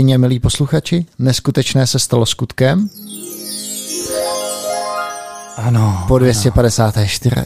Vážení 0.00 0.18
milí 0.18 0.38
posluchači, 0.40 1.06
neskutečné 1.18 1.86
se 1.86 1.98
stalo 1.98 2.26
skutkem. 2.26 2.88
Ano. 5.56 6.04
Po 6.08 6.18
254. 6.18 7.36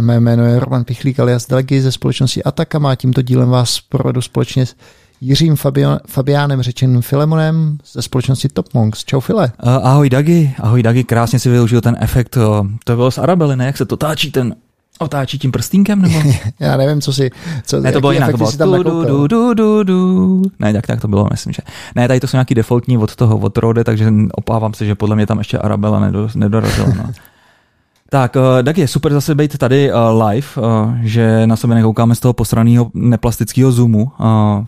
Mé 0.00 0.20
jméno 0.20 0.44
je 0.44 0.60
Roman 0.60 0.84
Pichlík 0.84 1.20
alias 1.20 1.46
Dagi 1.46 1.80
ze 1.80 1.92
společnosti 1.92 2.44
Atakama 2.44 2.90
a 2.90 2.94
tímto 2.94 3.22
dílem 3.22 3.48
vás 3.48 3.80
provedu 3.80 4.22
společně 4.22 4.66
s 4.66 4.74
Jiřím 5.20 5.56
Fabio, 5.56 5.98
Fabiánem 6.06 6.62
řečeným 6.62 7.02
Filemonem 7.02 7.78
ze 7.92 8.02
společnosti 8.02 8.48
Top 8.48 8.74
Monks. 8.74 9.04
Čau 9.04 9.20
File. 9.20 9.52
Uh, 9.62 9.70
ahoj 9.70 10.10
Dagi, 10.10 10.54
ahoj 10.58 10.82
Dagi, 10.82 11.04
krásně 11.04 11.38
si 11.38 11.50
využil 11.50 11.80
ten 11.80 11.96
efekt, 12.00 12.36
uh, 12.36 12.66
to 12.84 12.96
bylo 12.96 13.10
z 13.10 13.18
Arabely, 13.18 13.56
ne? 13.56 13.66
Jak 13.66 13.76
se 13.76 13.84
to 13.84 13.96
táčí 13.96 14.32
ten 14.32 14.54
Otáčí 15.02 15.38
tím 15.38 15.52
prstínkem, 15.52 16.02
nebo? 16.02 16.14
Já 16.60 16.76
nevím, 16.76 17.00
co 17.00 17.12
si... 17.12 17.30
Co, 17.64 17.80
ne, 17.80 17.92
to 17.92 18.00
bylo 18.00 18.12
jinak, 18.12 18.30
to 18.30 18.36
bylo 18.36 18.52
tam 18.52 18.72
du, 18.72 19.04
du, 19.04 19.26
du, 19.26 19.54
du, 19.54 19.82
du. 19.82 20.42
Ne, 20.58 20.72
tak, 20.72 20.86
tak 20.86 21.00
to 21.00 21.08
bylo, 21.08 21.28
myslím, 21.30 21.52
že. 21.52 21.62
Ne, 21.96 22.08
tady 22.08 22.20
to 22.20 22.26
jsou 22.26 22.36
nějaký 22.36 22.54
defaultní 22.54 22.98
od 22.98 23.16
toho, 23.16 23.38
od 23.38 23.58
Rode, 23.58 23.84
takže 23.84 24.12
opávám 24.32 24.74
se, 24.74 24.86
že 24.86 24.94
podle 24.94 25.16
mě 25.16 25.26
tam 25.26 25.38
ještě 25.38 25.58
Arabela 25.58 26.10
nedorazila. 26.34 26.88
No. 26.96 27.10
Tak, 28.12 28.36
uh, 28.36 28.42
tak 28.64 28.78
je 28.78 28.88
super 28.88 29.12
zase 29.12 29.34
být 29.34 29.58
tady 29.58 29.92
uh, 29.92 30.22
live, 30.22 30.46
uh, 30.56 30.94
že 31.02 31.46
na 31.46 31.56
sebe 31.56 31.74
nekoukáme 31.74 32.14
z 32.14 32.20
toho 32.20 32.32
posraného 32.32 32.90
neplastického 32.94 33.72
zoomu. 33.72 34.12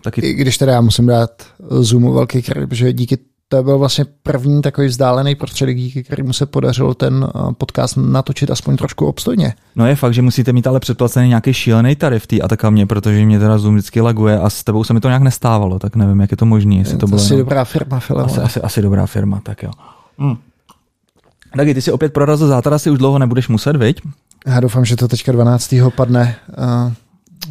Taky... 0.03 0.21
I 0.21 0.33
když 0.33 0.57
teda 0.57 0.71
já 0.71 0.81
musím 0.81 1.05
dát 1.05 1.29
zoomu 1.69 2.13
velký 2.13 2.41
kredit, 2.41 2.67
protože 2.69 2.93
díky 2.93 3.17
to 3.57 3.63
byl 3.63 3.77
vlastně 3.77 4.05
první 4.23 4.61
takový 4.61 4.87
vzdálený 4.87 5.35
prostředek, 5.35 5.77
díky 5.77 6.03
kterému 6.03 6.33
se 6.33 6.45
podařilo 6.45 6.93
ten 6.93 7.27
podcast 7.57 7.97
natočit 7.97 8.51
aspoň 8.51 8.77
trošku 8.77 9.05
obstojně. 9.05 9.53
No 9.75 9.87
je 9.87 9.95
fakt, 9.95 10.13
že 10.13 10.21
musíte 10.21 10.53
mít 10.53 10.67
ale 10.67 10.79
předplacený 10.79 11.29
nějaký 11.29 11.53
šílený 11.53 11.95
tarif 11.95 12.27
tý 12.27 12.41
a 12.41 12.69
mě, 12.69 12.85
protože 12.85 13.25
mě 13.25 13.39
teda 13.39 13.57
Zoom 13.57 13.75
vždycky 13.75 14.01
laguje 14.01 14.39
a 14.39 14.49
s 14.49 14.63
tebou 14.63 14.83
se 14.83 14.93
mi 14.93 14.99
to 14.99 15.07
nějak 15.07 15.21
nestávalo, 15.21 15.79
tak 15.79 15.95
nevím, 15.95 16.19
jak 16.19 16.31
je 16.31 16.37
to 16.37 16.45
možné. 16.45 16.75
Jestli 16.75 16.93
to, 16.93 16.99
to 16.99 17.07
bylo 17.07 17.21
asi 17.21 17.37
dobrá 17.37 17.65
firma, 17.65 17.99
Filip. 17.99 18.25
Asi, 18.25 18.39
asi, 18.39 18.61
asi, 18.61 18.81
dobrá 18.81 19.05
firma, 19.05 19.39
tak 19.43 19.63
jo. 19.63 19.71
Hmm. 20.17 20.35
Tak 21.57 21.67
ty 21.73 21.81
si 21.81 21.91
opět 21.91 22.13
prorazil 22.13 22.47
zátada, 22.47 22.79
si 22.79 22.89
už 22.89 22.97
dlouho 22.97 23.19
nebudeš 23.19 23.47
muset, 23.47 23.75
viď? 23.75 24.01
Já 24.47 24.59
doufám, 24.59 24.85
že 24.85 24.95
to 24.95 25.07
teďka 25.07 25.31
12. 25.31 25.73
padne. 25.95 26.35
Uh, 26.57 26.93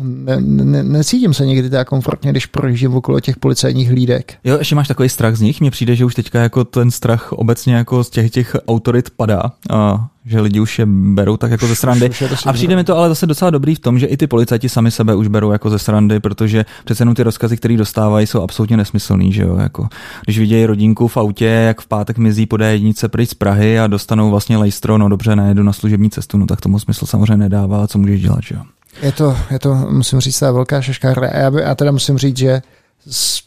ne, 0.03 0.41
ne, 0.41 0.83
necítím 0.83 1.35
se 1.35 1.47
někdy 1.47 1.71
tak 1.71 1.89
komfortně, 1.89 2.31
když 2.31 2.47
projíždím 2.47 2.95
okolo 2.95 3.21
těch 3.21 3.37
policajních 3.37 3.91
hlídek. 3.91 4.35
Jo, 4.45 4.59
ještě 4.59 4.75
máš 4.75 4.89
takový 4.89 5.09
strach 5.09 5.37
z 5.37 5.41
nich? 5.41 5.61
Mně 5.61 5.71
přijde, 5.71 5.97
že 5.97 6.05
už 6.05 6.15
teďka 6.15 6.43
jako 6.43 6.65
ten 6.65 6.91
strach 6.91 7.33
obecně 7.33 7.75
jako 7.75 8.05
z 8.05 8.11
těch, 8.11 8.31
těch 8.31 8.57
autorit 8.69 9.11
padá. 9.11 9.43
A 9.71 10.09
že 10.27 10.41
lidi 10.41 10.61
už 10.61 10.79
je 10.79 10.87
berou 10.87 11.37
tak 11.37 11.51
jako 11.51 11.67
ze 11.67 11.77
srandy. 11.77 12.11
A 12.47 12.53
přijde 12.53 12.77
mi 12.77 12.85
to 12.85 12.97
ale 12.97 13.09
zase 13.09 13.27
docela 13.27 13.51
dobrý 13.51 13.75
v 13.75 13.79
tom, 13.79 13.99
že 13.99 14.07
i 14.07 14.17
ty 14.17 14.27
policajti 14.27 14.69
sami 14.69 14.91
sebe 14.91 15.15
už 15.15 15.29
berou 15.29 15.51
jako 15.51 15.71
ze 15.71 15.79
srandy, 15.79 16.21
protože 16.21 16.65
přece 16.85 17.03
jenom 17.03 17.15
ty 17.15 17.23
rozkazy, 17.23 17.57
které 17.57 17.77
dostávají, 17.77 18.27
jsou 18.27 18.43
absolutně 18.43 18.77
nesmyslný. 18.77 19.33
Že 19.33 19.43
jo? 19.43 19.57
Jako, 19.57 19.89
když 20.25 20.39
vidějí 20.39 20.67
rodinku 20.67 21.09
v 21.09 21.17
autě, 21.17 21.47
jak 21.47 21.81
v 21.81 21.87
pátek 21.87 22.19
mizí 22.19 22.47
po 22.47 22.57
jednice 22.63 23.09
pryč 23.09 23.31
z 23.31 23.35
Prahy 23.35 23.81
a 23.81 23.87
dostanou 23.87 24.31
vlastně 24.31 24.57
lejstro, 24.57 24.99
no 24.99 25.09
dobře, 25.09 25.37
nejedu 25.37 25.63
na 25.63 25.73
služební 25.73 26.11
cestu, 26.11 26.39
no 26.39 26.47
tak 26.47 26.61
tomu 26.61 26.79
smysl 26.79 27.07
samozřejmě 27.07 27.37
nedává, 27.37 27.87
co 27.87 27.99
můžeš 27.99 28.23
dělat. 28.23 28.41
Že 28.43 28.55
jo? 28.55 28.63
Je 29.03 29.13
to, 29.13 29.37
je 29.51 29.59
to, 29.59 29.75
musím 29.75 30.21
říct, 30.21 30.39
ta 30.39 30.53
velká 30.53 30.81
šeškárna. 30.81 31.29
Já, 31.35 31.51
by, 31.51 31.61
já 31.61 31.75
teda 31.75 31.93
musím 31.93 32.19
říct, 32.19 32.37
že 32.37 32.63
s 33.11 33.43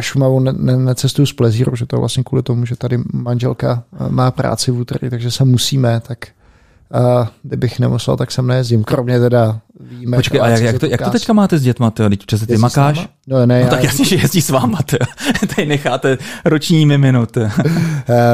Šumavou 0.00 0.40
ne, 0.40 0.52
ne, 0.52 0.76
necestuju 0.76 1.26
z 1.26 1.32
plezíru, 1.32 1.76
že 1.76 1.86
to 1.86 1.96
vlastně 1.96 2.24
kvůli 2.24 2.42
tomu, 2.42 2.66
že 2.66 2.76
tady 2.76 2.98
manželka 3.12 3.84
eh, 3.92 4.08
má 4.08 4.30
práci 4.30 4.70
v 4.70 4.78
úterý, 4.78 5.10
takže 5.10 5.30
se 5.30 5.44
musíme, 5.44 6.00
tak 6.00 6.18
a 6.92 7.30
kdybych 7.42 7.78
nemusel, 7.78 8.16
tak 8.16 8.30
sem 8.30 8.46
nejezdím. 8.46 8.84
Kromě 8.84 9.20
teda 9.20 9.60
víme. 9.80 10.16
Počkej, 10.16 10.40
a 10.40 10.48
jak, 10.48 10.62
jak, 10.62 10.78
to, 10.78 10.86
jak 10.86 11.02
to 11.02 11.10
teďka 11.10 11.32
máte 11.32 11.58
s 11.58 11.62
dětma, 11.62 11.90
ty? 11.90 12.08
Teď 12.08 12.26
přece 12.26 12.46
ty 12.46 12.52
Jezdí 12.52 12.62
makáš? 12.62 13.08
No, 13.26 13.46
ne, 13.46 13.64
no 13.64 13.70
tak 13.70 13.84
jasně, 13.84 14.04
že 14.04 14.16
jezdí 14.16 14.42
s 14.42 14.50
váma, 14.50 14.78
ty. 14.82 14.96
Tady 15.56 15.66
necháte 15.66 16.18
roční 16.44 16.86
miminu, 16.86 17.26
ty. 17.26 17.40
Uh, 17.40 17.50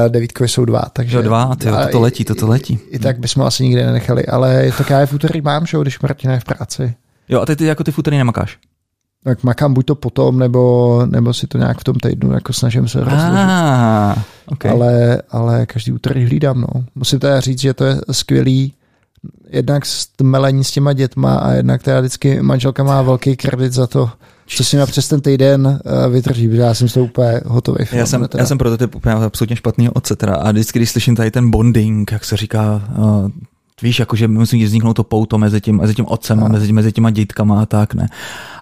devítkovi 0.08 0.48
jsou 0.48 0.64
dva, 0.64 0.82
takže... 0.92 1.16
Jo, 1.16 1.22
dva, 1.22 1.56
ty, 1.56 1.66
to, 1.66 1.88
to 1.92 2.00
letí, 2.00 2.24
to, 2.24 2.34
to 2.34 2.48
letí. 2.48 2.78
I, 2.90 2.96
i, 2.96 2.98
tak 2.98 3.18
bychom 3.18 3.42
asi 3.42 3.62
nikdy 3.62 3.84
nenechali, 3.84 4.26
ale 4.26 4.72
tak 4.78 4.90
já 4.90 5.00
je 5.00 5.06
v 5.06 5.12
úterý 5.12 5.40
mám, 5.40 5.66
že 5.66 5.78
když 5.82 6.00
Martina 6.00 6.32
je 6.34 6.40
v 6.40 6.44
práci. 6.44 6.94
Jo, 7.28 7.40
a 7.40 7.46
ty, 7.46 7.56
ty 7.56 7.64
jako 7.64 7.84
ty 7.84 7.92
v 7.92 7.98
úterý 7.98 8.18
nemakáš? 8.18 8.58
Tak 9.24 9.42
makám 9.42 9.74
buď 9.74 9.86
to 9.86 9.94
potom, 9.94 10.38
nebo, 10.38 11.02
nebo 11.06 11.34
si 11.34 11.46
to 11.46 11.58
nějak 11.58 11.78
v 11.78 11.84
tom 11.84 11.94
týdnu 11.94 12.32
jako 12.32 12.52
snažím 12.52 12.88
se 12.88 12.98
rozložit. 12.98 13.28
Ah, 13.28 14.22
okay. 14.46 14.70
ale, 14.70 15.22
ale 15.30 15.66
každý 15.66 15.92
úterý 15.92 16.24
hlídám. 16.24 16.60
No. 16.60 16.84
Musím 16.94 17.18
teda 17.18 17.40
říct, 17.40 17.60
že 17.60 17.74
to 17.74 17.84
je 17.84 17.96
skvělý, 18.10 18.72
jednak 19.50 19.82
melení 20.22 20.64
s 20.64 20.70
těma 20.70 20.92
dětma 20.92 21.34
a 21.34 21.52
jednak 21.52 21.82
teda 21.82 22.00
vždycky 22.00 22.42
manželka 22.42 22.84
má 22.84 23.02
velký 23.02 23.36
kredit 23.36 23.72
za 23.72 23.86
to, 23.86 24.10
co 24.46 24.64
si 24.64 24.76
na 24.76 24.86
přes 24.86 25.08
ten 25.08 25.20
týden 25.20 25.66
uh, 25.66 26.12
vytrží, 26.12 26.48
protože 26.48 26.60
já 26.60 26.74
jsem 26.74 26.88
toho 26.88 27.06
úplně 27.06 27.40
hotový. 27.46 27.84
Já 27.92 28.06
jsem, 28.06 28.28
teda. 28.28 28.42
já 28.42 28.46
jsem 28.46 28.58
prototyp 28.58 28.94
úplně 28.94 29.14
absolutně 29.14 29.56
špatný 29.56 29.88
otce 29.88 30.16
teda 30.16 30.34
a 30.34 30.50
vždycky, 30.50 30.78
když 30.78 30.90
slyším 30.90 31.16
tady 31.16 31.30
ten 31.30 31.50
bonding, 31.50 32.12
jak 32.12 32.24
se 32.24 32.36
říká, 32.36 32.82
uh, 32.98 33.28
víš, 33.82 33.98
jakože 33.98 34.28
musí 34.28 34.64
vzniknout 34.64 34.94
to 34.94 35.04
pouto 35.04 35.38
mezi 35.38 35.60
tím, 35.60 35.76
mezi 35.76 35.94
tím 35.94 36.06
otcem 36.08 36.44
a, 36.44 36.48
mezi, 36.48 36.72
mezi 36.72 36.92
těma 36.92 37.10
dětkama 37.10 37.62
a 37.62 37.66
tak, 37.66 37.94
ne. 37.94 38.08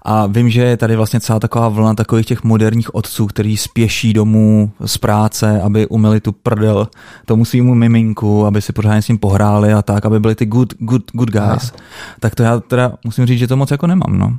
A 0.03 0.27
vím, 0.27 0.51
že 0.51 0.63
je 0.63 0.77
tady 0.77 0.97
vlastně 0.97 1.21
celá 1.21 1.41
taková 1.41 1.69
vlna 1.69 1.95
takových 1.95 2.27
těch 2.27 2.45
moderních 2.45 2.95
otců, 2.95 3.27
který 3.27 3.57
spěší 3.57 4.13
domů 4.13 4.71
z 4.87 4.99
práce, 4.99 5.61
aby 5.63 5.87
umili 5.87 6.21
tu 6.21 6.33
prdel 6.33 6.89
tomu 7.27 7.45
svýmu 7.45 7.75
miminku, 7.75 8.47
aby 8.47 8.63
si 8.63 8.73
pořádně 8.73 9.03
s 9.03 9.09
ním 9.09 9.19
pohráli 9.19 9.73
a 9.73 9.83
tak, 9.83 10.07
aby 10.07 10.21
byli 10.21 10.35
ty 10.35 10.47
good, 10.47 10.75
good, 10.79 11.03
good 11.13 11.31
guys. 11.31 11.73
A. 11.77 11.77
Tak 12.21 12.35
to 12.35 12.43
já 12.43 12.61
teda 12.61 12.93
musím 13.05 13.27
říct, 13.27 13.39
že 13.39 13.47
to 13.47 13.57
moc 13.57 13.71
jako 13.71 13.87
nemám, 13.87 14.19
no. 14.19 14.37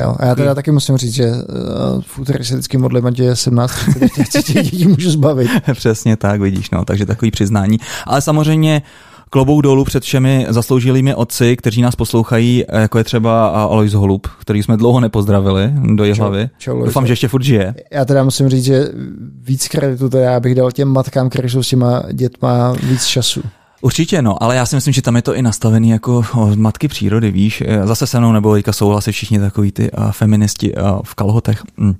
Jo, 0.00 0.16
a 0.18 0.26
já 0.26 0.34
teda 0.34 0.54
taky 0.54 0.70
musím 0.70 0.96
říct, 0.96 1.14
že 1.14 1.30
uh, 1.30 2.02
v 2.02 2.18
úterý 2.18 2.44
se 2.44 2.54
vždycky 2.54 2.78
modlím, 2.78 3.06
ať 3.06 3.18
je 3.18 3.36
17 3.36 3.74
30, 4.28 4.52
dětí 4.52 4.86
můžu 4.88 5.10
zbavit. 5.10 5.50
Přesně 5.74 6.16
tak, 6.16 6.40
vidíš, 6.40 6.70
no, 6.70 6.84
takže 6.84 7.06
takový 7.06 7.30
přiznání. 7.30 7.78
Ale 8.06 8.20
samozřejmě 8.20 8.82
klobouk 9.34 9.62
dolů 9.62 9.84
před 9.84 10.02
všemi 10.02 10.46
zasloužilými 10.48 11.14
otci, 11.14 11.56
kteří 11.56 11.82
nás 11.82 11.96
poslouchají, 11.96 12.64
jako 12.72 12.98
je 12.98 13.04
třeba 13.04 13.48
Alois 13.48 13.92
Holub, 13.92 14.26
který 14.40 14.62
jsme 14.62 14.76
dlouho 14.76 15.00
nepozdravili 15.00 15.72
do 15.94 16.04
Jihlavy. 16.04 16.48
Doufám, 16.84 17.06
že 17.06 17.12
ještě 17.12 17.28
furt 17.28 17.42
žije. 17.42 17.74
Já 17.92 18.04
teda 18.04 18.24
musím 18.24 18.48
říct, 18.48 18.64
že 18.64 18.88
víc 19.42 19.68
kreditu 19.68 20.08
teda 20.08 20.40
bych 20.40 20.54
dal 20.54 20.70
těm 20.70 20.88
matkám, 20.88 21.28
které 21.28 21.48
jsou 21.48 21.62
s 21.62 21.68
těma 21.68 22.02
dětma 22.12 22.72
víc 22.72 23.04
času. 23.06 23.42
Určitě 23.80 24.22
no, 24.22 24.42
ale 24.42 24.56
já 24.56 24.66
si 24.66 24.76
myslím, 24.76 24.94
že 24.94 25.02
tam 25.02 25.16
je 25.16 25.22
to 25.22 25.34
i 25.34 25.42
nastavený 25.42 25.90
jako 25.90 26.24
matky 26.54 26.88
přírody, 26.88 27.30
víš. 27.30 27.62
Zase 27.84 28.06
se 28.06 28.20
mnou 28.20 28.32
nebo 28.32 28.54
teďka 28.54 28.72
souhlasí 28.72 29.12
všichni 29.12 29.38
takový 29.38 29.72
ty 29.72 29.90
feministi 30.10 30.74
v 31.04 31.14
kalhotech. 31.14 31.62
Mm 31.76 31.94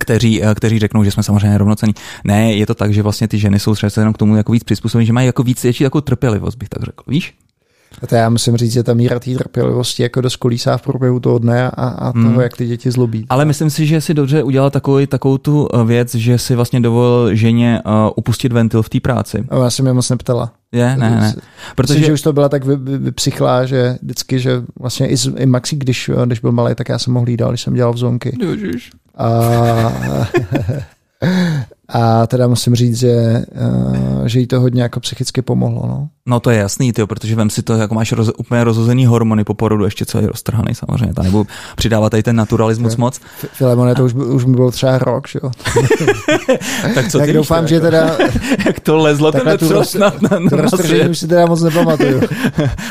kteří, 0.00 0.44
eh, 0.44 0.54
kteří 0.54 0.78
řeknou, 0.78 1.04
že 1.04 1.10
jsme 1.10 1.22
samozřejmě 1.22 1.58
rovnocení. 1.58 1.94
Ne, 2.24 2.52
je 2.52 2.66
to 2.66 2.74
tak, 2.74 2.94
že 2.94 3.02
vlastně 3.02 3.28
ty 3.28 3.38
ženy 3.38 3.58
jsou 3.58 3.74
třeba 3.74 3.90
jenom 3.96 4.14
k 4.14 4.18
tomu 4.18 4.36
jako 4.36 4.52
víc 4.52 4.64
přizpůsobení, 4.64 5.06
že 5.06 5.12
mají 5.12 5.26
jako 5.26 5.42
víc 5.42 5.62
větší 5.62 5.84
jako 5.84 6.00
trpělivost, 6.00 6.58
bych 6.58 6.68
tak 6.68 6.82
řekl. 6.82 7.04
Víš? 7.06 7.34
A 8.02 8.06
to 8.06 8.14
já 8.14 8.30
musím 8.30 8.56
říct, 8.56 8.72
že 8.72 8.82
ta 8.82 8.94
míra 8.94 9.20
té 9.20 9.34
trpělivosti 9.34 10.02
jako 10.02 10.20
dost 10.20 10.36
kolísá 10.36 10.76
v 10.76 10.82
průběhu 10.82 11.20
toho 11.20 11.38
dne 11.38 11.70
a, 11.70 11.88
a 11.88 12.12
toho, 12.12 12.28
hmm. 12.28 12.40
jak 12.40 12.56
ty 12.56 12.66
děti 12.66 12.90
zlobí. 12.90 13.26
Ale 13.28 13.44
myslím 13.44 13.70
si, 13.70 13.86
že 13.86 14.00
si 14.00 14.14
dobře 14.14 14.42
udělal 14.42 14.70
takovou, 14.70 15.06
takovou 15.06 15.38
tu 15.38 15.68
eh, 15.74 15.84
věc, 15.84 16.14
že 16.14 16.38
si 16.38 16.54
vlastně 16.54 16.80
dovolil 16.80 17.34
ženě 17.34 17.82
uh, 17.86 17.92
upustit 18.16 18.52
ventil 18.52 18.82
v 18.82 18.88
té 18.88 19.00
práci. 19.00 19.44
A 19.48 19.56
já 19.56 19.70
jsem 19.70 19.86
je 19.86 19.92
moc 19.92 20.10
neptala. 20.10 20.52
Je, 20.72 20.96
ne, 20.96 21.10
ne. 21.10 21.34
Protože 21.74 21.94
myslím, 21.94 22.06
že 22.06 22.12
už 22.12 22.22
to 22.22 22.32
byla 22.32 22.48
tak 22.48 22.64
vypsychlá, 22.64 23.60
vy, 23.60 23.68
že 23.68 23.96
vždycky, 24.02 24.38
že 24.38 24.62
vlastně 24.80 25.08
i, 25.08 25.16
i 25.36 25.46
Maxi, 25.46 25.76
když, 25.76 26.10
když 26.24 26.40
byl 26.40 26.52
malý, 26.52 26.74
tak 26.74 26.88
já 26.88 26.98
jsem 26.98 27.12
mohl 27.12 27.28
jídal, 27.28 27.50
když 27.50 27.60
jsem 27.60 27.74
dělal 27.74 27.92
v 27.92 27.96
zónky. 27.96 28.36
Ježiš. 28.50 28.90
A, 29.16 30.26
a 31.88 32.26
teda 32.26 32.46
musím 32.46 32.74
říct, 32.74 32.98
že, 32.98 33.44
uh, 33.86 34.26
že 34.26 34.40
jí 34.40 34.46
to 34.46 34.60
hodně 34.60 34.82
jako 34.82 35.00
psychicky 35.00 35.42
pomohlo. 35.42 35.82
No, 35.88 36.08
no 36.26 36.40
to 36.40 36.50
je 36.50 36.58
jasný, 36.58 36.92
tyjo, 36.92 37.06
protože 37.06 37.36
vem 37.36 37.50
si 37.50 37.62
to, 37.62 37.72
jako 37.72 37.94
máš 37.94 38.12
roz, 38.12 38.30
úplně 38.36 38.64
rozhozený 38.64 39.06
hormony 39.06 39.44
po 39.44 39.54
porodu, 39.54 39.84
ještě 39.84 40.04
co 40.04 40.18
je 40.18 40.26
roztrhaný 40.26 40.74
samozřejmě, 40.74 41.14
ta 41.14 41.22
nebudu 41.22 41.46
přidávat 41.76 42.10
tady 42.10 42.22
ten 42.22 42.36
naturalismus 42.36 42.96
moc. 42.96 43.20
Filemone, 43.52 43.94
to 43.94 44.04
už, 44.04 44.14
už 44.14 44.44
mi 44.44 44.54
bylo 44.54 44.70
třeba 44.70 44.98
rok, 44.98 45.28
že 45.28 45.40
jo. 45.42 45.50
tak 46.94 47.08
co 47.08 47.18
tak 47.18 47.26
ty 47.26 47.32
doufám, 47.32 47.68
že 47.68 47.80
teda... 47.80 48.16
jak 48.66 48.80
to 48.80 48.96
lezlo 48.96 49.32
ten 49.32 49.58
roz, 49.68 49.94
na, 49.94 50.12
na, 50.20 50.38
na, 50.38 50.56
na 50.62 51.08
už 51.10 51.18
si 51.18 51.28
teda 51.28 51.46
moc 51.46 51.62
nepamatuju. 51.62 52.20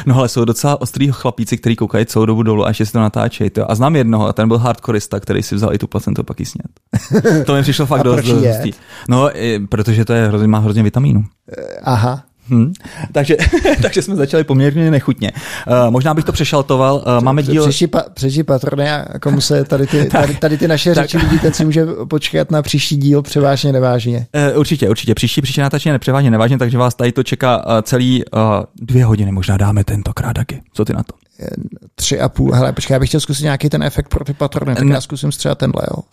no 0.06 0.18
ale 0.18 0.30
jsou 0.30 0.46
docela 0.46 0.82
ostrý 0.82 1.12
chlapíci, 1.12 1.58
kteří 1.58 1.76
koukají 1.76 2.06
celou 2.06 2.26
dobu 2.26 2.44
dolů 2.44 2.66
a 2.66 2.68
ještě 2.68 2.86
si 2.86 2.92
to 2.92 3.00
natáčejí. 3.00 3.50
To. 3.50 3.72
A 3.72 3.76
znám 3.76 3.96
jednoho, 3.96 4.28
a 4.28 4.34
ten 4.34 4.48
byl 4.48 4.58
hardkorista, 4.58 5.20
který 5.20 5.44
si 5.44 5.56
vzal 5.56 5.74
i 5.74 5.78
tu 5.78 5.88
placentu 5.88 6.24
pak 6.24 6.38
snět. 6.38 7.44
to 7.46 7.54
mi 7.54 7.62
přišlo 7.62 7.86
fakt 7.86 8.04
dost, 8.04 8.26
dost 8.26 8.74
No, 9.10 9.30
protože 9.70 10.06
to 10.06 10.14
je 10.14 10.28
hrozně, 10.28 10.48
má 10.48 10.60
hrozně 10.60 10.84
vitamínu. 10.84 11.24
Eh, 11.58 11.80
aha. 11.84 12.24
Hmm. 12.48 12.74
Takže, 13.12 13.38
takže 13.82 14.02
jsme 14.02 14.16
začali 14.16 14.44
poměrně 14.44 14.92
nechutně. 14.92 15.32
Uh, 15.68 15.92
možná 15.92 16.14
bych 16.14 16.26
to 16.26 16.32
přešaltoval. 16.32 16.96
Uh, 16.96 17.24
máme 17.24 17.44
díl... 17.44 17.64
Přeši, 17.64 17.88
pa, 17.88 18.04
přeši 18.14 18.44
patrony 18.44 18.92
a 18.92 19.20
komu 19.20 19.42
se 19.42 19.64
tady 19.64 19.88
ty, 19.88 20.06
tady, 20.12 20.36
tady 20.36 20.58
ty 20.58 20.68
naše 20.68 20.94
řeči 20.94 21.18
lidí, 21.18 21.40
ten 21.40 21.54
si 21.54 21.66
může 21.66 21.86
počkat 22.10 22.52
na 22.52 22.62
příští 22.62 22.98
díl 22.98 23.22
převážně 23.22 23.72
nevážně. 23.72 24.28
Uh, 24.52 24.60
určitě, 24.60 24.90
určitě. 24.90 25.16
Příští 25.16 25.42
příští 25.42 25.62
natáčení 25.62 25.94
nepřevážně 25.94 26.32
nevážně, 26.32 26.58
takže 26.58 26.78
vás 26.78 26.96
tady 26.96 27.12
to 27.12 27.24
čeká 27.24 27.66
uh, 27.66 27.82
celý 27.82 28.24
uh, 28.26 28.42
dvě 28.82 29.06
hodiny, 29.06 29.32
možná 29.32 29.58
dáme 29.58 29.84
tentokrát 29.84 30.34
taky. 30.34 30.62
Co 30.74 30.86
ty 30.86 30.94
na 30.94 31.04
to? 31.04 31.16
Tři 31.96 32.20
a 32.20 32.30
půl. 32.30 32.54
Hele, 32.54 32.74
počkej, 32.74 32.96
já 32.96 33.00
bych 33.00 33.10
chtěl 33.10 33.20
zkusit 33.20 33.44
nějaký 33.44 33.70
ten 33.70 33.84
efekt 33.84 34.08
pro 34.10 34.26
ty 34.26 34.34
patrony, 34.34 34.76
tak 34.76 34.88
já 34.88 35.02
zkusím 35.02 35.30
třeba 35.30 35.56
tenhle, 35.56 35.82
jo. 35.92 36.04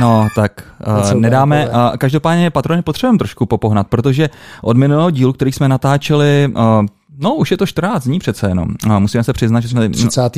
No, 0.00 0.28
tak 0.34 0.64
uh, 0.86 1.14
nedáme. 1.14 1.68
Uh, 1.68 1.96
každopádně 1.98 2.50
patrony 2.50 2.82
potřebujeme 2.82 3.18
trošku 3.18 3.46
popohnat, 3.46 3.86
protože 3.86 4.30
od 4.62 4.76
minulého 4.76 5.10
dílu, 5.10 5.32
který 5.32 5.52
jsme 5.52 5.68
natáčeli, 5.68 6.52
uh, 6.56 6.86
No, 7.20 7.34
už 7.34 7.50
je 7.50 7.56
to 7.56 7.66
14 7.66 8.04
dní 8.04 8.18
přece 8.18 8.48
jenom. 8.48 8.68
A 8.90 8.98
musíme 8.98 9.24
se 9.24 9.32
přiznat, 9.32 9.60
že 9.60 9.68
jsme... 9.68 9.88
30. 9.88 10.32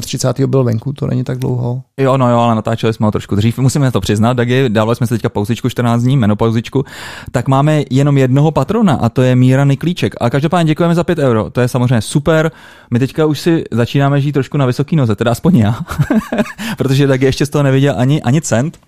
31. 0.00 0.46
byl 0.46 0.64
venku, 0.64 0.92
to 0.92 1.06
není 1.06 1.24
tak 1.24 1.38
dlouho. 1.38 1.82
Jo, 1.96 2.16
no 2.16 2.30
jo, 2.30 2.38
ale 2.38 2.54
natáčeli 2.54 2.92
jsme 2.92 3.06
ho 3.06 3.12
trošku 3.12 3.34
dřív. 3.34 3.58
Musíme 3.58 3.90
to 3.90 4.00
přiznat, 4.00 4.32
Dagi, 4.32 4.68
dávali 4.68 4.96
jsme 4.96 5.06
se 5.06 5.14
teďka 5.14 5.28
pauzičku 5.28 5.68
14 5.68 6.02
dní, 6.02 6.16
menopauzičku. 6.16 6.84
Tak 7.32 7.48
máme 7.48 7.82
jenom 7.90 8.18
jednoho 8.18 8.50
patrona 8.50 8.94
a 8.94 9.08
to 9.08 9.22
je 9.22 9.36
Míra 9.36 9.64
Niklíček. 9.64 10.14
A 10.20 10.30
každopádně 10.30 10.70
děkujeme 10.70 10.94
za 10.94 11.04
5 11.04 11.18
euro. 11.18 11.50
To 11.50 11.60
je 11.60 11.68
samozřejmě 11.68 12.00
super. 12.00 12.52
My 12.90 12.98
teďka 12.98 13.26
už 13.26 13.40
si 13.40 13.64
začínáme 13.70 14.20
žít 14.20 14.32
trošku 14.32 14.56
na 14.56 14.66
vysoký 14.66 14.96
noze, 14.96 15.16
teda 15.16 15.30
aspoň 15.30 15.56
já. 15.56 15.80
Protože 16.78 17.06
Dagi 17.06 17.26
ještě 17.26 17.46
z 17.46 17.50
toho 17.50 17.62
neviděl 17.62 17.94
ani, 17.96 18.22
ani 18.22 18.40
cent. 18.40 18.78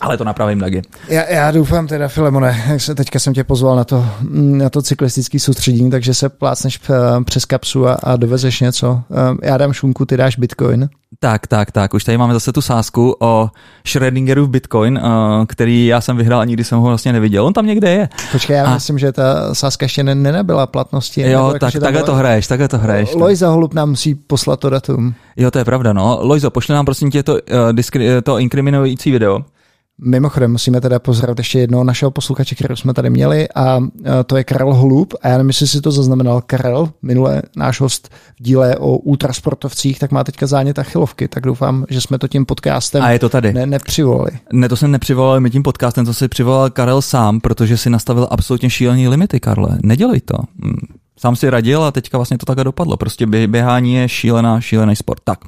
Ale 0.00 0.16
to 0.16 0.24
napravím, 0.24 0.58
Dagi. 0.58 0.82
Já, 1.08 1.30
já 1.30 1.50
doufám 1.50 1.86
teda, 1.86 2.08
Filemone, 2.08 2.78
teďka 2.94 3.18
jsem 3.18 3.34
tě 3.34 3.44
pozval 3.44 3.76
na 3.76 3.84
to, 3.84 4.06
na 4.32 4.70
to 4.70 4.82
cyklistický 4.82 5.38
soustředění, 5.38 5.90
takže 5.90 6.14
se 6.14 6.28
plácneš 6.28 6.80
eh, 6.90 7.24
přes 7.24 7.44
kapsu 7.44 7.88
a, 7.88 7.92
a 7.92 8.16
dovezeš 8.16 8.60
něco. 8.60 9.02
Eh, 9.10 9.48
já 9.48 9.56
dám 9.56 9.72
šunku, 9.72 10.06
ty 10.06 10.16
dáš 10.16 10.36
bitcoin. 10.36 10.88
Tak, 11.18 11.46
tak, 11.46 11.72
tak. 11.72 11.94
Už 11.94 12.04
tady 12.04 12.18
máme 12.18 12.34
zase 12.34 12.52
tu 12.52 12.62
sázku 12.62 13.16
o 13.20 13.48
Schrödingerův 13.84 14.48
Bitcoin, 14.48 15.00
eh, 15.02 15.46
který 15.46 15.86
já 15.86 16.00
jsem 16.00 16.16
vyhrál 16.16 16.40
a 16.40 16.44
nikdy 16.44 16.64
jsem 16.64 16.78
ho 16.78 16.86
vlastně 16.86 17.12
neviděl. 17.12 17.46
On 17.46 17.52
tam 17.52 17.66
někde 17.66 17.90
je. 17.90 18.08
Počkej, 18.32 18.56
já 18.56 18.66
a... 18.66 18.74
myslím, 18.74 18.98
že 18.98 19.12
ta 19.12 19.54
sázka 19.54 19.84
ještě 19.84 20.02
ne, 20.02 20.14
nenabyla 20.14 20.66
platnosti. 20.66 21.20
Jo, 21.20 21.28
jako, 21.28 21.58
tak, 21.58 21.74
takhle 21.80 22.02
to 22.02 22.14
hraješ, 22.14 22.46
takhle 22.46 22.68
to 22.68 22.78
hraješ. 22.78 23.14
Lojza 23.14 23.48
Holub 23.48 23.74
nám 23.74 23.88
musí 23.88 24.14
poslat 24.14 24.60
to 24.60 24.70
datum. 24.70 25.14
Jo, 25.36 25.50
to 25.50 25.58
je 25.58 25.64
pravda, 25.64 25.92
no. 25.92 26.18
Lojzo, 26.22 26.50
pošli 26.50 26.74
nám 26.74 26.84
prosím 26.84 27.10
tě 27.10 27.22
to, 27.22 27.32
uh, 27.32 27.38
diskri- 27.72 28.22
to 28.22 28.38
inkriminující 28.38 29.10
video. 29.10 29.40
Mimochodem 30.02 30.52
musíme 30.52 30.80
teda 30.80 30.98
pozdravit 30.98 31.38
ještě 31.38 31.58
jednoho 31.58 31.84
našeho 31.84 32.10
posluchače, 32.10 32.54
kterého 32.54 32.76
jsme 32.76 32.94
tady 32.94 33.10
měli 33.10 33.48
a 33.54 33.80
to 34.26 34.36
je 34.36 34.44
Karel 34.44 34.74
Holub 34.74 35.14
a 35.22 35.28
já 35.28 35.36
nevím, 35.36 35.48
jestli 35.48 35.66
si 35.66 35.80
to 35.80 35.90
zaznamenal. 35.90 36.42
Karel, 36.46 36.88
minule 37.02 37.42
náš 37.56 37.80
host 37.80 38.08
v 38.40 38.42
díle 38.42 38.76
o 38.76 38.96
ultrasportovcích, 38.96 39.98
tak 39.98 40.10
má 40.10 40.24
teďka 40.24 40.46
zánět 40.46 40.78
achilovky, 40.78 41.28
tak 41.28 41.42
doufám, 41.42 41.84
že 41.90 42.00
jsme 42.00 42.18
to 42.18 42.28
tím 42.28 42.46
podcastem 42.46 43.02
a 43.02 43.10
je 43.10 43.18
to 43.18 43.28
tady. 43.28 43.52
Ne, 43.52 43.66
nepřivolali. 43.66 44.30
Ne, 44.52 44.68
to 44.68 44.76
jsem 44.76 44.90
nepřivolal 44.90 45.40
my 45.40 45.50
tím 45.50 45.62
podcastem, 45.62 46.04
to 46.04 46.14
si 46.14 46.28
přivolal 46.28 46.70
Karel 46.70 47.02
sám, 47.02 47.40
protože 47.40 47.76
si 47.76 47.90
nastavil 47.90 48.28
absolutně 48.30 48.70
šílený 48.70 49.08
limity, 49.08 49.40
Karle. 49.40 49.78
Nedělej 49.82 50.20
to. 50.20 50.38
Hm, 50.64 50.76
sám 51.18 51.36
si 51.36 51.50
radil 51.50 51.84
a 51.84 51.92
teďka 51.92 52.18
vlastně 52.18 52.38
to 52.38 52.46
takhle 52.46 52.64
dopadlo. 52.64 52.96
Prostě 52.96 53.26
běhání 53.26 53.94
je 53.94 54.08
šílená, 54.08 54.60
šílený 54.60 54.96
sport. 54.96 55.20
Tak, 55.24 55.38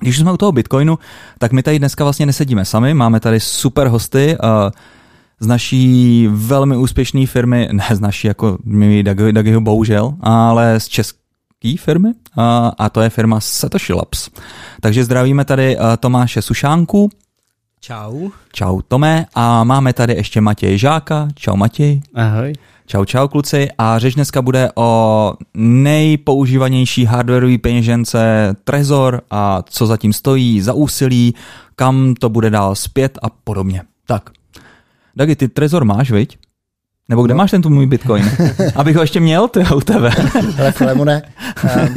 když 0.00 0.18
jsme 0.18 0.32
u 0.32 0.36
toho 0.36 0.52
Bitcoinu, 0.52 0.98
tak 1.38 1.52
my 1.52 1.62
tady 1.62 1.78
dneska 1.78 2.04
vlastně 2.04 2.26
nesedíme 2.26 2.64
sami, 2.64 2.94
máme 2.94 3.20
tady 3.20 3.40
super 3.40 3.88
hosty 3.88 4.36
uh, 4.42 4.70
z 5.40 5.46
naší 5.46 6.28
velmi 6.30 6.76
úspěšné 6.76 7.26
firmy, 7.26 7.68
ne 7.72 7.84
z 7.92 8.00
naší, 8.00 8.28
jako 8.28 8.58
my 8.64 9.02
Dagiho 9.02 9.60
bohužel, 9.60 10.14
ale 10.20 10.80
z 10.80 10.88
české 10.88 11.74
firmy 11.78 12.08
uh, 12.08 12.44
a 12.78 12.88
to 12.92 13.00
je 13.00 13.10
firma 13.10 13.40
Satoshi 13.40 13.92
Labs. 13.92 14.30
Takže 14.80 15.04
zdravíme 15.04 15.44
tady 15.44 15.76
uh, 15.76 15.82
Tomáše 16.00 16.42
Sušánku. 16.42 17.10
Čau. 17.80 18.28
Čau 18.52 18.80
Tome 18.88 19.26
a 19.34 19.64
máme 19.64 19.92
tady 19.92 20.14
ještě 20.14 20.40
Matěj 20.40 20.78
Žáka. 20.78 21.28
Čau 21.34 21.56
Matěj. 21.56 22.00
Ahoj. 22.14 22.52
Čau, 22.86 23.04
čau 23.04 23.28
kluci 23.28 23.68
a 23.78 23.98
řeč 23.98 24.14
dneska 24.14 24.42
bude 24.42 24.70
o 24.74 25.32
nejpoužívanější 25.54 27.04
hardwareový 27.04 27.58
peněžence 27.58 28.54
Trezor 28.64 29.22
a 29.30 29.62
co 29.68 29.86
zatím 29.86 30.12
stojí 30.12 30.60
za 30.60 30.72
úsilí, 30.72 31.34
kam 31.76 32.14
to 32.14 32.28
bude 32.28 32.50
dál 32.50 32.74
zpět 32.74 33.18
a 33.22 33.30
podobně. 33.30 33.82
Tak, 34.06 34.30
Dagi, 35.16 35.36
ty 35.36 35.48
Trezor 35.48 35.84
máš, 35.84 36.10
viď? 36.10 36.38
Nebo 37.08 37.22
kde 37.22 37.34
no. 37.34 37.38
máš 37.38 37.50
ten 37.50 37.62
tu 37.62 37.70
můj 37.70 37.86
bitcoin? 37.86 38.30
Abych 38.76 38.96
ho 38.96 39.02
ještě 39.02 39.20
měl, 39.20 39.48
ty 39.48 39.60
u 39.74 39.80
tebe. 39.80 40.10
Ale 40.58 40.72
Filemone, 40.72 41.22
um, 41.64 41.94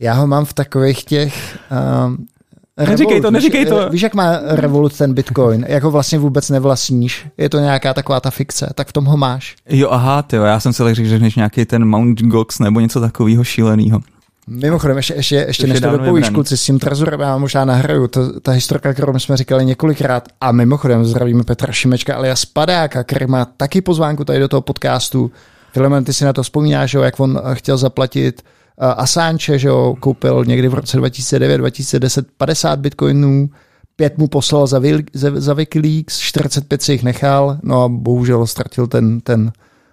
já 0.00 0.14
ho 0.14 0.26
mám 0.26 0.44
v 0.44 0.52
takových 0.52 1.04
těch 1.04 1.58
um, 2.06 2.26
Neříkej 2.76 3.20
to, 3.20 3.30
neříkej 3.30 3.66
to. 3.66 3.88
Víš, 3.90 4.02
jak 4.02 4.14
má 4.14 4.38
Revolut 4.42 4.98
ten 4.98 5.14
Bitcoin? 5.14 5.64
Jak 5.68 5.82
ho 5.82 5.90
vlastně 5.90 6.18
vůbec 6.18 6.50
nevlastníš? 6.50 7.26
Je 7.38 7.48
to 7.48 7.58
nějaká 7.58 7.94
taková 7.94 8.20
ta 8.20 8.30
fikce, 8.30 8.70
tak 8.74 8.88
v 8.88 8.92
tom 8.92 9.04
ho 9.04 9.16
máš. 9.16 9.56
Jo, 9.68 9.88
aha, 9.90 10.22
ty 10.22 10.36
jo, 10.36 10.42
já 10.42 10.60
jsem 10.60 10.72
si 10.72 10.82
řekl, 10.82 11.04
že 11.04 11.08
řekneš 11.08 11.36
nějaký 11.36 11.64
ten 11.64 11.84
Mount 11.84 12.22
Gox 12.22 12.58
nebo 12.58 12.80
něco 12.80 13.00
takového 13.00 13.44
šíleného. 13.44 14.00
Mimochodem, 14.46 14.96
ještě, 14.96 15.14
ještě, 15.14 15.36
ještě 15.36 15.66
než 15.66 15.80
to 15.80 15.90
dopovíš, 15.90 16.30
kluci, 16.30 16.56
s 16.56 16.64
tím 16.64 16.78
Trezorem 16.78 17.20
já 17.20 17.38
možná 17.38 17.64
nahraju, 17.64 18.08
to, 18.08 18.40
ta 18.40 18.52
historka, 18.52 18.92
kterou 18.92 19.18
jsme 19.18 19.36
říkali 19.36 19.64
několikrát, 19.64 20.28
a 20.40 20.52
mimochodem 20.52 21.04
zdravíme 21.04 21.44
Petra 21.44 21.72
Šimečka 21.72 22.14
alias 22.14 22.44
Padáka, 22.44 23.04
který 23.04 23.26
má 23.26 23.44
taky 23.44 23.80
pozvánku 23.80 24.24
tady 24.24 24.38
do 24.38 24.48
toho 24.48 24.60
podcastu. 24.60 25.30
Filemen, 25.72 26.04
ty 26.04 26.12
si 26.12 26.24
na 26.24 26.32
to 26.32 26.42
vzpomínáš, 26.42 26.94
jak 26.94 27.20
on 27.20 27.40
chtěl 27.52 27.76
zaplatit 27.76 28.42
Assange, 28.78 29.58
že 29.58 29.68
jo, 29.68 29.96
koupil 30.00 30.44
někdy 30.44 30.68
v 30.68 30.74
roce 30.74 30.98
2009-2010 30.98 32.24
50 32.36 32.78
bitcoinů, 32.78 33.48
pět 33.96 34.18
mu 34.18 34.28
poslal 34.28 34.66
za, 34.66 34.80
za, 35.12 35.30
za 35.34 35.54
Wikileaks, 35.54 36.18
45 36.18 36.82
si 36.82 36.92
jich 36.92 37.02
nechal, 37.02 37.58
no 37.62 37.82
a 37.82 37.88
bohužel 37.88 38.46
ztratil 38.46 38.86
ten, 38.86 39.20
ten, 39.20 39.52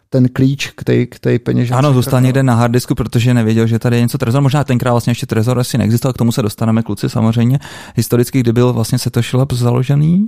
ten 0.09 0.29
klíč 0.29 0.69
k 0.69 0.83
té, 0.83 1.05
k 1.05 1.19
té 1.19 1.39
peněžence. 1.39 1.77
Ano, 1.77 1.93
zůstal 1.93 2.21
někde 2.21 2.43
na 2.43 2.55
harddisku, 2.55 2.95
protože 2.95 3.33
nevěděl, 3.33 3.67
že 3.67 3.79
tady 3.79 3.95
je 3.95 4.01
něco 4.01 4.17
Trezor. 4.17 4.41
Možná 4.41 4.63
tenkrát 4.63 4.91
vlastně 4.91 5.12
ještě 5.12 5.25
Trezor 5.25 5.59
asi 5.59 5.77
neexistoval, 5.77 6.13
k 6.13 6.17
tomu 6.17 6.31
se 6.31 6.41
dostaneme 6.41 6.83
kluci 6.83 7.09
samozřejmě. 7.09 7.59
Historicky, 7.95 8.39
kdy 8.39 8.53
byl 8.53 8.74
vlastně 8.74 9.00
Satoshi 9.00 9.38
Labs 9.38 9.55
založený? 9.55 10.27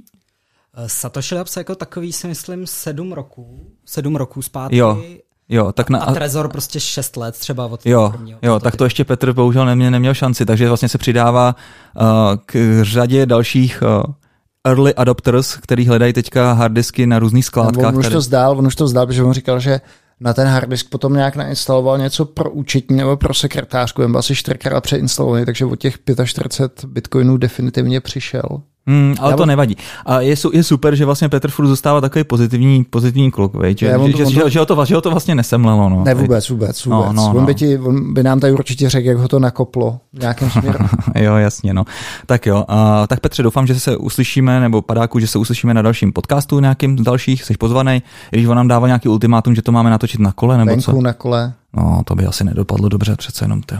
Satoshi 0.88 1.36
Labs 1.36 1.58
jako 1.58 1.76
takový 1.76 2.14
si 2.14 2.28
myslím 2.28 2.68
sedm 2.68 3.14
roků, 3.14 3.72
sedm 3.86 4.16
roků 4.16 4.42
zpátky. 4.42 4.78
Jo. 4.78 5.04
Jo, 5.52 5.72
tak 5.72 5.90
na, 5.90 6.00
a 6.00 6.14
Trezor 6.14 6.50
prostě 6.50 6.80
6 6.80 7.18
let 7.18 7.36
třeba 7.40 7.66
od 7.66 7.86
Jo, 7.86 8.10
prvního, 8.10 8.40
jo 8.42 8.60
tak 8.60 8.76
to 8.76 8.84
ještě 8.84 9.04
Petr 9.06 9.34
bohužel 9.34 9.66
neměl, 9.66 9.92
neměl 9.92 10.14
šanci, 10.14 10.46
takže 10.46 10.68
vlastně 10.68 10.90
se 10.90 10.98
přidává 10.98 11.56
uh, 11.56 12.06
k 12.46 12.80
řadě 12.82 13.26
dalších 13.26 13.84
uh, 14.06 14.14
early 14.68 14.96
adopters, 14.96 15.56
který 15.56 15.88
hledají 15.88 16.14
teďka 16.14 16.54
harddisky 16.54 17.08
na 17.08 17.20
různých 17.20 17.46
skládkách. 17.46 17.94
On 17.94 18.00
už 18.00 18.10
to 18.10 18.22
zdál, 18.22 18.58
on 18.58 18.68
už 18.68 18.76
to 18.76 18.88
zdál, 18.88 19.08
protože 19.08 19.24
on 19.24 19.34
říkal, 19.34 19.60
že 19.60 19.82
na 20.20 20.34
ten 20.34 20.48
harddisk 20.48 20.90
potom 20.90 21.14
nějak 21.14 21.36
nainstaloval 21.36 21.98
něco 21.98 22.26
pro 22.26 22.52
účetní 22.52 22.98
nebo 22.98 23.18
pro 23.18 23.34
sekretářku, 23.34 24.02
jen 24.02 24.12
byl 24.12 24.20
asi 24.20 24.36
čtyřikrát 24.36 24.82
přeinstalovaný, 24.82 25.46
takže 25.46 25.66
od 25.66 25.76
těch 25.76 25.98
45 26.26 26.92
bitcoinů 26.92 27.38
definitivně 27.38 28.02
přišel. 28.02 28.62
Hmm, 28.88 29.16
ale 29.20 29.34
Já 29.34 29.38
to 29.38 29.46
nevadí. 29.46 29.78
A 30.06 30.22
je, 30.22 30.36
je 30.54 30.64
super, 30.64 30.96
že 30.96 31.06
vlastně 31.06 31.30
Petr 31.30 31.52
furt 31.52 31.68
zůstává 31.68 32.02
takový 32.02 32.24
pozitivní, 32.24 32.84
pozitivní 32.84 33.32
kluk? 33.32 33.54
Že, 33.64 33.76
že, 33.76 33.88
že, 34.18 34.26
že, 34.26 34.50
že, 34.50 34.60
ho 34.60 34.66
to, 34.66 34.86
že 34.86 34.96
ho 34.96 35.02
to 35.02 35.12
vlastně 35.12 35.36
nesemlelo. 35.36 35.90
No, 35.90 36.04
ne, 36.04 36.14
vůbec, 36.16 36.50
vůbec, 36.50 36.86
no, 36.86 36.98
vůbec. 36.98 37.16
No, 37.16 37.34
no, 37.34 37.40
on, 37.40 37.46
by 37.46 37.56
ti, 37.56 37.78
on 37.78 38.14
by 38.14 38.24
nám 38.24 38.40
tady 38.40 38.54
určitě 38.54 38.90
řekl, 38.90 39.08
jak 39.08 39.18
ho 39.18 39.28
to 39.28 39.40
nakoplo 39.40 40.00
v 40.14 40.20
nějakém 40.20 40.50
směru. 40.60 40.80
jo, 41.16 41.36
jasně, 41.36 41.74
no. 41.74 41.84
Tak 42.26 42.46
jo, 42.46 42.66
uh, 42.70 42.76
tak 43.08 43.20
Petře, 43.20 43.44
doufám, 43.44 43.68
že 43.68 43.80
se 43.80 43.98
uslyšíme, 43.98 44.60
nebo 44.60 44.82
padáku, 44.82 45.20
že 45.20 45.28
se 45.28 45.38
uslyšíme 45.38 45.74
na 45.74 45.82
dalším 45.82 46.14
podcastu 46.14 46.60
nějakým 46.60 47.04
dalších, 47.04 47.44
jsi 47.44 47.58
pozvaný, 47.58 48.04
když 48.30 48.46
on 48.46 48.58
nám 48.58 48.68
dává 48.68 48.88
nějaký 48.88 49.10
ultimátum, 49.10 49.56
že 49.56 49.62
to 49.62 49.72
máme 49.72 49.90
natočit 49.90 50.20
na 50.20 50.32
kole, 50.32 50.58
nebo 50.58 50.70
Venku 50.70 50.92
co? 50.92 51.02
na 51.02 51.14
kole. 51.14 51.54
No, 51.74 52.02
to 52.06 52.16
by 52.16 52.26
asi 52.26 52.44
nedopadlo 52.44 52.90
dobře, 52.90 53.16
přece 53.16 53.46
jenom 53.46 53.62
to. 53.62 53.76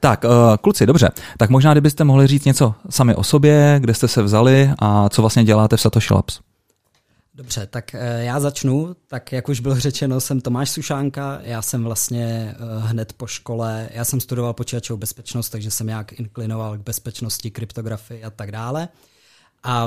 Tak, 0.00 0.24
uh, 0.24 0.30
kluci, 0.56 0.86
dobře. 0.86 1.10
Tak 1.36 1.50
možná, 1.50 1.72
kdybyste 1.72 2.04
mohli 2.04 2.26
říct 2.26 2.44
něco 2.44 2.74
sami 2.90 3.14
o 3.14 3.24
sobě, 3.24 3.76
kde 3.80 3.94
jste 3.94 4.08
se 4.08 4.22
vzali 4.22 4.70
a 4.78 5.08
co 5.08 5.22
vlastně 5.22 5.44
děláte 5.44 5.76
v 5.76 5.80
Satoshi 5.80 6.14
Labs. 6.14 6.40
Dobře, 7.38 7.66
tak 7.66 7.94
eh, 7.94 8.24
já 8.24 8.40
začnu. 8.40 8.96
Tak 9.06 9.32
jak 9.32 9.48
už 9.48 9.60
bylo 9.60 9.80
řečeno, 9.80 10.20
jsem 10.20 10.40
Tomáš 10.40 10.70
Sušánka, 10.70 11.38
já 11.42 11.62
jsem 11.62 11.84
vlastně 11.84 12.54
eh, 12.54 12.56
hned 12.78 13.12
po 13.12 13.26
škole, 13.26 13.88
já 13.92 14.04
jsem 14.04 14.20
studoval 14.20 14.52
počítačovou 14.52 14.98
bezpečnost, 14.98 15.50
takže 15.50 15.70
jsem 15.70 15.86
nějak 15.86 16.20
inklinoval 16.20 16.78
k 16.78 16.80
bezpečnosti, 16.80 17.50
kryptografii 17.50 18.24
a 18.24 18.30
tak 18.30 18.52
dále. 18.52 18.88
A 19.62 19.86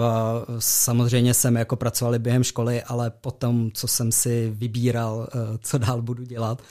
samozřejmě 0.59 1.33
jsem 1.33 1.55
jako 1.55 1.75
pracovali 1.75 2.19
během 2.19 2.43
školy, 2.43 2.83
ale 2.83 3.09
potom, 3.09 3.71
co 3.73 3.87
jsem 3.87 4.11
si 4.11 4.51
vybíral, 4.55 5.27
co 5.61 5.77
dál 5.77 6.01
budu 6.01 6.23
dělat, 6.23 6.61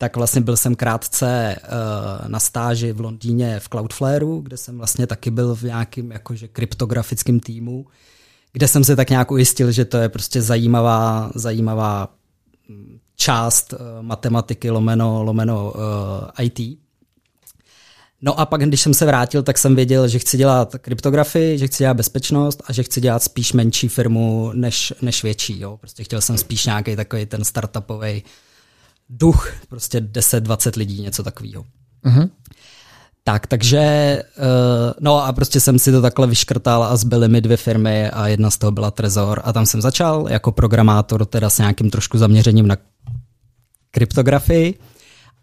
tak 0.00 0.16
vlastně 0.16 0.40
byl 0.40 0.56
jsem 0.56 0.74
krátce 0.74 1.56
uh, 1.62 2.28
na 2.28 2.40
stáži 2.40 2.92
v 2.92 3.00
Londýně 3.00 3.60
v 3.60 3.68
Cloudflareu, 3.68 4.40
kde 4.40 4.56
jsem 4.56 4.78
vlastně 4.78 5.06
taky 5.06 5.30
byl 5.30 5.54
v 5.54 5.62
nějakým 5.62 6.12
jakože 6.12 6.48
kryptografickém 6.48 7.40
týmu, 7.40 7.86
kde 8.52 8.68
jsem 8.68 8.84
se 8.84 8.96
tak 8.96 9.10
nějak 9.10 9.30
ujistil, 9.30 9.72
že 9.72 9.84
to 9.84 9.96
je 9.96 10.08
prostě 10.08 10.42
zajímavá, 10.42 11.30
zajímavá 11.34 12.08
hm, 12.68 12.98
část 13.16 13.72
uh, 13.72 13.78
matematiky 14.00 14.70
lomeno, 14.70 15.22
lomeno 15.22 15.72
uh, 15.72 15.80
eh, 16.38 16.44
IT. 16.44 16.78
No 18.22 18.40
a 18.40 18.46
pak, 18.46 18.60
když 18.60 18.80
jsem 18.80 18.94
se 18.94 19.06
vrátil, 19.06 19.42
tak 19.42 19.58
jsem 19.58 19.76
věděl, 19.76 20.08
že 20.08 20.18
chci 20.18 20.36
dělat 20.36 20.74
kryptografii, 20.78 21.58
že 21.58 21.66
chci 21.66 21.82
dělat 21.82 21.94
bezpečnost 21.94 22.62
a 22.66 22.72
že 22.72 22.82
chci 22.82 23.00
dělat 23.00 23.22
spíš 23.22 23.52
menší 23.52 23.88
firmu 23.88 24.50
než, 24.54 24.92
než 25.02 25.22
větší. 25.22 25.60
Jo. 25.60 25.76
Prostě 25.76 26.04
chtěl 26.04 26.20
jsem 26.20 26.38
spíš 26.38 26.66
nějaký 26.66 26.96
takový 26.96 27.26
ten 27.26 27.44
startupový 27.44 28.22
duch, 29.10 29.52
prostě 29.68 30.00
10-20 30.00 30.78
lidí, 30.78 31.02
něco 31.02 31.22
takového. 31.22 31.64
Mm-hmm. 32.04 32.30
Tak, 33.24 33.46
takže, 33.46 34.22
uh, 34.38 34.92
no 35.00 35.24
a 35.24 35.32
prostě 35.32 35.60
jsem 35.60 35.78
si 35.78 35.92
to 35.92 36.02
takhle 36.02 36.26
vyškrtal 36.26 36.84
a 36.84 36.96
zbyly 36.96 37.28
mi 37.28 37.40
dvě 37.40 37.56
firmy 37.56 38.10
a 38.10 38.28
jedna 38.28 38.50
z 38.50 38.58
toho 38.58 38.70
byla 38.70 38.90
Trezor 38.90 39.40
a 39.44 39.52
tam 39.52 39.66
jsem 39.66 39.80
začal 39.80 40.26
jako 40.30 40.52
programátor, 40.52 41.26
teda 41.26 41.50
s 41.50 41.58
nějakým 41.58 41.90
trošku 41.90 42.18
zaměřením 42.18 42.66
na 42.66 42.76
kryptografii. 43.90 44.78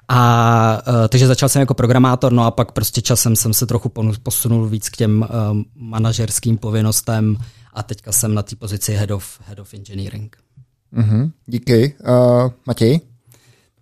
A 0.10 0.82
uh, 0.88 1.08
takže 1.08 1.28
začal 1.28 1.50
jsem 1.50 1.60
jako 1.60 1.74
programátor, 1.74 2.32
no 2.34 2.44
a 2.44 2.52
pak 2.52 2.72
prostě 2.72 3.02
časem 3.02 3.36
jsem 3.36 3.54
se 3.54 3.66
trochu 3.66 3.92
posunul 4.24 4.68
víc 4.68 4.90
k 4.90 4.98
těm 4.98 5.22
uh, 5.22 5.58
manažerským 5.76 6.58
povinnostem 6.58 7.38
a 7.74 7.84
teďka 7.84 8.12
jsem 8.12 8.34
na 8.34 8.44
té 8.44 8.56
pozici 8.56 8.94
head 8.94 9.12
of, 9.12 9.40
head 9.48 9.60
of 9.60 9.74
engineering. 9.74 10.38
Mm-hmm, 10.94 11.32
díky. 11.46 11.96
Uh, 12.10 12.50
Matěj? 12.66 13.00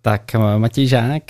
Tak 0.06 0.36
Matěj 0.58 0.86
Žák, 0.86 1.22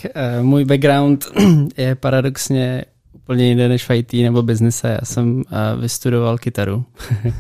můj 0.42 0.64
background 0.64 1.26
je 1.76 1.95
paradoxně 1.95 2.85
úplně 3.14 3.49
jiný 3.49 3.68
než 3.68 3.85
v 3.85 3.90
IT 3.90 4.12
nebo 4.12 4.42
biznise. 4.42 4.88
Já 4.88 4.99
jsem 5.04 5.42
vystudoval 5.80 6.38
kytaru, 6.38 6.85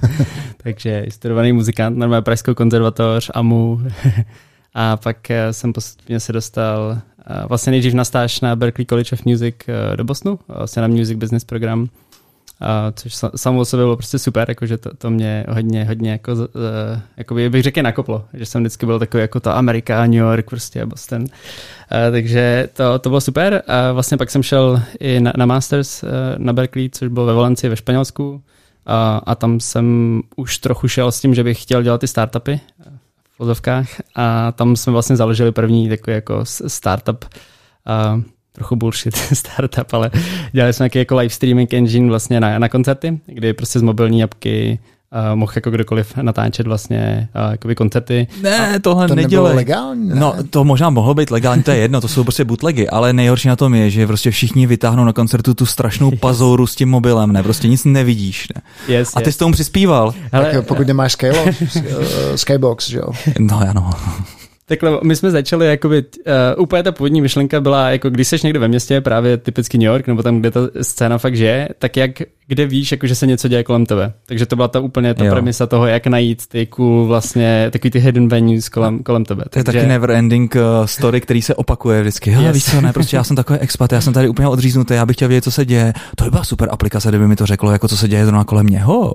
takže 0.62 1.06
studovaný 1.08 1.52
muzikant, 1.52 1.98
normálně 1.98 2.22
Pražskou 2.22 2.54
konzervatoř, 2.54 3.30
AMU 3.34 3.80
a 4.74 4.96
pak 4.96 5.16
jsem 5.50 5.72
postupně 5.72 6.20
se 6.20 6.32
dostal 6.32 6.98
vlastně 7.48 7.70
nejdřív 7.70 7.94
na 7.94 8.04
stáž 8.04 8.40
na 8.40 8.56
Berklee 8.56 8.86
College 8.86 9.10
of 9.12 9.24
Music 9.24 9.54
do 9.96 10.04
Bosnu, 10.04 10.38
vlastně 10.48 10.82
na 10.82 10.88
Music 10.88 11.18
Business 11.18 11.44
program 11.44 11.88
a 12.60 12.92
což 12.92 13.14
samo 13.36 13.60
o 13.60 13.64
sobě 13.64 13.84
bylo 13.84 13.96
prostě 13.96 14.18
super, 14.18 14.48
jakože 14.48 14.78
to, 14.78 14.96
to 14.96 15.10
mě 15.10 15.44
hodně, 15.48 15.84
hodně 15.84 16.10
jako, 16.10 16.32
uh, 16.32 16.40
jako 17.16 17.34
bych 17.34 17.62
řekl 17.62 17.82
nakoplo, 17.82 18.24
že 18.34 18.46
jsem 18.46 18.62
vždycky 18.62 18.86
byl 18.86 18.98
takový 18.98 19.20
jako 19.20 19.40
to 19.40 19.50
Amerika, 19.50 20.06
New 20.06 20.14
York 20.14 20.50
prostě 20.50 20.86
Boston. 20.86 21.22
Uh, 21.22 21.28
takže 22.10 22.68
to, 22.72 22.98
to 22.98 23.08
bylo 23.08 23.20
super 23.20 23.62
a 23.66 23.92
vlastně 23.92 24.16
pak 24.16 24.30
jsem 24.30 24.42
šel 24.42 24.82
i 25.00 25.20
na, 25.20 25.32
na 25.36 25.46
Masters 25.46 26.02
uh, 26.02 26.08
na 26.38 26.52
Berkeley, 26.52 26.90
což 26.90 27.08
bylo 27.08 27.26
ve 27.26 27.32
Valencii 27.32 27.70
ve 27.70 27.76
Španělsku 27.76 28.42
a, 28.86 29.20
a 29.26 29.34
tam 29.34 29.60
jsem 29.60 30.20
už 30.36 30.58
trochu 30.58 30.88
šel 30.88 31.12
s 31.12 31.20
tím, 31.20 31.34
že 31.34 31.44
bych 31.44 31.62
chtěl 31.62 31.82
dělat 31.82 32.00
ty 32.00 32.08
startupy 32.08 32.60
v 33.34 33.38
vozovkách 33.38 33.88
a 34.14 34.52
tam 34.52 34.76
jsme 34.76 34.92
vlastně 34.92 35.16
založili 35.16 35.52
první 35.52 35.88
takový 35.88 36.14
jako 36.14 36.44
startup 36.66 37.24
uh, 37.24 38.22
trochu 38.56 38.76
bullshit 38.76 39.16
startup, 39.32 39.94
ale 39.94 40.10
dělali 40.52 40.72
jsme 40.72 40.84
nějaký 40.84 40.98
jako 40.98 41.16
live 41.16 41.30
streaming 41.30 41.74
engine 41.74 42.08
vlastně 42.08 42.40
na, 42.40 42.58
na 42.58 42.68
koncerty, 42.68 43.20
kdy 43.26 43.52
prostě 43.52 43.78
z 43.78 43.82
mobilní 43.82 44.22
apky 44.22 44.78
uh, 45.12 45.36
mohl 45.36 45.52
jako 45.56 45.70
kdokoliv 45.70 46.16
natáčet 46.16 46.66
vlastně 46.66 47.28
uh, 47.46 47.50
jakoby 47.50 47.74
koncerty. 47.74 48.26
Ne, 48.42 48.80
tohle 48.80 49.08
to 49.08 49.14
nedělej. 49.14 49.56
legální, 49.56 50.08
ne? 50.08 50.14
No, 50.14 50.34
to 50.50 50.64
možná 50.64 50.90
mohlo 50.90 51.14
být 51.14 51.30
legální, 51.30 51.62
to 51.62 51.70
je 51.70 51.76
jedno, 51.76 52.00
to 52.00 52.08
jsou 52.08 52.22
prostě 52.22 52.44
bootlegy, 52.44 52.88
ale 52.88 53.12
nejhorší 53.12 53.48
na 53.48 53.56
tom 53.56 53.74
je, 53.74 53.90
že 53.90 54.06
prostě 54.06 54.30
všichni 54.30 54.66
vytáhnou 54.66 55.04
na 55.04 55.12
koncertu 55.12 55.54
tu 55.54 55.66
strašnou 55.66 56.10
pazouru 56.10 56.66
s 56.66 56.74
tím 56.74 56.88
mobilem, 56.88 57.32
ne, 57.32 57.42
prostě 57.42 57.68
nic 57.68 57.84
nevidíš, 57.84 58.48
ne. 58.54 58.62
Yes, 58.94 59.12
A 59.16 59.20
ty 59.20 59.28
yes. 59.28 59.34
s 59.34 59.38
tomu 59.38 59.52
přispíval. 59.52 60.14
Ale, 60.32 60.52
tak 60.52 60.66
pokud 60.66 60.86
nemáš 60.86 61.12
Skylo, 61.12 61.44
Skybox, 62.36 62.88
že 62.88 62.98
jo? 62.98 63.08
No, 63.38 63.60
ano. 63.68 63.90
Takhle, 64.68 64.98
my 65.02 65.16
jsme 65.16 65.30
začali, 65.30 65.66
jakoby, 65.66 66.04
uh, 66.56 66.62
úplně 66.62 66.82
ta 66.82 66.92
původní 66.92 67.20
myšlenka 67.20 67.60
byla, 67.60 67.90
jako 67.90 68.10
když 68.10 68.28
jsi 68.28 68.36
někde 68.44 68.58
ve 68.58 68.68
městě, 68.68 69.00
právě 69.00 69.36
typicky 69.36 69.78
New 69.78 69.86
York, 69.86 70.06
nebo 70.06 70.22
tam, 70.22 70.40
kde 70.40 70.50
ta 70.50 70.60
scéna 70.82 71.18
fakt 71.18 71.36
žije, 71.36 71.68
tak 71.78 71.96
jak, 71.96 72.10
kde 72.46 72.66
víš, 72.66 72.92
jako, 72.92 73.06
že 73.06 73.14
se 73.14 73.26
něco 73.26 73.48
děje 73.48 73.64
kolem 73.64 73.86
tebe. 73.86 74.12
Takže 74.26 74.46
to 74.46 74.56
byla 74.56 74.68
ta 74.68 74.80
úplně 74.80 75.14
ta 75.14 75.24
jo. 75.24 75.32
premisa 75.32 75.66
toho, 75.66 75.86
jak 75.86 76.06
najít 76.06 76.46
ty 76.46 76.66
cool, 76.66 77.06
vlastně, 77.06 77.68
takový 77.72 77.90
ty 77.90 77.98
hidden 77.98 78.28
venues 78.28 78.68
kolem, 78.68 79.02
kolem 79.02 79.24
tebe. 79.24 79.44
To 79.50 79.58
je 79.58 79.64
Takže... 79.64 79.78
taky 79.78 79.88
never 79.88 80.10
ending 80.10 80.54
uh, 80.54 80.86
story, 80.86 81.20
který 81.20 81.42
se 81.42 81.54
opakuje 81.54 82.00
vždycky. 82.00 82.30
Hele, 82.30 82.46
yes. 82.46 82.54
víš 82.54 82.64
co, 82.64 82.80
ne, 82.80 82.92
prostě 82.92 83.16
já 83.16 83.24
jsem 83.24 83.36
takový 83.36 83.58
expat, 83.58 83.92
já 83.92 84.00
jsem 84.00 84.12
tady 84.12 84.28
úplně 84.28 84.48
odříznutý, 84.48 84.94
já 84.94 85.06
bych 85.06 85.16
chtěl 85.16 85.28
vědět, 85.28 85.44
co 85.44 85.50
se 85.50 85.64
děje. 85.64 85.92
To 86.16 86.24
by 86.24 86.30
byla 86.30 86.44
super 86.44 86.68
aplikace, 86.72 87.08
kdyby 87.08 87.28
mi 87.28 87.36
to 87.36 87.46
řeklo, 87.46 87.72
jako 87.72 87.88
co 87.88 87.96
se 87.96 88.08
děje 88.08 88.24
zrovna 88.24 88.44
kolem 88.44 88.66
něho. 88.66 89.14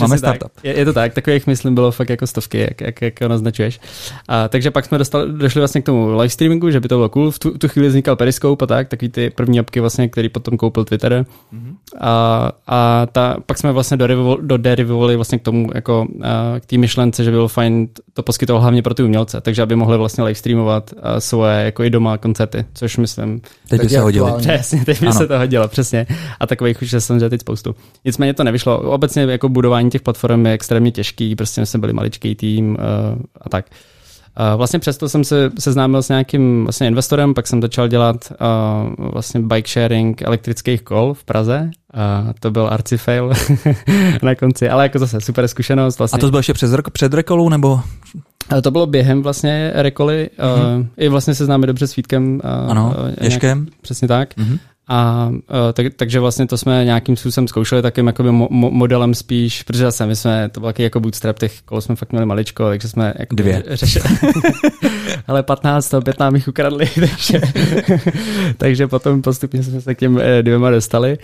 Máme 0.00 0.18
startup. 0.18 0.52
Je, 0.62 0.78
je, 0.78 0.84
to 0.84 0.92
tak, 0.92 1.14
takových 1.14 1.46
myslím 1.46 1.74
bylo 1.74 1.90
fakt 1.90 2.10
jako 2.10 2.26
stovky, 2.26 2.58
jak, 2.58 2.80
jak, 2.80 3.02
jak 3.02 3.20
naznačuješ. 3.20 3.80
A, 4.28 4.48
takže 4.48 4.67
pak 4.70 4.84
jsme 4.84 4.98
dostali, 4.98 5.32
došli 5.32 5.60
vlastně 5.60 5.82
k 5.82 5.84
tomu 5.84 6.10
live 6.10 6.28
streamingu, 6.28 6.70
že 6.70 6.80
by 6.80 6.88
to 6.88 6.96
bylo 6.96 7.08
cool. 7.08 7.30
V 7.30 7.38
tu, 7.38 7.58
tu 7.58 7.68
chvíli 7.68 7.88
vznikal 7.88 8.16
Periscope 8.16 8.64
a 8.64 8.66
tak, 8.66 8.88
takový 8.88 9.08
ty 9.08 9.30
první 9.30 9.60
apky 9.60 9.80
vlastně, 9.80 10.08
který 10.08 10.28
potom 10.28 10.56
koupil 10.56 10.84
Twitter. 10.84 11.12
Mm-hmm. 11.12 11.74
A, 12.00 12.52
a 12.66 13.06
ta, 13.12 13.36
pak 13.46 13.58
jsme 13.58 13.72
vlastně 13.72 13.96
doderivovali 14.40 15.16
vlastně 15.16 15.38
k 15.38 15.42
tomu, 15.42 15.70
jako 15.74 16.06
k 16.60 16.66
té 16.66 16.78
myšlence, 16.78 17.24
že 17.24 17.30
by 17.30 17.36
bylo 17.36 17.48
fajn 17.48 17.88
to 18.14 18.22
poskytovat 18.22 18.62
hlavně 18.62 18.82
pro 18.82 18.94
ty 18.94 19.02
umělce, 19.02 19.40
takže 19.40 19.62
aby 19.62 19.76
mohli 19.76 19.98
vlastně 19.98 20.24
live 20.24 20.34
streamovat 20.34 20.94
svoje 21.18 21.64
jako 21.64 21.84
i 21.84 21.90
doma 21.90 22.18
koncerty, 22.18 22.64
což 22.74 22.96
myslím. 22.96 23.40
Teď 23.68 23.80
by 23.80 23.88
se 23.88 24.00
hodilo. 24.00 24.38
Přesně, 24.38 24.84
teď 24.84 25.00
by 25.00 25.12
se 25.12 25.26
to 25.26 25.38
hodilo, 25.38 25.68
přesně. 25.68 26.06
A 26.40 26.46
takových 26.46 26.82
už 26.82 26.94
jsem 26.98 27.20
teď 27.20 27.40
spoustu. 27.40 27.74
Nicméně 28.04 28.34
to 28.34 28.44
nevyšlo. 28.44 28.78
Obecně 28.78 29.22
jako 29.22 29.48
budování 29.48 29.90
těch 29.90 30.02
platform 30.02 30.46
je 30.46 30.52
extrémně 30.52 30.90
těžký, 30.92 31.36
prostě 31.36 31.66
jsme 31.66 31.80
byli 31.80 31.92
maličký 31.92 32.34
tým 32.34 32.70
uh, 32.70 32.76
a 33.40 33.48
tak. 33.48 33.64
Vlastně 34.56 34.78
přesto 34.78 35.08
jsem 35.08 35.24
se 35.24 35.50
seznámil 35.58 36.02
s 36.02 36.08
nějakým 36.08 36.64
vlastně 36.64 36.86
investorem, 36.88 37.34
pak 37.34 37.46
jsem 37.46 37.62
začal 37.62 37.88
dělat 37.88 38.32
uh, 38.98 39.10
vlastně 39.12 39.40
bike 39.40 39.68
sharing 39.68 40.22
elektrických 40.22 40.82
kol 40.82 41.14
v 41.14 41.24
Praze. 41.24 41.70
A 41.94 42.24
to 42.40 42.50
byl 42.50 42.68
arcifail 42.72 43.32
na 44.22 44.34
konci, 44.34 44.68
ale 44.68 44.82
jako 44.82 44.98
zase 44.98 45.20
super 45.20 45.48
zkušenost. 45.48 45.98
Vlastně. 45.98 46.16
A 46.16 46.20
to 46.20 46.30
bylo 46.30 46.38
ještě 46.38 46.52
před, 46.52 46.70
před 46.92 47.14
rekolou, 47.14 47.48
nebo? 47.48 47.80
To 48.62 48.70
bylo 48.70 48.86
během 48.86 49.22
vlastně 49.22 49.72
rekoly. 49.74 50.30
Mm-hmm. 50.38 50.78
Uh, 50.80 50.86
I 50.96 51.08
vlastně 51.08 51.34
se 51.34 51.44
známe 51.44 51.66
dobře 51.66 51.86
s 51.86 51.96
Vítkem. 51.96 52.40
Uh, 52.44 52.70
ano, 52.70 52.94
Ježkem. 53.20 53.66
Přesně 53.80 54.08
tak. 54.08 54.36
Mm-hmm. 54.36 54.58
A 54.88 55.28
uh, 55.28 55.36
tak, 55.72 55.86
takže 55.96 56.20
vlastně 56.20 56.46
to 56.46 56.58
jsme 56.58 56.84
nějakým 56.84 57.16
způsobem 57.16 57.48
zkoušeli 57.48 57.82
takým 57.82 58.06
jakoby 58.06 58.28
mo- 58.28 58.48
modelem 58.50 59.14
spíš, 59.14 59.62
protože 59.62 59.82
zase 59.82 60.06
my 60.06 60.16
jsme, 60.16 60.48
to 60.48 60.60
byl 60.60 60.68
taky 60.68 60.82
jako 60.82 61.00
bootstrap, 61.00 61.38
těch 61.38 61.62
kol 61.62 61.80
jsme 61.80 61.96
fakt 61.96 62.12
měli 62.12 62.26
maličko, 62.26 62.68
takže 62.68 62.88
jsme 62.88 63.14
jako 63.18 63.34
Dvě. 63.34 63.62
řešili. 63.68 64.04
Ale 65.26 65.42
15, 65.42 65.88
to 65.88 66.00
5 66.00 66.18
nám 66.18 66.34
jich 66.34 66.48
ukradli, 66.48 66.90
takže, 67.00 67.40
takže 68.56 68.86
potom 68.86 69.22
postupně 69.22 69.62
jsme 69.62 69.80
se 69.80 69.94
k 69.94 69.98
těm 69.98 70.20
eh, 70.22 70.42
dvěma 70.42 70.70
dostali. 70.70 71.18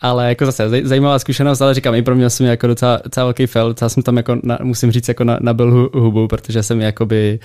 Ale 0.00 0.28
jako 0.28 0.46
zase 0.46 0.70
zajímavá 0.84 1.18
zkušenost, 1.18 1.60
ale 1.60 1.74
říkám, 1.74 1.94
i 1.94 2.02
pro 2.02 2.14
mě 2.14 2.30
jsem 2.30 2.46
jako 2.46 2.66
docela, 2.66 3.00
docela 3.04 3.24
velký 3.24 3.46
fail, 3.46 3.68
docela 3.68 3.88
jsem 3.88 4.02
tam 4.02 4.16
jako, 4.16 4.36
na, 4.42 4.58
musím 4.62 4.92
říct, 4.92 5.08
jako 5.08 5.24
na, 5.24 5.38
nabil 5.40 5.90
hubu, 5.94 6.28
protože 6.28 6.62
jsem 6.62 6.80
jakoby 6.80 7.38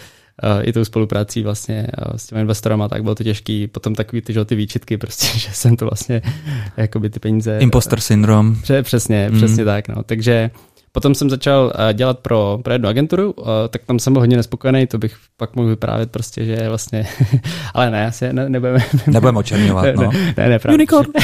i 0.62 0.74
tou 0.74 0.86
spoluprácí 0.86 1.44
vlastně 1.44 1.88
s 2.16 2.28
těmi 2.28 2.42
investorama, 2.42 2.90
tak 2.90 3.04
bylo 3.04 3.16
to 3.16 3.24
těžký. 3.24 3.68
Potom 3.68 3.96
takový 3.96 4.22
ty, 4.22 4.34
že, 4.34 4.46
ty 4.46 4.56
výčitky, 4.56 4.98
prostě, 4.98 5.28
že 5.40 5.50
jsem 5.54 5.76
to 5.76 5.86
vlastně, 5.86 6.22
jakoby 6.78 7.10
ty 7.10 7.20
peníze... 7.20 7.58
Imposter 7.60 8.00
syndrom. 8.00 8.56
Přesně, 8.84 9.32
přesně 9.32 9.64
mm. 9.64 9.66
tak, 9.66 9.88
no. 9.88 10.04
Takže 10.04 10.52
Potom 10.96 11.16
jsem 11.16 11.30
začal 11.30 11.74
eh, 11.76 11.94
dělat 11.94 12.20
pro, 12.20 12.60
pro 12.64 12.74
jednu 12.74 12.90
agenturu, 12.90 13.34
eh, 13.40 13.44
tak 13.70 13.82
tam 13.86 14.00
jsem 14.00 14.14
byl 14.14 14.20
hodně 14.20 14.38
nespokojený, 14.38 14.88
to 14.88 14.98
bych 14.98 15.16
pak 15.38 15.56
mohl 15.56 15.68
vyprávět 15.68 16.12
prostě, 16.12 16.46
že 16.46 16.70
vlastně, 16.70 17.08
ale 17.74 17.92
ne, 17.92 18.08
asi 18.08 18.34
ne, 18.34 18.50
nebudeme. 18.50 18.80
Nebudeme 19.08 19.40
očerňovat, 19.40 19.96
no. 19.96 20.12
Ne, 20.12 20.34
ne, 20.38 20.50
ne 20.50 20.60
právě. 20.60 20.76
Unicorn. 20.76 21.12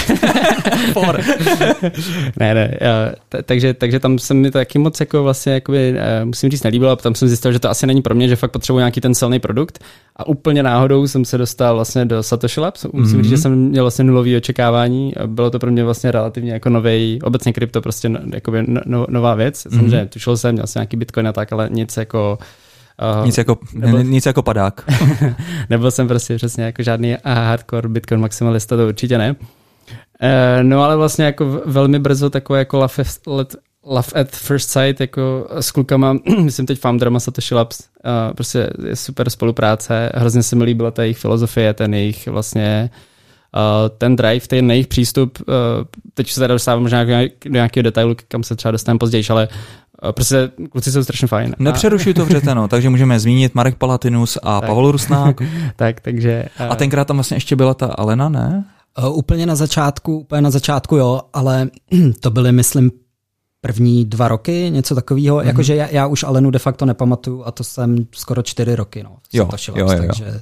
ne, 2.40 2.54
ne, 2.54 2.78
t- 3.30 3.44
takže, 3.44 3.74
takže 3.74 4.00
tam 4.00 4.20
se 4.20 4.34
mi 4.34 4.52
to 4.52 4.58
taky 4.58 4.80
moc 4.80 5.00
jako 5.00 5.24
vlastně, 5.24 5.54
jakoby, 5.54 5.96
eh, 5.98 6.26
musím 6.26 6.50
říct, 6.50 6.64
nelíbilo, 6.64 6.92
a 6.92 6.96
tam 6.96 7.16
jsem 7.16 7.28
zjistil, 7.28 7.52
že 7.52 7.60
to 7.60 7.70
asi 7.70 7.88
není 7.88 8.02
pro 8.02 8.16
mě, 8.16 8.28
že 8.28 8.36
fakt 8.36 8.52
potřebuji 8.52 8.80
nějaký 8.80 9.02
ten 9.02 9.16
silný 9.16 9.40
produkt 9.40 9.84
a 10.16 10.28
úplně 10.28 10.64
náhodou 10.64 11.08
jsem 11.08 11.26
se 11.26 11.38
dostal 11.38 11.76
vlastně 11.76 12.06
do 12.06 12.24
Satoshi 12.24 12.60
Labs, 12.60 12.86
musím 12.94 13.18
mm-hmm. 13.18 13.22
říct, 13.22 13.30
že 13.30 13.38
jsem 13.38 13.56
měl 13.56 13.84
vlastně 13.84 14.04
nulový 14.04 14.38
očekávání, 14.38 15.14
bylo 15.26 15.50
to 15.50 15.60
pro 15.60 15.72
mě 15.72 15.84
vlastně 15.84 16.12
relativně 16.12 16.52
jako 16.52 16.70
nový, 16.70 17.20
obecně 17.24 17.54
krypto 17.54 17.82
prostě 17.82 18.10
no, 18.10 18.20
jakoby 18.34 18.64
no, 18.86 19.06
nová 19.10 19.36
věc, 19.36 19.59
věc. 19.64 19.74
Mm-hmm. 19.74 19.78
Samozřejmě 19.78 20.06
tušil 20.06 20.38
jsem, 20.38 20.54
měl 20.54 20.68
jsem 20.68 20.80
nějaký 20.80 20.98
bitcoin 20.98 21.28
a 21.28 21.34
tak, 21.34 21.54
ale 21.54 21.70
nic 21.72 21.98
jako... 21.98 22.38
Uh, 23.20 23.26
nic, 23.26 23.38
jako 23.38 23.58
nebyl, 23.74 24.04
nic 24.04 24.26
jako 24.26 24.44
padák. 24.44 24.86
nebyl 25.70 25.92
jsem 25.92 26.08
prostě 26.08 26.36
přesně 26.36 26.64
jako 26.64 26.84
žádný 26.84 27.18
hardcore 27.26 27.90
bitcoin 27.90 28.22
maximalista, 28.22 28.78
to 28.78 28.88
určitě 28.88 29.18
ne. 29.18 29.36
Uh, 29.40 30.64
no 30.64 30.84
ale 30.84 30.96
vlastně 30.96 31.26
jako 31.26 31.62
velmi 31.66 32.00
brzo 32.00 32.30
takové 32.30 32.60
jako 32.60 32.78
love, 32.78 32.94
let, 33.28 33.56
love 33.86 34.08
at 34.16 34.32
first 34.32 34.70
sight 34.70 35.00
jako 35.00 35.48
s 35.60 35.72
klukama, 35.72 36.18
myslím 36.42 36.66
teď 36.66 36.80
founderama 36.80 37.20
Satoshi 37.20 37.56
Labs, 37.56 37.80
uh, 37.80 38.34
prostě 38.34 38.70
je 38.88 38.96
super 38.96 39.30
spolupráce, 39.30 40.12
hrozně 40.16 40.44
se 40.44 40.56
mi 40.56 40.64
líbila 40.64 40.92
ta 40.92 41.04
jejich 41.04 41.18
filozofie, 41.18 41.74
ten 41.74 41.94
jejich 41.94 42.28
vlastně 42.28 42.90
Uh, 42.94 43.09
ten 43.98 44.16
drive, 44.16 44.48
ten 44.48 44.72
jejich 44.72 44.88
přístup, 44.88 45.38
uh, 45.40 45.46
teď 46.14 46.32
se 46.32 46.40
teda 46.40 46.54
dostávám 46.54 46.82
možná 46.82 47.04
do 47.04 47.12
nějakého 47.50 47.84
detailu, 47.84 48.16
kam 48.28 48.44
se 48.44 48.56
třeba 48.56 48.72
dostaneme 48.72 49.00
později, 49.00 49.24
ale 49.30 49.48
uh, 50.04 50.12
prostě 50.12 50.52
kluci 50.72 50.92
jsou 50.92 51.04
strašně 51.04 51.28
fajn. 51.28 51.56
Nepřerušuj 51.60 52.14
to 52.14 52.26
vřeteno, 52.26 52.68
takže 52.68 52.90
můžeme 52.90 53.20
zmínit 53.20 53.56
Marek 53.56 53.76
Palatinus 53.76 54.38
a 54.44 54.62
tak. 54.62 54.70
Pavel 54.70 54.92
Rusnák. 54.92 55.42
tak, 55.76 56.00
takže... 56.00 56.46
Uh, 56.60 56.72
a 56.72 56.76
tenkrát 56.76 57.08
tam 57.08 57.18
vlastně 57.18 57.38
ještě 57.38 57.56
byla 57.56 57.74
ta 57.74 57.86
Alena, 57.86 58.30
ne? 58.30 58.66
Uh, 59.00 59.18
úplně 59.18 59.46
na 59.46 59.56
začátku, 59.56 60.18
úplně 60.18 60.42
na 60.42 60.52
začátku 60.52 60.96
jo, 60.96 61.22
ale 61.34 61.70
to 62.20 62.30
byly, 62.30 62.52
myslím, 62.52 62.92
první 63.62 64.06
dva 64.06 64.28
roky, 64.28 64.70
něco 64.70 64.96
takového. 64.96 65.38
Mm-hmm. 65.38 65.48
Jakože 65.48 65.76
já, 65.76 65.88
já 65.88 66.08
už 66.08 66.24
Alenu 66.24 66.52
de 66.52 66.60
facto 66.60 66.86
nepamatuju 66.86 67.44
a 67.46 67.52
to 67.52 67.64
jsem 67.64 68.08
skoro 68.12 68.42
čtyři 68.42 68.76
roky, 68.76 69.04
no. 69.04 69.18
Jo, 69.34 69.50
jo, 69.68 69.74
jo, 69.76 69.92
jo. 69.92 70.00
Takže 70.08 70.42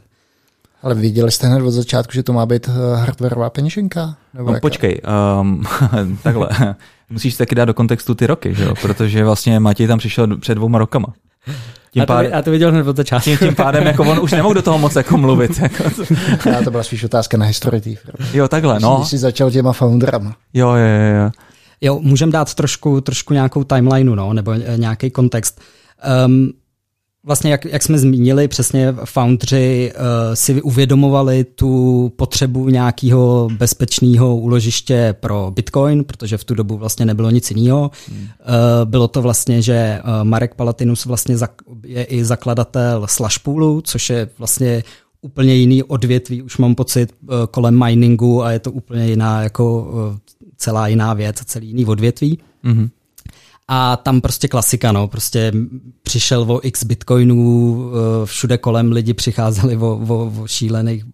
Ale 0.84 0.96
viděli 0.96 1.32
jste 1.32 1.48
hned 1.48 1.64
od 1.64 1.72
začátku, 1.72 2.14
že 2.14 2.24
to 2.24 2.34
má 2.34 2.46
být 2.46 2.70
eh, 2.70 2.96
hardwareová 2.96 3.50
peněženka? 3.50 4.16
Nebo 4.34 4.52
no, 4.52 4.60
počkej, 4.60 5.02
um, 5.42 5.64
takhle. 6.24 6.50
Musíš 7.10 7.36
taky 7.36 7.56
dát 7.56 7.66
do 7.66 7.74
kontextu 7.74 8.16
ty 8.16 8.28
roky, 8.28 8.56
že 8.56 8.64
jo? 8.64 8.74
protože 8.82 9.24
vlastně 9.24 9.60
Matěj 9.60 9.88
tam 9.88 10.00
přišel 10.00 10.38
před 10.38 10.56
dvěma 10.56 10.78
rokama. 10.78 11.14
Tím 11.92 12.02
já, 12.02 12.06
to, 12.06 12.14
já 12.14 12.42
to 12.42 12.52
viděl 12.52 12.72
hned 12.72 12.88
od 12.88 12.98
začátku. 12.98 13.30
Tím, 13.30 13.38
tím 13.38 13.56
pádem 13.56 13.88
jako 13.88 14.04
on 14.04 14.20
už 14.20 14.32
nemohl 14.32 14.54
do 14.54 14.62
toho 14.62 14.78
moc 14.78 14.96
jako 14.96 15.18
mluvit. 15.18 15.60
Jako. 15.62 15.84
já, 16.50 16.62
to 16.64 16.72
byla 16.72 16.84
spíš 16.84 17.04
otázka 17.04 17.38
na 17.38 17.46
historii. 17.46 17.98
Jo, 18.34 18.48
takhle, 18.48 18.80
no. 18.80 18.96
Když 18.98 19.10
jsi 19.10 19.18
začal 19.18 19.52
těma 19.52 19.74
founderama. 19.74 20.36
Jo, 20.54 20.70
jo, 20.70 20.76
jo. 20.76 21.24
jo. 21.24 21.32
Jo, 21.82 22.00
můžeme 22.00 22.32
dát 22.32 22.54
trošku, 22.54 23.02
trošku 23.02 23.34
nějakou 23.34 23.64
timelineu, 23.64 24.16
no, 24.16 24.34
nebo 24.34 24.54
nějaký 24.54 25.12
kontext. 25.12 25.62
Um, 26.26 26.52
vlastně, 27.24 27.52
jak, 27.52 27.66
jak 27.66 27.84
jsme 27.84 28.00
zmínili, 28.00 28.48
přesně 28.48 28.96
foundři 29.06 29.94
uh, 29.96 30.04
si 30.34 30.62
uvědomovali 30.62 31.44
tu 31.44 32.14
potřebu 32.16 32.70
nějakého 32.70 33.50
bezpečného 33.58 34.38
úložiště 34.38 35.16
pro 35.20 35.52
Bitcoin, 35.56 36.04
protože 36.04 36.38
v 36.38 36.44
tu 36.44 36.54
dobu 36.54 36.78
vlastně 36.78 37.06
nebylo 37.06 37.30
nic 37.30 37.52
jiného. 37.52 37.92
Hmm. 38.10 38.20
Uh, 38.20 38.26
bylo 38.86 39.08
to 39.08 39.22
vlastně, 39.22 39.62
že 39.62 40.00
uh, 40.04 40.24
Marek 40.24 40.56
Palatinus 40.56 41.06
vlastně 41.06 41.38
je 41.84 42.04
i 42.04 42.26
zakladatel 42.26 43.08
Slashpoolu, 43.08 43.82
což 43.82 44.10
je 44.10 44.30
vlastně 44.38 44.84
úplně 45.22 45.56
jiný 45.56 45.84
odvětví, 45.84 46.42
už 46.42 46.58
mám 46.58 46.76
pocit, 46.76 47.14
uh, 47.22 47.30
kolem 47.52 47.86
miningu 47.86 48.44
a 48.44 48.52
je 48.52 48.60
to 48.60 48.72
úplně 48.72 49.08
jiná, 49.08 49.44
jako 49.44 49.82
uh, 49.82 50.18
celá 50.58 50.88
jiná 50.88 51.14
věc, 51.14 51.36
celý 51.46 51.68
jiný 51.68 51.86
odvětví. 51.86 52.40
Mm-hmm. 52.66 52.90
A 53.68 53.98
tam 53.98 54.22
prostě 54.22 54.48
klasika, 54.48 54.92
no, 54.92 55.08
prostě 55.08 55.54
přišel 56.04 56.42
o 56.42 56.60
x 56.64 56.84
bitcoinů, 56.84 57.92
eh, 57.92 58.26
všude 58.26 58.58
kolem 58.58 58.92
lidi 58.92 59.14
přicházeli 59.14 59.78
o, 59.78 60.02
o, 60.08 60.32
o 60.42 60.48
šílených, 60.48 61.06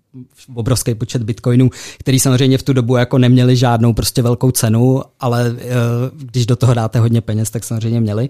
obrovský 0.53 0.95
počet 0.95 1.23
bitcoinů, 1.23 1.69
který 1.99 2.19
samozřejmě 2.19 2.57
v 2.57 2.63
tu 2.63 2.73
dobu 2.73 2.95
jako 2.95 3.17
neměli 3.17 3.55
žádnou 3.55 3.93
prostě 3.93 4.21
velkou 4.21 4.51
cenu, 4.51 5.01
ale 5.19 5.55
eh, 5.57 5.73
když 6.15 6.45
do 6.45 6.55
toho 6.55 6.73
dáte 6.73 6.99
hodně 6.99 7.21
peněz, 7.21 7.49
tak 7.49 7.63
samozřejmě 7.63 8.01
měli. 8.01 8.29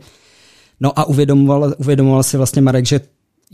No 0.80 1.00
a 1.00 1.06
uvědomoval, 1.06 1.74
uvědomoval 1.77 2.24
si 2.24 2.38
vlastně 2.38 2.62
Marek, 2.62 2.86
že 2.86 3.01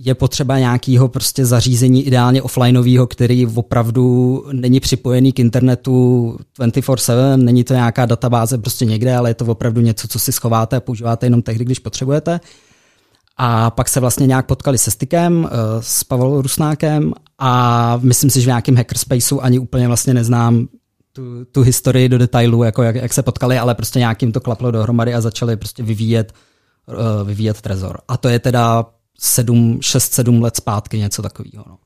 je 0.02 0.16
potřeba 0.16 0.60
nějakého 0.60 1.08
prostě 1.08 1.46
zařízení 1.46 2.08
ideálně 2.08 2.42
offlineového, 2.42 3.08
který 3.08 3.46
opravdu 3.46 4.46
není 4.52 4.80
připojený 4.80 5.34
k 5.34 5.40
internetu 5.40 6.38
24/7, 6.60 7.44
není 7.44 7.64
to 7.64 7.74
nějaká 7.74 8.06
databáze 8.06 8.58
prostě 8.58 8.86
někde, 8.86 9.16
ale 9.16 9.30
je 9.30 9.34
to 9.34 9.46
opravdu 9.46 9.82
něco, 9.82 10.08
co 10.08 10.20
si 10.20 10.32
schováte 10.32 10.76
a 10.76 10.80
používáte 10.80 11.26
jenom 11.26 11.42
tehdy, 11.42 11.66
když 11.66 11.80
potřebujete. 11.80 12.40
A 13.38 13.70
pak 13.70 13.90
se 13.90 14.00
vlastně 14.00 14.28
nějak 14.28 14.46
potkali 14.46 14.78
se 14.78 14.92
Stykem, 14.92 15.50
eh, 15.52 15.58
s 15.80 16.04
Pavelou 16.04 16.42
Rusnákem 16.42 17.14
a 17.40 18.00
myslím 18.02 18.30
si, 18.30 18.42
že 18.42 18.46
v 18.46 18.48
nějakém 18.48 18.76
hackerspaceu 18.76 19.40
ani 19.42 19.60
úplně 19.60 19.88
vlastně 19.88 20.14
neznám 20.14 20.68
tu, 21.14 21.46
tu 21.46 21.62
historii 21.62 22.10
do 22.10 22.18
detailu, 22.18 22.64
jako 22.64 22.84
jak, 22.84 22.96
jak 22.96 23.14
se 23.14 23.24
potkali, 23.24 23.58
ale 23.58 23.76
prostě 23.76 24.00
nějakým 24.00 24.32
to 24.32 24.40
klaplo 24.40 24.72
dohromady 24.72 25.14
a 25.14 25.22
začali 25.22 25.58
prostě 25.58 25.84
vyvíjet, 25.84 26.34
uh, 26.88 27.28
vyvíjet 27.28 27.62
Trezor. 27.62 27.98
A 28.08 28.18
to 28.18 28.30
je 28.30 28.40
teda 28.40 28.86
6-7 29.20 30.42
let 30.42 30.56
zpátky, 30.56 30.98
něco 30.98 31.22
takového. 31.22 31.64
No. 31.68 31.78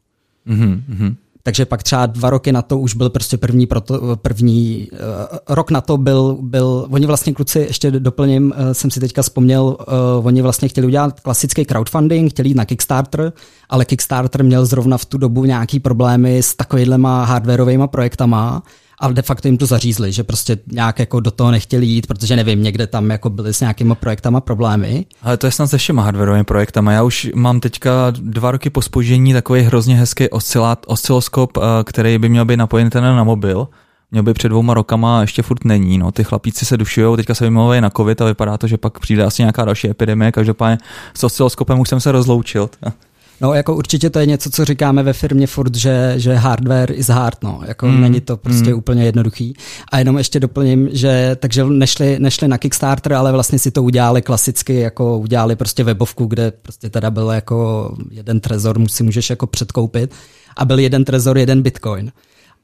Mm-hmm. 0.47 1.15
Takže 1.45 1.65
pak 1.65 1.83
třeba 1.83 2.05
dva 2.05 2.29
roky 2.29 2.51
na 2.51 2.61
to 2.61 2.79
už 2.79 2.95
byl 2.95 3.09
prostě 3.09 3.37
první, 3.37 3.67
proto, 3.67 4.15
první 4.15 4.87
uh, 4.91 5.37
rok 5.49 5.71
na 5.71 5.81
to 5.81 5.97
byl, 5.97 6.37
byl, 6.41 6.87
oni 6.89 7.05
vlastně 7.05 7.33
kluci, 7.33 7.59
ještě 7.59 7.91
doplním, 7.91 8.53
uh, 8.57 8.71
jsem 8.71 8.91
si 8.91 8.99
teďka 8.99 9.21
vzpomněl, 9.21 9.63
uh, 9.63 10.27
oni 10.27 10.41
vlastně 10.41 10.67
chtěli 10.67 10.87
udělat 10.87 11.19
klasický 11.19 11.65
crowdfunding, 11.65 12.31
chtěli 12.31 12.49
jít 12.49 12.57
na 12.57 12.65
Kickstarter, 12.65 13.33
ale 13.69 13.85
Kickstarter 13.85 14.43
měl 14.43 14.65
zrovna 14.65 14.97
v 14.97 15.05
tu 15.05 15.17
dobu 15.17 15.45
nějaký 15.45 15.79
problémy 15.79 16.37
s 16.37 16.55
takovýhlema 16.55 17.25
hardwareovými 17.25 17.87
projektama 17.87 18.63
ale 19.03 19.13
de 19.13 19.21
facto 19.21 19.47
jim 19.47 19.57
to 19.57 19.65
zařízli, 19.65 20.11
že 20.11 20.23
prostě 20.23 20.57
nějak 20.71 20.99
jako 20.99 21.19
do 21.19 21.31
toho 21.31 21.51
nechtěli 21.51 21.85
jít, 21.85 22.07
protože 22.07 22.35
nevím, 22.35 22.63
někde 22.63 22.87
tam 22.87 23.09
jako 23.09 23.29
byly 23.29 23.53
s 23.53 23.59
nějakými 23.59 23.95
projektama 23.95 24.41
problémy. 24.41 25.05
Ale 25.21 25.37
to 25.37 25.47
je 25.47 25.51
snad 25.51 25.67
se 25.67 25.77
všema 25.77 26.03
hardwareovými 26.03 26.43
projektama. 26.43 26.91
Já 26.91 27.03
už 27.03 27.31
mám 27.35 27.59
teďka 27.59 27.91
dva 28.19 28.51
roky 28.51 28.69
po 28.69 28.81
spoždění 28.81 29.33
takový 29.33 29.61
hrozně 29.61 29.95
hezký 29.95 30.29
oscilát, 30.29 30.85
osciloskop, 30.87 31.57
eh, 31.57 31.61
který 31.83 32.17
by 32.17 32.29
měl 32.29 32.45
být 32.45 32.57
napojený 32.57 32.89
ten 32.89 33.03
na 33.03 33.23
mobil. 33.23 33.67
Měl 34.11 34.23
by 34.23 34.33
před 34.33 34.49
dvouma 34.49 34.73
rokama 34.73 35.17
a 35.17 35.21
ještě 35.21 35.41
furt 35.41 35.65
není. 35.65 35.97
No. 35.97 36.11
Ty 36.11 36.23
chlapíci 36.23 36.65
se 36.65 36.77
dušují, 36.77 37.15
teďka 37.15 37.35
se 37.35 37.43
vymlouvají 37.43 37.81
na 37.81 37.89
covid 37.89 38.21
a 38.21 38.25
vypadá 38.25 38.57
to, 38.57 38.67
že 38.67 38.77
pak 38.77 38.99
přijde 38.99 39.23
asi 39.23 39.41
nějaká 39.41 39.65
další 39.65 39.89
epidemie. 39.89 40.31
Každopádně 40.31 40.77
s 41.13 41.23
osciloskopem 41.23 41.79
už 41.79 41.89
jsem 41.89 41.99
se 41.99 42.11
rozloučil. 42.11 42.69
No, 43.41 43.53
jako 43.53 43.75
určitě 43.75 44.09
to 44.09 44.19
je 44.19 44.25
něco, 44.25 44.49
co 44.49 44.65
říkáme 44.65 45.03
ve 45.03 45.13
firmě 45.13 45.47
furt, 45.47 45.75
že, 45.75 46.13
že 46.17 46.35
hardware 46.35 46.91
is 46.91 47.07
hard, 47.07 47.43
no. 47.43 47.61
Jako 47.67 47.87
mm. 47.87 48.01
není 48.01 48.21
to 48.21 48.37
prostě 48.37 48.69
mm. 48.69 48.77
úplně 48.77 49.05
jednoduchý. 49.05 49.53
A 49.91 49.99
jenom 49.99 50.17
ještě 50.17 50.39
doplním, 50.39 50.89
že 50.91 51.37
takže 51.39 51.65
nešli, 51.65 52.19
nešli 52.19 52.47
na 52.47 52.57
Kickstarter, 52.57 53.13
ale 53.13 53.31
vlastně 53.31 53.59
si 53.59 53.71
to 53.71 53.83
udělali 53.83 54.21
klasicky, 54.21 54.79
jako 54.79 55.17
udělali 55.17 55.55
prostě 55.55 55.83
webovku, 55.83 56.25
kde 56.25 56.51
prostě 56.51 56.89
teda 56.89 57.11
byl 57.11 57.29
jako 57.29 57.89
jeden 58.11 58.39
trezor, 58.39 58.89
si 58.89 59.03
můžeš 59.03 59.29
jako 59.29 59.47
předkoupit 59.47 60.11
a 60.57 60.65
byl 60.65 60.79
jeden 60.79 61.05
trezor, 61.05 61.37
jeden 61.37 61.61
bitcoin. 61.61 62.11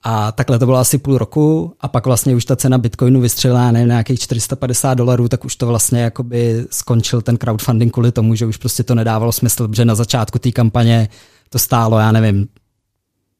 A 0.03 0.31
takhle 0.31 0.59
to 0.59 0.65
bylo 0.65 0.77
asi 0.77 0.97
půl 0.97 1.17
roku 1.17 1.75
a 1.79 1.87
pak 1.87 2.05
vlastně 2.05 2.35
už 2.35 2.45
ta 2.45 2.55
cena 2.55 2.77
Bitcoinu 2.77 3.21
vystřelila 3.21 3.71
na 3.71 3.79
nějakých 3.79 4.19
450 4.19 4.93
dolarů, 4.93 5.27
tak 5.27 5.45
už 5.45 5.55
to 5.55 5.67
vlastně 5.67 6.01
jakoby 6.01 6.65
skončil 6.71 7.21
ten 7.21 7.37
crowdfunding 7.37 7.93
kvůli 7.93 8.11
tomu, 8.11 8.35
že 8.35 8.45
už 8.45 8.57
prostě 8.57 8.83
to 8.83 8.95
nedávalo 8.95 9.31
smysl, 9.31 9.67
protože 9.67 9.85
na 9.85 9.95
začátku 9.95 10.39
té 10.39 10.51
kampaně 10.51 11.09
to 11.49 11.59
stálo, 11.59 11.99
já 11.99 12.11
nevím, 12.11 12.47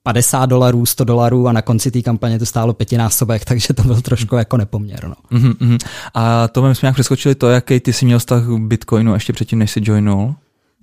50 0.04 0.45
dolarů, 0.45 0.86
100 0.86 1.04
dolarů 1.04 1.48
a 1.48 1.52
na 1.52 1.62
konci 1.62 1.91
té 1.91 2.02
kampaně 2.02 2.39
to 2.39 2.45
stálo 2.45 2.74
pětinásobek, 2.74 3.45
takže 3.45 3.74
to 3.74 3.84
byl 3.84 4.02
trošku 4.02 4.36
jako 4.36 4.58
nepoměr. 4.58 5.08
No. 5.08 5.39
Mm-hmm. 5.39 5.78
A 6.13 6.48
to 6.48 6.62
jsme 6.62 6.74
nějak 6.82 6.95
přeskočili 6.95 7.36
to, 7.36 7.50
jaký 7.50 7.80
ty 7.80 7.93
jsi 7.93 8.06
měl 8.06 8.19
vztah 8.19 8.43
k 8.43 8.60
Bitcoinu 8.60 9.13
ještě 9.13 9.34
předtím, 9.34 9.60
než 9.60 9.72
jsi 9.72 9.80
joinul? 9.84 10.36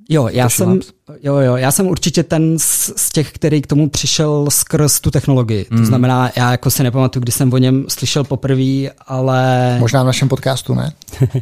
Jo, 0.09 0.29
já 0.33 0.49
jsem, 0.49 0.81
jo, 1.23 1.37
jo, 1.37 1.57
já 1.57 1.73
jsem 1.73 1.87
určitě 1.87 2.23
ten 2.23 2.59
z, 2.59 2.93
z 2.97 3.11
těch, 3.11 3.33
který 3.33 3.63
k 3.63 3.67
tomu 3.67 3.89
přišel 3.89 4.47
skrz 4.51 5.01
tu 5.01 5.11
technologii. 5.11 5.67
Mm. 5.71 5.79
To 5.79 5.85
znamená, 5.85 6.31
já 6.37 6.51
jako 6.51 6.71
si 6.71 6.83
nepamatuju, 6.83 7.23
kdy 7.23 7.33
jsem 7.33 7.53
o 7.53 7.59
něm 7.59 7.85
slyšel 7.89 8.25
poprvé, 8.25 8.91
ale... 9.07 9.77
Možná 9.81 10.03
v 10.03 10.07
našem 10.07 10.29
podcastu, 10.29 10.75
ne? 10.75 10.93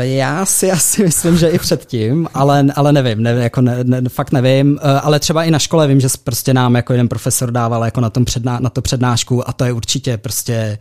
Já 0.00 0.46
si 0.46 0.70
asi 0.70 1.04
myslím, 1.04 1.36
že 1.36 1.48
i 1.48 1.58
předtím, 1.58 2.28
ale, 2.34 2.66
ale 2.76 2.92
nevím, 2.92 3.22
ne, 3.22 3.30
jako 3.30 3.60
ne, 3.60 3.84
ne, 3.84 4.08
fakt 4.08 4.32
nevím, 4.32 4.78
eh, 4.82 5.00
ale 5.00 5.20
třeba 5.20 5.44
i 5.44 5.50
na 5.50 5.58
škole 5.58 5.88
vím, 5.88 6.00
že 6.00 6.08
prostě 6.24 6.54
nám 6.54 6.74
jako 6.74 6.92
jeden 6.92 7.08
profesor 7.08 7.50
dával 7.50 7.84
jako 7.84 8.00
na, 8.00 8.10
tom 8.10 8.24
předná, 8.24 8.58
na 8.60 8.70
to 8.70 8.82
přednášku 8.82 9.48
a 9.48 9.52
to 9.52 9.64
je 9.64 9.72
určitě 9.72 10.16
prostě 10.16 10.78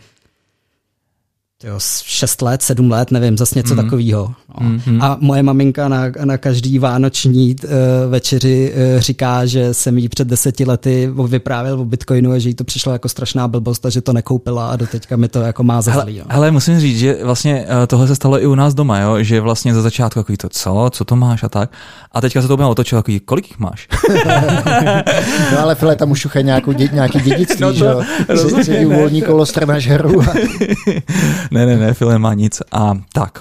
jo, 1.63 1.76
6 2.04 2.41
let, 2.41 2.62
7 2.62 2.91
let, 2.91 3.12
nevím, 3.12 3.38
zase 3.38 3.60
něco 3.60 3.74
mm. 3.74 3.84
takového. 3.84 4.34
No. 4.62 4.69
Mm-hmm. 4.69 5.04
A 5.04 5.17
moje 5.21 5.43
maminka 5.43 5.88
na, 5.88 6.04
na 6.24 6.38
každý 6.38 6.80
vánoční 6.80 7.56
uh, 7.63 7.69
večeři 8.10 8.74
uh, 8.74 9.00
říká, 9.00 9.45
že 9.45 9.74
jsem 9.74 9.97
jí 9.97 10.10
před 10.10 10.28
deseti 10.28 10.65
lety 10.65 11.10
vyprávěl 11.28 11.80
o 11.80 11.86
Bitcoinu 11.86 12.32
a 12.32 12.39
že 12.39 12.50
jí 12.50 12.56
to 12.56 12.63
přišlo 12.63 12.93
jako 12.93 13.10
strašná 13.10 13.47
blbost 13.47 13.86
a 13.86 13.89
že 13.89 14.02
to 14.02 14.13
nekoupila 14.13 14.69
a 14.69 14.76
doteďka 14.76 15.15
mi 15.17 15.28
to 15.28 15.41
jako 15.41 15.63
má 15.63 15.82
zazlý. 15.82 16.21
Ale, 16.21 16.30
ale 16.30 16.52
musím 16.52 16.80
říct, 16.80 17.00
že 17.00 17.17
vlastně 17.24 17.65
uh, 17.65 17.86
tohle 17.88 18.08
se 18.08 18.15
stalo 18.15 18.43
i 18.43 18.45
u 18.45 18.56
nás 18.56 18.74
doma, 18.74 19.00
jo? 19.00 19.24
že 19.24 19.41
vlastně 19.41 19.74
za 19.74 19.82
začátku 19.82 20.19
takový 20.19 20.38
to, 20.38 20.50
co, 20.50 20.89
co 20.91 21.06
to 21.06 21.15
máš 21.15 21.43
a 21.43 21.50
tak. 21.50 21.71
A 22.12 22.21
teďka 22.21 22.41
se 22.41 22.47
to 22.47 22.54
úplně 22.54 22.69
otočilo, 22.69 23.02
takový, 23.02 23.19
kolik 23.19 23.50
jich 23.50 23.60
máš? 23.60 23.88
no 25.52 25.60
ale 25.60 25.76
File, 25.76 25.95
tam 25.95 26.12
už 26.12 26.28
nějakou 26.41 26.71
dě, 26.71 26.89
nějaký 26.93 27.19
dědictví, 27.19 27.62
no 27.62 27.67
to, 27.67 27.74
že 27.74 27.86
jo? 27.86 28.02
Si, 28.36 28.63
si 28.63 28.86
uvolní 28.86 29.21
kolo, 29.21 29.45
strnáš 29.45 29.88
heru. 29.88 30.21
A... 30.21 30.34
ne, 31.51 31.65
ne, 31.65 31.77
ne, 31.77 31.93
Phil 31.93 32.09
nemá 32.09 32.33
nic. 32.33 32.61
A 32.71 32.93
tak, 33.13 33.39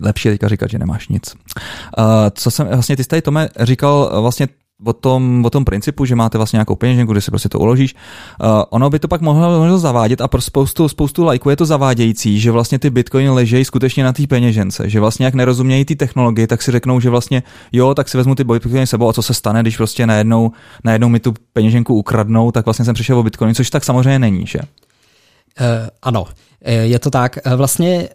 lepší 0.00 0.28
je 0.28 0.32
teďka 0.32 0.48
říkat, 0.48 0.70
že 0.70 0.78
nemáš 0.78 1.08
nic. 1.08 1.34
Co 2.32 2.50
jsem, 2.50 2.66
vlastně 2.66 2.96
ty 2.96 3.02
jsi 3.04 3.08
tady, 3.08 3.22
Tome, 3.22 3.48
říkal 3.60 4.20
vlastně 4.20 4.48
o 4.84 4.92
tom, 4.92 5.44
o 5.44 5.50
tom 5.50 5.64
principu, 5.64 6.04
že 6.04 6.14
máte 6.14 6.38
vlastně 6.38 6.56
nějakou 6.56 6.76
peněženku, 6.76 7.12
kde 7.12 7.20
si 7.20 7.30
prostě 7.30 7.48
to 7.48 7.58
uložíš. 7.58 7.94
Uh, 8.42 8.62
ono 8.70 8.90
by 8.90 8.98
to 8.98 9.08
pak 9.08 9.20
mohlo, 9.20 9.58
mohlo 9.58 9.78
zavádět 9.78 10.20
a 10.20 10.28
pro 10.28 10.40
spoustu, 10.40 10.88
spoustu 10.88 11.24
lajků 11.24 11.50
je 11.50 11.56
to 11.56 11.66
zavádějící, 11.66 12.40
že 12.40 12.50
vlastně 12.50 12.78
ty 12.78 12.90
bitcoiny 12.90 13.30
ležejí 13.30 13.64
skutečně 13.64 14.04
na 14.04 14.12
té 14.12 14.26
peněžence, 14.26 14.88
že 14.88 15.00
vlastně 15.00 15.26
jak 15.26 15.34
nerozumějí 15.34 15.84
ty 15.84 15.96
technologie, 15.96 16.46
tak 16.46 16.62
si 16.62 16.70
řeknou, 16.70 17.00
že 17.00 17.10
vlastně 17.10 17.42
jo, 17.72 17.94
tak 17.94 18.08
si 18.08 18.16
vezmu 18.16 18.34
ty 18.34 18.44
bitcoiny 18.44 18.86
sebou 18.86 19.08
a 19.08 19.12
co 19.12 19.22
se 19.22 19.34
stane, 19.34 19.62
když 19.62 19.76
prostě 19.76 20.06
najednou, 20.06 20.52
najednou 20.84 21.08
mi 21.08 21.20
tu 21.20 21.34
peněženku 21.52 21.94
ukradnou, 21.94 22.50
tak 22.50 22.64
vlastně 22.64 22.84
jsem 22.84 22.94
přišel 22.94 23.18
o 23.18 23.22
bitcoiny, 23.22 23.54
což 23.54 23.70
tak 23.70 23.84
samozřejmě 23.84 24.18
není, 24.18 24.46
že? 24.46 24.58
Uh, 25.60 25.88
ano, 26.02 26.26
eh, 26.62 26.74
je 26.74 26.98
to 26.98 27.10
tak. 27.10 27.38
Vlastně 27.56 28.08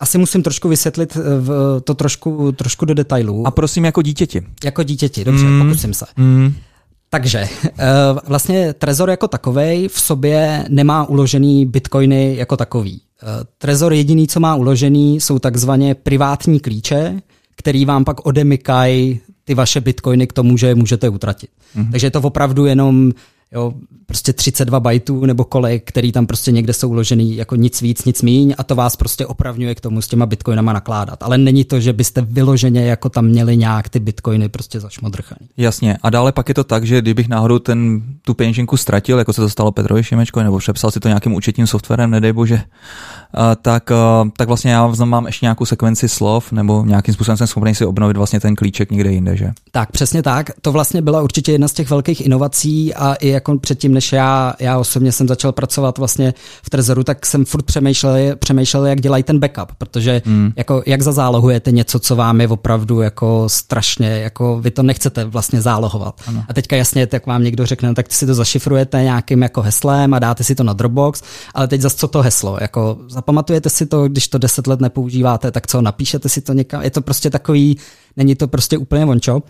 asi 0.00 0.18
musím 0.18 0.42
trošku 0.42 0.68
vysvětlit 0.68 1.14
v, 1.14 1.80
to 1.84 1.94
trošku, 1.94 2.52
trošku 2.52 2.84
do 2.84 2.94
detailů. 2.94 3.46
A 3.46 3.50
prosím 3.50 3.84
jako 3.84 4.02
dítěti. 4.02 4.42
Jako 4.64 4.82
dítěti, 4.82 5.24
dobře, 5.24 5.44
mm. 5.44 5.62
pokusím 5.62 5.94
se. 5.94 6.06
Mm. 6.16 6.54
Takže 7.10 7.48
vlastně 8.26 8.72
Trezor 8.72 9.10
jako 9.10 9.28
takový 9.28 9.88
v 9.88 10.00
sobě 10.00 10.64
nemá 10.68 11.04
uložený 11.04 11.66
bitcoiny 11.66 12.36
jako 12.36 12.56
takový. 12.56 13.02
Trezor 13.58 13.92
jediný, 13.92 14.28
co 14.28 14.40
má 14.40 14.54
uložený, 14.54 15.20
jsou 15.20 15.38
takzvaně 15.38 15.94
privátní 15.94 16.60
klíče, 16.60 17.20
který 17.56 17.84
vám 17.84 18.04
pak 18.04 18.26
odemykají 18.26 19.20
ty 19.44 19.54
vaše 19.54 19.80
bitcoiny 19.80 20.26
k 20.26 20.32
tomu, 20.32 20.56
že 20.56 20.66
je 20.66 20.74
můžete 20.74 21.08
utratit. 21.08 21.50
Mm-hmm. 21.76 21.90
Takže 21.90 22.06
je 22.06 22.10
to 22.10 22.20
opravdu 22.20 22.66
jenom 22.66 23.12
jo, 23.52 23.72
prostě 24.06 24.32
32 24.32 24.80
bajtů 24.80 25.26
nebo 25.26 25.44
kolik, 25.44 25.82
který 25.88 26.12
tam 26.12 26.26
prostě 26.26 26.52
někde 26.52 26.72
jsou 26.72 26.88
uložený 26.88 27.36
jako 27.36 27.56
nic 27.56 27.82
víc, 27.82 28.04
nic 28.04 28.22
míň 28.22 28.54
a 28.58 28.64
to 28.64 28.74
vás 28.74 28.96
prostě 28.96 29.26
opravňuje 29.26 29.74
k 29.74 29.80
tomu 29.80 30.02
s 30.02 30.08
těma 30.08 30.26
bitcoinama 30.26 30.72
nakládat. 30.72 31.22
Ale 31.22 31.38
není 31.38 31.64
to, 31.64 31.80
že 31.80 31.92
byste 31.92 32.20
vyloženě 32.22 32.84
jako 32.84 33.08
tam 33.08 33.24
měli 33.24 33.56
nějak 33.56 33.88
ty 33.88 34.00
bitcoiny 34.00 34.48
prostě 34.48 34.80
zašmodrchaný. 34.80 35.48
Jasně. 35.56 35.96
A 36.02 36.10
dále 36.10 36.32
pak 36.32 36.48
je 36.48 36.54
to 36.54 36.64
tak, 36.64 36.84
že 36.84 37.00
kdybych 37.00 37.28
náhodou 37.28 37.58
ten, 37.58 38.02
tu 38.24 38.34
peněženku 38.34 38.76
ztratil, 38.76 39.18
jako 39.18 39.32
se 39.32 39.40
to 39.40 39.48
stalo 39.48 39.72
Petrovi 39.72 40.04
Šimečko, 40.04 40.42
nebo 40.42 40.58
přepsal 40.58 40.90
si 40.90 41.00
to 41.00 41.08
nějakým 41.08 41.34
účetním 41.34 41.66
softwarem, 41.66 42.10
nedej 42.10 42.32
bože, 42.32 42.62
tak, 43.62 43.90
tak 44.36 44.48
vlastně 44.48 44.70
já 44.70 44.92
mám 45.04 45.26
ještě 45.26 45.46
nějakou 45.46 45.64
sekvenci 45.64 46.08
slov, 46.08 46.52
nebo 46.52 46.84
nějakým 46.84 47.14
způsobem 47.14 47.36
jsem 47.36 47.46
schopný 47.46 47.74
si 47.74 47.84
obnovit 47.84 48.16
vlastně 48.16 48.40
ten 48.40 48.56
klíček 48.56 48.90
někde 48.90 49.12
jinde, 49.12 49.36
že? 49.36 49.50
Tak, 49.70 49.92
přesně 49.92 50.22
tak. 50.22 50.50
To 50.60 50.72
vlastně 50.72 51.02
byla 51.02 51.22
určitě 51.22 51.52
jedna 51.52 51.68
z 51.68 51.72
těch 51.72 51.90
velkých 51.90 52.26
inovací 52.26 52.94
a 52.94 53.14
i 53.14 53.39
jako 53.40 53.58
předtím, 53.58 53.94
než 53.94 54.12
já, 54.12 54.54
já 54.60 54.78
osobně 54.78 55.12
jsem 55.12 55.28
začal 55.28 55.52
pracovat 55.52 55.98
vlastně 55.98 56.34
v 56.62 56.70
Trezoru, 56.70 57.04
tak 57.04 57.26
jsem 57.26 57.44
furt 57.44 57.62
přemýšlel, 57.62 58.36
přemýšlel 58.36 58.86
jak 58.86 59.00
dělají 59.00 59.22
ten 59.22 59.38
backup, 59.38 59.72
protože 59.78 60.22
hmm. 60.24 60.52
jako, 60.56 60.82
jak 60.86 61.02
zazálohujete 61.02 61.72
něco, 61.72 61.98
co 61.98 62.16
vám 62.16 62.40
je 62.40 62.48
opravdu 62.48 63.00
jako 63.00 63.44
strašně, 63.48 64.08
jako 64.08 64.60
vy 64.60 64.70
to 64.70 64.82
nechcete 64.82 65.24
vlastně 65.24 65.60
zálohovat. 65.60 66.20
Ano. 66.26 66.44
A 66.48 66.54
teďka 66.54 66.76
jasně, 66.76 67.06
tak 67.06 67.26
vám 67.26 67.42
někdo 67.42 67.66
řekne, 67.66 67.88
no, 67.88 67.94
tak 67.94 68.12
si 68.12 68.26
to 68.26 68.34
zašifrujete 68.34 69.02
nějakým 69.02 69.42
jako 69.42 69.62
heslem 69.62 70.14
a 70.14 70.18
dáte 70.18 70.44
si 70.44 70.54
to 70.54 70.64
na 70.64 70.72
Dropbox, 70.72 71.22
ale 71.54 71.68
teď 71.68 71.80
zase 71.80 71.96
co 71.96 72.08
to 72.08 72.22
heslo, 72.22 72.58
jako 72.60 72.98
zapamatujete 73.08 73.70
si 73.70 73.86
to, 73.86 74.08
když 74.08 74.28
to 74.28 74.38
deset 74.38 74.66
let 74.66 74.80
nepoužíváte, 74.80 75.50
tak 75.50 75.66
co, 75.66 75.82
napíšete 75.82 76.28
si 76.28 76.40
to 76.40 76.52
někam, 76.52 76.82
je 76.82 76.90
to 76.90 77.00
prostě 77.00 77.30
takový, 77.30 77.78
není 78.16 78.34
to 78.34 78.48
prostě 78.48 78.78
úplně 78.78 79.04
vončo. 79.04 79.42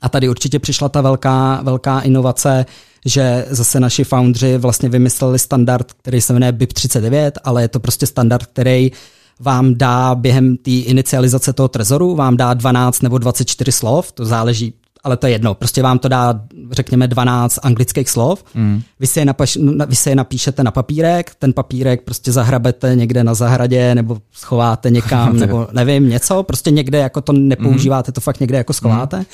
A 0.00 0.08
tady 0.08 0.28
určitě 0.28 0.58
přišla 0.58 0.88
ta 0.88 1.00
velká, 1.00 1.60
velká 1.62 2.00
inovace, 2.00 2.66
že 3.06 3.46
zase 3.50 3.80
naši 3.80 4.04
foundři 4.04 4.58
vlastně 4.58 4.88
vymysleli 4.88 5.38
standard, 5.38 5.92
který 5.92 6.20
se 6.20 6.32
jmenuje 6.32 6.52
BIP39, 6.52 7.32
ale 7.44 7.62
je 7.62 7.68
to 7.68 7.80
prostě 7.80 8.06
standard, 8.06 8.46
který 8.46 8.92
vám 9.40 9.74
dá 9.74 10.14
během 10.14 10.56
té 10.56 10.70
inicializace 10.70 11.52
toho 11.52 11.68
trezoru, 11.68 12.14
vám 12.14 12.36
dá 12.36 12.54
12 12.54 13.02
nebo 13.02 13.18
24 13.18 13.72
slov, 13.72 14.12
to 14.12 14.24
záleží, 14.24 14.74
ale 15.04 15.16
to 15.16 15.26
je 15.26 15.32
jedno, 15.32 15.54
prostě 15.54 15.82
vám 15.82 15.98
to 15.98 16.08
dá, 16.08 16.40
řekněme, 16.70 17.08
12 17.08 17.58
anglických 17.62 18.10
slov, 18.10 18.44
mm. 18.54 18.82
vy, 19.00 19.06
si 19.06 19.18
je 19.18 19.24
napaš, 19.24 19.58
vy 19.86 19.96
si 19.96 20.08
je 20.08 20.16
napíšete 20.16 20.64
na 20.64 20.70
papírek, 20.70 21.34
ten 21.38 21.52
papírek 21.52 22.02
prostě 22.02 22.32
zahrabete 22.32 22.96
někde 22.96 23.24
na 23.24 23.34
zahradě, 23.34 23.94
nebo 23.94 24.18
schováte 24.32 24.90
někam, 24.90 25.36
nebo 25.38 25.68
nevím, 25.72 26.08
něco, 26.08 26.42
prostě 26.42 26.70
někde 26.70 26.98
jako 26.98 27.20
to 27.20 27.32
nepoužíváte, 27.32 28.10
mm. 28.10 28.12
to 28.12 28.20
fakt 28.20 28.40
někde 28.40 28.58
jako 28.58 28.72
schováte. 28.72 29.18
Mm. 29.18 29.24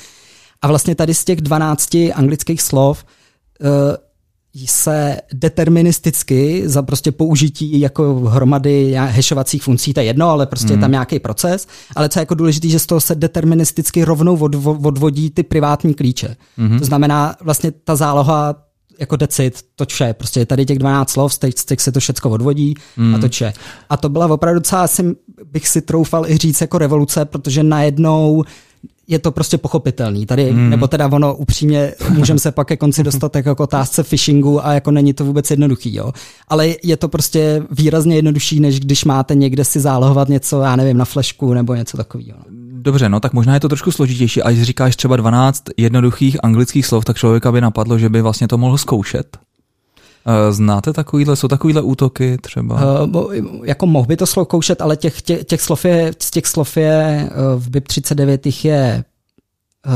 A 0.61 0.67
vlastně 0.67 0.95
tady 0.95 1.13
z 1.13 1.25
těch 1.25 1.41
12 1.41 1.95
anglických 2.13 2.61
slov 2.61 3.05
uh, 3.61 3.69
se 4.65 5.17
deterministicky 5.33 6.63
za 6.65 6.81
prostě 6.81 7.11
použití 7.11 7.79
jako 7.79 8.13
hromady 8.13 8.93
hashovacích 8.93 9.63
funkcí, 9.63 9.93
to 9.93 9.99
je 9.99 10.05
jedno, 10.05 10.29
ale 10.29 10.45
prostě 10.45 10.67
mm. 10.67 10.71
je 10.71 10.77
tam 10.77 10.89
mhm. 10.89 10.91
nějaký 10.91 11.19
proces, 11.19 11.67
ale 11.95 12.09
co 12.09 12.19
je 12.19 12.21
jako 12.21 12.35
důležité, 12.35 12.67
že 12.67 12.79
z 12.79 12.85
toho 12.85 13.01
se 13.01 13.15
deterministicky 13.15 14.03
rovnou 14.03 14.37
odvo, 14.37 14.79
odvodí 14.83 15.29
ty 15.29 15.43
privátní 15.43 15.93
klíče. 15.93 16.35
Mm. 16.57 16.79
To 16.79 16.85
znamená 16.85 17.35
vlastně 17.41 17.71
ta 17.71 17.95
záloha 17.95 18.55
jako 18.99 19.15
decit, 19.15 19.59
to 19.75 19.85
vše, 19.85 20.13
prostě 20.13 20.39
je 20.39 20.45
tady 20.45 20.65
těch 20.65 20.79
12 20.79 21.09
slov, 21.09 21.33
z 21.33 21.37
těch, 21.37 21.53
z 21.57 21.65
těch 21.65 21.81
se 21.81 21.91
to 21.91 21.99
všecko 21.99 22.29
odvodí 22.29 22.73
mm. 22.97 23.15
a 23.15 23.17
to 23.17 23.29
vše. 23.29 23.53
A 23.89 23.97
to 23.97 24.09
byla 24.09 24.27
opravdu 24.27 24.59
docela, 24.59 24.83
asi 24.83 25.15
bych 25.45 25.67
si 25.67 25.81
troufal 25.81 26.25
i 26.25 26.37
říct 26.37 26.61
jako 26.61 26.77
revoluce, 26.77 27.25
protože 27.25 27.63
najednou 27.63 28.43
je 29.09 29.19
to 29.19 29.31
prostě 29.31 29.57
pochopitelný. 29.57 30.25
Tady, 30.25 30.51
hmm. 30.51 30.69
nebo 30.69 30.87
teda 30.87 31.07
ono 31.07 31.35
upřímně, 31.35 31.93
můžeme 32.09 32.39
se 32.39 32.51
pak 32.51 32.67
ke 32.67 32.77
konci 32.77 33.03
dostat 33.03 33.35
jako 33.35 33.55
k 33.55 33.59
otázce 33.59 34.03
phishingu 34.03 34.65
a 34.65 34.73
jako 34.73 34.91
není 34.91 35.13
to 35.13 35.25
vůbec 35.25 35.51
jednoduchý, 35.51 35.95
jo. 35.95 36.11
Ale 36.47 36.67
je 36.83 36.97
to 36.97 37.07
prostě 37.07 37.63
výrazně 37.71 38.15
jednodušší, 38.15 38.59
než 38.59 38.79
když 38.79 39.05
máte 39.05 39.35
někde 39.35 39.65
si 39.65 39.79
zálohovat 39.79 40.29
něco, 40.29 40.61
já 40.61 40.75
nevím, 40.75 40.97
na 40.97 41.05
flešku 41.05 41.53
nebo 41.53 41.75
něco 41.75 41.97
takového. 41.97 42.39
Dobře, 42.81 43.09
no 43.09 43.19
tak 43.19 43.33
možná 43.33 43.53
je 43.53 43.59
to 43.59 43.69
trošku 43.69 43.91
složitější. 43.91 44.43
A 44.43 44.51
když 44.51 44.63
říkáš 44.63 44.95
třeba 44.95 45.15
12 45.15 45.63
jednoduchých 45.77 46.43
anglických 46.43 46.85
slov, 46.85 47.05
tak 47.05 47.17
člověka 47.17 47.51
by 47.51 47.61
napadlo, 47.61 47.97
že 47.97 48.09
by 48.09 48.21
vlastně 48.21 48.47
to 48.47 48.57
mohl 48.57 48.77
zkoušet. 48.77 49.37
Eh, 50.25 50.51
znáte 50.53 50.93
takovýhle, 50.93 51.35
jsou 51.35 51.47
takovýhle 51.47 51.81
útoky 51.81 52.37
třeba? 52.41 53.03
Uh, 53.05 53.35
jako 53.63 53.85
mohl 53.85 54.07
by 54.07 54.17
to 54.17 54.25
zkoušet, 54.25 54.81
ale 54.81 54.97
těch, 54.97 55.21
těch, 55.21 55.45
těch 55.45 55.61
slov 55.61 55.85
je, 55.85 56.13
z 56.19 56.31
těch 56.31 56.47
slov 56.47 56.77
je 56.77 57.29
v 57.55 57.69
BIP 57.69 57.87
39 57.87 58.45
jich 58.45 58.65
je 58.65 59.03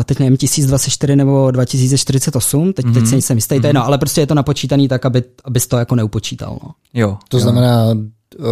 teď 0.05 0.19
nevím, 0.19 0.37
1024 0.37 1.15
nebo 1.15 1.51
2048, 1.51 2.73
teď, 2.73 2.85
mm-hmm. 2.85 2.93
teď 2.93 3.05
se 3.05 3.11
nejsem 3.11 3.37
jistý, 3.37 3.55
mm-hmm. 3.55 3.61
to 3.61 3.67
je, 3.67 3.73
no, 3.73 3.85
ale 3.85 3.97
prostě 3.97 4.21
je 4.21 4.27
to 4.27 4.35
napočítaný 4.35 4.87
tak, 4.87 5.05
aby, 5.05 5.23
aby 5.43 5.59
to 5.59 5.77
jako 5.77 5.95
neupočítal. 5.95 6.59
No. 6.63 6.71
Jo. 6.93 7.17
To 7.29 7.37
jo. 7.37 7.41
znamená 7.41 7.91
uh, 7.91 8.45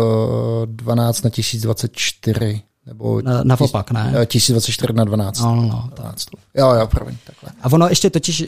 12 0.66 1.22
na 1.22 1.30
1024. 1.30 2.62
Nebo 2.86 3.22
na, 3.22 3.44
naopak, 3.44 3.92
ne? 3.92 4.14
1024 4.26 4.94
na 4.94 5.04
12. 5.04 5.40
No, 5.40 5.56
no, 5.56 5.62
no. 5.62 5.90
12. 5.96 6.28
Jo, 6.58 6.74
jo, 6.74 6.88
promiň, 6.88 7.16
takhle. 7.26 7.50
A 7.62 7.72
ono 7.72 7.88
ještě 7.88 8.10
totiž, 8.10 8.48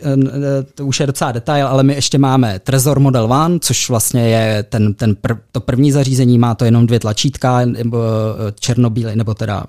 to 0.75 0.85
už 0.85 0.99
je 0.99 1.07
docela 1.07 1.31
detail, 1.31 1.67
ale 1.67 1.83
my 1.83 1.93
ještě 1.93 2.17
máme 2.17 2.59
Trezor 2.59 2.99
Model 2.99 3.33
One, 3.33 3.59
což 3.59 3.89
vlastně 3.89 4.29
je 4.29 4.63
ten, 4.63 4.93
ten 4.93 5.15
prv, 5.15 5.37
to 5.51 5.59
první 5.59 5.91
zařízení, 5.91 6.37
má 6.37 6.55
to 6.55 6.65
jenom 6.65 6.87
dvě 6.87 6.99
tlačítka, 6.99 7.65
nebo 7.65 7.97
černobílý, 8.59 9.15
nebo 9.15 9.33
teda 9.33 9.63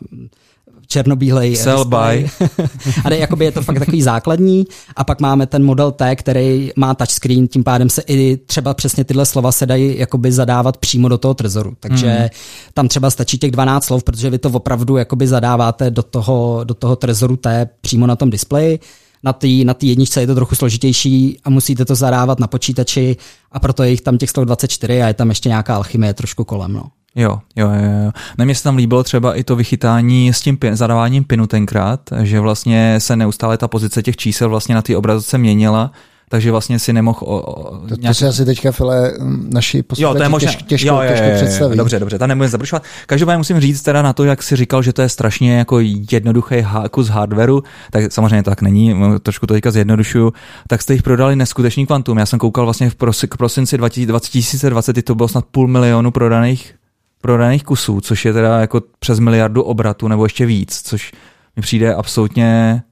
černobílej. 0.94 1.56
Sell 1.56 1.84
by. 1.84 2.30
ale 3.04 3.18
jakoby 3.18 3.44
je 3.44 3.52
to 3.52 3.62
fakt 3.62 3.78
takový 3.78 4.02
základní. 4.02 4.66
A 4.96 5.04
pak 5.04 5.20
máme 5.20 5.46
ten 5.46 5.64
model 5.64 5.92
T, 5.92 6.16
který 6.16 6.70
má 6.76 6.94
touchscreen, 6.94 7.48
tím 7.48 7.64
pádem 7.64 7.90
se 7.90 8.02
i 8.06 8.36
třeba 8.36 8.74
přesně 8.74 9.04
tyhle 9.04 9.26
slova 9.26 9.52
se 9.52 9.66
dají 9.66 9.98
jakoby 9.98 10.32
zadávat 10.32 10.76
přímo 10.76 11.08
do 11.08 11.18
toho 11.18 11.34
trezoru. 11.34 11.74
Takže 11.80 12.10
hmm. 12.10 12.28
tam 12.74 12.88
třeba 12.88 13.10
stačí 13.10 13.38
těch 13.38 13.50
12 13.50 13.84
slov, 13.84 14.04
protože 14.04 14.30
vy 14.30 14.38
to 14.38 14.50
opravdu 14.50 14.96
jakoby 14.96 15.26
zadáváte 15.26 15.90
do 15.90 16.02
toho, 16.02 16.60
do 16.64 16.74
toho 16.74 16.96
trezoru 16.96 17.36
T 17.36 17.68
přímo 17.80 18.06
na 18.06 18.16
tom 18.16 18.30
displeji. 18.30 18.78
Na 19.24 19.32
té 19.32 19.48
na 19.64 19.74
tý 19.74 19.88
jedničce 19.88 20.20
je 20.20 20.26
to 20.26 20.34
trochu 20.34 20.54
složitější 20.54 21.38
a 21.44 21.50
musíte 21.50 21.84
to 21.84 21.94
zadávat 21.94 22.40
na 22.40 22.46
počítači 22.46 23.16
a 23.52 23.60
proto 23.60 23.82
je 23.82 23.90
jich 23.90 24.00
tam 24.00 24.18
těch 24.18 24.30
124 24.30 25.02
a 25.02 25.06
je 25.08 25.14
tam 25.14 25.28
ještě 25.28 25.48
nějaká 25.48 25.76
alchymie 25.76 26.14
trošku 26.14 26.44
kolem. 26.44 26.72
No. 26.72 26.82
Jo, 27.16 27.38
jo, 27.56 27.68
jo. 27.68 28.12
Na 28.38 28.44
mě 28.44 28.54
se 28.54 28.62
tam 28.62 28.76
líbilo 28.76 29.02
třeba 29.02 29.34
i 29.34 29.44
to 29.44 29.56
vychytání 29.56 30.32
s 30.32 30.40
tím 30.40 30.56
pin, 30.56 30.76
zadáváním 30.76 31.24
pinu 31.24 31.46
tenkrát, 31.46 32.00
že 32.22 32.40
vlastně 32.40 32.94
se 32.98 33.16
neustále 33.16 33.58
ta 33.58 33.68
pozice 33.68 34.02
těch 34.02 34.16
čísel 34.16 34.48
vlastně 34.48 34.74
na 34.74 34.82
té 34.82 34.96
obrazovce 34.96 35.38
měnila 35.38 35.92
takže 36.34 36.50
vlastně 36.50 36.78
si 36.78 36.92
nemohl... 36.92 37.18
O, 37.22 37.40
o, 37.40 37.78
to, 37.88 37.94
nějak... 38.00 38.16
to 38.16 38.18
si 38.18 38.26
asi 38.26 38.44
teďka, 38.44 38.72
File, 38.72 39.12
naši 39.48 39.82
posluchači 39.82 40.32
jo, 40.32 40.38
těž, 40.38 40.56
těžko, 40.56 40.88
jo, 40.88 41.02
jo, 41.02 41.08
těžko 41.08 41.26
představit. 41.34 41.76
Dobře, 41.76 41.98
dobře, 41.98 42.18
ta 42.18 42.26
nemůžeme 42.26 42.48
zabrušovat. 42.48 42.82
Každopádně 43.06 43.38
musím 43.38 43.60
říct 43.60 43.82
teda 43.82 44.02
na 44.02 44.12
to, 44.12 44.24
jak 44.24 44.42
si 44.42 44.56
říkal, 44.56 44.82
že 44.82 44.92
to 44.92 45.02
je 45.02 45.08
strašně 45.08 45.58
jako 45.58 45.80
jednoduchý 46.10 46.56
kus 46.90 47.08
hardwareu, 47.08 47.62
tak 47.90 48.12
samozřejmě 48.12 48.42
to 48.42 48.50
tak 48.50 48.62
není, 48.62 48.94
trošku 49.22 49.46
to 49.46 49.54
teďka 49.54 49.70
zjednodušuju, 49.70 50.32
tak 50.68 50.82
jste 50.82 50.92
jich 50.92 51.02
prodali 51.02 51.36
neskutečný 51.36 51.86
kvantum. 51.86 52.18
Já 52.18 52.26
jsem 52.26 52.38
koukal 52.38 52.64
vlastně 52.64 52.90
v 52.90 52.96
prosinci 53.38 53.78
2020, 53.78 55.02
to 55.02 55.14
bylo 55.14 55.28
snad 55.28 55.44
půl 55.50 55.68
milionu 55.68 56.10
prodaných 56.10 56.74
prodaných 57.20 57.64
kusů, 57.64 58.00
což 58.00 58.24
je 58.24 58.32
teda 58.32 58.60
jako 58.60 58.82
přes 58.98 59.18
miliardu 59.18 59.62
obratu 59.62 60.08
nebo 60.08 60.24
ještě 60.24 60.46
víc, 60.46 60.82
což 60.84 61.12
mi 61.56 61.62
přijde 61.62 61.94
absolutně 61.94 62.82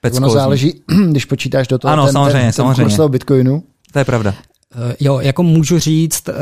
peckózní. 0.00 0.24
Ono 0.24 0.32
záleží, 0.32 0.82
když 1.10 1.24
počítáš 1.24 1.68
do 1.68 1.78
toho 1.78 1.92
ano, 1.92 2.04
ten, 2.04 2.12
samozřejmě, 2.12 2.46
ten, 2.46 2.52
samozřejmě. 2.52 2.84
kurz 2.84 2.96
toho 2.96 3.08
Bitcoinu. 3.08 3.62
To 3.92 3.98
je 3.98 4.04
pravda. 4.04 4.34
Uh, 4.76 4.92
jo, 5.00 5.20
jako 5.20 5.42
můžu 5.42 5.78
říct, 5.78 6.28
uh, 6.28 6.34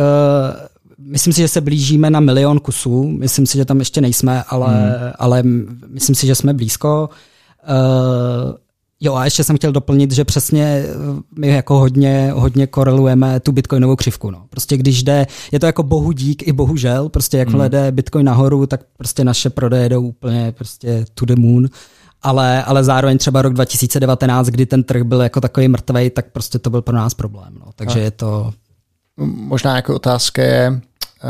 myslím 0.98 1.32
si, 1.32 1.40
že 1.40 1.48
se 1.48 1.60
blížíme 1.60 2.10
na 2.10 2.20
milion 2.20 2.58
kusů, 2.58 3.08
myslím 3.08 3.46
si, 3.46 3.58
že 3.58 3.64
tam 3.64 3.78
ještě 3.78 4.00
nejsme, 4.00 4.42
ale, 4.48 4.68
hmm. 4.68 5.12
ale 5.18 5.42
myslím 5.88 6.14
si, 6.14 6.26
že 6.26 6.34
jsme 6.34 6.54
blízko. 6.54 7.10
Uh, 7.68 8.54
Jo 9.00 9.14
a 9.14 9.24
ještě 9.24 9.44
jsem 9.44 9.56
chtěl 9.56 9.72
doplnit, 9.72 10.12
že 10.12 10.24
přesně 10.24 10.84
my 11.38 11.48
jako 11.48 11.78
hodně, 11.78 12.30
hodně 12.34 12.66
korelujeme 12.66 13.40
tu 13.40 13.52
bitcoinovou 13.52 13.96
křivku. 13.96 14.30
No. 14.30 14.46
Prostě 14.50 14.76
když 14.76 15.02
jde, 15.02 15.26
je 15.52 15.60
to 15.60 15.66
jako 15.66 15.82
bohu 15.82 16.12
dík 16.12 16.48
i 16.48 16.52
bohužel, 16.52 17.08
prostě 17.08 17.38
jakmile 17.38 17.64
mm. 17.64 17.70
jde 17.70 17.92
bitcoin 17.92 18.26
nahoru, 18.26 18.66
tak 18.66 18.80
prostě 18.96 19.24
naše 19.24 19.50
prodeje 19.50 19.88
jdou 19.88 20.02
úplně 20.02 20.52
prostě 20.52 21.04
to 21.14 21.26
the 21.26 21.34
moon. 21.36 21.68
Ale, 22.26 22.64
ale 22.64 22.84
zároveň 22.84 23.18
třeba 23.18 23.42
rok 23.42 23.52
2019, 23.52 24.46
kdy 24.46 24.66
ten 24.66 24.84
trh 24.84 25.02
byl 25.02 25.20
jako 25.20 25.40
takový 25.40 25.68
mrtvý, 25.68 26.10
tak 26.10 26.26
prostě 26.32 26.58
to 26.58 26.70
byl 26.70 26.82
pro 26.82 26.96
nás 26.96 27.14
problém. 27.14 27.54
No. 27.60 27.66
Takže 27.76 28.00
a. 28.00 28.02
je 28.02 28.10
to... 28.10 28.52
Možná 29.26 29.76
jako 29.76 29.94
otázka 29.94 30.42
je, 30.42 30.80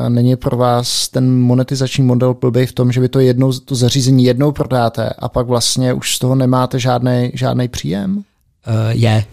Není 0.09 0.37
pro 0.37 0.57
vás 0.57 1.09
ten 1.09 1.41
monetizační 1.41 2.05
model 2.05 2.35
blbý 2.35 2.67
v 2.67 2.73
tom, 2.73 2.93
že 2.93 3.01
vy 3.01 3.09
to 3.09 3.21
jednou, 3.21 3.53
to 3.53 3.75
zařízení 3.75 4.25
jednou 4.25 4.53
prodáte 4.53 5.09
a 5.09 5.29
pak 5.29 5.47
vlastně 5.47 5.93
už 5.93 6.17
z 6.17 6.19
toho 6.19 6.35
nemáte 6.35 6.79
žádný, 6.79 7.31
žádný 7.35 7.69
příjem? 7.69 8.17
Uh, 8.17 8.23
je. 8.91 9.25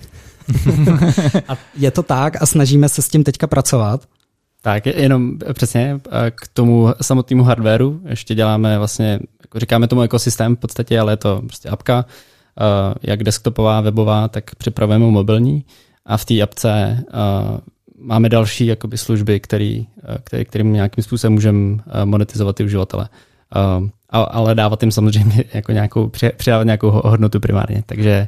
a 1.48 1.58
je 1.78 1.92
to 1.92 2.04
tak 2.04 2.42
a 2.42 2.46
snažíme 2.46 2.90
se 2.90 3.02
s 3.02 3.10
tím 3.10 3.24
teďka 3.24 3.48
pracovat. 3.48 4.02
Tak, 4.66 4.86
jenom 4.86 5.38
přesně 5.54 6.00
k 6.36 6.48
tomu 6.54 6.94
samotnému 7.02 7.44
hardwareu 7.44 8.02
ještě 8.06 8.36
děláme 8.36 8.78
vlastně, 8.78 9.20
jako 9.42 9.60
říkáme 9.60 9.88
tomu 9.88 10.02
ekosystém 10.02 10.56
v 10.56 10.60
podstatě, 10.60 11.00
ale 11.00 11.14
je 11.14 11.18
to 11.18 11.42
prostě 11.42 11.70
apka, 11.70 12.06
jak 13.04 13.24
desktopová, 13.24 13.82
webová, 13.82 14.28
tak 14.28 14.56
připravujeme 14.56 15.06
mobilní 15.06 15.66
a 16.06 16.18
v 16.18 16.26
té 16.26 16.42
apce 16.42 17.04
máme 18.00 18.30
další 18.30 18.66
jakoby, 18.66 18.98
služby, 18.98 19.40
který, 19.40 19.88
který, 20.24 20.46
kterým 20.46 20.74
nějakým 20.74 21.04
způsobem 21.04 21.34
můžeme 21.34 21.78
monetizovat 22.06 22.56
ty 22.56 22.64
uživatele. 22.64 23.10
Ale 24.10 24.56
dávat 24.56 24.84
jim 24.84 24.92
samozřejmě 24.92 25.44
jako 25.54 25.72
nějakou, 25.72 26.12
přidávat 26.38 26.64
nějakou 26.64 26.92
hodnotu 26.92 27.40
primárně. 27.40 27.84
Takže 27.86 28.28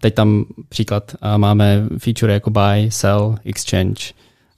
teď 0.00 0.14
tam 0.14 0.44
příklad 0.68 1.14
máme 1.36 1.84
feature 1.98 2.32
jako 2.32 2.50
buy, 2.50 2.90
sell, 2.90 3.36
exchange, 3.44 4.12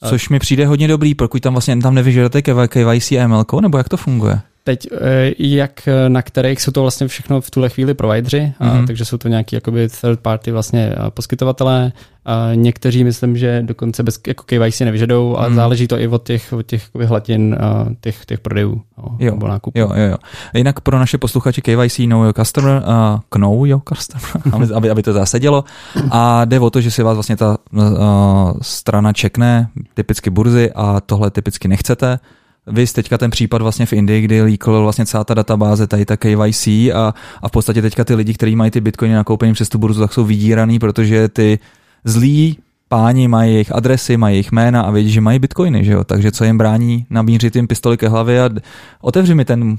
Což 0.09 0.29
mi 0.29 0.39
přijde 0.39 0.67
hodně 0.67 0.89
dobrý, 0.89 1.15
pokud 1.15 1.43
tam 1.43 1.55
vlastně 1.55 1.77
tam 1.77 1.95
nevyžadujete 1.95 2.43
KYC 2.69 3.13
a 3.13 3.27
ML, 3.27 3.45
nebo 3.61 3.79
jak 3.79 3.89
to 3.89 3.97
funguje? 3.97 4.41
Teď, 4.71 4.89
eh, 4.93 5.33
jak 5.39 5.89
eh, 5.89 6.09
na 6.09 6.23
kterých 6.23 6.63
jsou 6.63 6.73
to 6.73 6.83
vlastně 6.83 7.09
všechno 7.09 7.41
v 7.41 7.51
tuhle 7.51 7.69
chvíli 7.69 7.95
provideři, 7.95 8.53
mm-hmm. 8.61 8.87
takže 8.87 9.05
jsou 9.05 9.17
to 9.19 9.29
nějaký 9.29 9.57
jakoby 9.57 9.89
third 9.89 10.21
party 10.21 10.53
vlastně 10.53 10.93
eh, 10.93 11.11
poskytovatelé. 11.11 11.93
A 12.25 12.51
někteří 12.55 13.05
myslím, 13.05 13.37
že 13.37 13.63
dokonce 13.63 14.03
bez 14.03 14.21
jako 14.27 14.45
KYC 14.47 14.81
nevyžadou, 14.81 15.37
ale 15.37 15.51
mm. 15.51 15.55
záleží 15.55 15.89
to 15.89 16.01
i 16.01 16.09
od 16.09 16.23
těch, 16.23 16.53
od 16.53 16.63
těch 16.63 16.89
hlatin 17.05 17.57
těch, 18.01 18.27
těch 18.27 18.41
prodejů 18.41 18.83
no, 18.99 19.17
jo, 19.19 19.31
nebo 19.31 19.49
nákupů. 19.49 19.79
Jo, 19.79 19.91
jo, 19.95 20.07
jo. 20.11 20.17
Jinak 20.55 20.81
pro 20.81 20.99
naše 20.99 21.19
posluchače 21.19 21.61
KYC 21.61 21.99
know 21.99 22.23
your 22.23 22.33
customer, 22.33 22.83
uh, 22.87 23.39
know 23.41 23.65
your 23.65 23.81
customer, 23.95 24.71
aby, 24.75 24.91
aby 24.91 25.03
to 25.03 25.13
zasedělo. 25.13 25.65
A 26.11 26.45
jde 26.45 26.61
o 26.61 26.71
to, 26.71 26.81
že 26.81 26.91
si 26.91 27.03
vás 27.03 27.15
vlastně 27.15 27.37
ta 27.37 27.59
uh, 27.73 27.83
strana 28.63 29.13
čekne, 29.13 29.69
typicky 29.95 30.31
burzy, 30.31 30.73
a 30.75 31.01
tohle 31.01 31.31
typicky 31.31 31.69
nechcete 31.69 32.19
vy 32.71 32.87
teďka 32.87 33.19
ten 33.19 33.31
případ 33.31 33.63
vlastně 33.63 33.87
v 33.87 33.93
Indii, 33.93 34.23
kdy 34.23 34.43
líkl 34.43 34.83
vlastně 34.83 35.07
celá 35.07 35.25
ta 35.25 35.35
databáze, 35.35 35.87
tady 35.87 36.05
ta 36.05 36.17
KYC 36.17 36.67
a, 36.67 37.15
a 37.43 37.49
v 37.49 37.51
podstatě 37.51 37.83
teďka 37.83 38.05
ty 38.05 38.15
lidi, 38.15 38.35
kteří 38.35 38.57
mají 38.57 38.71
ty 38.71 38.81
bitcoiny 38.81 39.15
nakoupený 39.15 39.53
přes 39.53 39.69
tu 39.69 39.79
burzu, 39.79 40.01
tak 40.01 40.13
jsou 40.13 40.25
vydíraný, 40.25 40.79
protože 40.79 41.29
ty 41.29 41.59
zlí 42.05 42.59
páni 42.89 43.29
mají 43.29 43.53
jejich 43.53 43.75
adresy, 43.75 44.17
mají 44.17 44.35
jejich 44.35 44.53
jména 44.53 44.83
a 44.83 44.91
vědí, 44.91 45.11
že 45.11 45.21
mají 45.21 45.39
bitcoiny, 45.39 45.85
že 45.85 45.93
jo? 45.93 46.05
Takže 46.05 46.33
co 46.33 46.45
jim 46.45 46.59
brání 46.59 47.07
namířit 47.11 47.57
jim 47.57 47.67
pistoli 47.67 47.97
ke 47.97 48.09
hlavě 48.09 48.45
a 48.45 48.51
otevři 49.01 49.35
mi 49.35 49.45
ten 49.45 49.79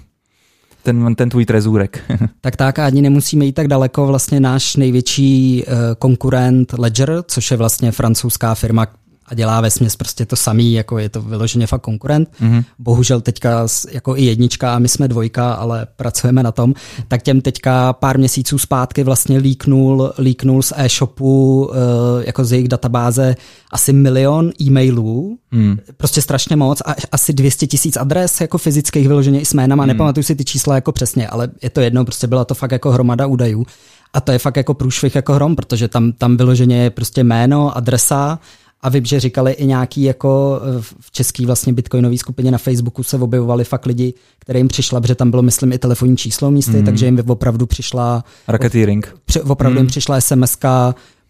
ten, 0.84 1.16
ten 1.16 1.30
tvůj 1.30 1.46
trezůrek. 1.46 2.04
tak 2.42 2.56
tak, 2.56 2.80
a 2.80 2.86
ani 2.86 3.02
nemusíme 3.02 3.46
jít 3.46 3.54
tak 3.54 3.68
daleko. 3.68 4.08
Vlastně 4.08 4.40
náš 4.40 4.76
největší 4.76 5.64
uh, 5.68 5.74
konkurent 6.00 6.74
Ledger, 6.78 7.24
což 7.28 7.52
je 7.52 7.58
vlastně 7.58 7.92
francouzská 7.92 8.56
firma, 8.56 8.88
a 9.32 9.36
dělá 9.36 9.62
ve 9.62 9.72
směs 9.72 9.96
prostě 9.96 10.26
to 10.26 10.36
samý, 10.36 10.74
jako 10.74 10.98
je 11.00 11.10
to 11.10 11.22
vyloženě 11.22 11.68
fakt 11.68 11.82
konkurent. 11.82 12.30
Mm-hmm. 12.42 12.64
Bohužel 12.80 13.22
teďka 13.22 13.68
jako 13.92 14.18
i 14.18 14.26
jednička 14.26 14.76
a 14.76 14.80
my 14.80 14.88
jsme 14.88 15.08
dvojka, 15.08 15.54
ale 15.54 15.88
pracujeme 15.96 16.44
na 16.44 16.52
tom, 16.52 16.74
tak 17.08 17.22
těm 17.22 17.42
teďka 17.42 17.94
pár 17.94 18.18
měsíců 18.18 18.58
zpátky 18.58 19.04
vlastně 19.04 19.38
líknul, 19.38 20.14
líknul 20.18 20.62
z 20.62 20.74
e-shopu 20.76 21.66
uh, 21.66 21.76
jako 22.24 22.46
z 22.46 22.52
jejich 22.52 22.68
databáze 22.68 23.36
asi 23.72 23.94
milion 23.94 24.52
e-mailů, 24.62 25.38
mm. 25.52 25.78
prostě 25.98 26.22
strašně 26.22 26.56
moc 26.56 26.82
a 26.86 26.96
asi 27.12 27.34
200 27.34 27.68
tisíc 27.68 27.98
adres 27.98 28.42
jako 28.42 28.58
fyzických 28.58 29.08
vyloženě 29.08 29.42
i 29.42 29.46
s 29.46 29.54
jménama, 29.54 29.84
mm. 29.84 29.88
nepamatuju 29.88 30.24
si 30.24 30.36
ty 30.36 30.46
čísla 30.46 30.76
jako 30.76 30.92
přesně, 30.92 31.28
ale 31.28 31.50
je 31.62 31.70
to 31.70 31.82
jedno, 31.82 32.06
prostě 32.06 32.28
byla 32.28 32.46
to 32.46 32.54
fakt 32.54 32.72
jako 32.72 32.92
hromada 32.92 33.28
údajů. 33.28 33.66
A 34.14 34.22
to 34.22 34.32
je 34.32 34.40
fakt 34.40 34.58
jako 34.58 34.74
průšvih 34.74 35.16
jako 35.16 35.34
hrom, 35.34 35.56
protože 35.56 35.88
tam, 35.88 36.12
tam 36.12 36.38
vyloženě 36.38 36.84
je 36.84 36.90
prostě 36.90 37.24
jméno, 37.24 37.78
adresa, 37.78 38.40
a 38.82 38.90
vím, 38.90 39.06
že 39.06 39.20
říkali 39.20 39.52
i 39.52 39.66
nějaký 39.66 40.04
jako 40.04 40.62
eh, 40.64 40.82
v 41.00 41.12
české 41.12 41.46
vlastně 41.46 41.74
bitcoinové 41.74 42.18
skupině 42.18 42.52
na 42.52 42.58
Facebooku 42.58 43.04
se 43.04 43.18
objevovali 43.18 43.64
fakt 43.64 43.86
lidi, 43.86 44.14
kterým 44.40 44.68
přišla, 44.68 45.02
protože 45.02 45.16
tam 45.16 45.32
bylo, 45.32 45.42
myslím, 45.42 45.74
i 45.74 45.78
telefonní 45.78 46.18
číslo 46.18 46.52
místy, 46.52 46.78
mm. 46.78 46.86
takže 46.86 47.06
jim 47.06 47.24
opravdu 47.28 47.66
přišla... 47.66 48.24
Racketeering. 48.48 49.16
Opravdu 49.44 49.76
mm. 49.76 49.78
jim 49.78 49.88
přišla 49.88 50.22
sms 50.22 50.58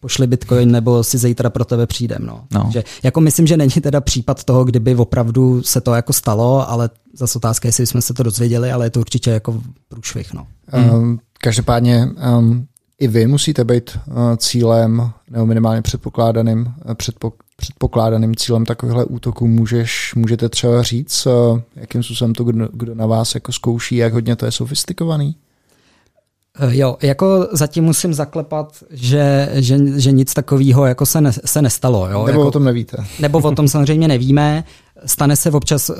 pošli 0.02 0.28
bitcoin 0.28 0.72
nebo 0.72 1.04
si 1.04 1.18
zítra 1.18 1.50
pro 1.50 1.66
tebe 1.66 1.88
přijdem. 1.88 2.26
No. 2.26 2.44
No. 2.54 2.70
Že, 2.74 2.84
jako 3.04 3.22
myslím, 3.22 3.48
že 3.48 3.58
není 3.58 3.72
teda 3.72 4.02
případ 4.02 4.44
toho, 4.44 4.64
kdyby 4.64 4.96
opravdu 4.96 5.64
se 5.64 5.82
to 5.82 5.94
jako 5.94 6.14
stalo, 6.14 6.70
ale 6.70 6.90
zase 7.14 7.38
otázka, 7.38 7.68
jestli 7.68 7.88
jsme 7.88 8.02
se 8.02 8.14
to 8.14 8.24
dozvěděli, 8.24 8.72
ale 8.72 8.86
je 8.86 8.90
to 8.90 9.00
určitě 9.00 9.32
jako 9.32 9.62
průšvih. 9.88 10.34
No. 10.34 10.48
Um, 10.94 11.20
každopádně 11.42 12.10
um, 12.38 12.68
i 13.02 13.08
vy 13.08 13.28
musíte 13.28 13.64
být 13.64 13.98
uh, 14.08 14.16
cílem, 14.38 15.12
nebo 15.30 15.46
minimálně 15.46 15.82
předpokládaným, 15.82 16.74
uh, 16.86 16.94
předpo, 16.94 17.34
předpokládaným 17.58 18.36
cílem 18.36 18.66
takovýchhle 18.66 19.06
útoků. 19.06 19.48
Můžeš, 19.48 20.14
můžete 20.16 20.50
třeba 20.50 20.84
říct, 20.84 21.26
uh, 21.26 21.60
jakým 21.76 22.04
způsobem 22.04 22.34
to 22.34 22.44
kdo, 22.44 22.70
kdo 22.74 22.96
na 22.96 23.06
vás 23.06 23.36
jako 23.36 23.52
zkouší, 23.52 23.96
jak 23.96 24.14
hodně 24.14 24.36
to 24.36 24.46
je 24.46 24.52
sofistikovaný? 24.52 25.36
Jo, 26.70 26.98
jako 27.02 27.48
zatím 27.52 27.84
musím 27.84 28.14
zaklepat, 28.14 28.84
že, 28.90 29.50
že, 29.54 29.78
že 30.00 30.12
nic 30.12 30.34
takového 30.34 30.86
jako 30.86 31.06
se, 31.06 31.22
ne, 31.22 31.32
se 31.46 31.62
nestalo. 31.62 32.10
Jo? 32.10 32.26
Nebo 32.26 32.40
jako, 32.40 32.48
o 32.48 32.52
tom 32.52 32.64
nevíte. 32.64 32.98
Nebo 33.20 33.40
o 33.40 33.52
tom 33.52 33.68
samozřejmě 33.68 34.08
nevíme 34.08 34.64
stane 35.06 35.36
se 35.36 35.52
občas, 35.52 35.90
eh, 35.90 35.94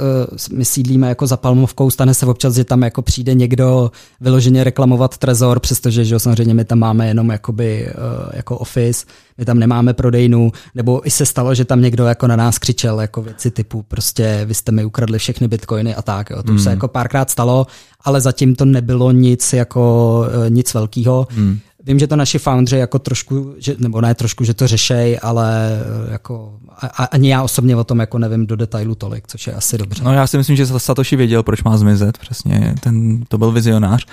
my 0.54 0.66
sídlíme 0.66 1.10
jako 1.10 1.28
za 1.28 1.38
Palmovkou, 1.38 1.90
stane 1.92 2.14
se 2.14 2.26
občas, 2.26 2.56
že 2.56 2.64
tam 2.64 2.82
jako 2.82 3.02
přijde 3.02 3.34
někdo 3.34 3.92
vyloženě 4.22 4.64
reklamovat 4.64 5.18
trezor, 5.18 5.60
přestože 5.60 6.06
že 6.06 6.20
samozřejmě 6.20 6.54
my 6.54 6.66
tam 6.66 6.80
máme 6.80 7.08
jenom 7.08 7.30
jakoby, 7.30 7.88
eh, 7.88 7.94
jako 8.34 8.58
office, 8.58 9.06
my 9.38 9.46
tam 9.46 9.60
nemáme 9.60 9.94
prodejnu, 9.94 10.52
nebo 10.76 11.08
i 11.08 11.12
se 11.12 11.26
stalo, 11.26 11.56
že 11.56 11.66
tam 11.66 11.82
někdo 11.82 12.06
jako 12.06 12.28
na 12.28 12.36
nás 12.36 12.60
křičel 12.60 13.02
jako 13.02 13.22
věci 13.22 13.52
typu 13.52 13.84
prostě 13.88 14.42
vy 14.46 14.54
jste 14.54 14.72
mi 14.72 14.86
ukradli 14.86 15.20
všechny 15.20 15.48
bitcoiny 15.48 15.96
a 15.96 16.02
tak. 16.02 16.30
Jo. 16.30 16.44
To 16.44 16.52
hmm. 16.52 16.60
se 16.60 16.70
jako 16.70 16.88
párkrát 16.88 17.30
stalo, 17.30 17.68
ale 18.02 18.22
zatím 18.22 18.56
to 18.56 18.66
nebylo 18.66 19.12
nic 19.12 19.54
jako 19.54 20.26
eh, 20.46 20.50
nic 20.50 20.74
velkého. 20.74 21.28
Hmm. 21.32 21.60
Vím, 21.84 22.00
že 22.00 22.08
to 22.08 22.16
naši 22.16 22.40
foundři 22.40 22.78
jako 22.78 23.00
trošku, 23.00 23.54
že, 23.58 23.76
nebo 23.78 24.02
ne 24.02 24.16
trošku, 24.16 24.44
že 24.44 24.54
to 24.54 24.68
řešej, 24.68 25.20
ale 25.22 25.80
eh, 26.08 26.12
jako 26.12 26.54
a, 26.82 27.04
ani 27.04 27.30
já 27.30 27.44
osobně 27.44 27.76
o 27.76 27.84
tom 27.84 28.00
jako 28.00 28.18
nevím 28.18 28.48
do 28.48 28.56
detailu 28.56 28.96
tolik, 28.96 29.28
což 29.28 29.48
je 29.48 29.54
asi 29.54 29.78
dobře. 29.78 30.04
No 30.04 30.14
já 30.14 30.28
si 30.28 30.38
myslím, 30.38 30.56
že 30.56 30.66
Satoshi 30.66 31.16
věděl, 31.16 31.44
proč 31.44 31.64
má 31.64 31.78
zmizet, 31.78 32.18
přesně, 32.18 32.76
ten, 32.80 33.24
to 33.28 33.38
byl 33.38 33.52
vizionář. 33.52 34.06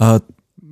Uh, 0.00 0.18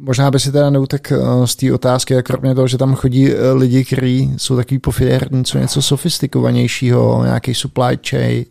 Možná 0.01 0.31
by 0.31 0.41
si 0.41 0.53
teda 0.53 0.71
neutek 0.71 1.13
eh, 1.13 1.47
z 1.47 1.57
té 1.57 1.73
otázky, 1.73 2.15
jak 2.15 2.27
kromě 2.27 2.55
toho, 2.55 2.69
že 2.69 2.79
tam 2.79 2.95
chodí 2.95 3.29
lidi, 3.55 3.85
kteří 3.85 4.35
jsou 4.37 4.57
takový 4.57 4.79
pofidérní, 4.79 5.45
co 5.45 5.59
něco 5.59 5.83
sofistikovanějšího, 5.83 7.25
nějaký 7.25 7.55
supply 7.55 7.99
chain, 8.09 8.45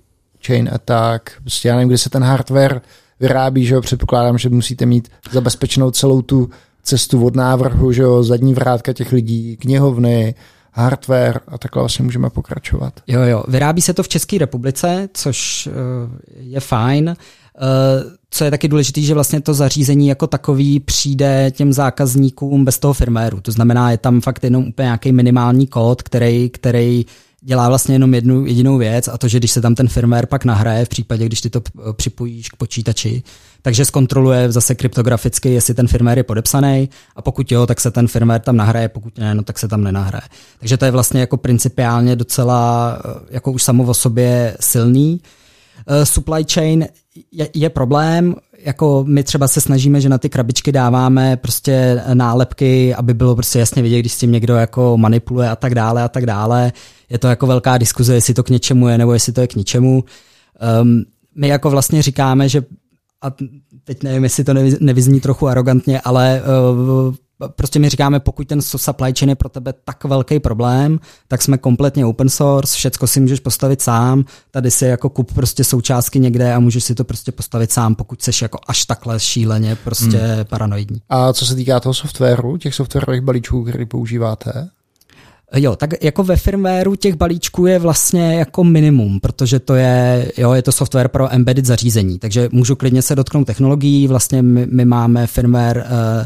chain 0.45 0.69
attack, 0.73 1.29
prostě 1.41 1.67
já 1.67 1.75
nevím, 1.75 1.88
kde 1.88 1.97
se 1.97 2.10
ten 2.10 2.23
hardware 2.23 2.81
vyrábí, 3.19 3.65
že 3.65 3.73
jo, 3.73 3.81
předpokládám, 3.81 4.38
že 4.38 4.49
musíte 4.49 4.86
mít 4.86 5.10
zabezpečenou 5.31 5.91
celou 5.91 6.21
tu 6.21 6.49
cestu 6.88 7.26
od 7.26 7.36
návrhu, 7.36 7.91
že 7.91 8.02
jo, 8.02 8.23
zadní 8.23 8.54
vrátka 8.54 8.93
těch 8.93 9.12
lidí, 9.12 9.58
knihovny, 9.58 10.36
hardware 10.71 11.39
a 11.47 11.58
takhle 11.58 11.82
vlastně 11.82 12.06
můžeme 12.06 12.30
pokračovat. 12.30 12.93
Jo, 13.08 13.21
jo, 13.21 13.43
vyrábí 13.47 13.82
se 13.82 13.93
to 13.93 14.04
v 14.04 14.08
České 14.08 14.38
republice, 14.38 15.10
což 15.13 15.67
uh, 15.67 15.73
je 16.39 16.60
fajn. 16.60 17.10
Uh, 17.10 18.12
co 18.30 18.43
je 18.43 18.52
taky 18.52 18.67
důležité, 18.67 19.02
že 19.02 19.13
vlastně 19.13 19.41
to 19.41 19.54
zařízení 19.54 20.08
jako 20.08 20.28
takový 20.28 20.80
přijde 20.80 21.52
těm 21.52 21.73
zákazníkům 21.73 22.65
bez 22.65 22.80
toho 22.80 22.93
firméru. 22.93 23.41
To 23.41 23.52
znamená, 23.52 23.91
je 23.91 23.97
tam 23.97 24.21
fakt 24.21 24.43
jenom 24.43 24.67
úplně 24.67 24.86
nějaký 24.86 25.12
minimální 25.12 25.67
kód, 25.67 26.02
který, 26.02 26.50
který 26.50 27.06
dělá 27.41 27.69
vlastně 27.69 27.95
jenom 27.95 28.13
jednu 28.13 28.45
jedinou 28.45 28.78
věc 28.78 29.08
a 29.08 29.17
to, 29.17 29.28
že 29.28 29.38
když 29.39 29.52
se 29.52 29.62
tam 29.62 29.76
ten 29.76 29.88
firmware 29.88 30.26
pak 30.26 30.45
nahraje 30.45 30.86
v 30.86 30.89
případě, 30.89 31.26
když 31.26 31.41
ty 31.41 31.50
to 31.50 31.62
připojíš 31.93 32.50
k 32.50 32.56
počítači, 32.56 33.23
takže 33.62 33.86
zkontroluje 33.86 34.52
zase 34.52 34.76
kryptograficky, 34.76 35.50
jestli 35.50 35.74
ten 35.74 35.88
firmware 35.88 36.17
je 36.17 36.24
podepsaný 36.24 36.89
a 37.15 37.22
pokud 37.22 37.52
jo, 37.52 37.65
tak 37.65 37.80
se 37.80 37.91
ten 37.91 38.08
firmware 38.08 38.41
tam 38.41 38.58
nahraje, 38.58 38.89
pokud 38.89 39.17
ne, 39.17 39.36
no 39.36 39.43
tak 39.43 39.60
se 39.60 39.67
tam 39.67 39.84
nenahraje. 39.84 40.22
Takže 40.60 40.78
to 40.78 40.86
je 40.86 40.91
vlastně 40.91 41.20
jako 41.20 41.38
principiálně 41.38 42.15
docela 42.15 42.98
eh, 43.06 43.20
jako 43.30 43.52
už 43.52 43.63
samo 43.63 43.84
o 43.84 43.93
sobě 43.93 44.58
silný. 44.60 45.22
Uh, 45.89 46.04
supply 46.04 46.46
chain 46.54 46.88
je, 47.32 47.50
je 47.54 47.70
problém, 47.70 48.36
jako 48.65 49.06
my 49.08 49.24
třeba 49.24 49.48
se 49.48 49.62
snažíme, 49.62 50.02
že 50.02 50.10
na 50.10 50.17
ty 50.17 50.30
krabičky 50.30 50.72
dáváme 50.72 51.38
prostě 51.38 52.02
nálepky, 52.13 52.96
aby 52.96 53.13
bylo 53.13 53.36
prostě 53.36 53.60
jasně 53.60 53.82
vidět, 53.82 54.00
když 54.00 54.13
s 54.13 54.17
tím 54.17 54.32
někdo 54.32 54.56
jako 54.56 54.98
manipuluje 54.98 55.50
a 55.50 55.56
tak 55.56 55.76
dále 55.76 56.04
a 56.04 56.08
tak 56.08 56.26
dále. 56.26 56.72
Je 57.10 57.17
to 57.17 57.28
jako 57.28 57.48
velká 57.48 57.78
diskuze, 57.78 58.15
jestli 58.15 58.34
to 58.34 58.43
k 58.43 58.50
něčemu 58.50 58.88
je 58.88 58.98
nebo 58.98 59.13
jestli 59.13 59.34
to 59.34 59.41
je 59.41 59.48
k 59.48 59.56
ničemu. 59.56 60.04
Um, 60.82 61.04
my 61.36 61.48
jako 61.48 61.70
vlastně 61.70 62.02
říkáme, 62.02 62.50
že 62.50 62.62
a 63.21 63.32
teď 63.84 64.03
nevím, 64.03 64.23
jestli 64.23 64.43
to 64.43 64.53
nevyzní 64.80 65.21
trochu 65.21 65.47
arrogantně, 65.47 66.01
ale 66.01 66.41
uh, 67.08 67.15
prostě 67.56 67.80
my 67.80 67.89
říkáme, 67.89 68.19
pokud 68.19 68.47
ten 68.47 68.62
supply 68.62 69.13
chain 69.19 69.30
je 69.30 69.36
pro 69.36 69.49
tebe 69.49 69.73
tak 69.84 70.03
velký 70.03 70.39
problém, 70.39 70.99
tak 71.27 71.41
jsme 71.41 71.58
kompletně 71.58 72.06
open 72.06 72.30
source, 72.30 72.75
všecko 72.75 73.08
si 73.08 73.19
můžeš 73.19 73.39
postavit 73.39 73.82
sám, 73.82 74.25
tady 74.51 74.71
si 74.71 74.86
jako 74.86 75.10
kup 75.10 75.34
prostě 75.34 75.63
součástky 75.63 76.19
někde 76.19 76.53
a 76.53 76.60
můžeš 76.60 76.84
si 76.84 76.95
to 76.95 77.03
prostě 77.03 77.32
postavit 77.32 77.71
sám, 77.71 77.95
pokud 77.95 78.21
jsi 78.21 78.32
jako 78.41 78.60
až 78.67 78.86
takhle 78.86 79.19
šíleně 79.19 79.75
prostě 79.75 80.17
hmm. 80.17 80.45
paranoidní. 80.45 81.01
A 81.10 81.34
co 81.34 81.45
se 81.45 81.56
týká 81.56 81.80
toho 81.80 81.93
softwaru, 81.93 82.58
těch 82.58 82.75
softwarových 82.75 83.21
balíčků, 83.21 83.63
který 83.63 83.86
používáte? 83.86 84.69
Jo, 85.55 85.75
tak 85.75 86.03
jako 86.03 86.23
ve 86.23 86.36
firmwareu 86.36 86.95
těch 86.95 87.15
balíčků 87.15 87.65
je 87.65 87.79
vlastně 87.79 88.36
jako 88.36 88.63
minimum, 88.63 89.19
protože 89.19 89.60
to 89.60 89.75
je, 89.75 90.31
jo, 90.38 90.53
je 90.53 90.62
to 90.62 90.71
software 90.71 91.07
pro 91.07 91.33
embedded 91.33 91.65
zařízení, 91.65 92.19
takže 92.19 92.49
můžu 92.51 92.75
klidně 92.75 93.01
se 93.01 93.15
dotknout 93.15 93.47
technologií, 93.47 94.07
vlastně 94.07 94.41
my, 94.41 94.65
my 94.71 94.86
máme 94.86 95.27
firmware 95.27 95.77
uh, 95.77 96.25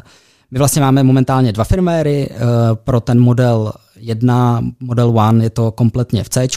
My 0.52 0.58
vlastně 0.58 0.82
máme 0.82 1.04
momentálně 1.04 1.52
dva 1.52 1.64
firméry, 1.64 2.30
pro 2.74 3.00
ten 3.00 3.20
model 3.20 3.74
1, 3.96 4.62
model 4.80 5.08
1 5.08 5.44
je 5.44 5.50
to 5.50 5.72
kompletně 5.72 6.24
v 6.24 6.30
C, 6.30 6.48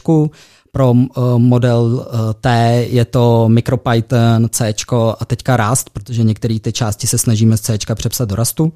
pro 0.73 0.95
model 1.37 2.07
T 2.41 2.85
je 2.91 3.05
to 3.05 3.49
MicroPython, 3.49 4.49
C 4.51 4.75
a 5.19 5.25
teďka 5.25 5.57
Rust, 5.57 5.91
protože 5.91 6.23
některé 6.23 6.61
ty 6.61 6.73
části 6.73 7.07
se 7.07 7.19
snažíme 7.19 7.57
z 7.57 7.61
C 7.61 7.79
přepsat 7.95 8.29
do 8.29 8.37
Rustu. 8.37 8.73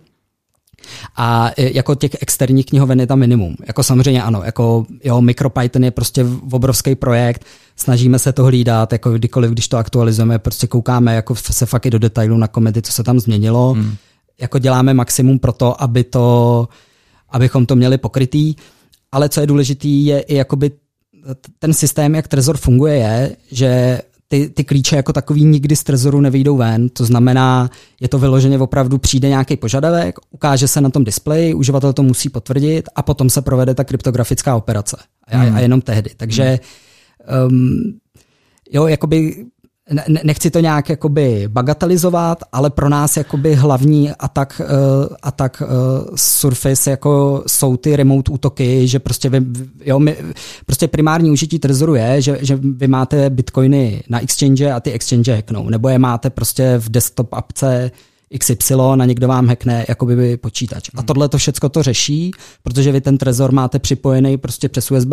A 1.16 1.50
jako 1.56 1.94
těch 1.94 2.10
externích 2.20 2.66
knihoven 2.66 3.00
je 3.00 3.06
tam 3.06 3.18
minimum. 3.18 3.56
Jako 3.66 3.82
samozřejmě 3.82 4.22
ano, 4.22 4.42
jako 4.44 4.86
jo, 5.04 5.20
MicroPython 5.20 5.84
je 5.84 5.90
prostě 5.90 6.26
obrovský 6.52 6.94
projekt, 6.94 7.44
snažíme 7.76 8.18
se 8.18 8.32
to 8.32 8.44
hlídat, 8.44 8.92
jako 8.92 9.12
kdykoliv, 9.12 9.50
když 9.50 9.68
to 9.68 9.76
aktualizujeme, 9.76 10.38
prostě 10.38 10.66
koukáme 10.66 11.14
jako 11.14 11.34
se 11.34 11.66
fakt 11.66 11.86
i 11.86 11.90
do 11.90 11.98
detailu 11.98 12.36
na 12.36 12.48
komedy, 12.48 12.82
co 12.82 12.92
se 12.92 13.02
tam 13.02 13.20
změnilo. 13.20 13.72
Hmm. 13.72 13.94
Jako 14.40 14.58
děláme 14.58 14.94
maximum 14.94 15.38
pro 15.38 15.52
to, 15.52 15.82
aby 15.82 16.04
to, 16.04 16.68
abychom 17.30 17.66
to 17.66 17.76
měli 17.76 17.98
pokrytý. 17.98 18.54
Ale 19.12 19.28
co 19.28 19.40
je 19.40 19.46
důležitý, 19.46 20.06
je 20.06 20.20
i 20.20 20.34
jakoby 20.34 20.70
ten 21.58 21.74
systém, 21.74 22.14
jak 22.14 22.28
Trezor 22.28 22.56
funguje, 22.56 22.94
je, 22.94 23.36
že 23.50 24.00
ty, 24.28 24.48
ty 24.48 24.64
klíče 24.64 24.96
jako 24.96 25.12
takový 25.12 25.44
nikdy 25.44 25.76
z 25.76 25.84
trezoru 25.84 26.20
nevyjdou 26.20 26.56
ven, 26.56 26.88
to 26.88 27.04
znamená, 27.04 27.70
je 28.00 28.08
to 28.08 28.18
vyloženě 28.18 28.58
opravdu 28.58 28.98
přijde 28.98 29.28
nějaký 29.28 29.56
požadavek, 29.56 30.18
ukáže 30.30 30.68
se 30.68 30.80
na 30.80 30.90
tom 30.90 31.04
displeji, 31.04 31.54
uživatel 31.54 31.92
to 31.92 32.02
musí 32.02 32.28
potvrdit 32.28 32.88
a 32.94 33.02
potom 33.02 33.30
se 33.30 33.42
provede 33.42 33.74
ta 33.74 33.84
kryptografická 33.84 34.56
operace. 34.56 34.96
A, 35.28 35.36
hmm. 35.36 35.56
a 35.56 35.60
jenom 35.60 35.80
tehdy. 35.80 36.10
Takže 36.16 36.58
um, 37.48 37.98
jo, 38.72 38.86
jakoby 38.86 39.44
nechci 40.24 40.50
to 40.50 40.60
nějak 40.60 40.88
jakoby 40.88 41.44
bagatelizovat, 41.48 42.44
ale 42.52 42.70
pro 42.70 42.88
nás 42.88 43.16
jakoby 43.16 43.54
hlavní 43.54 44.10
atak, 44.10 44.60
uh, 44.64 45.16
atak 45.22 45.62
uh, 45.62 45.68
Surface 46.14 46.90
jako 46.90 47.42
jsou 47.46 47.76
ty 47.76 47.96
remote 47.96 48.32
útoky, 48.32 48.88
že 48.88 48.98
prostě 48.98 49.28
vy, 49.28 49.40
jo, 49.84 49.98
my, 49.98 50.16
prostě 50.66 50.88
primární 50.88 51.30
užití 51.30 51.58
Trezoru 51.58 51.94
je, 51.94 52.22
že, 52.22 52.38
že 52.40 52.58
vy 52.62 52.88
máte 52.88 53.30
bitcoiny 53.30 54.02
na 54.08 54.20
exchange 54.22 54.72
a 54.72 54.80
ty 54.80 54.92
exchange 54.92 55.34
hacknou, 55.34 55.68
nebo 55.68 55.88
je 55.88 55.98
máte 55.98 56.30
prostě 56.30 56.74
v 56.78 56.88
desktop 56.88 57.32
apce 57.32 57.90
XY 58.38 58.74
a 58.74 59.04
někdo 59.04 59.28
vám 59.28 59.46
hackne 59.46 59.84
jakoby 59.88 60.36
počítač. 60.36 60.90
A 60.94 60.98
hmm. 60.98 61.06
tohle 61.06 61.28
to 61.28 61.38
všecko 61.38 61.68
to 61.68 61.82
řeší, 61.82 62.30
protože 62.62 62.92
vy 62.92 63.00
ten 63.00 63.18
trezor 63.18 63.52
máte 63.52 63.78
připojený 63.78 64.36
prostě 64.36 64.68
přes 64.68 64.90
USB 64.90 65.12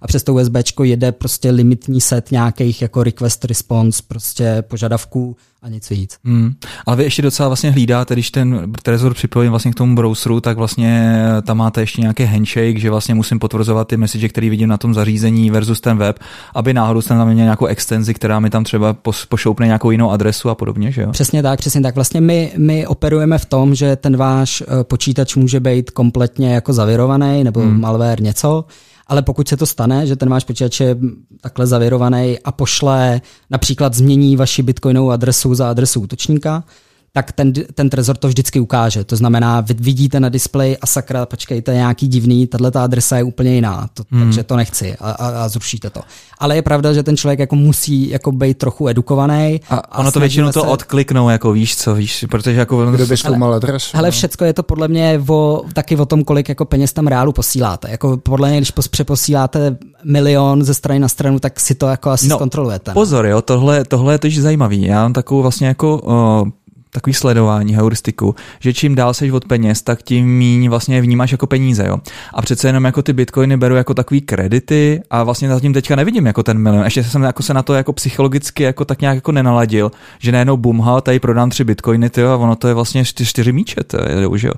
a 0.00 0.06
přes 0.06 0.22
to 0.22 0.34
USB 0.34 0.80
jede 0.82 1.12
prostě 1.12 1.50
limitní 1.50 2.00
set 2.00 2.30
nějakých 2.30 2.82
jako 2.82 3.02
request 3.02 3.44
response 3.44 4.02
prostě 4.08 4.62
požadavků 4.62 5.36
a 5.62 5.68
nic 5.68 5.90
víc. 5.90 6.16
Hmm. 6.24 6.52
Ale 6.86 6.96
vy 6.96 7.04
ještě 7.04 7.22
docela 7.22 7.48
vlastně 7.48 7.70
hlídáte, 7.70 8.14
když 8.14 8.30
ten 8.30 8.72
Trezor 8.82 9.14
připojím 9.14 9.50
vlastně 9.50 9.72
k 9.72 9.74
tomu 9.74 9.94
browseru, 9.94 10.40
tak 10.40 10.56
vlastně 10.56 11.22
tam 11.42 11.56
máte 11.56 11.80
ještě 11.80 12.00
nějaký 12.00 12.24
handshake, 12.24 12.78
že 12.78 12.90
vlastně 12.90 13.14
musím 13.14 13.38
potvrzovat 13.38 13.88
ty 13.88 13.96
message, 13.96 14.28
které 14.28 14.50
vidím 14.50 14.68
na 14.68 14.76
tom 14.76 14.94
zařízení 14.94 15.50
versus 15.50 15.80
ten 15.80 15.96
web, 15.96 16.18
aby 16.54 16.74
náhodou 16.74 17.02
jsem 17.02 17.18
tam 17.18 17.28
měl 17.28 17.44
nějakou 17.44 17.66
extenzi, 17.66 18.14
která 18.14 18.40
mi 18.40 18.50
tam 18.50 18.64
třeba 18.64 18.96
pošoupne 19.28 19.66
nějakou 19.66 19.90
jinou 19.90 20.10
adresu 20.10 20.50
a 20.50 20.54
podobně, 20.54 20.92
že 20.92 21.02
jo? 21.02 21.10
Přesně 21.10 21.42
tak, 21.42 21.58
přesně 21.58 21.80
tak. 21.80 21.94
Vlastně 21.94 22.20
my, 22.20 22.52
my 22.56 22.86
operujeme 22.86 23.38
v 23.38 23.44
tom, 23.44 23.74
že 23.74 23.96
ten 23.96 24.16
váš 24.16 24.62
eh, 24.62 24.84
počítač 24.84 25.36
může 25.36 25.60
být 25.60 25.90
kompletně 25.90 26.54
jako 26.54 26.72
zavirovaný 26.72 27.44
nebo 27.44 27.60
hmm. 27.60 27.80
malware 27.80 28.22
něco, 28.22 28.64
ale 29.10 29.22
pokud 29.22 29.48
se 29.48 29.56
to 29.56 29.66
stane, 29.66 30.06
že 30.06 30.16
ten 30.16 30.28
váš 30.28 30.44
počítač 30.44 30.80
je 30.80 30.96
takhle 31.40 31.66
zavěrovaný 31.66 32.38
a 32.44 32.52
pošle, 32.52 33.20
například 33.50 33.94
změní 33.94 34.36
vaši 34.36 34.62
bitcoinovou 34.62 35.10
adresu 35.10 35.54
za 35.54 35.70
adresu 35.70 36.00
útočníka, 36.00 36.64
tak 37.12 37.32
ten, 37.32 37.52
ten 37.52 37.90
trezor 37.90 38.16
to 38.16 38.28
vždycky 38.28 38.60
ukáže. 38.60 39.04
To 39.04 39.16
znamená, 39.16 39.60
vy 39.60 39.74
vidíte 39.74 40.20
na 40.20 40.28
displeji 40.28 40.78
a 40.78 40.86
sakra, 40.86 41.26
počkejte, 41.26 41.74
nějaký 41.74 42.08
divný, 42.08 42.46
tahle 42.46 42.70
ta 42.70 42.84
adresa 42.84 43.16
je 43.16 43.22
úplně 43.22 43.54
jiná, 43.54 43.88
to, 43.94 44.02
hmm. 44.10 44.22
takže 44.22 44.42
to 44.42 44.56
nechci 44.56 44.96
a, 44.96 45.10
a, 45.10 45.44
a 45.44 45.48
zrušíte 45.48 45.90
to. 45.90 46.00
Ale 46.38 46.56
je 46.56 46.62
pravda, 46.62 46.92
že 46.92 47.02
ten 47.02 47.16
člověk 47.16 47.38
jako 47.38 47.56
musí 47.56 48.10
jako 48.10 48.32
být 48.32 48.58
trochu 48.58 48.88
edukovaný. 48.88 49.60
A, 49.70 49.76
a 49.76 49.98
ono 49.98 50.12
to 50.12 50.20
většinou 50.20 50.46
se... 50.46 50.52
to 50.52 50.64
odkliknou, 50.64 51.28
jako 51.28 51.52
víš 51.52 51.76
co, 51.76 51.94
víš, 51.94 52.24
protože 52.30 52.58
jako... 52.58 52.86
Kdo 52.86 53.06
by 53.06 53.16
zkoumal 53.16 53.54
adresu? 53.54 53.96
Hele, 53.96 54.08
no. 54.08 54.12
všecko 54.12 54.44
je 54.44 54.52
to 54.52 54.62
podle 54.62 54.88
mě 54.88 55.22
o, 55.28 55.62
taky 55.72 55.96
o 55.96 56.06
tom, 56.06 56.24
kolik 56.24 56.48
jako 56.48 56.64
peněz 56.64 56.92
tam 56.92 57.06
reálu 57.06 57.32
posíláte. 57.32 57.90
Jako 57.90 58.16
podle 58.16 58.48
mě, 58.48 58.58
když 58.58 58.72
přeposíláte 58.90 59.76
milion 60.04 60.64
ze 60.64 60.74
strany 60.74 61.00
na 61.00 61.08
stranu, 61.08 61.38
tak 61.38 61.60
si 61.60 61.74
to 61.74 61.86
jako 61.86 62.10
asi 62.10 62.28
no, 62.28 62.36
zkontrolujete. 62.36 62.90
No. 62.90 62.94
Pozor, 62.94 63.26
jo, 63.26 63.42
tohle, 63.42 63.84
tohle 63.84 64.14
je 64.14 64.18
tož 64.18 64.36
zajímavý. 64.36 64.82
Já 64.82 65.02
mám 65.02 65.12
takovou 65.12 65.42
vlastně 65.42 65.66
jako 65.66 65.98
uh, 65.98 66.48
takový 66.90 67.14
sledování, 67.14 67.74
heuristiku, 67.74 68.34
že 68.60 68.72
čím 68.72 68.94
dál 68.94 69.14
seš 69.14 69.30
od 69.30 69.44
peněz, 69.44 69.82
tak 69.82 70.02
tím 70.02 70.26
míň 70.26 70.68
vlastně 70.68 71.00
vnímáš 71.00 71.32
jako 71.32 71.46
peníze, 71.46 71.86
jo. 71.88 71.98
A 72.34 72.42
přece 72.42 72.68
jenom 72.68 72.84
jako 72.84 73.02
ty 73.02 73.12
bitcoiny 73.12 73.56
beru 73.56 73.76
jako 73.76 73.94
takový 73.94 74.20
kredity 74.20 75.02
a 75.10 75.22
vlastně 75.22 75.48
zatím 75.48 75.72
teďka 75.72 75.96
nevidím 75.96 76.26
jako 76.26 76.42
ten 76.42 76.58
milion. 76.58 76.84
Ještě 76.84 77.04
jsem 77.04 77.22
jako 77.22 77.42
se 77.42 77.54
na 77.54 77.62
to 77.62 77.74
jako 77.74 77.92
psychologicky 77.92 78.62
jako 78.62 78.84
tak 78.84 79.00
nějak 79.00 79.14
jako 79.14 79.32
nenaladil, 79.32 79.92
že 80.18 80.32
najednou 80.32 80.56
bumha, 80.56 81.00
tady 81.00 81.20
prodám 81.20 81.50
tři 81.50 81.64
bitcoiny, 81.64 82.10
tyjo, 82.10 82.30
a 82.30 82.36
ono 82.36 82.56
to 82.56 82.68
je 82.68 82.74
vlastně 82.74 83.04
čtyři, 83.04 83.30
čtyři 83.30 83.52
míče, 83.52 83.80
to 83.86 83.96
je, 83.96 84.22
jo. 84.22 84.52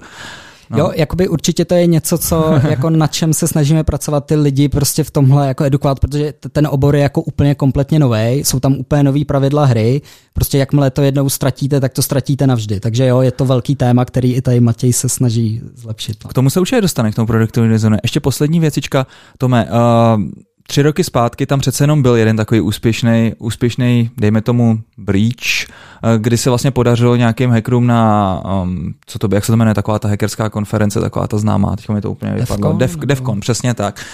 No. 0.72 0.78
Jo, 0.78 0.92
jakoby 0.94 1.28
určitě 1.28 1.64
to 1.64 1.74
je 1.74 1.87
něco, 1.87 2.18
co 2.18 2.61
jako 2.70 2.90
na 2.90 3.06
čem 3.06 3.32
se 3.32 3.48
snažíme 3.48 3.85
pracovat 3.85 4.26
ty 4.26 4.37
lidi 4.37 4.68
prostě 4.68 5.04
v 5.04 5.11
tomhle 5.11 5.48
jako 5.48 5.64
edukovat, 5.64 6.00
protože 6.00 6.35
ten 6.52 6.66
obor 6.66 6.96
je 6.96 7.02
jako 7.02 7.22
úplně 7.22 7.54
kompletně 7.54 7.98
nový, 7.98 8.18
jsou 8.18 8.61
tam 8.61 8.72
úplně 8.72 9.02
nový 9.02 9.24
pravidla 9.24 9.64
hry, 9.64 10.00
prostě 10.32 10.58
jakmile 10.58 10.90
to 10.90 11.02
jednou 11.02 11.28
ztratíte, 11.28 11.80
tak 11.80 11.92
to 11.92 12.02
ztratíte 12.02 12.46
navždy. 12.46 12.80
Takže 12.80 13.06
jo, 13.06 13.20
je 13.20 13.30
to 13.30 13.44
velký 13.44 13.76
téma, 13.76 14.04
který 14.04 14.35
i 14.35 14.42
tady 14.42 14.61
Matěj 14.61 14.92
se 14.92 15.08
snaží 15.08 15.61
zlepšit. 15.74 16.16
K 16.28 16.32
tomu 16.32 16.50
se 16.50 16.61
určitě 16.61 16.80
dostane, 16.80 17.12
k 17.12 17.14
tomu 17.14 17.26
produktu 17.26 17.68
designu. 17.68 17.96
Ještě 18.02 18.20
poslední 18.20 18.61
věcička, 18.61 19.06
Tome, 19.38 19.64
uh, 19.64 20.22
tři 20.66 20.83
roky 20.83 21.05
zpátky 21.05 21.46
tam 21.46 21.61
přece 21.61 21.85
jenom 21.85 22.03
byl 22.03 22.16
jeden 22.16 22.37
takový 22.37 22.61
úspěšný, 22.61 23.33
úspěšný, 23.38 24.11
dejme 24.16 24.40
tomu, 24.40 24.81
breach, 24.98 25.62
eh, 25.62 26.18
kdy 26.18 26.38
se 26.38 26.51
vlastně 26.51 26.70
podařilo 26.70 27.16
nějakým 27.16 27.51
hackerům 27.51 27.87
na, 27.87 28.42
um, 28.62 28.94
co 29.07 29.18
to 29.18 29.29
by, 29.29 29.37
jak 29.37 29.44
se 29.44 29.53
to 29.53 29.57
jmenuje, 29.57 29.75
taková 29.75 29.98
ta 29.98 30.09
hackerská 30.09 30.51
konference, 30.51 31.01
taková 31.01 31.27
ta 31.27 31.38
známá, 31.38 31.77
teď 31.77 31.88
mi 31.88 32.01
to 32.01 32.11
úplně 32.11 32.33
vypadlo. 32.33 32.72
Dev, 32.72 32.96
Devcon, 32.96 33.40
přesně 33.40 33.75
tak. 33.75 34.05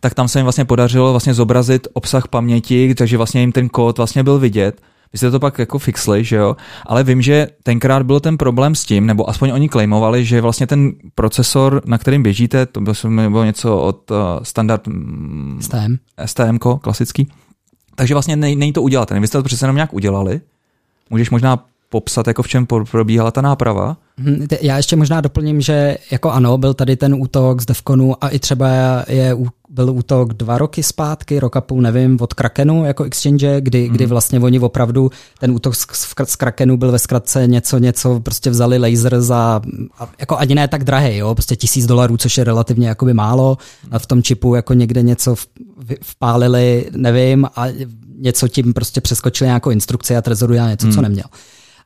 Tak 0.00 0.14
tam 0.14 0.28
se 0.28 0.38
jim 0.38 0.44
vlastně 0.44 0.64
podařilo 0.64 1.10
vlastně 1.10 1.34
zobrazit 1.34 1.88
obsah 1.92 2.28
paměti, 2.28 2.94
takže 2.94 3.16
vlastně 3.16 3.40
jim 3.40 3.52
ten 3.52 3.68
kód 3.68 3.96
vlastně 3.98 4.22
byl 4.22 4.38
vidět 4.38 4.80
vy 5.12 5.18
jste 5.18 5.30
to 5.30 5.40
pak 5.40 5.58
jako 5.58 5.78
fixli, 5.78 6.24
že 6.24 6.36
jo? 6.36 6.56
Ale 6.86 7.04
vím, 7.04 7.22
že 7.22 7.46
tenkrát 7.62 8.02
byl 8.02 8.20
ten 8.20 8.38
problém 8.38 8.74
s 8.74 8.84
tím, 8.84 9.06
nebo 9.06 9.30
aspoň 9.30 9.50
oni 9.50 9.68
claimovali, 9.68 10.24
že 10.24 10.40
vlastně 10.40 10.66
ten 10.66 10.92
procesor, 11.14 11.82
na 11.84 11.98
kterým 11.98 12.22
běžíte, 12.22 12.66
to 12.66 12.80
bylo 13.28 13.44
něco 13.44 13.78
od 13.78 14.10
uh, 14.10 14.16
standard 14.42 14.86
mm, 14.86 15.58
STM. 15.60 15.96
STM 16.26 16.58
klasický. 16.80 17.28
Takže 17.94 18.14
vlastně 18.14 18.36
nej, 18.36 18.56
není 18.56 18.72
to 18.72 18.82
udělat. 18.82 19.10
Vy 19.10 19.26
jste 19.26 19.38
to 19.38 19.44
přece 19.44 19.64
jenom 19.64 19.76
nějak 19.76 19.94
udělali. 19.94 20.40
Můžeš 21.10 21.30
možná 21.30 21.64
popsat, 21.88 22.26
jako 22.26 22.42
v 22.42 22.48
čem 22.48 22.66
probíhala 22.90 23.30
ta 23.30 23.40
náprava? 23.40 23.96
Mhm, 24.16 24.46
já 24.60 24.76
ještě 24.76 24.96
možná 24.96 25.20
doplním, 25.20 25.60
že 25.60 25.98
jako 26.10 26.30
ano, 26.30 26.58
byl 26.58 26.74
tady 26.74 26.96
ten 26.96 27.14
útok 27.14 27.60
z 27.60 27.66
Devconu 27.66 28.24
a 28.24 28.28
i 28.28 28.38
třeba 28.38 28.68
je, 29.08 29.36
byl 29.70 29.90
útok 29.90 30.34
dva 30.34 30.58
roky 30.58 30.82
zpátky, 30.82 31.40
rok 31.40 31.56
a 31.56 31.60
půl, 31.60 31.82
nevím, 31.82 32.18
od 32.20 32.34
Krakenu 32.34 32.84
jako 32.84 33.04
exchange, 33.04 33.60
kdy, 33.60 33.88
mm. 33.88 33.94
kdy 33.94 34.06
vlastně 34.06 34.40
oni 34.40 34.60
opravdu, 34.60 35.10
ten 35.38 35.50
útok 35.50 35.74
z, 35.74 35.86
z 36.24 36.36
Krakenu 36.36 36.76
byl 36.76 36.92
ve 36.92 36.98
zkratce 36.98 37.46
něco, 37.46 37.78
něco, 37.78 38.20
prostě 38.20 38.50
vzali 38.50 38.78
laser 38.78 39.20
za, 39.20 39.60
jako 40.18 40.36
ani 40.36 40.54
ne 40.54 40.68
tak 40.68 40.84
drahý, 40.84 41.16
jo, 41.16 41.34
prostě 41.34 41.56
tisíc 41.56 41.86
dolarů, 41.86 42.16
což 42.16 42.38
je 42.38 42.44
relativně 42.44 42.88
jakoby 42.88 43.14
málo, 43.14 43.58
a 43.90 43.98
v 43.98 44.06
tom 44.06 44.22
čipu 44.22 44.54
jako 44.54 44.74
někde 44.74 45.02
něco 45.02 45.34
vpálili, 46.02 46.86
nevím, 46.96 47.46
a 47.56 47.66
něco 48.18 48.48
tím 48.48 48.72
prostě 48.72 49.00
přeskočili 49.00 49.48
nějakou 49.48 49.70
instrukci 49.70 50.16
a 50.16 50.22
Trezoru 50.22 50.54
já 50.54 50.70
něco, 50.70 50.86
mm. 50.86 50.92
co 50.92 51.02
neměl. 51.02 51.26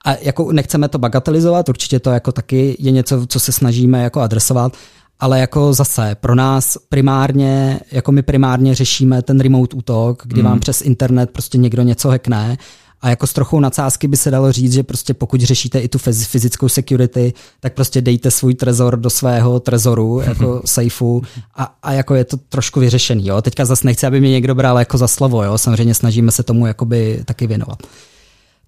A 0.04 0.14
jako 0.14 0.52
nechceme 0.52 0.88
to 0.88 0.98
bagatelizovat, 0.98 1.68
určitě 1.68 2.00
to 2.00 2.10
jako 2.10 2.32
taky 2.32 2.76
je 2.78 2.90
něco, 2.90 3.26
co 3.26 3.40
se 3.40 3.52
snažíme 3.52 4.02
jako 4.02 4.20
adresovat, 4.20 4.76
ale 5.20 5.40
jako 5.40 5.72
zase 5.72 6.16
pro 6.20 6.34
nás 6.34 6.78
primárně, 6.88 7.80
jako 7.92 8.12
my 8.12 8.22
primárně 8.22 8.74
řešíme 8.74 9.22
ten 9.22 9.40
remote 9.40 9.76
útok, 9.76 10.22
kdy 10.26 10.42
mm. 10.42 10.48
vám 10.48 10.60
přes 10.60 10.80
internet 10.80 11.30
prostě 11.30 11.58
někdo 11.58 11.82
něco 11.82 12.08
hackne 12.08 12.56
a 13.02 13.08
jako 13.08 13.26
s 13.26 13.32
trochou 13.32 13.60
nadsázky 13.60 14.08
by 14.08 14.16
se 14.16 14.30
dalo 14.30 14.52
říct, 14.52 14.72
že 14.72 14.82
prostě 14.82 15.14
pokud 15.14 15.40
řešíte 15.40 15.80
i 15.80 15.88
tu 15.88 15.98
fyzickou 15.98 16.68
security, 16.68 17.32
tak 17.60 17.74
prostě 17.74 18.00
dejte 18.00 18.30
svůj 18.30 18.54
trezor 18.54 18.96
do 18.96 19.10
svého 19.10 19.60
trezoru, 19.60 20.20
jako 20.26 20.62
safeu 20.64 21.22
a, 21.54 21.74
a 21.82 21.92
jako 21.92 22.14
je 22.14 22.24
to 22.24 22.36
trošku 22.36 22.80
vyřešený. 22.80 23.26
Jo? 23.26 23.42
Teďka 23.42 23.64
zase 23.64 23.86
nechci, 23.86 24.06
aby 24.06 24.20
mě 24.20 24.30
někdo 24.30 24.54
bral 24.54 24.78
jako 24.78 24.98
za 24.98 25.08
slovo, 25.08 25.44
jo? 25.44 25.58
samozřejmě 25.58 25.94
snažíme 25.94 26.32
se 26.32 26.42
tomu 26.42 26.66
jakoby 26.66 27.22
taky 27.24 27.46
věnovat. 27.46 27.78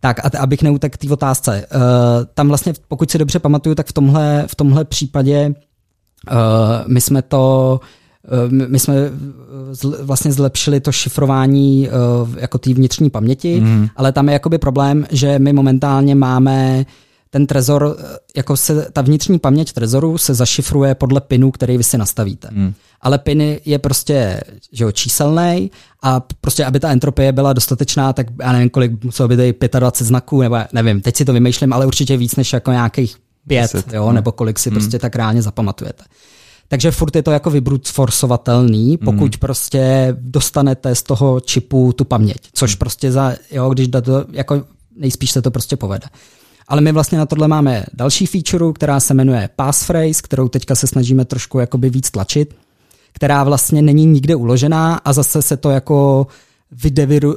Tak 0.05 0.25
a 0.25 0.39
abych 0.39 0.63
neutek 0.63 0.97
té 0.97 1.11
otázce. 1.11 1.67
Uh, 1.75 1.81
tam 2.35 2.49
vlastně, 2.49 2.73
pokud 2.89 3.11
si 3.11 3.19
dobře 3.19 3.39
pamatuju, 3.39 3.75
tak 3.75 3.87
v 3.87 3.93
tomhle, 3.93 4.45
v 4.47 4.55
tomhle 4.55 4.85
případě 4.85 5.55
uh, 6.31 6.37
my 6.87 7.01
jsme 7.01 7.23
to 7.23 7.81
uh, 8.45 8.53
my 8.69 8.79
jsme 8.79 8.95
vlastně 10.03 10.33
zlepšili 10.33 10.81
to 10.81 10.93
šifrování 10.93 11.89
jako 12.37 12.59
té 12.59 12.75
vnitřní 12.75 13.11
paměti, 13.11 13.61
mm. 13.61 13.89
ale 13.97 14.13
tam 14.13 14.29
je 14.29 14.33
jakoby 14.33 14.59
problém, 14.59 15.07
že 15.11 15.39
my 15.39 15.53
momentálně 15.53 16.15
máme 16.15 16.87
ten 17.33 17.47
trezor, 17.47 17.97
eh, 17.99 18.19
jako 18.37 18.57
se, 18.57 18.87
ta 18.93 19.03
vnitřní 19.03 19.39
paměť 19.39 19.73
trezoru 19.73 20.19
se 20.19 20.35
zašifruje 20.35 20.95
podle 20.95 21.21
pinu, 21.21 21.51
který 21.51 21.77
vy 21.77 21.85
si 21.85 21.99
nastavíte. 21.99 22.49
Hmm. 22.53 22.75
Ale 23.01 23.19
pin 23.19 23.57
je 23.65 23.79
prostě 23.79 24.41
že 24.73 24.85
jo, 24.85 24.93
číselný 24.93 25.71
a 26.03 26.21
prostě, 26.41 26.65
aby 26.65 26.81
ta 26.81 26.91
entropie 26.91 27.33
byla 27.33 27.53
dostatečná, 27.53 28.13
tak 28.13 28.27
já 28.41 28.53
nevím, 28.53 28.71
kolik 28.71 29.05
muselo 29.05 29.29
být 29.29 29.37
25 29.79 30.07
znaků, 30.07 30.43
nebo 30.43 30.57
nevím, 30.73 31.01
teď 31.01 31.17
si 31.17 31.25
to 31.25 31.33
vymýšlím, 31.33 31.73
ale 31.73 31.87
určitě 31.87 32.17
víc 32.17 32.37
než 32.37 32.53
jako 32.53 32.71
nějakých 32.71 33.17
pět, 33.49 33.73
10, 33.73 33.93
jo, 33.93 34.05
hmm. 34.05 34.15
nebo 34.15 34.33
kolik 34.33 34.59
si 34.59 34.71
hmm. 34.71 34.79
prostě 34.79 34.99
tak 34.99 35.17
reálně 35.17 35.43
zapamatujete. 35.43 36.05
Takže 36.69 36.91
furt 36.91 37.17
je 37.17 37.23
to 37.23 37.31
jako 37.31 37.53
forcovatelný, 37.87 38.97
pokud 38.97 39.35
hmm. 39.35 39.41
prostě 39.41 40.17
dostanete 40.21 40.95
z 40.95 41.03
toho 41.03 41.41
čipu 41.41 41.93
tu 41.93 42.05
paměť, 42.05 42.39
což 42.53 42.71
hmm. 42.71 42.79
prostě 42.79 43.13
za, 43.13 43.35
jo, 43.51 43.71
když 43.71 43.89
to, 44.03 44.25
jako 44.33 44.65
nejspíš 44.97 45.31
se 45.31 45.43
to 45.43 45.51
prostě 45.51 45.77
povede. 45.77 46.07
Ale 46.73 46.81
my 46.81 46.93
vlastně 46.93 47.19
na 47.19 47.27
tohle 47.27 47.49
máme 47.49 47.85
další 47.95 48.27
feature, 48.27 48.73
která 48.75 49.01
se 49.01 49.15
jmenuje 49.15 49.49
passphrase, 49.57 50.23
kterou 50.23 50.49
teďka 50.49 50.75
se 50.75 50.87
snažíme 50.87 51.25
trošku 51.25 51.59
jakoby 51.59 51.91
víc 51.91 52.11
tlačit, 52.11 52.57
která 53.13 53.45
vlastně 53.45 53.83
není 53.83 54.07
nikde 54.07 54.37
uložená 54.37 54.95
a 55.05 55.13
zase 55.13 55.43
se 55.43 55.57
to 55.57 55.71
jako 55.71 56.27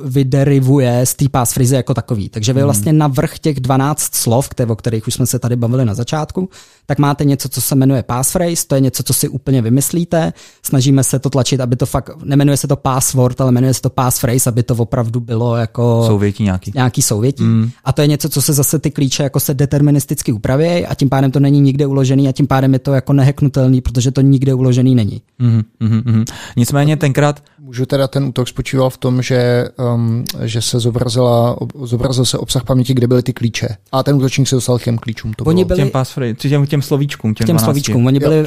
vyderivuje 0.06 1.06
z 1.06 1.16
té 1.16 1.30
passphrase 1.30 1.76
jako 1.76 1.94
takový. 1.94 2.30
Takže 2.30 2.54
vy 2.54 2.60
hmm. 2.60 2.66
vlastně 2.66 2.94
na 2.94 3.08
vrch 3.08 3.40
těch 3.40 3.60
12 3.60 4.16
slov, 4.16 4.50
které, 4.50 4.72
o 4.72 4.76
kterých 4.76 5.08
už 5.08 5.14
jsme 5.14 5.26
se 5.26 5.40
tady 5.40 5.56
bavili 5.56 5.86
na 5.86 5.94
začátku, 5.94 6.50
tak 6.86 7.00
máte 7.00 7.26
něco, 7.26 7.50
co 7.50 7.62
se 7.62 7.76
jmenuje 7.76 8.04
passphrase, 8.04 8.68
to 8.68 8.76
je 8.76 8.82
něco, 8.82 9.04
co 9.04 9.14
si 9.14 9.28
úplně 9.28 9.62
vymyslíte. 9.62 10.34
Snažíme 10.64 11.04
se 11.04 11.20
to 11.20 11.30
tlačit, 11.30 11.62
aby 11.62 11.76
to 11.76 11.86
fakt, 11.86 12.10
nemenuje 12.24 12.58
se 12.58 12.68
to 12.68 12.76
password, 12.76 13.42
ale 13.42 13.52
jmenuje 13.52 13.74
se 13.74 13.82
to 13.82 13.90
passphrase, 13.90 14.50
aby 14.50 14.64
to 14.64 14.76
opravdu 14.76 15.20
bylo 15.20 15.56
jako... 15.56 16.04
Souvětí 16.08 16.44
nějaký. 16.44 16.72
Nějaký 16.76 17.02
souvětí. 17.02 17.44
Mm. 17.44 17.70
A 17.86 17.94
to 17.94 18.02
je 18.02 18.08
něco, 18.08 18.30
co 18.30 18.42
se 18.42 18.54
zase 18.54 18.80
ty 18.80 18.92
klíče 18.92 19.24
jako 19.24 19.40
se 19.40 19.54
deterministicky 19.54 20.32
upraví 20.32 20.86
a 20.86 20.96
tím 20.96 21.10
pádem 21.10 21.32
to 21.32 21.40
není 21.40 21.62
nikde 21.62 21.86
uložený 21.86 22.30
a 22.30 22.32
tím 22.32 22.48
pádem 22.48 22.74
je 22.74 22.80
to 22.80 22.94
jako 22.94 23.14
neheknutelný, 23.14 23.82
protože 23.82 24.12
to 24.12 24.22
nikde 24.22 24.54
uložený 24.54 24.96
není. 24.96 25.22
Mm, 25.40 25.64
mm, 25.80 26.02
mm. 26.06 26.26
Nicméně 26.58 26.98
tenkrát... 26.98 27.44
Můžu 27.66 27.86
teda 27.86 28.08
ten 28.08 28.24
útok 28.24 28.48
spočíval 28.48 28.90
v 28.90 28.98
tom, 28.98 29.22
že, 29.22 29.70
um, 29.96 30.24
že 30.42 30.62
se 30.62 30.80
zobrazila, 30.80 31.58
zobrazil 31.84 32.26
se 32.26 32.38
obsah 32.38 32.64
paměti, 32.64 32.94
kde 32.94 33.08
byly 33.08 33.24
ty 33.24 33.34
klíče. 33.34 33.68
A 33.92 34.04
ten 34.04 34.16
útočník 34.16 34.48
se 34.48 34.56
dostal 34.56 34.80
k 34.80 34.84
těm 34.84 34.98
klíčům. 34.98 35.34
To 35.34 35.44
Oni 35.44 35.66
byli... 35.66 35.80
Těm 35.80 35.90
password, 35.90 36.38
těm, 36.38 36.68
těm 36.68 36.82
slovíčkům. 36.82 37.34
Těm, 37.34 37.48
těm 37.48 37.60
slovíčkům. 37.60 38.06
Oni 38.06 38.20
byli, 38.20 38.38
jo. 38.38 38.46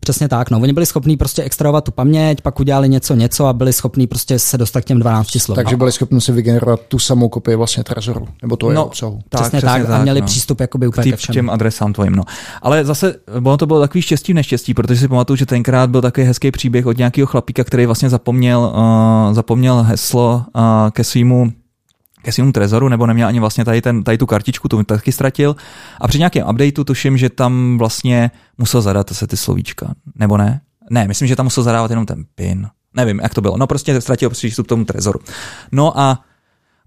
Přesně 0.00 0.28
tak, 0.28 0.50
no. 0.50 0.60
Oni 0.60 0.72
byli 0.72 0.86
schopní 0.86 1.16
prostě 1.16 1.42
extrahovat 1.42 1.84
tu 1.84 1.90
paměť, 1.90 2.40
pak 2.40 2.60
udělali 2.60 2.88
něco, 2.88 3.14
něco 3.14 3.46
a 3.46 3.52
byli 3.52 3.72
schopní 3.72 4.06
prostě 4.06 4.38
se 4.38 4.58
dostat 4.58 4.80
k 4.80 4.84
těm 4.84 4.98
12 4.98 5.38
slovům. 5.40 5.56
Takže 5.56 5.76
byli 5.76 5.92
schopni 5.92 6.20
si 6.20 6.32
vygenerovat 6.32 6.80
tu 6.88 6.98
samou 6.98 7.28
kopii 7.28 7.56
vlastně 7.56 7.84
trezoru, 7.84 8.28
nebo 8.42 8.56
to 8.56 8.66
no, 8.66 8.72
je 8.72 8.78
obsahu. 8.78 9.20
Tak, 9.28 9.40
přesně, 9.40 9.58
přesně 9.58 9.78
tak, 9.78 9.86
tak, 9.86 10.00
a 10.00 10.02
měli 10.02 10.20
no. 10.20 10.26
přístup 10.26 10.60
jakoby 10.60 10.86
úplně 10.86 11.12
k 11.12 11.16
všem. 11.16 11.32
těm 11.32 11.50
adresám 11.50 11.92
tvojim, 11.92 12.14
no. 12.14 12.22
Ale 12.62 12.84
zase, 12.84 13.14
ono 13.44 13.56
to 13.56 13.66
bylo 13.66 13.80
takový 13.80 14.02
štěstí 14.02 14.34
neštěstí, 14.34 14.74
protože 14.74 15.00
si 15.00 15.08
pamatuju, 15.08 15.36
že 15.36 15.46
tenkrát 15.46 15.90
byl 15.90 16.02
takový 16.02 16.26
hezký 16.26 16.50
příběh 16.50 16.86
od 16.86 16.98
nějakého 16.98 17.26
chlapíka, 17.26 17.64
který 17.64 17.86
vlastně 17.86 18.10
zapomněl, 18.10 18.72
uh, 18.74 19.34
zapomněl 19.34 19.82
heslo 19.82 20.42
uh, 20.54 20.62
ke 20.90 21.04
svýmu 21.04 21.52
ke 22.22 22.32
svému 22.32 22.52
trezoru, 22.52 22.88
nebo 22.88 23.06
neměl 23.06 23.28
ani 23.28 23.40
vlastně 23.40 23.64
tady, 23.64 23.82
ten, 23.82 24.04
tady 24.04 24.18
tu 24.18 24.26
kartičku, 24.26 24.68
tu 24.68 24.82
taky 24.82 25.12
ztratil. 25.12 25.56
A 26.00 26.08
při 26.08 26.18
nějakém 26.18 26.48
updateu 26.48 26.84
tuším, 26.84 27.16
že 27.16 27.30
tam 27.30 27.78
vlastně 27.78 28.30
musel 28.58 28.82
zadat 28.82 29.10
se 29.10 29.26
ty 29.26 29.36
slovíčka, 29.36 29.94
nebo 30.14 30.36
ne? 30.36 30.60
Ne, 30.90 31.08
myslím, 31.08 31.28
že 31.28 31.36
tam 31.36 31.46
musel 31.46 31.64
zadávat 31.64 31.90
jenom 31.90 32.06
ten 32.06 32.24
pin. 32.34 32.68
Nevím, 32.94 33.20
jak 33.22 33.34
to 33.34 33.40
bylo. 33.40 33.56
No 33.56 33.66
prostě 33.66 34.00
ztratil 34.00 34.30
přístup 34.30 34.66
k 34.66 34.68
tomu 34.68 34.84
trezoru. 34.84 35.20
No 35.72 36.00
a 36.00 36.20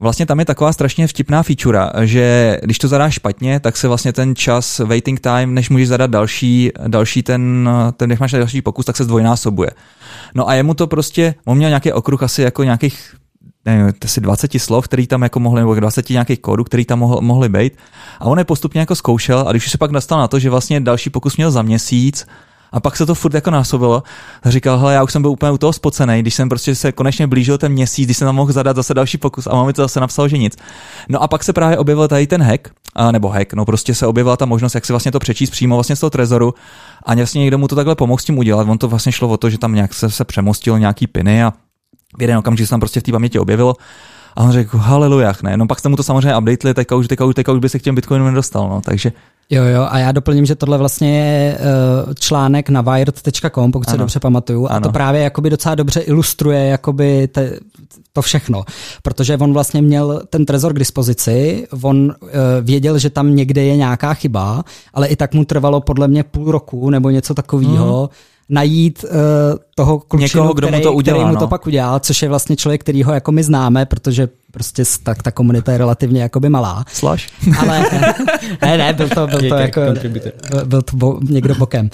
Vlastně 0.02 0.26
tam 0.26 0.40
je 0.40 0.46
taková 0.46 0.74
strašně 0.74 1.08
vtipná 1.08 1.44
feature, 1.44 1.80
že 2.04 2.58
když 2.64 2.78
to 2.78 2.88
zadáš 2.88 3.14
špatně, 3.14 3.60
tak 3.60 3.78
se 3.78 3.88
vlastně 3.88 4.14
ten 4.14 4.36
čas 4.36 4.80
waiting 4.80 5.20
time, 5.20 5.54
než 5.54 5.70
můžeš 5.70 5.88
zadat 5.88 6.12
další, 6.12 6.72
další 6.88 7.24
ten, 7.24 7.70
ten 7.98 8.10
než 8.10 8.20
máš 8.20 8.32
další 8.32 8.62
pokus, 8.62 8.86
tak 8.86 8.98
se 8.98 9.04
zdvojnásobuje. 9.04 9.70
No 10.36 10.50
a 10.50 10.54
jemu 10.54 10.74
to 10.74 10.88
prostě, 10.88 11.36
on 11.46 11.58
měl 11.58 11.70
nějaký 11.70 11.92
okruh 11.92 12.24
asi 12.24 12.42
jako 12.42 12.64
nějakých 12.64 13.16
nevím, 13.66 13.94
asi 14.04 14.22
20 14.22 14.52
slov, 14.60 14.88
který 14.88 15.08
tam 15.08 15.22
jako 15.22 15.40
mohli, 15.40 15.62
nebo 15.62 15.76
20 15.76 16.10
nějakých 16.10 16.40
kódů, 16.40 16.64
který 16.64 16.86
tam 16.86 17.00
mohl, 17.00 17.22
mohly 17.22 17.50
být. 17.50 17.74
A 18.20 18.26
on 18.26 18.38
je 18.38 18.46
postupně 18.46 18.80
jako 18.80 18.96
zkoušel 18.96 19.46
a 19.48 19.52
když 19.52 19.72
se 19.72 19.78
pak 19.78 19.92
nastal 19.92 20.20
na 20.20 20.28
to, 20.28 20.40
že 20.40 20.50
vlastně 20.50 20.80
další 20.80 21.10
pokus 21.10 21.38
měl 21.38 21.52
za 21.52 21.62
měsíc, 21.62 22.28
a 22.72 22.80
pak 22.80 22.98
se 22.98 23.06
to 23.06 23.16
furt 23.16 23.34
jako 23.34 23.52
násobilo. 23.52 24.04
Říkal, 24.46 24.80
hele, 24.80 24.94
já 24.94 25.04
už 25.04 25.12
jsem 25.12 25.22
byl 25.22 25.32
úplně 25.32 25.52
u 25.52 25.58
toho 25.58 25.74
spocený, 25.74 26.20
když 26.20 26.34
jsem 26.34 26.50
prostě 26.50 26.76
se 26.76 26.92
konečně 26.92 27.28
blížil 27.28 27.58
ten 27.58 27.72
měsíc, 27.72 28.06
když 28.06 28.18
jsem 28.18 28.26
tam 28.26 28.36
mohl 28.36 28.52
zadat 28.52 28.76
zase 28.76 28.94
další 28.94 29.18
pokus 29.18 29.48
a 29.48 29.56
mám 29.56 29.66
mi 29.66 29.74
to 29.74 29.82
zase 29.82 30.00
napsal, 30.00 30.28
že 30.28 30.38
nic. 30.38 30.58
No 31.10 31.24
a 31.24 31.28
pak 31.28 31.44
se 31.44 31.54
právě 31.54 31.78
objevil 31.78 32.08
tady 32.08 32.28
ten 32.28 32.42
hack, 32.42 32.68
a, 32.96 33.12
nebo 33.12 33.30
hack, 33.30 33.54
no 33.54 33.66
prostě 33.66 33.96
se 33.96 34.08
objevila 34.08 34.38
ta 34.38 34.46
možnost, 34.46 34.76
jak 34.76 34.86
si 34.86 34.94
vlastně 34.94 35.12
to 35.12 35.20
přečíst 35.20 35.50
přímo 35.50 35.76
vlastně 35.76 35.96
z 35.96 36.00
toho 36.00 36.10
trezoru 36.10 36.54
a 37.04 37.16
vlastně 37.16 37.40
někdo 37.40 37.58
mu 37.58 37.68
to 37.68 37.76
takhle 37.76 37.96
pomohl 37.96 38.20
s 38.20 38.26
tím 38.26 38.38
udělat. 38.38 38.68
On 38.70 38.78
to 38.78 38.88
vlastně 38.88 39.12
šlo 39.12 39.30
o 39.30 39.38
to, 39.38 39.50
že 39.50 39.58
tam 39.58 39.76
nějak 39.76 39.94
se, 39.94 40.12
se 40.12 40.26
přemostilo 40.26 40.78
nějaký 40.78 41.08
piny 41.08 41.44
a 41.44 41.54
v 42.18 42.22
jeden 42.22 42.38
okamžik 42.38 42.68
se 42.68 42.70
tam 42.70 42.80
prostě 42.80 43.00
v 43.00 43.04
té 43.04 43.12
paměti 43.12 43.40
objevilo. 43.40 43.76
A 44.36 44.42
on 44.42 44.52
řekl, 44.52 44.78
halelujach, 44.78 45.44
ne. 45.44 45.58
No 45.58 45.68
pak 45.68 45.80
jste 45.80 45.90
mu 45.90 45.96
to 45.96 46.04
samozřejmě 46.04 46.38
updateli, 46.38 46.74
teďka 46.74 46.96
už, 46.96 47.08
teďka 47.08 47.26
už, 47.26 47.36
teďka 47.36 47.52
už 47.52 47.60
by 47.60 47.70
se 47.70 47.80
k 47.80 47.82
těm 47.82 47.96
bitcoinům 47.96 48.28
nedostal, 48.28 48.70
no, 48.70 48.82
takže 48.86 49.12
Jo, 49.54 49.64
jo, 49.64 49.88
a 49.90 49.98
já 49.98 50.12
doplním, 50.12 50.46
že 50.46 50.56
tohle 50.56 50.78
vlastně 50.78 51.20
je 51.20 51.58
uh, 51.58 52.14
článek 52.14 52.70
na 52.70 52.82
wired.com, 52.82 53.72
pokud 53.72 53.88
ano. 53.88 53.94
se 53.94 53.98
dobře 53.98 54.20
pamatuju, 54.20 54.66
a 54.66 54.70
ano. 54.70 54.84
to 54.84 54.92
právě 54.92 55.22
jakoby 55.22 55.50
docela 55.50 55.76
dobře 55.76 56.00
ilustruje 56.00 56.66
jakoby 56.66 57.28
te, 57.28 57.60
to 58.14 58.22
všechno, 58.22 58.64
protože 59.04 59.38
on 59.38 59.54
vlastně 59.54 59.82
měl 59.82 60.22
ten 60.30 60.46
trezor 60.46 60.74
k 60.74 60.80
dispozici, 60.80 61.68
on 61.82 62.16
uh, 62.22 62.30
věděl, 62.62 62.98
že 62.98 63.10
tam 63.10 63.36
někde 63.36 63.64
je 63.64 63.78
nějaká 63.78 64.14
chyba, 64.14 64.64
ale 64.94 65.08
i 65.08 65.16
tak 65.16 65.34
mu 65.34 65.46
trvalo 65.46 65.82
podle 65.82 66.08
mě 66.08 66.24
půl 66.24 66.52
roku 66.52 66.90
nebo 66.90 67.10
něco 67.10 67.34
takového, 67.34 68.00
hmm 68.02 68.31
najít 68.52 69.04
uh, 69.04 69.10
toho 69.76 70.00
klučinu, 70.00 70.44
Někoho, 70.44 70.54
kdo 70.54 70.68
který, 70.68 70.78
mu 70.78 70.84
to 70.84 70.94
udělá, 70.94 71.18
který 71.18 71.30
mu 71.30 71.36
to 71.36 71.42
no. 71.42 71.48
pak 71.48 71.68
udělal, 71.68 72.00
což 72.00 72.22
je 72.22 72.30
vlastně 72.30 72.56
člověk, 72.56 72.82
který 72.82 73.04
ho 73.04 73.14
jako 73.14 73.32
my 73.32 73.44
známe, 73.44 73.86
protože 73.86 74.28
prostě 74.52 74.84
tak 75.04 75.24
ta 75.24 75.32
komunita 75.32 75.72
je 75.72 75.78
relativně 75.78 76.22
jakoby 76.22 76.50
malá. 76.50 76.86
Slash. 76.94 77.24
Ale 77.60 77.80
ne, 78.62 78.78
ne, 78.78 78.94
byl 78.94 79.10
to, 79.10 79.28
byl 79.28 79.40
to 79.50 79.56
jako, 79.56 79.82
byl 80.66 80.82
to 80.82 80.98
bo, 80.98 81.20
někdo 81.30 81.56
bokem. 81.56 81.90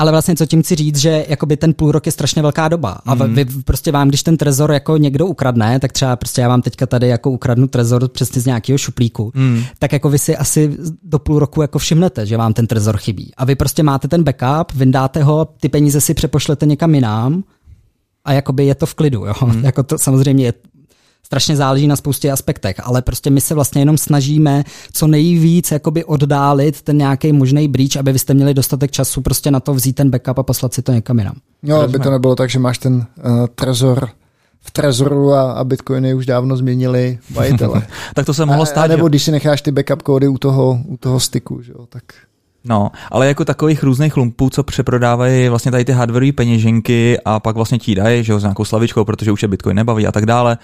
Ale 0.00 0.10
vlastně 0.10 0.36
co 0.36 0.46
tím 0.46 0.62
chci 0.62 0.74
říct, 0.74 0.96
že 0.96 1.24
jakoby 1.28 1.56
ten 1.56 1.74
půl 1.74 1.92
rok 1.92 2.06
je 2.06 2.12
strašně 2.12 2.42
velká 2.42 2.68
doba. 2.68 2.98
A 3.06 3.14
mm. 3.14 3.34
vy 3.34 3.44
prostě 3.44 3.92
vám, 3.92 4.08
když 4.08 4.22
ten 4.22 4.36
trezor 4.36 4.72
jako 4.72 4.96
někdo 4.96 5.26
ukradne, 5.26 5.80
tak 5.80 5.92
třeba 5.92 6.16
prostě 6.16 6.40
já 6.40 6.48
vám 6.48 6.62
teďka 6.62 6.86
tady 6.86 7.08
jako 7.08 7.30
ukradnu 7.30 7.66
trezor 7.66 8.08
přesně 8.08 8.40
z 8.40 8.46
nějakého 8.46 8.78
šuplíku, 8.78 9.32
mm. 9.34 9.62
tak 9.78 9.92
jako 9.92 10.08
vy 10.10 10.18
si 10.18 10.36
asi 10.36 10.76
do 11.02 11.18
půl 11.18 11.38
roku 11.38 11.62
jako 11.62 11.78
všimnete, 11.78 12.26
že 12.26 12.36
vám 12.36 12.52
ten 12.52 12.66
trezor 12.66 12.96
chybí. 12.96 13.32
A 13.36 13.44
vy 13.44 13.54
prostě 13.54 13.82
máte 13.82 14.08
ten 14.08 14.24
backup, 14.24 14.72
vyndáte 14.74 15.22
ho, 15.22 15.48
ty 15.60 15.68
peníze 15.68 16.00
si 16.00 16.14
přepošlete 16.14 16.66
někam 16.66 16.94
jinam 16.94 17.44
a 18.24 18.32
jakoby 18.32 18.66
je 18.66 18.74
to 18.74 18.86
v 18.86 18.94
klidu. 18.94 19.26
Jo? 19.26 19.34
Mm. 19.46 19.60
jako 19.64 19.82
to 19.82 19.98
samozřejmě 19.98 20.44
je 20.44 20.52
strašně 21.30 21.56
záleží 21.56 21.86
na 21.86 21.96
spoustě 21.96 22.32
aspektech, 22.32 22.76
ale 22.82 23.02
prostě 23.02 23.30
my 23.30 23.40
se 23.40 23.54
vlastně 23.54 23.80
jenom 23.80 23.98
snažíme 23.98 24.64
co 24.92 25.06
nejvíc 25.06 25.70
jakoby 25.70 26.04
oddálit 26.04 26.82
ten 26.82 26.98
nějaký 26.98 27.32
možný 27.32 27.68
breach, 27.68 27.96
aby 27.96 28.12
vy 28.12 28.18
jste 28.18 28.34
měli 28.34 28.54
dostatek 28.54 28.90
času 28.90 29.20
prostě 29.20 29.50
na 29.50 29.60
to 29.60 29.74
vzít 29.74 29.92
ten 29.92 30.10
backup 30.10 30.38
a 30.38 30.42
poslat 30.42 30.74
si 30.74 30.82
to 30.82 30.92
někam 30.92 31.18
jinam. 31.18 31.34
Jo, 31.62 31.76
aby 31.76 31.98
to 31.98 32.10
nebylo 32.10 32.36
tak, 32.36 32.50
že 32.50 32.58
máš 32.58 32.78
ten 32.78 32.94
uh, 32.94 33.46
trezor 33.54 34.08
v 34.60 34.70
Trezoru 34.70 35.32
a, 35.32 35.52
a 35.52 35.64
Bitcoiny 35.64 36.14
už 36.14 36.26
dávno 36.26 36.56
změnili 36.56 37.18
majitele. 37.34 37.82
tak 38.14 38.26
to 38.26 38.34
se 38.34 38.46
mohlo 38.46 38.66
stát. 38.66 38.80
A, 38.80 38.84
a 38.84 38.88
nebo 38.88 39.08
když 39.08 39.22
si 39.22 39.30
necháš 39.30 39.62
ty 39.62 39.72
backup 39.72 40.02
kódy 40.02 40.28
u 40.28 40.38
toho, 40.38 40.78
u 40.86 40.96
toho 40.96 41.20
styku, 41.20 41.62
že 41.62 41.72
jo, 41.72 41.86
tak... 41.88 42.04
No, 42.64 42.90
ale 43.10 43.26
jako 43.28 43.44
takových 43.44 43.82
různých 43.82 44.16
lumpů, 44.16 44.50
co 44.50 44.62
přeprodávají 44.62 45.48
vlastně 45.48 45.70
tady 45.70 45.84
ty 45.84 45.92
hardwareové 45.92 46.32
peněženky 46.32 47.18
a 47.24 47.40
pak 47.40 47.56
vlastně 47.56 47.78
ti 47.78 47.94
dají, 47.94 48.24
že 48.24 48.32
jo, 48.32 48.38
s 48.38 48.42
nějakou 48.42 48.64
slavičkou, 48.64 49.04
protože 49.04 49.32
už 49.32 49.42
je 49.42 49.48
Bitcoin 49.48 49.76
nebaví 49.76 50.06
a 50.06 50.12
tak 50.12 50.26
dále, 50.26 50.58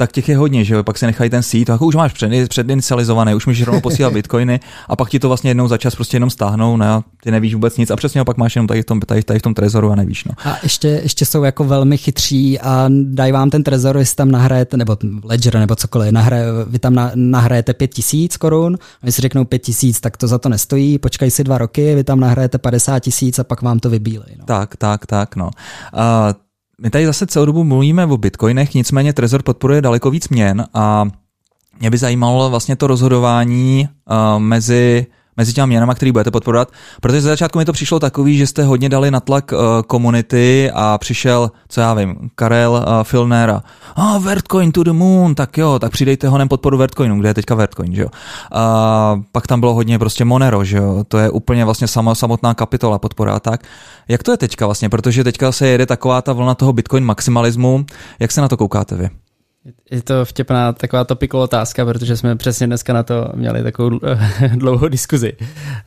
tak 0.00 0.12
těch 0.12 0.28
je 0.28 0.36
hodně, 0.36 0.64
že 0.64 0.74
jo, 0.74 0.82
pak 0.84 0.98
si 0.98 1.06
nechají 1.06 1.30
ten 1.30 1.42
seed, 1.42 1.68
jako 1.68 1.86
už 1.86 1.94
máš 1.94 2.12
před, 2.12 2.48
předinicializovaný, 2.48 3.34
už 3.34 3.46
můžeš 3.46 3.66
rovnou 3.66 3.80
posílat 3.80 4.12
bitcoiny 4.12 4.60
a 4.88 4.96
pak 4.96 5.08
ti 5.08 5.18
to 5.18 5.28
vlastně 5.28 5.50
jednou 5.50 5.68
za 5.68 5.78
čas 5.78 5.94
prostě 5.94 6.16
jenom 6.16 6.30
stáhnou, 6.30 6.76
no 6.76 6.86
a 6.86 7.04
ty 7.22 7.30
nevíš 7.30 7.54
vůbec 7.54 7.76
nic 7.76 7.90
a 7.90 7.96
přesně 7.96 8.24
pak 8.24 8.36
máš 8.36 8.56
jenom 8.56 8.66
tady 8.66 8.82
v 8.82 8.84
tom, 8.84 9.00
tady, 9.00 9.22
tady 9.22 9.38
v 9.38 9.42
tom 9.42 9.54
trezoru 9.54 9.90
a 9.90 9.94
nevíš. 9.94 10.24
No. 10.24 10.32
A 10.44 10.56
ještě, 10.62 10.88
ještě 10.88 11.26
jsou 11.26 11.42
jako 11.44 11.64
velmi 11.64 11.98
chytří 11.98 12.60
a 12.60 12.88
dají 13.04 13.32
vám 13.32 13.50
ten 13.50 13.62
trezor, 13.62 13.96
jestli 13.96 14.16
tam 14.16 14.30
nahrajete, 14.30 14.76
nebo 14.76 14.96
Ledger 15.24 15.58
nebo 15.58 15.76
cokoliv, 15.76 16.12
nahraje, 16.12 16.44
vy 16.66 16.78
tam 16.78 16.94
na, 16.94 17.12
nahrajete 17.14 17.74
pět 17.74 17.94
tisíc 17.94 18.36
korun, 18.36 18.74
a 18.74 19.02
když 19.02 19.14
si 19.14 19.22
řeknou 19.22 19.44
pět 19.44 19.58
tisíc, 19.58 20.00
tak 20.00 20.16
to 20.16 20.28
za 20.28 20.38
to 20.38 20.48
nestojí, 20.48 20.98
počkej 20.98 21.30
si 21.30 21.44
dva 21.44 21.58
roky, 21.58 21.94
vy 21.94 22.04
tam 22.04 22.20
nahrajete 22.20 22.58
50 22.58 22.98
tisíc 22.98 23.38
a 23.38 23.44
pak 23.44 23.62
vám 23.62 23.78
to 23.78 23.90
vybílí. 23.90 24.36
No. 24.38 24.44
Tak, 24.44 24.76
tak, 24.76 25.06
tak, 25.06 25.36
no. 25.36 25.50
Uh, 25.94 26.49
my 26.82 26.90
tady 26.90 27.06
zase 27.06 27.26
celou 27.26 27.46
dobu 27.46 27.64
mluvíme 27.64 28.06
o 28.06 28.16
bitcoinech, 28.16 28.74
nicméně 28.74 29.12
Trezor 29.12 29.42
podporuje 29.42 29.82
daleko 29.82 30.10
víc 30.10 30.28
měn 30.28 30.66
a 30.74 31.04
mě 31.80 31.90
by 31.90 31.98
zajímalo 31.98 32.50
vlastně 32.50 32.76
to 32.76 32.86
rozhodování 32.86 33.88
uh, 34.10 34.38
mezi 34.38 35.06
mezi 35.40 35.52
těmi 35.52 35.66
měnama, 35.66 35.94
který 35.94 36.12
budete 36.12 36.30
podporovat, 36.30 36.68
protože 37.00 37.20
za 37.20 37.30
začátku 37.30 37.58
mi 37.58 37.64
to 37.64 37.72
přišlo 37.72 38.00
takový, 38.00 38.38
že 38.38 38.46
jste 38.46 38.62
hodně 38.62 38.88
dali 38.88 39.10
na 39.10 39.20
tlak 39.20 39.52
komunity 39.86 40.70
uh, 40.72 40.80
a 40.80 40.98
přišel, 40.98 41.50
co 41.68 41.80
já 41.80 41.94
vím, 41.94 42.30
Karel 42.34 42.72
uh, 42.72 43.02
Filnera, 43.02 43.62
a 43.96 44.16
oh, 44.16 44.24
Vertcoin 44.24 44.72
to 44.72 44.84
the 44.84 44.92
moon, 44.92 45.34
tak 45.34 45.58
jo, 45.58 45.78
tak 45.78 45.92
přidejte 45.92 46.28
honem 46.28 46.48
podporu 46.48 46.76
Vertcoinu, 46.76 47.18
kde 47.18 47.28
je 47.28 47.34
teďka 47.34 47.54
Vertcoin, 47.54 47.94
že 47.94 48.02
jo. 48.02 48.08
Uh, 48.08 49.22
pak 49.32 49.46
tam 49.46 49.60
bylo 49.60 49.74
hodně 49.74 49.98
prostě 49.98 50.24
Monero, 50.24 50.64
že 50.64 50.76
jo, 50.76 51.04
to 51.08 51.18
je 51.18 51.30
úplně 51.30 51.64
vlastně 51.64 51.88
sama, 51.88 52.14
samotná 52.14 52.54
kapitola 52.54 52.98
podpora 52.98 53.34
a 53.34 53.40
tak. 53.40 53.60
Jak 54.08 54.22
to 54.22 54.30
je 54.30 54.36
teďka 54.36 54.66
vlastně, 54.66 54.88
protože 54.88 55.24
teďka 55.24 55.52
se 55.52 55.68
jede 55.68 55.86
taková 55.86 56.22
ta 56.22 56.32
vlna 56.32 56.54
toho 56.54 56.72
Bitcoin 56.72 57.04
maximalismu, 57.04 57.84
jak 58.18 58.32
se 58.32 58.40
na 58.40 58.48
to 58.48 58.56
koukáte 58.56 58.94
vy? 58.96 59.29
Je 59.90 60.02
to 60.02 60.24
vtipná 60.24 60.72
taková 60.72 61.04
topiko 61.04 61.40
otázka, 61.40 61.84
protože 61.84 62.16
jsme 62.16 62.36
přesně 62.36 62.66
dneska 62.66 62.92
na 62.92 63.02
to 63.02 63.28
měli 63.34 63.62
takovou 63.62 64.00
dlouhou 64.56 64.88
diskuzi 64.88 65.32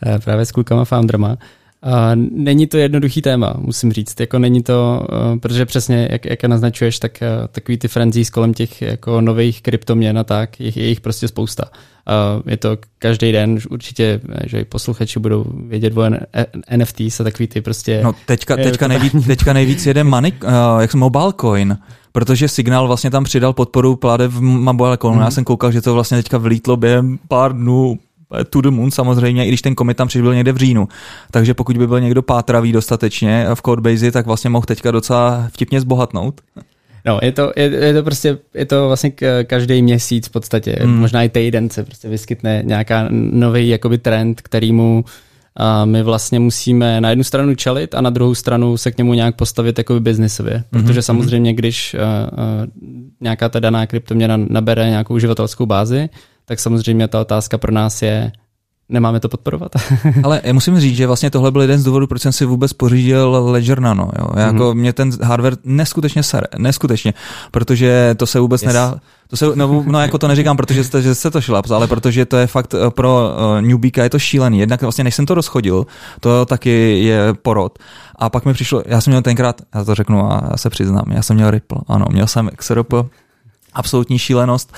eh, 0.05 0.19
právě 0.19 0.45
s 0.45 0.51
klukama 0.51 0.86
founderma. 0.86 1.38
A 1.84 2.11
není 2.32 2.67
to 2.67 2.78
jednoduchý 2.78 3.21
téma, 3.21 3.53
musím 3.57 3.93
říct. 3.93 4.19
Jako 4.19 4.39
není 4.39 4.63
to, 4.63 5.07
eh, 5.11 5.39
protože 5.39 5.65
přesně, 5.65 6.07
jak, 6.11 6.26
jak 6.26 6.43
naznačuješ, 6.43 6.99
tak 6.99 7.21
eh, 7.21 7.28
takový 7.51 7.78
ty 7.78 7.88
frenzies 7.88 8.30
kolem 8.30 8.53
těch 8.53 8.82
jako 8.82 9.21
nových 9.21 9.61
kryptoměn 9.61 10.17
a 10.17 10.24
tak, 10.24 10.59
je, 10.59 10.71
je 10.76 10.88
jich 10.88 11.01
prostě 11.01 11.28
spousta. 11.28 11.63
A 12.07 12.41
je 12.45 12.57
to 12.57 12.78
každý 12.99 13.32
den, 13.32 13.59
určitě, 13.69 14.21
že 14.45 14.59
i 14.59 14.65
posluchači 14.65 15.19
budou 15.19 15.45
vědět 15.67 15.97
o 15.97 16.09
NFTs 16.78 17.19
a 17.19 17.24
takový 17.24 17.47
ty 17.47 17.61
prostě... 17.61 18.01
No 18.03 18.13
teďka, 18.26 18.55
teďka, 18.55 18.88
nejvíc, 18.88 19.28
teďka 19.28 19.53
nejvíc 19.53 19.86
jede 19.86 20.03
money, 20.03 20.34
uh, 20.43 20.82
jak 20.82 20.91
jsem 20.91 20.99
mobile 20.99 21.34
coin, 21.41 21.78
protože 22.14 22.47
Signál 22.47 22.88
vlastně 22.88 23.11
tam 23.11 23.24
přidal 23.24 23.53
podporu 23.53 23.95
pládev 23.95 24.32
v 24.32 24.41
mobile 24.41 24.97
coin. 24.97 25.16
Mm. 25.16 25.22
Já 25.22 25.32
jsem 25.32 25.43
koukal, 25.43 25.72
že 25.72 25.82
to 25.82 25.93
vlastně 25.93 26.18
teďka 26.18 26.38
vlítlo 26.38 26.78
během 26.78 27.20
pár 27.28 27.53
dnů 27.53 27.99
to 28.49 28.61
the 28.61 28.70
moon 28.70 28.91
samozřejmě, 28.91 29.45
i 29.45 29.47
když 29.47 29.61
ten 29.61 29.76
komit 29.76 29.97
tam 29.97 30.07
přibyl 30.07 30.36
někde 30.36 30.51
v 30.51 30.57
říjnu. 30.57 30.88
Takže 31.32 31.53
pokud 31.53 31.78
by 31.78 31.88
byl 31.88 31.99
někdo 31.99 32.22
pátravý 32.22 32.72
dostatečně 32.72 33.47
v 33.53 33.61
Codebase, 33.61 34.11
tak 34.11 34.26
vlastně 34.26 34.49
mohl 34.49 34.66
teďka 34.66 34.91
docela 34.91 35.47
vtipně 35.53 35.82
zbohatnout. 35.82 36.41
No, 37.05 37.20
je 37.22 37.32
to, 37.32 37.51
je, 37.55 37.64
je 37.64 37.93
to 37.93 38.03
prostě, 38.03 38.38
je 38.53 38.66
to 38.66 38.88
vlastně 38.88 39.11
každý 39.43 39.82
měsíc 39.82 40.28
v 40.28 40.32
podstatě, 40.32 40.80
mm. 40.86 40.99
možná 40.99 41.24
i 41.24 41.30
týden 41.30 41.70
se 41.70 41.84
prostě 41.84 42.09
vyskytne 42.09 42.61
nějaká 42.66 43.07
nový 43.32 43.70
jakoby 43.70 43.97
trend, 43.97 44.41
kterýmu 44.41 45.05
a 45.56 45.86
my 45.86 46.04
vlastně 46.04 46.39
musíme 46.39 47.01
na 47.01 47.10
jednu 47.10 47.24
stranu 47.24 47.56
čelit 47.56 47.95
a 47.95 48.01
na 48.01 48.10
druhou 48.10 48.36
stranu 48.36 48.78
se 48.78 48.91
k 48.91 48.97
němu 48.97 49.14
nějak 49.14 49.36
postavit 49.36 49.78
jako 49.78 49.99
biznisově. 49.99 50.64
Protože 50.70 50.99
mm-hmm. 50.99 51.04
samozřejmě, 51.04 51.54
když 51.54 51.95
uh, 51.95 51.99
uh, 52.01 52.66
nějaká 53.22 53.49
ta 53.49 53.60
daná 53.60 53.88
kryptoměna 53.88 54.38
nabere 54.38 54.89
nějakou 54.89 55.14
uživatelskou 55.14 55.66
bázi, 55.66 56.10
tak 56.45 56.60
samozřejmě 56.60 57.08
ta 57.08 57.22
otázka 57.22 57.58
pro 57.58 57.72
nás 57.72 58.01
je, 58.01 58.32
nemáme 58.90 59.20
to 59.20 59.30
podporovat. 59.30 59.72
Ale 60.24 60.42
já 60.44 60.54
musím 60.54 60.80
říct, 60.80 60.96
že 60.96 61.08
vlastně 61.08 61.30
tohle 61.30 61.52
byl 61.52 61.62
jeden 61.62 61.80
z 61.80 61.84
důvodů, 61.84 62.08
proč 62.08 62.22
jsem 62.22 62.32
si 62.32 62.46
vůbec 62.46 62.74
pořídil 62.74 63.46
Ledger 63.46 63.80
Nano. 63.80 64.10
Jo. 64.20 64.28
Jako 64.40 64.64
mm-hmm. 64.64 64.74
mě 64.74 64.94
ten 64.94 65.12
hardware 65.24 65.58
neskutečně 65.64 66.24
sere, 66.24 66.48
neskutečně, 66.58 67.14
protože 67.52 68.16
to 68.18 68.26
se 68.26 68.40
vůbec 68.40 68.62
yes. 68.62 68.68
nedá, 68.68 68.96
to 69.28 69.38
se, 69.38 69.46
no, 69.56 69.84
no, 69.88 70.00
jako 70.00 70.18
to 70.18 70.28
neříkám, 70.28 70.58
protože 70.58 70.84
jste, 70.84 71.02
že 71.02 71.16
se 71.16 71.32
to 71.32 71.42
šlaps, 71.42 71.72
ale 71.72 71.88
protože 71.88 72.26
to 72.26 72.38
je 72.38 72.48
fakt 72.48 72.74
eh, 72.74 72.90
pro 72.90 73.30
uh, 73.30 73.62
newbíka 73.62 74.04
je 74.04 74.10
to 74.10 74.20
šílený. 74.20 74.60
Jednak 74.60 74.82
vlastně, 74.82 75.04
než 75.04 75.16
jsem 75.16 75.26
to 75.26 75.34
rozchodil, 75.34 75.86
to 76.20 76.46
taky 76.46 77.04
je 77.04 77.34
porod. 77.42 77.80
A 78.16 78.30
pak 78.30 78.46
mi 78.46 78.54
přišlo, 78.54 78.84
já 78.86 79.02
jsem 79.02 79.12
měl 79.12 79.22
tenkrát, 79.22 79.62
já 79.76 79.84
to 79.84 79.96
řeknu 79.96 80.32
a 80.32 80.48
já 80.52 80.58
se 80.58 80.70
přiznám, 80.70 81.06
já 81.12 81.22
jsem 81.22 81.36
měl 81.36 81.52
Ripple, 81.52 81.82
ano, 81.88 82.06
měl 82.12 82.28
jsem 82.28 82.50
XRP, 82.56 82.94
absolutní 83.76 84.19
šílenost, 84.19 84.74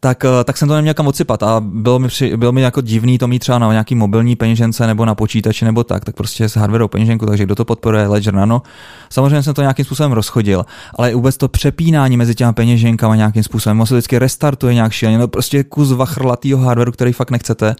tak, 0.00 0.24
eh, 0.24 0.44
tak 0.44 0.56
jsem 0.56 0.68
to 0.68 0.74
neměl 0.74 0.94
kam 0.94 1.06
odsypat 1.06 1.42
a 1.42 1.60
bylo 1.60 1.98
mi, 1.98 2.08
při, 2.08 2.36
bylo 2.36 2.52
mi 2.52 2.60
jako 2.60 2.80
divný 2.80 3.18
to 3.18 3.28
mít 3.28 3.38
třeba 3.38 3.58
na 3.58 3.70
nějaký 3.70 3.94
mobilní 3.94 4.36
peněžence 4.36 4.86
nebo 4.86 5.04
na 5.04 5.14
počítači 5.14 5.64
nebo 5.64 5.84
tak, 5.84 6.04
tak 6.04 6.14
prostě 6.14 6.48
s 6.48 6.56
hardwareou 6.56 6.88
peněženku, 6.88 7.26
takže 7.26 7.44
kdo 7.44 7.54
to 7.54 7.64
podporuje, 7.64 8.06
Ledger 8.06 8.34
Nano. 8.34 8.62
Samozřejmě 9.10 9.42
jsem 9.42 9.54
to 9.54 9.60
nějakým 9.60 9.84
způsobem 9.84 10.12
rozchodil, 10.12 10.66
ale 10.94 11.14
vůbec 11.14 11.36
to 11.36 11.48
přepínání 11.48 12.16
mezi 12.16 12.34
těma 12.34 12.52
peněženkama 12.52 13.16
nějakým 13.16 13.42
způsobem, 13.42 13.80
on 13.80 13.86
se 13.86 13.94
vždycky 13.94 14.18
restartuje 14.18 14.74
nějak 14.74 14.92
šíleně, 14.92 15.18
no 15.18 15.28
prostě 15.28 15.64
kus 15.64 15.92
vachrlatýho 15.92 16.58
hardwareu, 16.58 16.92
který 16.92 17.12
fakt 17.12 17.30
nechcete. 17.30 17.76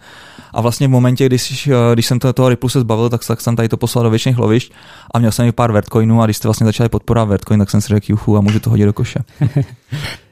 A 0.53 0.61
vlastně 0.61 0.87
v 0.87 0.91
momentě, 0.91 1.25
když, 1.25 1.67
eh, 1.67 1.73
když 1.93 2.05
jsem 2.05 2.19
to, 2.19 2.33
toho 2.33 2.49
Ripple 2.49 2.69
se 2.69 2.79
zbavil, 2.79 3.09
tak, 3.09 3.21
tak 3.27 3.41
jsem 3.41 3.55
tady 3.55 3.69
to 3.69 3.77
poslal 3.77 4.03
do 4.03 4.09
většiných 4.09 4.37
lovišť 4.37 4.71
a 5.13 5.19
měl 5.19 5.31
jsem 5.31 5.45
i 5.45 5.51
pár 5.51 5.71
Vertcoinů 5.71 6.21
a 6.21 6.25
když 6.25 6.37
jste 6.37 6.47
vlastně 6.47 6.65
začali 6.65 6.89
podporovat 6.89 7.29
Vertcoin, 7.29 7.59
tak 7.59 7.69
jsem 7.69 7.81
si 7.81 7.87
řekl, 7.87 8.05
juchu, 8.09 8.37
a 8.37 8.41
můžu 8.41 8.59
to 8.59 8.69
hodit 8.69 8.85
do 8.85 8.93
koše. 8.93 9.19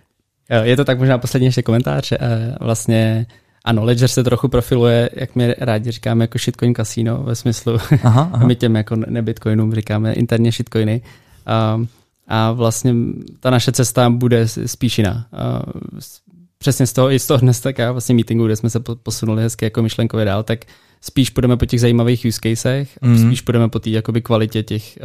Je 0.63 0.75
to 0.75 0.85
tak 0.85 0.99
možná 0.99 1.17
poslední 1.17 1.45
ještě 1.45 1.61
komentář. 1.61 2.11
Eh, 2.11 2.17
vlastně 2.61 3.25
ano, 3.63 3.83
Ledger 3.83 4.09
se 4.09 4.23
trochu 4.23 4.47
profiluje, 4.47 5.09
jak 5.13 5.35
my 5.35 5.55
rádi 5.59 5.91
říkáme, 5.91 6.23
jako 6.23 6.37
shitcoin 6.37 6.75
casino 6.75 7.23
ve 7.23 7.35
smyslu, 7.35 7.77
aha, 8.03 8.29
aha. 8.33 8.47
my 8.47 8.55
těm 8.55 8.75
jako 8.75 8.95
nebitcoinům 8.95 9.73
říkáme 9.73 10.13
interně 10.13 10.51
shitcoiny. 10.51 11.01
A, 11.45 11.81
a 12.27 12.51
vlastně 12.51 12.93
ta 13.39 13.49
naše 13.49 13.71
cesta 13.71 14.09
bude 14.09 14.47
spíš 14.47 14.97
jiná. 14.97 15.27
A 15.33 15.61
přesně 16.57 16.87
z 16.87 16.93
toho, 16.93 17.11
i 17.11 17.19
z 17.19 17.27
toho 17.27 17.37
dnes 17.37 17.61
tak 17.61 17.77
vlastně 17.77 18.15
meetingu, 18.15 18.45
kde 18.45 18.55
jsme 18.55 18.69
se 18.69 18.79
posunuli 18.79 19.43
hezky 19.43 19.65
jako 19.65 19.81
myšlenkově 19.81 20.25
dál, 20.25 20.43
tak 20.43 20.59
spíš 21.01 21.29
půjdeme 21.29 21.57
po 21.57 21.65
těch 21.65 21.81
zajímavých 21.81 22.25
use 22.27 22.39
casech, 22.43 22.97
mm. 23.01 23.17
spíš 23.17 23.41
půjdeme 23.41 23.69
po 23.69 23.79
té 23.79 23.89
jakoby 23.89 24.21
kvalitě 24.21 24.63
těch, 24.63 24.99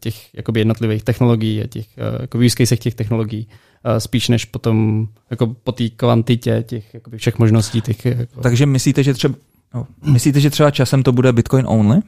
těch 0.00 0.34
jakoby 0.34 0.60
jednotlivých 0.60 1.04
technologií 1.04 1.62
a 1.62 1.66
těch 1.66 1.86
jakoby 2.20 2.46
use 2.46 2.56
casech 2.56 2.78
těch 2.78 2.94
technologií 2.94 3.48
spíš 3.98 4.28
než 4.28 4.44
potom 4.44 5.08
jako 5.30 5.46
po 5.46 5.72
té 5.72 5.88
kvantitě 5.88 6.64
těch 6.66 6.94
jakoby 6.94 7.18
všech 7.18 7.38
možností. 7.38 7.80
Těch, 7.80 8.04
jako... 8.04 8.40
Takže 8.40 8.66
myslíte, 8.66 9.02
že 9.02 9.14
třeba 9.14 9.34
No. 9.74 9.86
Myslíte, 10.04 10.40
že 10.40 10.50
třeba 10.50 10.70
časem 10.70 11.02
to 11.02 11.12
bude 11.12 11.32
Bitcoin 11.32 11.64
only? 11.68 12.00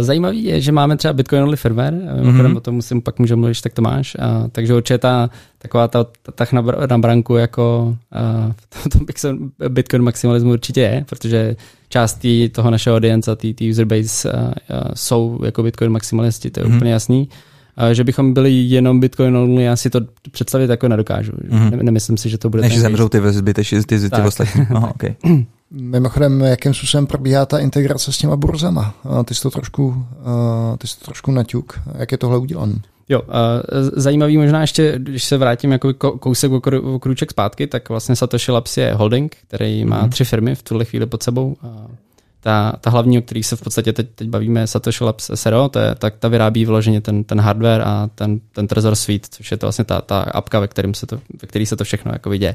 Zajímavý 0.00 0.44
je, 0.44 0.60
že 0.60 0.72
máme 0.72 0.96
třeba 0.96 1.12
Bitcoin 1.12 1.42
only 1.42 1.56
firmware, 1.56 1.94
mm-hmm. 1.94 2.56
o 2.56 2.60
tom 2.60 2.74
musím, 2.74 3.02
pak 3.02 3.18
můžeme 3.18 3.40
mluvit, 3.40 3.60
tak 3.60 3.72
to 3.72 3.82
máš. 3.82 4.16
A, 4.18 4.48
takže 4.52 4.74
určitě 4.74 4.98
ta, 4.98 5.30
taková 5.58 5.88
ta, 5.88 6.04
ta 6.04 6.32
tah 6.32 6.52
na, 6.52 6.64
na 6.90 6.98
branku 6.98 7.36
jako 7.36 7.96
a, 8.12 8.52
to, 8.92 9.04
to 9.58 9.68
Bitcoin 9.68 10.02
maximalismu 10.02 10.50
určitě 10.50 10.80
je, 10.80 11.04
protože 11.08 11.56
část 11.88 12.14
tý, 12.14 12.48
toho 12.48 12.70
našeho 12.70 12.96
audience 12.96 13.30
a 13.30 13.34
té 13.34 13.48
user 13.70 13.84
base 13.84 14.32
a, 14.32 14.38
a, 14.38 14.52
jsou 14.94 15.40
jako 15.44 15.62
Bitcoin 15.62 15.92
maximalisti, 15.92 16.50
to 16.50 16.60
je 16.60 16.66
mm-hmm. 16.66 16.76
úplně 16.76 16.92
jasný 16.92 17.28
že 17.92 18.04
bychom 18.04 18.34
byli 18.34 18.52
jenom 18.52 19.00
Bitcoin 19.00 19.36
only, 19.36 19.62
já 19.62 19.76
si 19.76 19.90
to 19.90 20.00
představit 20.30 20.70
jako 20.70 20.88
nedokážu. 20.88 21.32
Mm-hmm. 21.32 21.70
Ne, 21.70 21.82
nemyslím 21.82 22.16
si, 22.16 22.28
že 22.28 22.38
to 22.38 22.50
bude. 22.50 22.62
Než 22.62 22.78
zemřou 22.78 23.08
ty 23.08 23.20
zbytečky, 23.32 23.82
ty, 23.82 24.00
ty, 24.00 24.10
ty 24.10 24.22
ostatní. 24.22 24.66
Aha, 24.74 24.90
okay. 24.90 25.14
Mimochodem, 25.70 26.40
jakým 26.40 26.74
způsobem 26.74 27.06
probíhá 27.06 27.46
ta 27.46 27.58
integrace 27.58 28.12
s 28.12 28.18
těma 28.18 28.36
burzama? 28.36 28.94
Ty 29.24 29.34
jsi 29.34 29.42
to 29.42 29.50
trošku, 29.50 30.04
ty 30.78 30.86
jsi 30.86 30.98
to 30.98 31.04
trošku 31.04 31.30
naťuk. 31.30 31.80
Jak 31.98 32.12
je 32.12 32.18
tohle 32.18 32.38
udělané? 32.38 32.74
Jo, 33.08 33.22
zajímavý 33.92 34.38
možná 34.38 34.60
ještě, 34.60 34.94
když 34.96 35.24
se 35.24 35.36
vrátím 35.36 35.72
jako 35.72 35.92
kousek 35.94 36.52
o 36.52 36.98
krůček 36.98 37.30
zpátky, 37.30 37.66
tak 37.66 37.88
vlastně 37.88 38.16
Satoshi 38.16 38.52
Labs 38.52 38.76
je 38.76 38.94
holding, 38.94 39.36
který 39.48 39.84
má 39.84 40.04
mm-hmm. 40.04 40.08
tři 40.08 40.24
firmy 40.24 40.54
v 40.54 40.62
tuhle 40.62 40.84
chvíli 40.84 41.06
pod 41.06 41.22
sebou 41.22 41.56
ta, 42.40 42.72
ta 42.80 42.90
hlavní, 42.90 43.18
o 43.18 43.22
který 43.22 43.42
se 43.42 43.56
v 43.56 43.62
podstatě 43.62 43.92
teď, 43.92 44.08
teď 44.14 44.28
bavíme, 44.28 44.66
Satoshi 44.66 45.04
Labs 45.04 45.30
SRO, 45.34 45.68
to 45.68 45.78
je, 45.78 45.94
tak 45.94 46.14
ta 46.18 46.28
vyrábí 46.28 46.64
vyloženě 46.64 47.00
ten, 47.00 47.24
ten 47.24 47.40
hardware 47.40 47.82
a 47.82 48.10
ten, 48.14 48.40
ten 48.52 48.66
Trezor 48.66 48.94
Suite, 48.94 49.28
což 49.30 49.50
je 49.50 49.56
to 49.56 49.66
vlastně 49.66 49.84
ta, 49.84 50.00
ta 50.00 50.20
apka, 50.20 50.60
ve, 50.60 50.68
kterým 50.68 50.94
se 50.94 51.06
to, 51.06 51.16
ve 51.42 51.48
který 51.48 51.66
se 51.66 51.76
to 51.76 51.84
všechno 51.84 52.12
jako 52.12 52.30
vidě. 52.30 52.54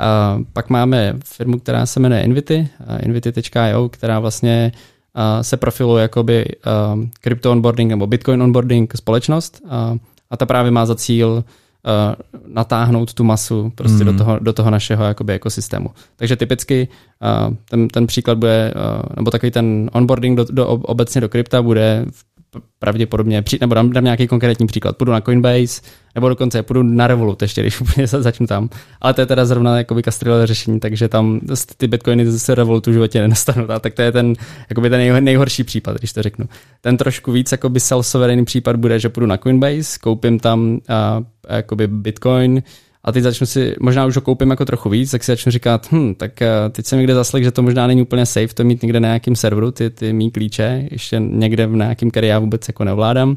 A 0.00 0.38
pak 0.52 0.70
máme 0.70 1.14
firmu, 1.24 1.58
která 1.58 1.86
se 1.86 2.00
jmenuje 2.00 2.22
Invity, 2.22 2.68
invity.io, 3.00 3.88
která 3.88 4.20
vlastně 4.20 4.72
se 5.42 5.56
profiluje 5.56 6.02
jakoby 6.02 6.46
crypto 7.20 7.52
onboarding 7.52 7.90
nebo 7.90 8.06
Bitcoin 8.06 8.42
onboarding 8.42 8.96
společnost 8.96 9.60
a, 9.68 9.96
a 10.30 10.36
ta 10.36 10.46
právě 10.46 10.70
má 10.70 10.86
za 10.86 10.94
cíl 10.94 11.44
uh, 11.84 12.14
natáhnout 12.46 13.14
tu 13.14 13.24
masu 13.24 13.72
prostě 13.74 14.04
mm. 14.04 14.12
do, 14.12 14.24
toho, 14.24 14.38
do 14.38 14.52
toho 14.52 14.70
našeho 14.70 15.04
jakoby 15.04 15.32
ekosystému. 15.32 15.90
Takže 16.16 16.36
typicky 16.36 16.88
uh, 17.48 17.54
ten, 17.70 17.88
ten 17.88 18.06
příklad 18.06 18.38
bude, 18.38 18.74
uh, 18.76 19.02
nebo 19.16 19.30
takový 19.30 19.50
ten 19.50 19.90
onboarding 19.92 20.36
do, 20.36 20.44
do, 20.50 20.66
obecně 20.66 21.20
do 21.20 21.28
krypta 21.28 21.62
bude 21.62 22.04
pravděpodobně, 22.78 23.44
nebo 23.60 23.74
dám, 23.74 23.90
dám 23.90 24.04
nějaký 24.04 24.26
konkrétní 24.26 24.66
příklad, 24.66 24.96
půjdu 24.96 25.12
na 25.12 25.20
Coinbase, 25.20 25.82
nebo 26.14 26.28
dokonce 26.28 26.62
půjdu 26.62 26.82
na 26.82 27.06
Revolut 27.06 27.42
ještě, 27.42 27.60
když 27.60 27.80
úplně 27.80 28.06
začnu 28.06 28.46
tam. 28.46 28.68
Ale 29.00 29.14
to 29.14 29.20
je 29.20 29.26
teda 29.26 29.44
zrovna 29.44 29.78
jakoby 29.78 30.02
kastrilové 30.02 30.46
řešení, 30.46 30.80
takže 30.80 31.08
tam 31.08 31.40
ty 31.76 31.88
bitcoiny 31.88 32.30
zase 32.30 32.54
Revolutu 32.54 32.90
v 32.90 32.92
životě 32.92 33.20
nenastanou. 33.20 33.66
Tak 33.80 33.94
to 33.94 34.02
je 34.02 34.12
ten, 34.12 34.34
jakoby 34.70 34.90
ten 34.90 35.24
nejhorší 35.24 35.64
případ, 35.64 35.96
když 35.96 36.12
to 36.12 36.22
řeknu. 36.22 36.48
Ten 36.80 36.96
trošku 36.96 37.32
víc 37.32 37.52
jakoby 37.52 37.80
self-sovereign 37.80 38.44
případ 38.44 38.76
bude, 38.76 38.98
že 38.98 39.08
půjdu 39.08 39.26
na 39.26 39.36
Coinbase, 39.36 39.98
koupím 40.00 40.40
tam 40.40 40.70
uh, 40.70 41.24
jakoby 41.56 41.86
bitcoin, 41.86 42.62
a 43.08 43.12
teď 43.12 43.22
začnu 43.22 43.46
si, 43.46 43.74
možná 43.80 44.06
už 44.06 44.16
ho 44.16 44.22
koupím 44.22 44.50
jako 44.50 44.64
trochu 44.64 44.88
víc, 44.88 45.10
tak 45.10 45.24
si 45.24 45.32
začnu 45.32 45.52
říkat, 45.52 45.88
hm, 45.92 46.14
tak 46.14 46.42
eh, 46.42 46.48
teď 46.70 46.86
jsem 46.86 46.98
někde 46.98 47.14
zaslek, 47.14 47.44
že 47.44 47.50
to 47.50 47.62
možná 47.62 47.86
není 47.86 48.02
úplně 48.02 48.26
safe 48.26 48.54
to 48.54 48.64
mít 48.64 48.82
někde 48.82 49.00
na 49.00 49.08
nějakém 49.08 49.36
serveru, 49.36 49.70
ty, 49.70 49.90
ty 49.90 50.12
mý 50.12 50.30
klíče, 50.30 50.88
ještě 50.90 51.18
někde 51.18 51.66
v 51.66 51.76
nějakém, 51.76 52.10
který 52.10 52.28
já 52.28 52.38
vůbec 52.38 52.68
jako 52.68 52.84
nevládám. 52.84 53.36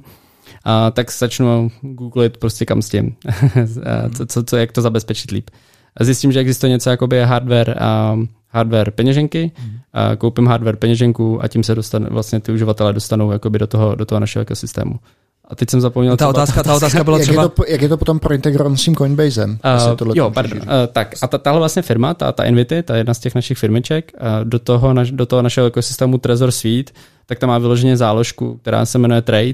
A 0.63 0.91
tak 0.91 1.11
začnu 1.11 1.71
googlit 1.81 2.37
prostě 2.37 2.65
kam 2.65 2.81
s 2.81 2.89
tím, 2.89 3.15
co, 4.17 4.25
co, 4.25 4.43
co, 4.43 4.57
jak 4.57 4.71
to 4.71 4.81
zabezpečit 4.81 5.31
líp. 5.31 5.49
A 5.97 6.03
zjistím, 6.03 6.31
že 6.31 6.39
existuje 6.39 6.69
něco 6.69 6.89
jako 6.89 7.07
je 7.13 7.25
hardware 7.25 7.75
a 7.79 8.19
hardware 8.49 8.91
peněženky, 8.91 9.51
hmm. 9.55 9.77
a 9.93 10.15
koupím 10.15 10.47
hardware 10.47 10.75
peněženku 10.75 11.43
a 11.43 11.47
tím 11.47 11.63
se 11.63 11.75
dostane, 11.75 12.07
vlastně 12.09 12.39
ty 12.39 12.51
uživatelé 12.51 12.93
dostanou 12.93 13.31
jakoby 13.31 13.59
do 13.59 13.67
toho, 13.67 13.95
do 13.95 14.05
toho 14.05 14.19
našeho 14.19 14.41
ekosystému. 14.41 14.99
A 15.51 15.55
teď 15.55 15.69
jsem 15.69 15.81
zapomněl. 15.81 16.17
Ta 16.17 16.29
otázka, 16.29 16.63
ta 16.63 16.75
otázka 16.75 17.03
byla 17.03 17.17
jak 17.17 17.27
třeba... 17.27 17.43
Je 17.43 17.49
to, 17.49 17.63
jak 17.67 17.81
je 17.81 17.89
to 17.89 17.97
potom 17.97 18.19
prointegrované 18.19 18.77
s 18.77 18.83
tím 18.83 18.95
Coinbasem? 18.95 19.59
Uh, 20.01 20.11
jo, 20.15 20.31
pardon. 20.31 20.57
Uh, 20.57 20.65
tak 20.91 21.15
a 21.21 21.27
ta, 21.27 21.37
tahle 21.37 21.59
vlastně 21.59 21.81
firma, 21.81 22.13
ta, 22.13 22.31
ta 22.31 22.43
Invity, 22.43 22.83
ta 22.83 22.95
jedna 22.95 23.13
z 23.13 23.19
těch 23.19 23.35
našich 23.35 23.57
firmiček, 23.57 24.11
uh, 24.13 24.27
do, 24.43 24.59
toho 24.59 24.93
naš, 24.93 25.11
do 25.11 25.25
toho 25.25 25.41
našeho 25.41 25.67
ekosystému 25.67 26.17
Trezor 26.17 26.51
Suite, 26.51 26.91
tak 27.25 27.39
tam 27.39 27.49
má 27.49 27.57
vyloženě 27.57 27.97
záložku, 27.97 28.57
která 28.61 28.85
se 28.85 28.97
jmenuje 28.97 29.21
Trade. 29.21 29.53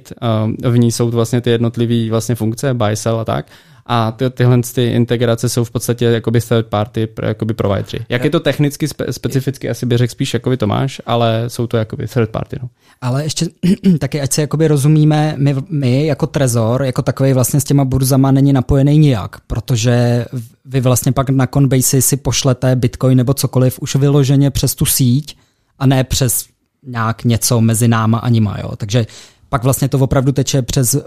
Uh, 0.64 0.72
v 0.72 0.78
ní 0.78 0.92
jsou 0.92 1.10
vlastně 1.10 1.42
ty 1.42 1.50
jednotlivé 1.50 2.10
vlastně 2.10 2.36
funkce, 2.36 2.74
buy, 2.74 2.96
sell 2.96 3.20
a 3.20 3.26
tak 3.26 3.46
a 3.88 4.12
ty, 4.12 4.30
tyhle 4.30 4.62
ty 4.74 4.86
integrace 4.86 5.50
jsou 5.50 5.64
v 5.64 5.72
podstatě 5.72 6.06
jakoby 6.06 6.42
third 6.42 6.68
party 6.68 7.08
jakoby 7.24 7.54
providery. 7.54 8.06
Jak 8.10 8.24
je 8.24 8.30
to 8.30 8.40
technicky 8.40 8.88
spe, 8.88 9.14
specificky, 9.14 9.70
asi 9.70 9.86
by 9.86 9.98
řekl 9.98 10.12
spíš 10.12 10.34
jakoby 10.34 10.58
Tomáš, 10.58 11.02
ale 11.06 11.44
jsou 11.48 11.68
to 11.68 11.78
jakoby 11.78 12.08
third 12.08 12.30
party. 12.30 12.58
No. 12.62 12.70
Ale 13.02 13.24
ještě 13.24 13.48
taky, 14.00 14.22
ať 14.22 14.34
se 14.34 14.42
jakoby 14.42 14.68
rozumíme, 14.68 15.36
my, 15.38 15.56
my 15.70 16.06
jako 16.06 16.28
Trezor, 16.28 16.84
jako 16.84 17.02
takový 17.02 17.34
vlastně 17.34 17.62
s 17.62 17.64
těma 17.64 17.86
burzama 17.86 18.32
není 18.32 18.54
napojený 18.54 18.98
nijak, 18.98 19.40
protože 19.48 20.26
vy 20.66 20.82
vlastně 20.82 21.12
pak 21.12 21.30
na 21.30 21.48
Coinbase 21.48 22.02
si 22.02 22.18
pošlete 22.18 22.76
Bitcoin 22.76 23.18
nebo 23.18 23.34
cokoliv 23.34 23.80
už 23.82 23.96
vyloženě 23.96 24.52
přes 24.52 24.76
tu 24.76 24.86
síť 24.86 25.38
a 25.80 25.86
ne 25.86 26.04
přes 26.04 26.46
nějak 26.84 27.24
něco 27.24 27.62
mezi 27.62 27.88
náma 27.88 28.18
a 28.18 28.30
nima. 28.30 28.58
Jo. 28.64 28.76
Takže 28.78 29.06
pak 29.50 29.64
vlastně 29.64 29.90
to 29.90 30.00
opravdu 30.00 30.32
teče 30.32 30.62
přes 30.62 30.98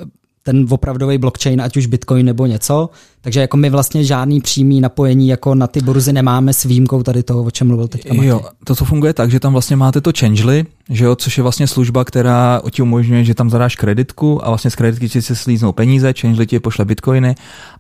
ten 0.42 0.66
opravdový 0.70 1.18
blockchain, 1.18 1.62
ať 1.62 1.76
už 1.76 1.86
Bitcoin 1.86 2.26
nebo 2.26 2.46
něco. 2.46 2.90
Takže 3.22 3.40
jako 3.40 3.56
my 3.56 3.70
vlastně 3.70 4.04
žádný 4.04 4.40
přímý 4.40 4.80
napojení 4.80 5.28
jako 5.28 5.54
na 5.54 5.66
ty 5.66 5.80
burzy 5.80 6.12
nemáme 6.12 6.52
s 6.52 6.64
výjimkou 6.64 7.02
tady 7.02 7.22
toho, 7.22 7.42
o 7.42 7.50
čem 7.50 7.66
mluvil 7.66 7.88
teď. 7.88 8.06
Jo, 8.12 8.40
to, 8.64 8.74
co 8.74 8.84
funguje 8.84 9.12
tak, 9.12 9.30
že 9.30 9.40
tam 9.40 9.52
vlastně 9.52 9.76
máte 9.76 10.00
to 10.00 10.10
Changely, 10.18 10.66
že 10.90 11.04
jo, 11.04 11.16
což 11.16 11.36
je 11.36 11.42
vlastně 11.42 11.66
služba, 11.66 12.04
která 12.04 12.62
ti 12.70 12.82
umožňuje, 12.82 13.24
že 13.24 13.34
tam 13.34 13.50
zadáš 13.50 13.76
kreditku 13.76 14.46
a 14.46 14.48
vlastně 14.48 14.70
z 14.70 14.74
kreditky 14.74 15.08
ti 15.08 15.22
se 15.22 15.36
slíznou 15.36 15.72
peníze, 15.72 16.14
Changely 16.20 16.46
ti 16.46 16.60
pošle 16.60 16.84
bitcoiny 16.84 17.34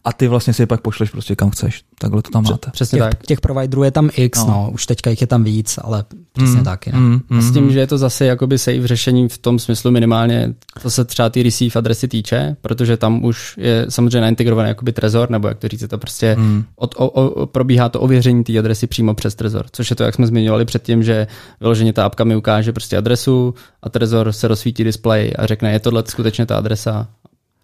a 0.04 0.12
ty 0.12 0.28
vlastně 0.28 0.52
si 0.52 0.62
je 0.62 0.66
pak 0.66 0.80
pošleš 0.80 1.10
prostě 1.10 1.36
kam 1.36 1.50
chceš. 1.50 1.82
Takhle 1.98 2.22
to 2.22 2.30
tam 2.30 2.44
máte. 2.44 2.70
Přesně 2.70 2.96
těch, 2.96 3.10
tak. 3.10 3.26
Těch 3.26 3.40
providerů 3.40 3.82
je 3.82 3.90
tam 3.90 4.10
X, 4.16 4.38
no. 4.38 4.46
no. 4.46 4.70
už 4.72 4.86
teďka 4.86 5.10
jich 5.10 5.20
je 5.20 5.26
tam 5.26 5.44
víc, 5.44 5.78
ale 5.82 6.04
přesně 6.32 6.56
mm, 6.56 6.64
taky. 6.64 6.92
Ne? 6.92 6.98
Mm, 6.98 7.20
mm, 7.30 7.38
a 7.38 7.42
s 7.42 7.52
tím, 7.52 7.64
mm. 7.64 7.72
že 7.72 7.78
je 7.78 7.86
to 7.86 7.98
zase 7.98 8.26
jakoby 8.26 8.58
safe 8.58 8.88
řešení 8.88 9.28
v 9.28 9.38
tom 9.38 9.58
smyslu 9.58 9.90
minimálně, 9.90 10.54
co 10.80 10.90
se 10.90 11.04
třeba 11.04 11.30
ty 11.30 11.42
receive 11.42 11.78
adresy 11.78 12.08
týče, 12.08 12.56
protože 12.60 12.96
tam 12.96 13.24
už 13.24 13.54
je 13.58 13.86
samozřejmě 13.88 14.20
naintegrovaný 14.20 14.68
jakoby 14.68 14.92
Trezor, 14.92 15.29
nebo 15.30 15.48
jak 15.48 15.58
to 15.58 15.68
říct, 15.68 15.82
je 15.82 15.88
to 15.88 15.98
prostě 15.98 16.36
mm. 16.38 16.64
od, 16.76 16.94
o, 16.98 17.10
o, 17.10 17.46
probíhá 17.46 17.88
to 17.88 18.00
ověření 18.00 18.44
té 18.44 18.58
adresy 18.58 18.86
přímo 18.86 19.14
přes 19.14 19.34
Trezor, 19.34 19.66
což 19.72 19.90
je 19.90 19.96
to, 19.96 20.02
jak 20.02 20.14
jsme 20.14 20.26
zmiňovali 20.26 20.64
předtím, 20.64 21.02
že 21.02 21.26
vyloženě 21.60 21.92
ta 21.92 22.04
apka 22.04 22.24
mi 22.24 22.36
ukáže 22.36 22.72
prostě 22.72 22.96
adresu 22.96 23.54
a 23.82 23.88
Trezor 23.88 24.32
se 24.32 24.48
rozsvítí 24.48 24.84
display 24.84 25.32
a 25.38 25.46
řekne, 25.46 25.72
je 25.72 25.80
tohle 25.80 26.02
skutečně 26.06 26.46
ta 26.46 26.56
adresa 26.56 27.08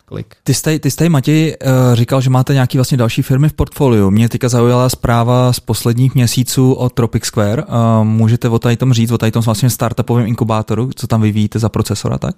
Klik. 0.08 0.34
Ty 0.44 0.54
jste, 0.54 0.78
ty 0.78 0.90
jste 0.90 1.08
Matěj, 1.08 1.56
uh, 1.66 1.94
říkal, 1.94 2.20
že 2.20 2.30
máte 2.30 2.54
nějaký 2.54 2.78
vlastně 2.78 2.98
další 2.98 3.22
firmy 3.22 3.48
v 3.48 3.52
portfoliu. 3.52 4.10
Mě 4.10 4.28
teďka 4.28 4.48
zaujala 4.48 4.88
zpráva 4.88 5.52
z 5.52 5.60
posledních 5.60 6.14
měsíců 6.14 6.72
o 6.72 6.88
Tropic 6.88 7.24
Square. 7.24 7.64
Uh, 7.64 8.04
můžete 8.04 8.48
o 8.48 8.58
tady 8.58 8.76
tom 8.76 8.92
říct, 8.92 9.10
o 9.10 9.18
tady 9.18 9.32
tom 9.32 9.42
vlastně 9.42 9.70
startupovém 9.70 10.26
inkubátoru, 10.26 10.90
co 10.96 11.06
tam 11.06 11.22
vyvíjíte 11.22 11.58
za 11.58 11.68
procesor 11.68 12.12
a 12.12 12.18
tak? 12.18 12.34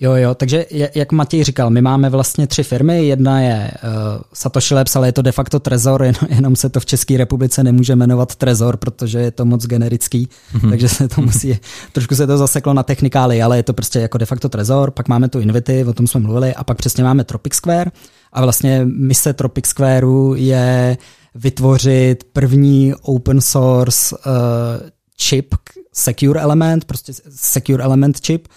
Jo, 0.00 0.14
jo, 0.14 0.34
takže 0.34 0.66
jak 0.94 1.12
Matěj 1.12 1.44
říkal, 1.44 1.70
my 1.70 1.82
máme 1.82 2.10
vlastně 2.10 2.46
tři 2.46 2.62
firmy, 2.62 3.06
jedna 3.06 3.40
je 3.40 3.70
uh, 3.84 4.22
Satoshi 4.32 4.74
Labs, 4.74 4.96
ale 4.96 5.08
je 5.08 5.12
to 5.12 5.22
de 5.22 5.32
facto 5.32 5.60
Trezor, 5.60 6.02
jen, 6.02 6.14
jenom 6.28 6.56
se 6.56 6.68
to 6.68 6.80
v 6.80 6.86
České 6.86 7.16
republice 7.16 7.64
nemůže 7.64 7.96
jmenovat 7.96 8.36
Trezor, 8.36 8.76
protože 8.76 9.18
je 9.18 9.30
to 9.30 9.44
moc 9.44 9.66
generický, 9.66 10.28
mm-hmm. 10.54 10.70
takže 10.70 10.88
se 10.88 11.08
to 11.08 11.20
musí, 11.20 11.58
trošku 11.92 12.14
se 12.14 12.26
to 12.26 12.38
zaseklo 12.38 12.74
na 12.74 12.82
technikály, 12.82 13.42
ale 13.42 13.56
je 13.56 13.62
to 13.62 13.72
prostě 13.72 13.98
jako 13.98 14.18
de 14.18 14.26
facto 14.26 14.48
Trezor, 14.48 14.90
pak 14.90 15.08
máme 15.08 15.28
tu 15.28 15.40
Invity, 15.40 15.84
o 15.84 15.92
tom 15.92 16.06
jsme 16.06 16.20
mluvili, 16.20 16.54
a 16.54 16.64
pak 16.64 16.78
přesně 16.78 17.04
máme 17.04 17.24
Tropic 17.24 17.54
Square 17.54 17.90
a 18.32 18.42
vlastně 18.42 18.82
mise 18.84 19.32
Tropic 19.32 19.66
Squareu 19.66 20.34
je 20.34 20.96
vytvořit 21.34 22.24
první 22.32 22.94
open 23.02 23.40
source 23.40 24.16
uh, 24.16 24.88
chip, 25.22 25.54
secure 25.92 26.40
element, 26.40 26.84
prostě 26.84 27.12
secure 27.30 27.84
element 27.84 28.26
chip, 28.26 28.48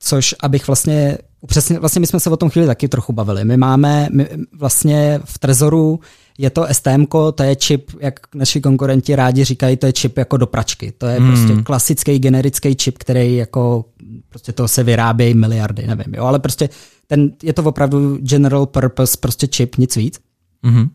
což 0.00 0.34
abych 0.40 0.66
vlastně, 0.66 1.18
přesně, 1.46 1.78
vlastně 1.78 2.00
my 2.00 2.06
jsme 2.06 2.20
se 2.20 2.30
o 2.30 2.36
tom 2.36 2.50
chvíli 2.50 2.66
taky 2.66 2.88
trochu 2.88 3.12
bavili. 3.12 3.44
My 3.44 3.56
máme 3.56 4.08
my 4.12 4.28
vlastně 4.52 5.20
v 5.24 5.38
Trezoru 5.38 6.00
je 6.38 6.50
to 6.50 6.66
STM, 6.72 7.04
to 7.34 7.42
je 7.42 7.56
čip, 7.56 7.90
jak 8.00 8.20
naši 8.34 8.60
konkurenti 8.60 9.16
rádi 9.16 9.44
říkají, 9.44 9.76
to 9.76 9.86
je 9.86 9.92
čip 9.92 10.18
jako 10.18 10.36
do 10.36 10.46
pračky. 10.46 10.92
To 10.98 11.06
je 11.06 11.18
hmm. 11.20 11.28
prostě 11.28 11.62
klasický 11.62 12.18
generický 12.18 12.76
čip, 12.76 12.98
který 12.98 13.36
jako 13.36 13.84
prostě 14.28 14.52
to 14.52 14.68
se 14.68 14.82
vyrábějí 14.82 15.34
miliardy, 15.34 15.86
nevím, 15.86 16.14
jo, 16.14 16.24
ale 16.24 16.38
prostě 16.38 16.68
ten, 17.06 17.30
je 17.42 17.52
to 17.52 17.62
opravdu 17.62 18.16
general 18.16 18.66
purpose 18.66 19.16
prostě 19.20 19.46
čip, 19.46 19.76
nic 19.76 19.96
víc. 19.96 20.20
Hmm. 20.62 20.88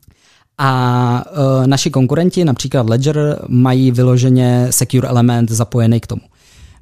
A 0.57 1.25
uh, 1.31 1.67
naši 1.67 1.89
konkurenti, 1.89 2.45
například 2.45 2.89
Ledger, 2.89 3.39
mají 3.47 3.91
vyloženě 3.91 4.67
secure 4.69 5.07
element 5.07 5.51
zapojený 5.51 5.99
k 5.99 6.07
tomu. 6.07 6.21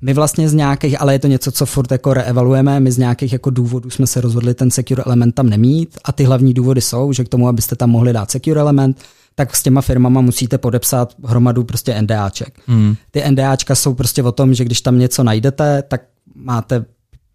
My 0.02 0.14
vlastně 0.14 0.50
z 0.50 0.54
nějakých, 0.54 1.02
ale 1.02 1.14
je 1.14 1.20
to 1.20 1.28
něco, 1.28 1.52
co 1.52 1.66
furt 1.66 1.92
jako 1.92 2.14
reevaluujeme, 2.14 2.80
my 2.80 2.92
z 2.92 2.98
nějakých 2.98 3.34
jako 3.34 3.50
důvodů 3.50 3.90
jsme 3.90 4.08
se 4.08 4.22
rozhodli 4.22 4.54
ten 4.54 4.72
secure 4.72 5.04
element 5.06 5.36
tam 5.36 5.50
nemít 5.50 5.98
a 6.04 6.12
ty 6.12 6.24
hlavní 6.24 6.54
důvody 6.54 6.82
jsou, 6.82 7.14
že 7.14 7.24
k 7.24 7.30
tomu, 7.30 7.48
abyste 7.48 7.76
tam 7.76 7.90
mohli 7.90 8.14
dát 8.14 8.32
secure 8.32 8.62
element, 8.62 8.98
tak 9.36 9.56
s 9.56 9.64
těma 9.64 9.82
firmama 9.82 10.22
musíte 10.22 10.58
podepsat 10.58 11.14
hromadu 11.24 11.64
prostě 11.64 12.02
NDAček. 12.02 12.60
Hmm. 12.68 12.96
Ty 13.12 13.24
NDAčka 13.32 13.76
jsou 13.76 13.94
prostě 13.94 14.24
o 14.24 14.32
tom, 14.32 14.54
že 14.54 14.66
když 14.66 14.82
tam 14.82 15.00
něco 15.00 15.24
najdete, 15.24 15.84
tak 15.88 16.02
máte 16.36 16.86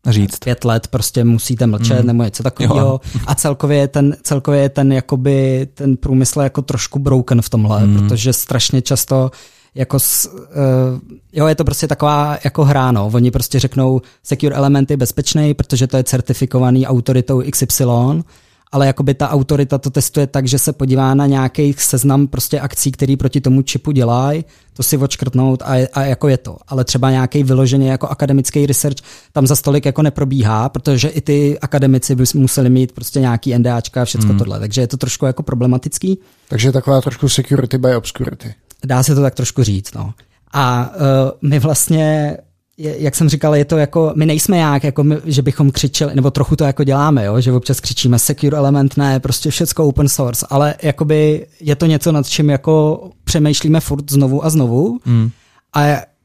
říct. 0.08 0.38
Pět 0.38 0.64
let 0.64 0.88
prostě 0.88 1.24
musíte 1.24 1.66
mlčet 1.66 2.00
mm. 2.00 2.06
nebo 2.06 2.22
něco 2.22 2.42
takového. 2.42 3.00
A 3.26 3.34
celkově 3.34 3.78
je 3.78 3.88
ten, 3.88 4.16
celkově 4.22 4.60
je 4.60 4.68
ten, 4.68 4.92
jakoby, 4.92 5.68
ten 5.74 5.96
průmysl 5.96 6.40
jako 6.40 6.62
trošku 6.62 6.98
broken 6.98 7.42
v 7.42 7.50
tomhle, 7.50 7.86
mm. 7.86 7.96
protože 7.96 8.32
strašně 8.32 8.82
často 8.82 9.30
jako 9.76 9.98
s, 9.98 10.30
uh, 10.34 10.40
jo, 11.32 11.46
je 11.46 11.54
to 11.54 11.64
prostě 11.64 11.88
taková 11.88 12.38
jako 12.44 12.64
hra, 12.64 12.92
no. 12.92 13.10
Oni 13.14 13.30
prostě 13.30 13.58
řeknou 13.60 14.00
secure 14.22 14.56
elementy 14.56 14.96
bezpečný, 14.96 15.54
protože 15.54 15.86
to 15.86 15.96
je 15.96 16.04
certifikovaný 16.04 16.86
autoritou 16.86 17.42
XY, 17.50 17.84
ale 18.72 18.86
jakoby 18.86 19.14
ta 19.14 19.30
autorita 19.30 19.78
to 19.78 19.90
testuje 19.90 20.26
tak, 20.26 20.48
že 20.48 20.58
se 20.58 20.72
podívá 20.72 21.14
na 21.14 21.26
nějaký 21.26 21.74
seznam 21.78 22.26
prostě 22.26 22.60
akcí, 22.60 22.92
který 22.92 23.16
proti 23.16 23.40
tomu 23.40 23.62
čipu 23.62 23.92
dělají, 23.92 24.44
to 24.72 24.82
si 24.82 24.96
odškrtnout 24.96 25.62
a, 25.62 25.88
a 25.92 26.02
jako 26.02 26.28
je 26.28 26.36
to. 26.36 26.56
Ale 26.68 26.84
třeba 26.84 27.10
nějaký 27.10 27.42
vyloženě 27.42 27.90
jako 27.90 28.08
akademický 28.08 28.66
research 28.66 28.96
tam 29.32 29.46
za 29.46 29.56
stolik 29.56 29.86
jako 29.86 30.02
neprobíhá, 30.02 30.68
protože 30.68 31.08
i 31.08 31.20
ty 31.20 31.58
akademici 31.58 32.14
by 32.14 32.24
museli 32.34 32.70
mít 32.70 32.92
prostě 32.92 33.20
nějaký 33.20 33.58
NDAčka 33.58 34.02
a 34.02 34.04
všechno 34.04 34.28
hmm. 34.28 34.38
tohle. 34.38 34.60
Takže 34.60 34.80
je 34.80 34.86
to 34.86 34.96
trošku 34.96 35.26
jako 35.26 35.42
problematický. 35.42 36.18
Takže 36.48 36.72
taková 36.72 37.00
trošku 37.00 37.28
security 37.28 37.78
by 37.78 37.96
obscurity. 37.96 38.54
Dá 38.86 39.02
se 39.02 39.14
to 39.14 39.20
tak 39.20 39.34
trošku 39.34 39.62
říct. 39.62 39.94
No. 39.94 40.14
A 40.52 40.90
uh, 40.94 41.48
my 41.50 41.58
vlastně 41.58 42.36
jak 42.78 43.14
jsem 43.14 43.28
říkal, 43.28 43.56
je 43.56 43.64
to 43.64 43.76
jako, 43.76 44.12
my 44.16 44.26
nejsme 44.26 44.58
jak, 44.58 44.84
jako 44.84 45.04
my, 45.04 45.16
že 45.24 45.42
bychom 45.42 45.70
křičeli, 45.70 46.14
nebo 46.14 46.30
trochu 46.30 46.56
to 46.56 46.64
jako 46.64 46.84
děláme, 46.84 47.24
jo, 47.24 47.40
že 47.40 47.52
občas 47.52 47.80
křičíme 47.80 48.18
secure 48.18 48.58
element, 48.58 48.96
ne, 48.96 49.20
prostě 49.20 49.50
všecko 49.50 49.84
open 49.84 50.08
source, 50.08 50.46
ale 50.50 50.74
jakoby 50.82 51.46
je 51.60 51.76
to 51.76 51.86
něco, 51.86 52.12
nad 52.12 52.28
čím 52.28 52.50
jako 52.50 53.04
přemýšlíme 53.24 53.80
furt 53.80 54.10
znovu 54.10 54.44
a 54.44 54.50
znovu. 54.50 54.98
Mm. 55.04 55.30
A 55.74 55.80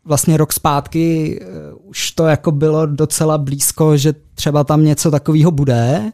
vlastně 0.06 0.38
rok 0.38 0.54
zpátky 0.54 1.40
uh, 1.42 1.90
už 1.90 2.12
to 2.12 2.26
jako 2.26 2.52
bylo 2.52 2.86
docela 2.86 3.38
blízko, 3.38 3.98
že 3.98 4.14
třeba 4.36 4.64
tam 4.64 4.86
něco 4.86 5.12
takového 5.12 5.52
bude, 5.52 6.12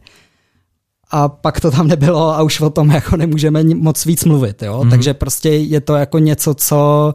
a 1.10 1.28
pak 1.28 1.60
to 1.60 1.70
tam 1.70 1.88
nebylo 1.88 2.34
a 2.34 2.42
už 2.42 2.60
o 2.60 2.70
tom 2.70 2.90
jako 2.90 3.16
nemůžeme 3.16 3.64
moc 3.64 4.06
víc 4.06 4.24
mluvit, 4.24 4.62
jo? 4.62 4.84
Mm. 4.84 4.90
Takže 4.90 5.14
prostě 5.14 5.48
je 5.48 5.80
to 5.80 5.96
jako 5.96 6.18
něco, 6.18 6.54
co 6.54 7.14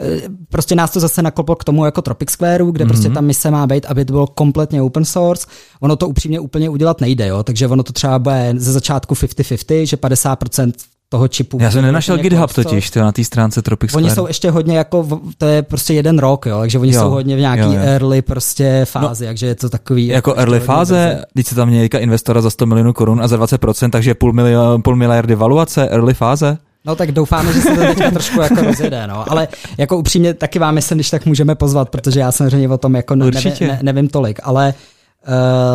eh, 0.00 0.20
prostě 0.48 0.74
nás 0.74 0.90
to 0.90 1.00
zase 1.00 1.22
nakloplo 1.22 1.56
k 1.56 1.64
tomu 1.64 1.84
jako 1.84 2.02
Tropic 2.02 2.30
Squareu, 2.30 2.70
kde 2.70 2.84
mm. 2.84 2.88
prostě 2.88 3.10
ta 3.10 3.20
mise 3.20 3.50
má 3.50 3.66
být, 3.66 3.86
aby 3.86 4.04
to 4.04 4.12
bylo 4.12 4.26
kompletně 4.26 4.82
open 4.82 5.04
source. 5.04 5.46
Ono 5.80 5.96
to 5.96 6.08
upřímně 6.08 6.40
úplně 6.40 6.68
udělat 6.70 7.00
nejde, 7.00 7.26
jo? 7.26 7.42
takže 7.42 7.68
ono 7.68 7.82
to 7.82 7.92
třeba 7.92 8.18
bude 8.18 8.54
ze 8.56 8.72
začátku 8.72 9.14
50-50, 9.14 9.82
že 9.82 9.96
50% 9.96 10.72
toho 11.08 11.28
čipu. 11.28 11.58
Já 11.60 11.70
jsem 11.70 11.82
nenašel 11.82 12.18
GitHub 12.18 12.52
totiž, 12.52 12.90
to 12.90 13.00
na 13.00 13.12
té 13.12 13.24
stránce 13.24 13.62
Tropic 13.62 13.90
Square. 13.90 14.04
Oni 14.04 14.14
jsou 14.14 14.26
ještě 14.26 14.50
hodně 14.50 14.78
jako, 14.78 15.20
to 15.38 15.46
je 15.46 15.62
prostě 15.62 15.94
jeden 15.94 16.18
rok, 16.18 16.46
jo, 16.46 16.58
takže 16.58 16.78
oni 16.78 16.94
jo, 16.94 17.00
jsou 17.00 17.10
hodně 17.10 17.36
v 17.36 17.40
nějaký 17.40 17.62
jo, 17.62 17.72
jo. 17.72 17.78
early 17.82 18.22
prostě 18.22 18.84
fázi, 18.84 19.24
no, 19.24 19.28
takže 19.28 19.46
je 19.46 19.54
to 19.54 19.68
takový. 19.68 20.06
Jako, 20.06 20.34
early 20.34 20.60
fáze, 20.60 21.24
když 21.34 21.46
se 21.46 21.54
tam 21.54 21.68
měli 21.68 21.88
investora 21.98 22.40
za 22.40 22.50
100 22.50 22.66
milionů 22.66 22.92
korun 22.92 23.22
a 23.22 23.28
za 23.28 23.36
20%, 23.36 23.90
takže 23.90 24.14
půl, 24.14 24.32
milion, 24.32 24.82
půl 24.82 24.96
miliardy 24.96 25.34
valuace, 25.34 25.88
early 25.88 26.14
fáze. 26.14 26.58
No 26.84 26.96
tak 26.96 27.12
doufáme, 27.12 27.52
že 27.52 27.60
se 27.60 27.70
to 27.74 27.80
teďka 27.80 28.10
trošku 28.10 28.40
jako 28.40 28.62
rozjede, 28.62 29.06
no. 29.06 29.32
Ale 29.32 29.48
jako 29.78 29.98
upřímně 29.98 30.34
taky 30.34 30.58
vám 30.58 30.76
jestli, 30.76 30.94
když 30.94 31.10
tak 31.10 31.26
můžeme 31.26 31.54
pozvat, 31.54 31.88
protože 31.88 32.20
já 32.20 32.32
samozřejmě 32.32 32.68
o 32.68 32.78
tom 32.78 32.94
jako 32.94 33.14
ne, 33.14 33.30
nevím, 33.30 33.52
ne, 33.60 33.78
nevím 33.82 34.08
tolik, 34.08 34.40
ale 34.42 34.74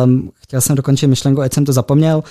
um, 0.04 0.30
chtěl 0.42 0.60
jsem 0.60 0.76
dokončit 0.76 1.06
myšlenku, 1.06 1.40
ať 1.40 1.52
jsem 1.54 1.64
to 1.64 1.72
zapomněl. 1.72 2.22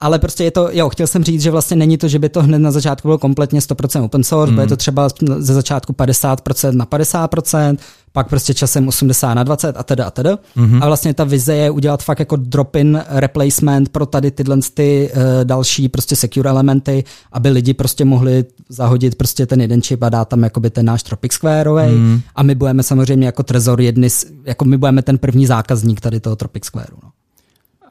Ale 0.00 0.18
prostě 0.18 0.44
je 0.44 0.50
to, 0.50 0.68
jo, 0.72 0.88
chtěl 0.88 1.06
jsem 1.06 1.24
říct, 1.24 1.42
že 1.42 1.50
vlastně 1.50 1.76
není 1.76 1.98
to, 1.98 2.08
že 2.08 2.18
by 2.18 2.28
to 2.28 2.42
hned 2.42 2.58
na 2.58 2.70
začátku 2.70 3.08
bylo 3.08 3.18
kompletně 3.18 3.60
100% 3.60 4.04
open 4.04 4.24
source, 4.24 4.50
mm. 4.50 4.56
bude 4.56 4.66
to 4.66 4.76
třeba 4.76 5.08
ze 5.38 5.54
začátku 5.54 5.92
50% 5.92 6.76
na 6.76 6.86
50%, 6.86 7.76
pak 8.12 8.28
prostě 8.28 8.54
časem 8.54 8.88
80 8.88 9.34
na 9.34 9.42
20 9.42 9.76
a 9.76 9.82
teda 9.82 10.04
a 10.04 10.10
teda. 10.10 10.38
Mm-hmm. 10.56 10.82
A 10.82 10.86
vlastně 10.86 11.14
ta 11.14 11.24
vize 11.24 11.54
je 11.54 11.70
udělat 11.70 12.02
fakt 12.02 12.18
jako 12.18 12.36
drop-in 12.36 13.04
replacement 13.08 13.88
pro 13.88 14.06
tady 14.06 14.30
tyhle 14.30 14.58
ty 14.74 15.10
uh, 15.14 15.22
další 15.44 15.88
prostě 15.88 16.16
secure 16.16 16.50
elementy, 16.50 17.04
aby 17.32 17.48
lidi 17.48 17.74
prostě 17.74 18.04
mohli 18.04 18.44
zahodit 18.68 19.14
prostě 19.14 19.46
ten 19.46 19.60
jeden 19.60 19.82
čip 19.82 20.02
a 20.02 20.08
dát 20.08 20.28
tam 20.28 20.42
jakoby 20.42 20.70
ten 20.70 20.86
náš 20.86 21.02
Tropic 21.02 21.32
Square 21.32 21.70
mm. 21.70 22.20
a 22.34 22.42
my 22.42 22.54
budeme 22.54 22.82
samozřejmě 22.82 23.26
jako 23.26 23.42
Trezor 23.42 23.80
jedny, 23.80 24.08
jako 24.44 24.64
my 24.64 24.78
budeme 24.78 25.02
ten 25.02 25.18
první 25.18 25.46
zákazník 25.46 26.00
tady 26.00 26.20
toho 26.20 26.36
Tropic 26.36 26.64
Square. 26.64 26.90
No. 27.02 27.10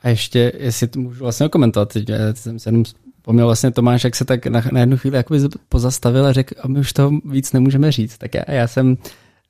A 0.03 0.09
ještě, 0.09 0.51
jestli 0.57 0.87
to 0.87 0.99
můžu 0.99 1.23
vlastně 1.23 1.49
komentovat, 1.49 1.93
teď 1.93 2.09
jsem 2.33 2.59
se 2.59 2.69
jenom 2.69 2.83
vzpomněl 2.83 3.45
vlastně 3.45 3.71
Tomáš, 3.71 4.03
jak 4.03 4.15
se 4.15 4.25
tak 4.25 4.47
na, 4.47 4.63
na 4.71 4.79
jednu 4.79 4.97
chvíli 4.97 5.17
jakoby 5.17 5.39
pozastavil 5.69 6.25
a 6.25 6.33
řekl, 6.33 6.55
a 6.61 6.67
my 6.67 6.79
už 6.79 6.93
to 6.93 7.11
víc 7.25 7.53
nemůžeme 7.53 7.91
říct. 7.91 8.17
Tak 8.17 8.33
já, 8.33 8.43
já 8.47 8.67
jsem 8.67 8.97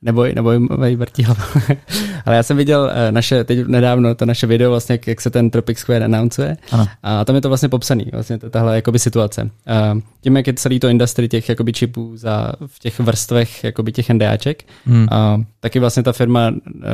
neboj, 0.02 0.34
neboj 0.36 0.95
vrtí 0.95 1.26
Ale 2.26 2.36
já 2.36 2.43
jsem 2.43 2.57
viděl 2.57 2.91
eh, 2.93 3.11
naše, 3.11 3.43
teď 3.43 3.67
nedávno 3.67 4.15
to 4.15 4.26
naše 4.26 4.47
video, 4.47 4.72
vlastně, 4.72 4.93
jak, 4.93 5.07
jak 5.07 5.22
se 5.22 5.30
ten 5.30 5.49
Tropic 5.49 5.78
Square 5.78 6.05
announcuje. 6.05 6.57
Ano. 6.72 6.88
A 7.03 7.26
tam 7.26 7.36
je 7.36 7.41
to 7.41 7.47
vlastně 7.47 7.70
popsaný, 7.70 8.05
vlastně 8.13 8.38
tahle 8.38 8.76
jakoby 8.76 8.99
situace. 8.99 9.49
Tím, 10.22 10.38
jak 10.38 10.47
je 10.47 10.53
celý 10.53 10.80
to 10.80 10.88
industry 10.88 11.28
těch 11.28 11.49
jakoby 11.49 11.74
čipů 11.74 12.17
za, 12.17 12.51
v 12.65 12.80
těch 12.80 12.99
vrstvech 12.99 13.63
jakoby 13.63 13.91
těch 13.91 14.09
NDAček, 14.09 14.63
hmm. 14.86 15.07
a 15.11 15.41
taky 15.59 15.80
vlastně 15.80 16.03
ta 16.03 16.11
firma 16.11 16.53
eh, 16.84 16.88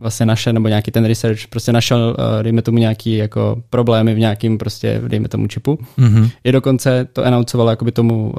vlastně 0.00 0.26
naše, 0.26 0.52
nebo 0.52 0.68
nějaký 0.68 0.90
ten 0.90 1.04
research, 1.04 1.46
prostě 1.46 1.72
našel, 1.72 2.16
eh, 2.18 2.42
dejme 2.42 2.62
tomu 2.62 2.78
nějaký 2.78 3.16
jako 3.16 3.62
problémy 3.70 4.14
v 4.14 4.18
nějakým 4.18 4.58
prostě, 4.58 5.00
dejme 5.08 5.28
tomu 5.28 5.46
čipu. 5.46 5.78
Hmm. 5.98 6.28
Je 6.44 6.52
dokonce 6.52 7.08
to 7.12 7.24
announcovalo 7.24 7.70
jakoby 7.70 7.92
tomu 7.92 8.34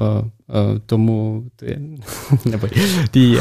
tomu, 0.86 1.44
ty, 1.56 1.78
nebo 2.50 2.68
tý, 3.10 3.36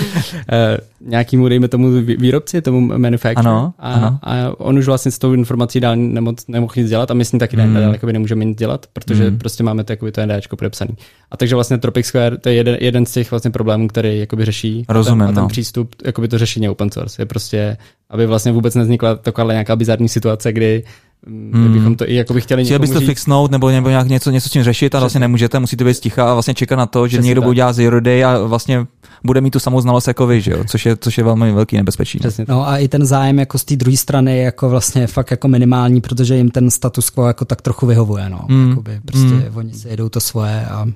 nějakýmu, 1.00 1.48
dejme 1.48 1.68
tomu 1.68 1.90
výrobci, 2.02 2.62
tomu 2.62 2.80
manufacturer. 2.80 3.48
Ano, 3.48 3.74
a, 3.78 3.92
ano. 3.92 4.18
a 4.22 4.60
on 4.60 4.78
už 4.78 4.86
vlastně 4.86 5.10
s 5.10 5.18
tou 5.18 5.32
informací 5.32 5.80
dál 5.80 5.96
nemohl, 5.96 6.36
nemohl 6.48 6.72
nic 6.76 6.88
dělat 6.88 7.10
a 7.10 7.14
my 7.14 7.24
s 7.24 7.32
ní 7.32 7.38
taky 7.38 7.56
mm. 7.56 7.74
dál 7.74 7.92
jakoby 7.92 8.12
nemůžeme 8.12 8.44
nic 8.44 8.58
dělat, 8.58 8.86
protože 8.92 9.30
mm. 9.30 9.38
prostě 9.38 9.62
máme 9.62 9.84
to, 9.84 9.92
jakoby, 9.92 10.12
to 10.12 10.26
NDAčko 10.26 10.56
podepsaný. 10.56 10.96
A 11.30 11.36
takže 11.36 11.54
vlastně 11.54 11.78
Tropic 11.78 12.06
Square, 12.06 12.38
to 12.38 12.48
je 12.48 12.54
jeden, 12.54 12.76
jeden 12.80 13.06
z 13.06 13.12
těch 13.12 13.30
vlastně 13.30 13.50
problémů, 13.50 13.88
který 13.88 14.18
jakoby 14.18 14.44
řeší. 14.44 14.84
Rozumím, 14.88 15.22
a 15.22 15.26
ten, 15.26 15.34
no. 15.34 15.40
a 15.40 15.44
ten 15.44 15.48
přístup, 15.48 15.94
jakoby 16.04 16.28
to 16.28 16.38
řešení 16.38 16.68
open 16.68 16.90
source 16.90 17.22
je 17.22 17.26
prostě, 17.26 17.76
aby 18.10 18.26
vlastně 18.26 18.52
vůbec 18.52 18.74
nevznikla 18.74 19.14
taková 19.14 19.52
nějaká 19.52 19.76
bizarní 19.76 20.08
situace, 20.08 20.52
kdy 20.52 20.84
Hmm. 21.26 21.72
bychom 21.72 21.96
to 21.96 22.08
i 22.08 22.14
jako 22.14 22.34
by 22.34 22.40
chtěli 22.40 22.64
Chtěl 22.64 22.78
byste 22.78 22.98
říct... 22.98 23.08
fixnout 23.08 23.50
nebo, 23.50 23.70
nebo 23.70 23.88
nějak 23.88 24.08
něco, 24.08 24.30
něco 24.30 24.48
s 24.48 24.52
tím 24.52 24.62
řešit 24.62 24.94
a 24.94 25.00
vlastně 25.00 25.20
nemůžete, 25.20 25.58
musíte 25.58 25.84
být 25.84 25.94
sticha 25.94 26.30
a 26.30 26.32
vlastně 26.32 26.54
čekat 26.54 26.76
na 26.76 26.86
to, 26.86 27.08
že 27.08 27.16
Přesně 27.16 27.26
někdo 27.26 27.40
tak. 27.40 27.46
bude 27.46 27.56
dělat 27.56 27.72
zero 27.72 28.00
day 28.00 28.24
a 28.24 28.38
vlastně 28.38 28.86
bude 29.24 29.40
mít 29.40 29.50
tu 29.50 29.58
samou 29.58 29.80
znalost 29.80 30.08
jako 30.08 30.26
vy, 30.26 30.40
že 30.40 30.50
jo? 30.50 30.64
Což, 30.64 30.86
je, 30.86 30.96
což 30.96 31.18
je 31.18 31.24
velmi 31.24 31.52
velký 31.52 31.76
nebezpečí. 31.76 32.18
No. 32.18 32.20
Přesně. 32.20 32.44
No 32.48 32.68
a 32.68 32.78
i 32.78 32.88
ten 32.88 33.06
zájem 33.06 33.38
jako 33.38 33.58
z 33.58 33.64
té 33.64 33.76
druhé 33.76 33.96
strany 33.96 34.36
je 34.36 34.42
jako 34.42 34.70
vlastně 34.70 35.06
fakt 35.06 35.30
jako 35.30 35.48
minimální, 35.48 36.00
protože 36.00 36.36
jim 36.36 36.50
ten 36.50 36.70
status 36.70 37.10
quo 37.10 37.26
jako 37.26 37.44
tak 37.44 37.62
trochu 37.62 37.86
vyhovuje, 37.86 38.28
no. 38.28 38.46
Hmm. 38.48 38.68
Jakoby 38.68 39.00
prostě 39.04 39.28
hmm. 39.28 39.56
oni 39.56 39.74
si 39.74 39.88
jedou 39.88 40.08
to 40.08 40.20
svoje 40.20 40.66
a 40.66 40.86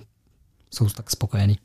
jsou 0.75 0.89
tak 0.89 1.11
spokojení. 1.11 1.57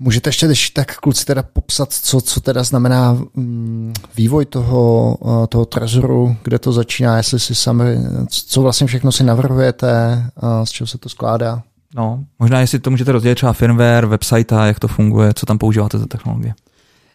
Můžete 0.00 0.28
ještě 0.28 0.46
když 0.46 0.70
tak 0.70 0.96
kluci 0.96 1.24
teda 1.24 1.42
popsat, 1.42 1.92
co, 1.92 2.20
co 2.20 2.40
teda 2.40 2.62
znamená 2.62 3.12
mm, 3.34 3.92
vývoj 4.16 4.44
toho, 4.44 5.16
eh, 5.22 5.46
toho 5.46 5.64
trezoru, 5.64 6.36
kde 6.42 6.58
to 6.58 6.72
začíná, 6.72 7.16
jestli 7.16 7.40
si 7.40 7.54
sami, 7.54 7.98
co 8.28 8.62
vlastně 8.62 8.86
všechno 8.86 9.12
si 9.12 9.24
navrhujete, 9.24 10.22
z 10.64 10.70
čeho 10.70 10.86
se 10.86 10.98
to 10.98 11.08
skládá? 11.08 11.62
No, 11.94 12.24
možná 12.38 12.60
jestli 12.60 12.78
to 12.78 12.90
můžete 12.90 13.12
rozdělit 13.12 13.34
třeba 13.34 13.52
firmware, 13.52 14.06
website, 14.06 14.52
jak 14.66 14.78
to 14.78 14.88
funguje, 14.88 15.34
co 15.34 15.46
tam 15.46 15.58
používáte 15.58 15.98
za 15.98 16.06
technologie. 16.06 16.54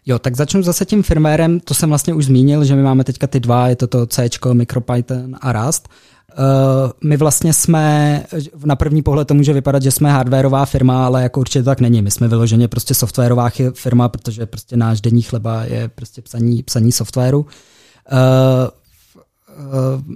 Jo, 0.05 0.19
tak 0.19 0.35
začnu 0.35 0.63
zase 0.63 0.85
tím 0.85 1.03
firmwarem, 1.03 1.59
to 1.59 1.73
jsem 1.73 1.89
vlastně 1.89 2.13
už 2.13 2.25
zmínil, 2.25 2.63
že 2.63 2.75
my 2.75 2.83
máme 2.83 3.03
teďka 3.03 3.27
ty 3.27 3.39
dva, 3.39 3.67
je 3.67 3.75
to 3.75 3.87
to 3.87 4.05
C, 4.05 4.29
MicroPython 4.53 5.35
a 5.41 5.51
Rust. 5.51 5.89
Uh, 6.39 6.91
my 7.03 7.17
vlastně 7.17 7.53
jsme, 7.53 8.25
na 8.65 8.75
první 8.75 9.01
pohled 9.01 9.27
to 9.27 9.33
může 9.33 9.53
vypadat, 9.53 9.83
že 9.83 9.91
jsme 9.91 10.11
hardwareová 10.11 10.65
firma, 10.65 11.05
ale 11.05 11.23
jako 11.23 11.39
určitě 11.39 11.63
tak 11.63 11.81
není. 11.81 12.01
My 12.01 12.11
jsme 12.11 12.27
vyloženě 12.27 12.67
prostě 12.67 12.93
softwarová 12.93 13.49
firma, 13.73 14.09
protože 14.09 14.45
prostě 14.45 14.77
náš 14.77 15.01
denní 15.01 15.21
chleba 15.21 15.63
je 15.63 15.87
prostě 15.87 16.21
psaní, 16.21 16.63
psaní 16.63 16.91
softwaru. 16.91 17.39
Uh, 17.39 17.47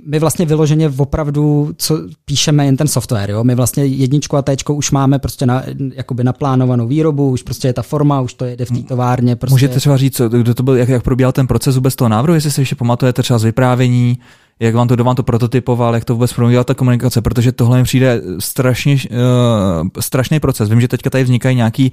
my 0.05 0.19
vlastně 0.19 0.45
vyloženě 0.45 0.91
opravdu 0.97 1.73
co 1.77 1.99
píšeme 2.25 2.65
jen 2.65 2.77
ten 2.77 2.87
software. 2.87 3.29
Jo? 3.29 3.43
My 3.43 3.55
vlastně 3.55 3.85
jedničku 3.85 4.37
a 4.37 4.41
téčko 4.41 4.73
už 4.73 4.91
máme 4.91 5.19
prostě 5.19 5.45
na, 5.45 5.63
jakoby 5.95 6.23
naplánovanou 6.23 6.87
výrobu, 6.87 7.29
už 7.29 7.43
prostě 7.43 7.67
je 7.67 7.73
ta 7.73 7.81
forma, 7.81 8.21
už 8.21 8.33
to 8.33 8.45
jede 8.45 8.65
v 8.65 8.71
té 8.71 8.81
továrně. 8.81 9.35
Prostě. 9.35 9.53
Můžete 9.53 9.79
třeba 9.79 9.97
říct, 9.97 10.21
kdo 10.29 10.53
to 10.53 10.63
byl, 10.63 10.75
jak, 10.75 10.89
jak 10.89 11.03
probíhal 11.03 11.31
ten 11.31 11.47
proces 11.47 11.75
vůbec 11.75 11.95
toho 11.95 12.09
návrhu, 12.09 12.35
jestli 12.35 12.51
si 12.51 12.61
ještě 12.61 12.75
pamatujete 12.75 13.23
třeba 13.23 13.39
z 13.39 13.43
vyprávění, 13.43 14.19
jak 14.59 14.75
vám 14.75 14.87
to, 14.87 14.95
kdo 14.95 15.03
vám 15.03 15.15
to 15.15 15.23
prototypoval, 15.23 15.93
jak 15.93 16.05
to 16.05 16.13
vůbec 16.13 16.33
probíhala 16.33 16.63
ta 16.63 16.73
komunikace, 16.73 17.21
protože 17.21 17.51
tohle 17.51 17.77
mi 17.77 17.83
přijde 17.83 18.21
strašně, 18.39 18.93
uh, 18.93 19.87
strašný 19.99 20.39
proces. 20.39 20.69
Vím, 20.69 20.81
že 20.81 20.87
teďka 20.87 21.09
tady 21.09 21.23
vznikají 21.23 21.55
nějaké 21.55 21.87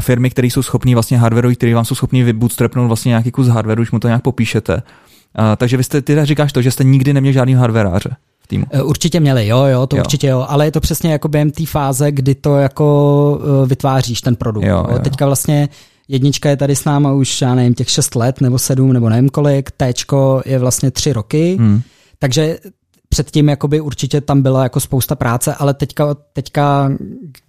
firmy, 0.00 0.30
které 0.30 0.48
jsou 0.48 0.62
schopní 0.62 0.94
vlastně 0.94 1.18
hardwareu, 1.18 1.54
které 1.54 1.74
vám 1.74 1.84
jsou 1.84 1.94
schopní 1.94 2.22
vybootstrapnout 2.22 2.86
vlastně 2.86 3.08
nějaký 3.08 3.30
kus 3.30 3.48
hardwareu, 3.48 3.82
už 3.82 3.90
mu 3.90 3.98
to 3.98 4.08
nějak 4.08 4.22
popíšete. 4.22 4.82
Takže 5.56 5.76
vy 5.76 5.84
jste, 5.84 6.02
ty 6.02 6.26
říkáš 6.26 6.52
to, 6.52 6.62
že 6.62 6.70
jste 6.70 6.84
nikdy 6.84 7.12
neměl 7.12 7.32
žádný 7.32 7.54
hardwareáře 7.54 8.16
v 8.40 8.46
týmu. 8.46 8.64
Eh, 8.70 8.82
určitě 8.82 9.20
měli, 9.20 9.46
jo, 9.46 9.64
jo, 9.64 9.86
to 9.86 9.96
jo. 9.96 10.02
určitě 10.02 10.26
jo, 10.26 10.46
ale 10.48 10.64
je 10.64 10.72
to 10.72 10.80
přesně 10.80 11.12
jako 11.12 11.28
během 11.28 11.50
té 11.50 11.66
fáze, 11.66 12.12
kdy 12.12 12.34
to 12.34 12.56
jako 12.56 13.40
vytváříš 13.66 14.20
ten 14.20 14.36
produkt. 14.36 14.64
Jo, 14.64 14.86
jo. 14.90 14.98
Teďka 14.98 15.26
vlastně 15.26 15.68
jednička 16.08 16.50
je 16.50 16.56
tady 16.56 16.76
s 16.76 16.84
náma 16.84 17.12
už, 17.12 17.42
já 17.42 17.54
nevím, 17.54 17.74
těch 17.74 17.90
6 17.90 18.14
let 18.14 18.40
nebo 18.40 18.58
7 18.58 18.92
nebo 18.92 19.08
nevím 19.08 19.28
kolik, 19.28 19.70
Tčko 19.70 20.42
je 20.46 20.58
vlastně 20.58 20.90
3 20.90 21.12
roky. 21.12 21.56
Hmm 21.58 21.82
takže 22.18 22.58
předtím 23.08 23.48
jakoby 23.48 23.80
určitě 23.80 24.20
tam 24.20 24.42
byla 24.42 24.62
jako 24.62 24.80
spousta 24.80 25.14
práce, 25.14 25.54
ale 25.54 25.74
teďka, 25.74 26.14
teďka 26.32 26.90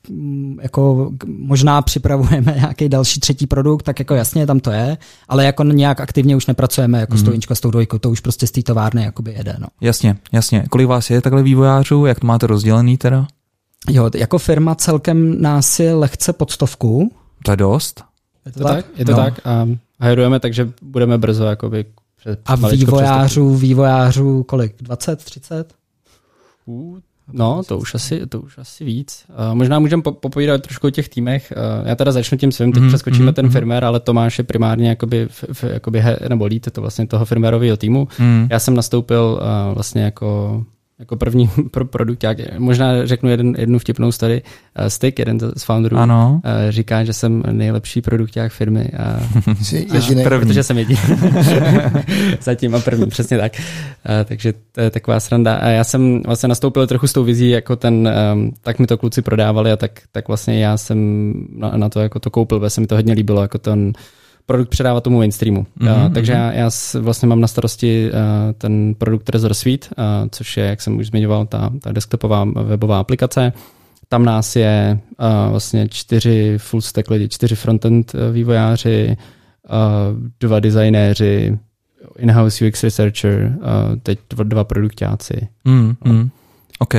mm, 0.10 0.58
jako 0.62 1.12
možná 1.28 1.82
připravujeme 1.82 2.54
nějaký 2.56 2.90
další 2.90 3.20
třetí 3.20 3.48
produkt, 3.48 3.84
tak 3.84 4.00
jako 4.00 4.16
jasně 4.16 4.46
tam 4.48 4.60
to 4.60 4.72
je, 4.72 4.98
ale 5.28 5.46
jako 5.46 5.64
nějak 5.64 6.00
aktivně 6.00 6.36
už 6.36 6.48
nepracujeme 6.48 7.00
jako 7.00 7.14
mm. 7.14 7.20
s 7.20 7.24
tou 7.24 7.32
mhm. 7.32 7.42
s 7.54 7.60
tou 7.60 7.72
dvojkou, 7.72 7.98
to 7.98 8.10
už 8.10 8.20
prostě 8.20 8.48
z 8.48 8.52
té 8.52 8.62
továrny 8.62 9.04
jakoby 9.04 9.34
jede. 9.34 9.56
No. 9.60 9.68
Jasně, 9.82 10.16
jasně. 10.32 10.66
Kolik 10.70 10.88
vás 10.88 11.10
je 11.10 11.22
takhle 11.22 11.44
vývojářů, 11.44 12.06
jak 12.06 12.20
to 12.20 12.28
máte 12.28 12.48
rozdělený 12.48 12.98
teda? 12.98 13.28
Jo, 13.90 14.10
jako 14.16 14.38
firma 14.38 14.76
celkem 14.76 15.42
nás 15.42 15.80
je 15.80 15.94
lehce 15.94 16.34
pod 16.34 16.52
stovku. 16.52 17.12
To 17.46 17.52
je 17.52 17.58
dost. 17.58 18.04
Je 18.46 18.52
to, 18.52 18.64
tak? 18.64 18.76
tak? 18.76 18.86
Je 18.96 19.06
to 19.06 19.12
no. 19.12 19.18
tak 19.18 19.40
a 19.46 19.68
hajrujeme, 20.00 20.40
takže 20.40 20.70
budeme 20.82 21.18
brzo 21.18 21.44
jakoby 21.44 21.86
před, 22.20 22.40
a 22.46 22.56
vývojářů, 22.56 23.56
vývojářů 23.56 24.44
kolik? 24.44 24.76
20, 24.82 25.24
30? 25.24 25.74
Uh, 26.66 27.00
no, 27.34 27.64
to 27.68 27.78
už 27.78 27.96
asi, 27.96 28.28
to 28.28 28.42
už 28.42 28.58
asi 28.58 28.86
víc. 28.86 29.26
Uh, 29.30 29.56
možná 29.56 29.80
můžeme 29.80 30.04
po, 30.04 30.12
popovídat 30.12 30.62
trošku 30.62 30.88
o 30.88 30.90
těch 30.90 31.10
týmech. 31.10 31.54
Uh, 31.82 31.88
já 31.88 31.96
teda 31.96 32.12
začnu 32.12 32.38
tím 32.38 32.52
svým, 32.52 32.72
teď 32.72 32.84
mm, 32.84 32.88
přeskočíme 32.88 33.26
mm, 33.26 33.34
ten 33.34 33.46
mm. 33.46 33.52
firmware, 33.52 33.86
ale 33.86 34.00
Tomáš 34.00 34.38
je 34.38 34.44
primárně 34.44 34.90
jakoby, 34.90 35.28
f, 35.30 35.46
f, 35.54 35.64
jakoby 35.64 36.00
he, 36.00 36.20
nebo 36.30 36.46
lead 36.46 36.62
to 36.72 36.82
vlastně 36.82 37.08
toho 37.08 37.26
firmwareového 37.26 37.78
týmu. 37.78 38.08
Mm. 38.20 38.48
Já 38.52 38.60
jsem 38.60 38.76
nastoupil 38.76 39.40
uh, 39.42 39.74
vlastně 39.74 40.04
jako 40.04 40.64
jako 41.00 41.16
první 41.16 41.50
pro 41.72 41.86
produkt, 41.86 42.24
jak 42.24 42.38
možná 42.58 43.06
řeknu 43.06 43.30
jeden, 43.30 43.56
jednu 43.58 43.80
vtipnou 43.80 44.12
story. 44.12 44.42
Uh, 44.80 44.86
Stick, 44.88 45.20
jeden 45.20 45.40
z 45.40 45.64
founderů, 45.64 45.98
ano. 45.98 46.42
Uh, 46.46 46.72
říká, 46.72 47.04
že 47.04 47.14
jsem 47.14 47.44
nejlepší 47.52 48.02
produkták 48.02 48.52
firmy. 48.52 48.92
A, 48.98 49.20
Jsi 49.64 49.88
jediný. 49.94 50.24
První. 50.24 50.48
Protože 50.48 50.64
jsem 50.64 50.78
jediný. 50.78 51.00
Zatím 52.42 52.76
a 52.76 52.80
první, 52.80 53.08
přesně 53.08 53.38
tak. 53.38 53.52
Uh, 53.60 53.66
takže 54.26 54.54
to 54.72 54.82
je 54.82 54.90
taková 54.90 55.20
sranda. 55.20 55.56
A 55.56 55.68
já 55.68 55.84
jsem 55.84 56.22
vlastně 56.26 56.50
nastoupil 56.50 56.88
trochu 56.88 57.08
s 57.08 57.14
tou 57.14 57.24
vizí, 57.24 57.50
jako 57.50 57.76
ten, 57.76 58.10
um, 58.34 58.52
tak 58.62 58.80
mi 58.80 58.88
to 58.88 58.98
kluci 58.98 59.22
prodávali 59.22 59.72
a 59.72 59.78
tak, 59.78 59.92
tak 60.12 60.28
vlastně 60.28 60.60
já 60.60 60.78
jsem 60.78 61.34
na, 61.56 61.70
na 61.70 61.90
to 61.90 62.00
jako 62.00 62.20
to 62.20 62.30
koupil, 62.30 62.60
protože 62.60 62.70
se 62.70 62.82
mi 62.82 62.88
to 62.88 62.96
hodně 62.96 63.14
líbilo, 63.14 63.42
jako 63.42 63.58
ten 63.58 63.94
produkt 64.50 64.70
předávat 64.70 65.04
tomu 65.04 65.18
mainstreamu. 65.18 65.66
Mm-hmm. 65.80 66.06
Uh, 66.06 66.14
takže 66.14 66.32
já, 66.32 66.52
já 66.52 66.70
vlastně 67.00 67.28
mám 67.28 67.42
na 67.42 67.48
starosti 67.48 68.12
uh, 68.12 68.18
ten 68.58 68.96
produkt 68.96 69.24
Trezor 69.24 69.54
Suite, 69.54 69.88
uh, 69.88 70.04
což 70.32 70.58
je, 70.58 70.66
jak 70.66 70.82
jsem 70.82 70.98
už 70.98 71.08
zmiňoval, 71.08 71.46
ta, 71.46 71.70
ta 71.82 71.92
desktopová 71.92 72.44
webová 72.44 73.00
aplikace. 73.00 73.54
Tam 74.08 74.26
nás 74.26 74.56
je 74.56 75.00
uh, 75.20 75.52
vlastně 75.52 75.90
čtyři 75.90 76.58
full 76.58 76.82
stack 76.82 77.10
lidi, 77.10 77.30
čtyři 77.30 77.56
frontend 77.56 78.16
vývojáři, 78.32 79.18
uh, 79.70 80.30
dva 80.40 80.60
designéři, 80.60 81.58
in-house 82.18 82.68
UX 82.68 82.84
researcher, 82.84 83.58
uh, 83.58 83.96
teď 84.04 84.20
dva, 84.30 84.44
dva 84.44 84.64
produktáci. 84.64 85.48
Mm, 85.66 85.96
mm. 86.06 86.30
OK. 86.80 86.96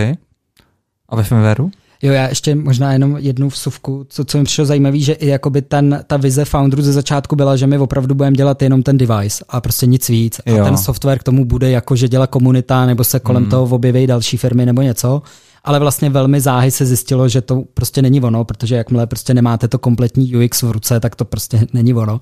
A 1.08 1.16
ve 1.16 1.22
firmwareu? 1.22 1.70
Jo, 2.02 2.12
já 2.12 2.28
ještě 2.28 2.54
možná 2.54 2.92
jenom 2.92 3.16
jednu 3.20 3.48
vsuvku, 3.48 4.06
co, 4.08 4.24
co 4.24 4.38
mi 4.38 4.44
přišlo 4.44 4.64
zajímavé, 4.64 4.98
že 4.98 5.12
i 5.12 5.28
jakoby 5.28 5.62
ten, 5.62 6.04
ta 6.06 6.16
vize 6.16 6.44
founderů 6.44 6.82
ze 6.82 6.92
začátku 6.92 7.36
byla, 7.36 7.56
že 7.56 7.66
my 7.66 7.78
opravdu 7.78 8.14
budeme 8.14 8.36
dělat 8.36 8.62
jenom 8.62 8.82
ten 8.82 8.98
device 8.98 9.44
a 9.48 9.60
prostě 9.60 9.86
nic 9.86 10.08
víc. 10.08 10.40
A 10.46 10.50
Jo. 10.50 10.64
ten 10.64 10.76
software 10.76 11.18
k 11.18 11.22
tomu 11.22 11.44
bude 11.44 11.70
jako, 11.70 11.96
že 11.96 12.08
dělá 12.08 12.26
komunita, 12.26 12.86
nebo 12.86 13.04
se 13.04 13.20
kolem 13.20 13.46
toho 13.46 13.74
objeví 13.76 14.06
další 14.06 14.36
firmy 14.36 14.66
nebo 14.66 14.82
něco. 14.82 15.22
Ale 15.64 15.78
vlastně 15.78 16.10
velmi 16.10 16.40
záhy 16.40 16.70
se 16.70 16.86
zjistilo, 16.86 17.28
že 17.28 17.40
to 17.40 17.62
prostě 17.74 18.02
není 18.02 18.20
ono, 18.20 18.44
protože 18.44 18.74
jakmile 18.74 19.06
prostě 19.06 19.34
nemáte 19.34 19.68
to 19.68 19.78
kompletní 19.78 20.36
UX 20.36 20.62
v 20.62 20.70
ruce, 20.70 21.00
tak 21.00 21.16
to 21.16 21.24
prostě 21.24 21.66
není 21.72 21.94
ono. 21.94 22.20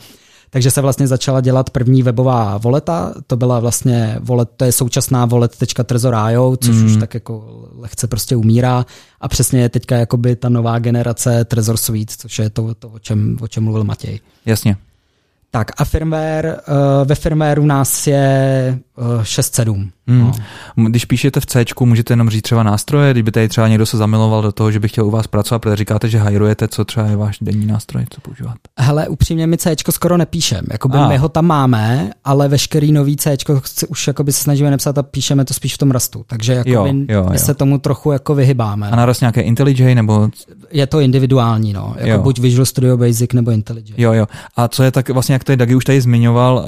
Takže 0.51 0.71
se 0.71 0.81
vlastně 0.81 1.07
začala 1.07 1.41
dělat 1.41 1.71
první 1.71 2.03
webová 2.03 2.59
voleta, 2.59 3.15
to 3.27 3.37
byla 3.37 3.61
vlastně 3.61 4.17
volet, 4.21 4.49
to 4.57 4.65
je 4.65 4.73
současná 4.73 5.27
volet.trezor.io, 5.27 6.57
což 6.57 6.77
mm. 6.77 6.87
už 6.87 6.97
tak 6.97 7.15
jako 7.15 7.65
lehce 7.77 8.07
prostě 8.07 8.37
umírá 8.37 8.87
a 9.21 9.29
přesně 9.29 9.61
je 9.61 9.69
teďka 9.69 9.97
jakoby 9.97 10.37
ta 10.37 10.49
nová 10.49 10.79
generace 10.79 11.45
Trezor 11.45 11.77
Suite, 11.77 12.15
což 12.19 12.39
je 12.39 12.51
to, 12.51 12.75
to 12.75 12.89
o, 12.89 12.99
čem, 12.99 13.37
o 13.41 13.49
čem 13.49 13.65
mluvil 13.65 13.85
Matěj. 13.85 14.21
Jasně. 14.47 14.77
Tak 15.51 15.71
a 15.77 15.85
firmware, 15.85 16.61
uh, 16.69 17.09
ve 17.09 17.15
firmwareu 17.15 17.67
nás 17.67 18.07
je 18.07 18.79
6.7. 19.23 19.89
Hmm. 20.07 20.33
No. 20.77 20.89
Když 20.89 21.05
píšete 21.05 21.41
v 21.41 21.47
C, 21.47 21.65
můžete 21.81 22.13
jenom 22.13 22.31
říct 22.31 22.43
třeba 22.43 22.63
nástroje, 22.63 23.13
kdyby 23.13 23.31
tady 23.31 23.49
třeba 23.49 23.69
někdo 23.69 23.87
se 23.87 23.97
zamiloval 23.97 24.43
do 24.43 24.53
toho, 24.53 24.71
že 24.73 24.81
by 24.81 24.89
chtěl 24.89 25.07
u 25.07 25.11
vás 25.11 25.27
pracovat, 25.27 25.59
protože 25.59 25.77
říkáte, 25.77 26.09
že 26.09 26.19
hajrujete, 26.19 26.69
co 26.69 26.85
třeba 26.85 27.07
je 27.07 27.17
váš 27.17 27.39
denní 27.41 27.67
nástroj, 27.67 28.05
co 28.11 28.21
používáte. 28.21 28.59
Hele, 28.79 29.09
upřímně 29.09 29.47
my 29.47 29.57
C 29.59 29.77
skoro 29.91 30.17
nepíšem. 30.17 30.65
Jakoby 30.73 30.99
A. 30.99 31.09
my 31.09 31.17
ho 31.19 31.29
tam 31.29 31.47
máme, 31.47 32.11
ale 32.25 32.49
veškerý 32.49 32.93
nový 32.93 33.17
C 33.17 33.37
už 33.89 34.07
jakoby 34.07 34.33
se 34.33 34.43
snažíme 34.43 34.71
napsat 34.71 34.99
a 34.99 35.03
píšeme 35.03 35.45
to 35.45 35.55
spíš 35.55 35.75
v 35.75 35.79
tom 35.79 35.91
rastu. 35.91 36.25
Takže 36.27 36.53
jakoby 36.53 36.73
Jo, 36.73 36.87
jo, 37.09 37.27
my 37.31 37.35
jo. 37.35 37.39
se 37.39 37.55
tomu 37.55 37.79
trochu 37.79 38.13
jako 38.13 38.35
vyhybáme. 38.35 38.91
A 38.91 38.97
naraz 38.97 39.21
nějaké 39.21 39.41
IntelliJ 39.41 39.95
nebo 39.95 40.29
Je 40.71 40.87
to 40.87 41.01
individuální, 41.01 41.73
no. 41.73 41.95
Jako 41.97 42.11
Jo. 42.11 42.23
buď 42.23 42.39
Visual 42.39 42.67
Studio 42.67 42.97
Basic 42.97 43.33
nebo 43.33 43.51
IntelliJ. 43.51 43.85
Jo, 43.97 44.13
jo. 44.13 44.27
A 44.57 44.69
co 44.69 44.83
je 44.83 44.91
tak 44.91 45.09
vlastně, 45.11 45.33
jak 45.33 45.45
tady 45.45 45.57
Dagi 45.57 45.75
už 45.75 45.85
tady 45.85 46.01
zmiňoval, 46.01 46.57
uh, 46.57 46.65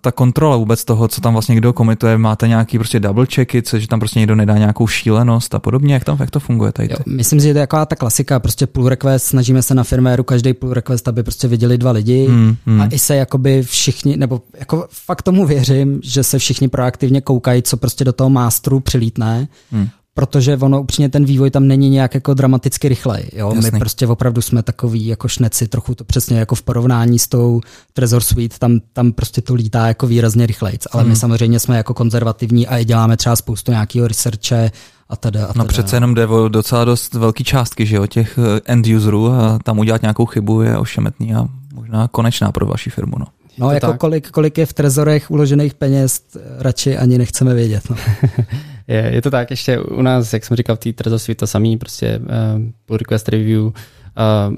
ta 0.00 0.12
kontrola 0.12 0.56
vůbec 0.56 0.84
toho, 0.84 1.08
co 1.08 1.20
tam 1.20 1.32
vlastně 1.32 1.54
kdo 1.60 1.72
komituje, 1.72 2.18
máte 2.18 2.48
nějaký 2.48 2.78
prostě 2.78 3.00
double 3.00 3.26
checky, 3.34 3.62
co, 3.62 3.78
že 3.78 3.88
tam 3.88 3.98
prostě 3.98 4.18
někdo 4.18 4.34
nedá 4.34 4.58
nějakou 4.58 4.86
šílenost 4.86 5.54
a 5.54 5.58
podobně, 5.58 5.94
jak 5.94 6.04
tam 6.04 6.16
jak 6.20 6.30
to 6.30 6.40
funguje 6.40 6.72
tady? 6.72 6.88
Jo, 6.90 6.96
myslím 7.06 7.40
si, 7.40 7.46
že 7.46 7.52
to 7.52 7.58
je 7.58 7.62
taková 7.62 7.86
ta 7.86 7.96
klasika, 7.96 8.40
prostě 8.40 8.66
pull 8.66 8.88
request, 8.88 9.26
snažíme 9.26 9.62
se 9.62 9.74
na 9.74 9.84
firméru 9.84 10.24
každý 10.24 10.54
pull 10.54 10.72
request, 10.72 11.08
aby 11.08 11.22
prostě 11.22 11.48
viděli 11.48 11.78
dva 11.78 11.90
lidi 11.90 12.26
Hmm, 12.28 12.56
hmm. 12.66 12.80
a 12.80 12.86
i 12.86 12.98
se 12.98 13.16
jakoby 13.16 13.62
všichni, 13.62 14.16
nebo 14.16 14.42
jako 14.58 14.86
fakt 14.90 15.22
tomu 15.22 15.46
věřím, 15.46 16.00
že 16.04 16.22
se 16.22 16.38
všichni 16.38 16.68
proaktivně 16.68 17.20
koukají, 17.20 17.62
co 17.62 17.76
prostě 17.76 18.04
do 18.04 18.12
toho 18.12 18.30
mástru 18.30 18.80
přilítne, 18.80 19.48
Hmm. 19.72 19.88
Protože 20.14 20.56
ono 20.56 20.80
upřímně 20.80 21.08
ten 21.08 21.24
vývoj 21.24 21.50
tam 21.50 21.66
není 21.66 21.90
nějak 21.90 22.14
jako 22.14 22.34
dramaticky 22.34 22.88
rychlej. 22.88 23.30
Jo? 23.32 23.52
Jasný. 23.54 23.70
My 23.72 23.78
prostě 23.78 24.06
opravdu 24.06 24.42
jsme 24.42 24.62
takový 24.62 25.06
jako 25.06 25.28
šneci, 25.28 25.68
trochu 25.68 25.94
to 25.94 26.04
přesně 26.04 26.38
jako 26.38 26.54
v 26.54 26.62
porovnání 26.62 27.18
s 27.18 27.28
tou 27.28 27.60
Trezor 27.92 28.22
Suite, 28.22 28.56
tam, 28.58 28.80
tam 28.92 29.12
prostě 29.12 29.40
to 29.40 29.54
lítá 29.54 29.86
jako 29.86 30.06
výrazně 30.06 30.46
rychlejc. 30.46 30.86
Ale 30.92 31.02
Hmm. 31.02 31.10
my 31.10 31.16
samozřejmě 31.16 31.60
jsme 31.60 31.76
jako 31.76 31.94
konzervativní 31.94 32.66
a 32.66 32.78
i 32.78 32.84
děláme 32.84 33.16
třeba 33.16 33.36
spoustu 33.36 33.70
nějakého 33.70 34.08
researche 34.08 34.70
a 35.08 35.16
teda. 35.16 35.44
A 35.44 35.48
No 35.48 35.52
teda. 35.52 35.64
přece 35.64 35.96
jenom 35.96 36.14
jde 36.14 36.26
o 36.26 36.48
docela 36.48 36.84
dost 36.84 37.14
velký 37.14 37.44
částky, 37.44 37.86
že 37.86 37.96
jo, 37.96 38.06
těch 38.06 38.38
eh, 38.38 38.60
end 38.64 38.86
userů 38.86 39.28
a 39.32 39.58
tam 39.64 39.78
udělat 39.78 40.02
nějakou 40.02 40.26
chybu 40.26 40.62
je 40.62 40.78
ošemetný 40.78 41.34
a 41.34 41.46
možná 41.74 42.08
konečná 42.08 42.52
pro 42.52 42.66
vaši 42.66 42.90
firmu, 42.90 43.12
no. 43.18 43.26
No, 43.58 43.70
jako 43.70 43.86
tak. 43.86 44.00
kolik, 44.00 44.30
kolik 44.30 44.58
je 44.58 44.66
v 44.66 44.72
trezorech 44.72 45.30
uložených 45.30 45.74
peněz, 45.74 46.20
radši 46.58 46.96
ani 46.98 47.18
nechceme 47.18 47.54
vědět. 47.54 47.82
No. 47.90 47.96
Je, 48.90 49.10
je 49.14 49.22
to 49.22 49.30
tak, 49.30 49.50
ještě 49.50 49.78
u 49.78 50.02
nás, 50.02 50.32
jak 50.32 50.44
jsem 50.44 50.56
říkal, 50.56 50.76
v 50.76 50.78
té 50.78 50.92
Trezor 50.92 51.18
Suite 51.18 51.38
to 51.38 51.46
samý, 51.46 51.76
prostě 51.76 52.18
uh, 52.18 52.62
pull 52.86 52.96
request 52.96 53.28
review. 53.28 53.62
Uh, 53.62 53.72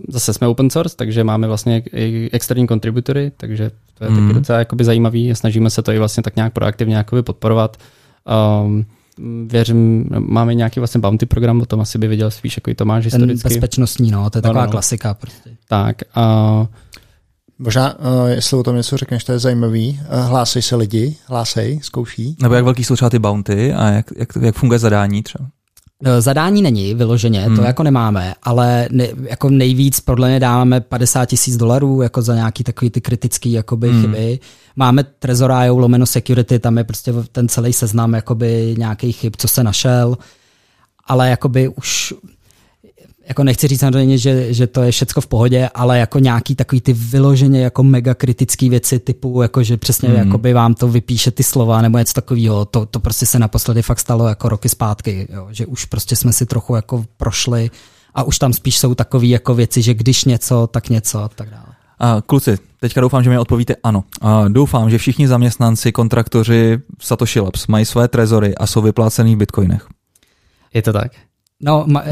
zase 0.09 0.33
jsme 0.33 0.47
open 0.47 0.71
source, 0.71 0.97
takže 0.97 1.25
máme 1.25 1.47
vlastně 1.47 1.83
i 1.93 2.29
externí 2.33 2.67
kontributory, 2.67 3.33
takže 3.37 3.71
to 3.99 4.05
je 4.05 4.11
mm. 4.11 4.17
Mhm. 4.17 4.27
taky 4.29 4.39
docela 4.39 4.59
jakoby 4.59 4.85
zajímavý. 4.85 5.35
Snažíme 5.35 5.71
se 5.71 5.83
to 5.83 5.93
i 5.93 5.99
vlastně 5.99 6.23
tak 6.23 6.37
nějak 6.37 6.53
proaktivně 6.53 6.97
jakoby 6.97 7.23
podporovat. 7.23 7.77
Um, 8.65 8.87
věřím, 9.47 10.07
máme 10.19 10.55
nějaký 10.55 10.81
vlastně 10.81 11.01
bounty 11.01 11.27
program, 11.27 11.61
o 11.61 11.67
tom 11.67 11.81
asi 11.81 11.99
by 11.99 12.09
věděl 12.09 12.31
spíš 12.31 12.57
jako 12.57 12.71
i 12.71 12.75
Tomáš 12.75 13.05
Ten 13.05 13.21
historicky. 13.31 13.49
bezpečnostní, 13.49 14.11
no, 14.11 14.31
to 14.31 14.39
je 14.39 14.43
No, 14.43 14.49
taková 14.49 14.65
no. 14.67 14.71
klasika. 14.71 15.15
Prostě. 15.15 15.51
Tak, 15.69 15.97
uh, 16.17 16.67
Možná, 17.65 17.99
uh, 17.99 18.29
jestli 18.29 18.57
o 18.57 18.63
tom 18.63 18.77
něco 18.77 18.97
řekneš, 18.97 19.25
to 19.25 19.33
je 19.33 19.39
zajímavý. 19.39 20.01
Uh, 20.01 20.27
hlásej 20.27 20.63
se 20.63 20.77
lidi, 20.77 21.17
hlásej, 21.27 21.81
zkouší. 21.83 22.37
Nebo 22.43 22.55
jak 22.55 22.65
velký 22.65 22.85
jsou 22.85 22.97
třeba 22.97 23.11
ty 23.11 23.19
bounty 23.19 23.73
a 23.73 23.91
jak, 23.91 24.07
jak, 24.17 24.29
jak 24.41 24.55
funguje 24.55 24.79
zadání 24.79 25.23
třeba? 25.23 25.47
E, 26.05 26.21
Zadání 26.21 26.63
není 26.63 26.95
vyloženě, 26.95 27.41
hmm. 27.41 27.57
to 27.57 27.63
jako 27.63 27.83
nemáme, 27.83 28.35
ale 28.43 28.89
ne, 28.91 29.09
jako 29.23 29.51
nejvíc 29.51 30.01
podle 30.01 30.29
mě 30.29 30.41
dáváme 30.41 30.81
50 30.81 31.27
tisíc 31.27 31.57
dolarů 31.57 32.03
jako 32.03 32.23
za 32.23 32.35
nějaký 32.35 32.65
takový 32.65 32.91
ty 32.91 33.01
kritický 33.01 33.53
jakoby 33.53 33.89
hmm. 33.89 34.01
chyby. 34.01 34.39
Máme 34.77 35.05
Trezor.io 35.05 35.79
lomeno 35.79 36.07
security, 36.07 36.59
tam 36.59 36.79
je 36.79 36.85
prostě 36.85 37.13
ten 37.33 37.49
celý 37.49 37.73
seznam 37.73 38.15
jakoby 38.15 38.75
nějakých 38.79 39.17
chyb, 39.17 39.33
co 39.37 39.49
se 39.49 39.65
našel, 39.65 40.17
ale 41.07 41.31
jakoby 41.31 41.69
už 41.69 42.15
jako 43.29 43.45
nechci 43.45 43.69
říct 43.69 43.81
samozřejmě, 43.81 44.19
že, 44.19 44.55
že 44.55 44.67
to 44.67 44.83
je 44.83 44.93
všecko 44.93 45.21
v 45.21 45.27
pohodě, 45.27 45.69
ale 45.75 45.99
jako 45.99 46.19
nějaký 46.19 46.55
takový 46.55 46.81
ty 46.81 46.93
vyloženě 46.93 47.61
jako 47.61 47.83
mega 47.83 48.15
kritický 48.15 48.69
věci 48.69 48.99
typu, 48.99 49.43
jako 49.43 49.63
že 49.63 49.77
přesně 49.77 50.09
mm. 50.09 50.15
jakoby 50.15 50.53
vám 50.53 50.75
to 50.75 50.89
vypíše 50.89 51.31
ty 51.31 51.43
slova 51.43 51.83
nebo 51.83 51.99
něco 51.99 52.13
takového, 52.13 52.65
to, 52.65 52.87
to 52.87 53.01
prostě 53.01 53.27
se 53.27 53.39
naposledy 53.39 53.83
fakt 53.83 54.01
stalo 54.01 54.29
jako 54.29 54.49
roky 54.49 54.69
zpátky, 54.69 55.29
jo, 55.33 55.49
že 55.51 55.67
už 55.67 55.85
prostě 55.85 56.17
jsme 56.17 56.33
si 56.33 56.47
trochu 56.47 56.75
jako 56.75 57.05
prošli 57.17 57.71
a 58.15 58.23
už 58.23 58.39
tam 58.39 58.53
spíš 58.53 58.79
jsou 58.79 58.95
takové 58.95 59.27
jako 59.27 59.55
věci, 59.55 59.83
že 59.83 59.95
když 59.95 60.25
něco, 60.25 60.67
tak 60.67 60.89
něco 60.89 61.19
a 61.19 61.29
tak 61.29 61.51
dále. 61.51 61.67
A 61.99 62.23
kluci, 62.27 62.59
teďka 62.81 63.01
doufám, 63.01 63.23
že 63.23 63.31
mi 63.31 63.39
odpovíte 63.39 63.77
ano. 63.83 64.05
A 64.21 64.49
doufám, 64.49 64.91
že 64.91 64.99
všichni 64.99 65.29
zaměstnanci, 65.29 65.93
kontraktoři 65.93 66.79
v 66.99 67.07
Satoshi 67.07 67.41
Labs 67.41 67.67
mají 67.67 67.85
své 67.85 68.09
trezory 68.09 68.55
a 68.55 68.67
jsou 68.67 68.83
vyplácený 68.83 69.35
v 69.35 69.39
bitcoinech. 69.39 69.89
je 70.75 70.83
to 70.83 70.93
tak. 70.93 71.13
No, 71.65 71.85
ma, 71.87 72.05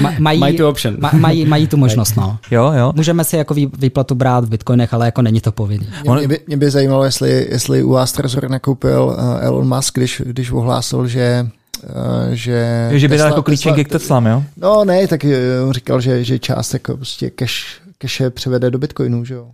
ma, 0.00 0.12
mají, 0.18 0.40
Mají 0.40 0.56
tu 0.56 0.68
option. 0.68 0.96
ma, 1.00 1.10
mají, 1.14 1.44
mají 1.44 1.66
tu 1.66 1.76
možnost, 1.76 2.16
no. 2.16 2.38
Jo, 2.50 2.72
jo. 2.76 2.92
Můžeme 2.96 3.24
si 3.24 3.36
jako 3.36 3.54
vý- 3.54 3.70
výplatu 3.78 4.14
brát 4.14 4.44
v 4.44 4.48
bitcoinech, 4.48 4.94
ale 4.94 5.06
jako 5.06 5.22
není 5.22 5.40
to 5.40 5.52
povinný. 5.52 5.86
Mě, 6.02 6.14
mě, 6.14 6.28
by, 6.28 6.40
mě 6.46 6.56
by 6.56 6.70
zajímalo, 6.70 7.04
jestli, 7.04 7.46
jestli 7.50 7.82
u 7.82 7.90
vás 7.90 8.12
Trezor 8.12 8.50
nakoupil 8.50 9.02
uh, 9.04 9.44
Elon 9.44 9.76
Musk, 9.76 9.94
když, 9.98 10.22
když 10.26 10.50
ohlásil, 10.50 11.06
že 11.06 11.46
uh, 11.84 11.90
že... 12.32 12.88
že 12.92 13.08
by 13.08 13.16
dal 13.16 13.28
jako 13.28 13.42
klíčenky 13.42 13.84
k 13.84 13.88
Teslám, 13.88 14.26
jo? 14.26 14.42
No 14.56 14.84
ne, 14.84 15.08
tak 15.08 15.24
eh, 15.24 15.60
on 15.66 15.72
říkal, 15.72 16.00
že, 16.00 16.24
že 16.24 16.38
část 16.38 16.72
jako 16.72 16.96
prostě 16.96 17.30
cash, 17.30 17.64
cache 18.02 18.30
převede 18.30 18.70
do 18.70 18.78
bitcoinů, 18.78 19.24
že 19.24 19.34
jo. 19.34 19.46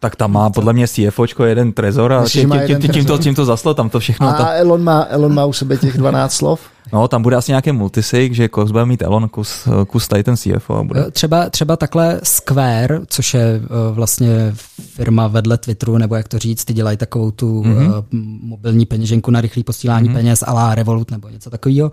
Tak 0.00 0.16
tam 0.16 0.32
má 0.32 0.50
podle 0.50 0.72
mě 0.72 0.88
CFOčko 0.88 1.44
jeden 1.44 1.72
trezor 1.72 2.12
a 2.12 2.24
tím, 2.28 2.50
tím, 2.50 2.60
jeden 2.60 2.82
tím, 2.82 2.90
tím, 2.92 3.04
to, 3.04 3.18
tím 3.18 3.34
to 3.34 3.44
zaslo, 3.44 3.74
tam 3.74 3.90
to 3.90 4.00
všechno. 4.00 4.28
A 4.28 4.32
ta, 4.32 4.46
Elon 4.52 4.84
má, 4.84 5.06
Elon 5.08 5.34
má 5.34 5.44
u 5.44 5.52
sebe 5.52 5.76
těch 5.76 5.98
12 5.98 6.32
slov. 6.32 6.60
no, 6.92 7.08
tam 7.08 7.22
bude 7.22 7.36
asi 7.36 7.52
nějaký 7.52 7.72
multisig, 7.72 8.34
že 8.34 8.48
kus 8.48 8.70
bude 8.70 8.86
mít 8.86 9.02
Elon, 9.02 9.28
kus, 9.28 9.68
kus 9.88 10.08
tady 10.08 10.24
ten 10.24 10.36
CFO. 10.36 10.74
A 10.76 10.82
bude. 10.82 11.04
Eh, 11.06 11.10
Třeba, 11.10 11.50
třeba 11.50 11.76
takhle 11.76 12.20
Square, 12.22 13.00
což 13.06 13.34
je 13.34 13.60
eh, 13.64 13.92
vlastně 13.92 14.54
firma 14.94 15.26
vedle 15.26 15.58
Twitteru, 15.58 15.98
nebo 15.98 16.14
jak 16.14 16.28
to 16.28 16.38
říct, 16.38 16.64
ty 16.64 16.72
dělají 16.74 16.96
takovou 16.96 17.30
tu 17.30 17.62
Mhm. 17.64 17.74
mm-hmm. 17.88 18.38
mobilní 18.42 18.86
peněženku 18.86 19.30
na 19.30 19.40
rychlé 19.40 19.62
posílání 19.64 20.08
mm-hmm. 20.08 20.14
peněz 20.14 20.44
a 20.46 20.52
la 20.52 20.74
Revolut 20.74 21.10
nebo 21.10 21.28
něco 21.28 21.50
takového 21.50 21.90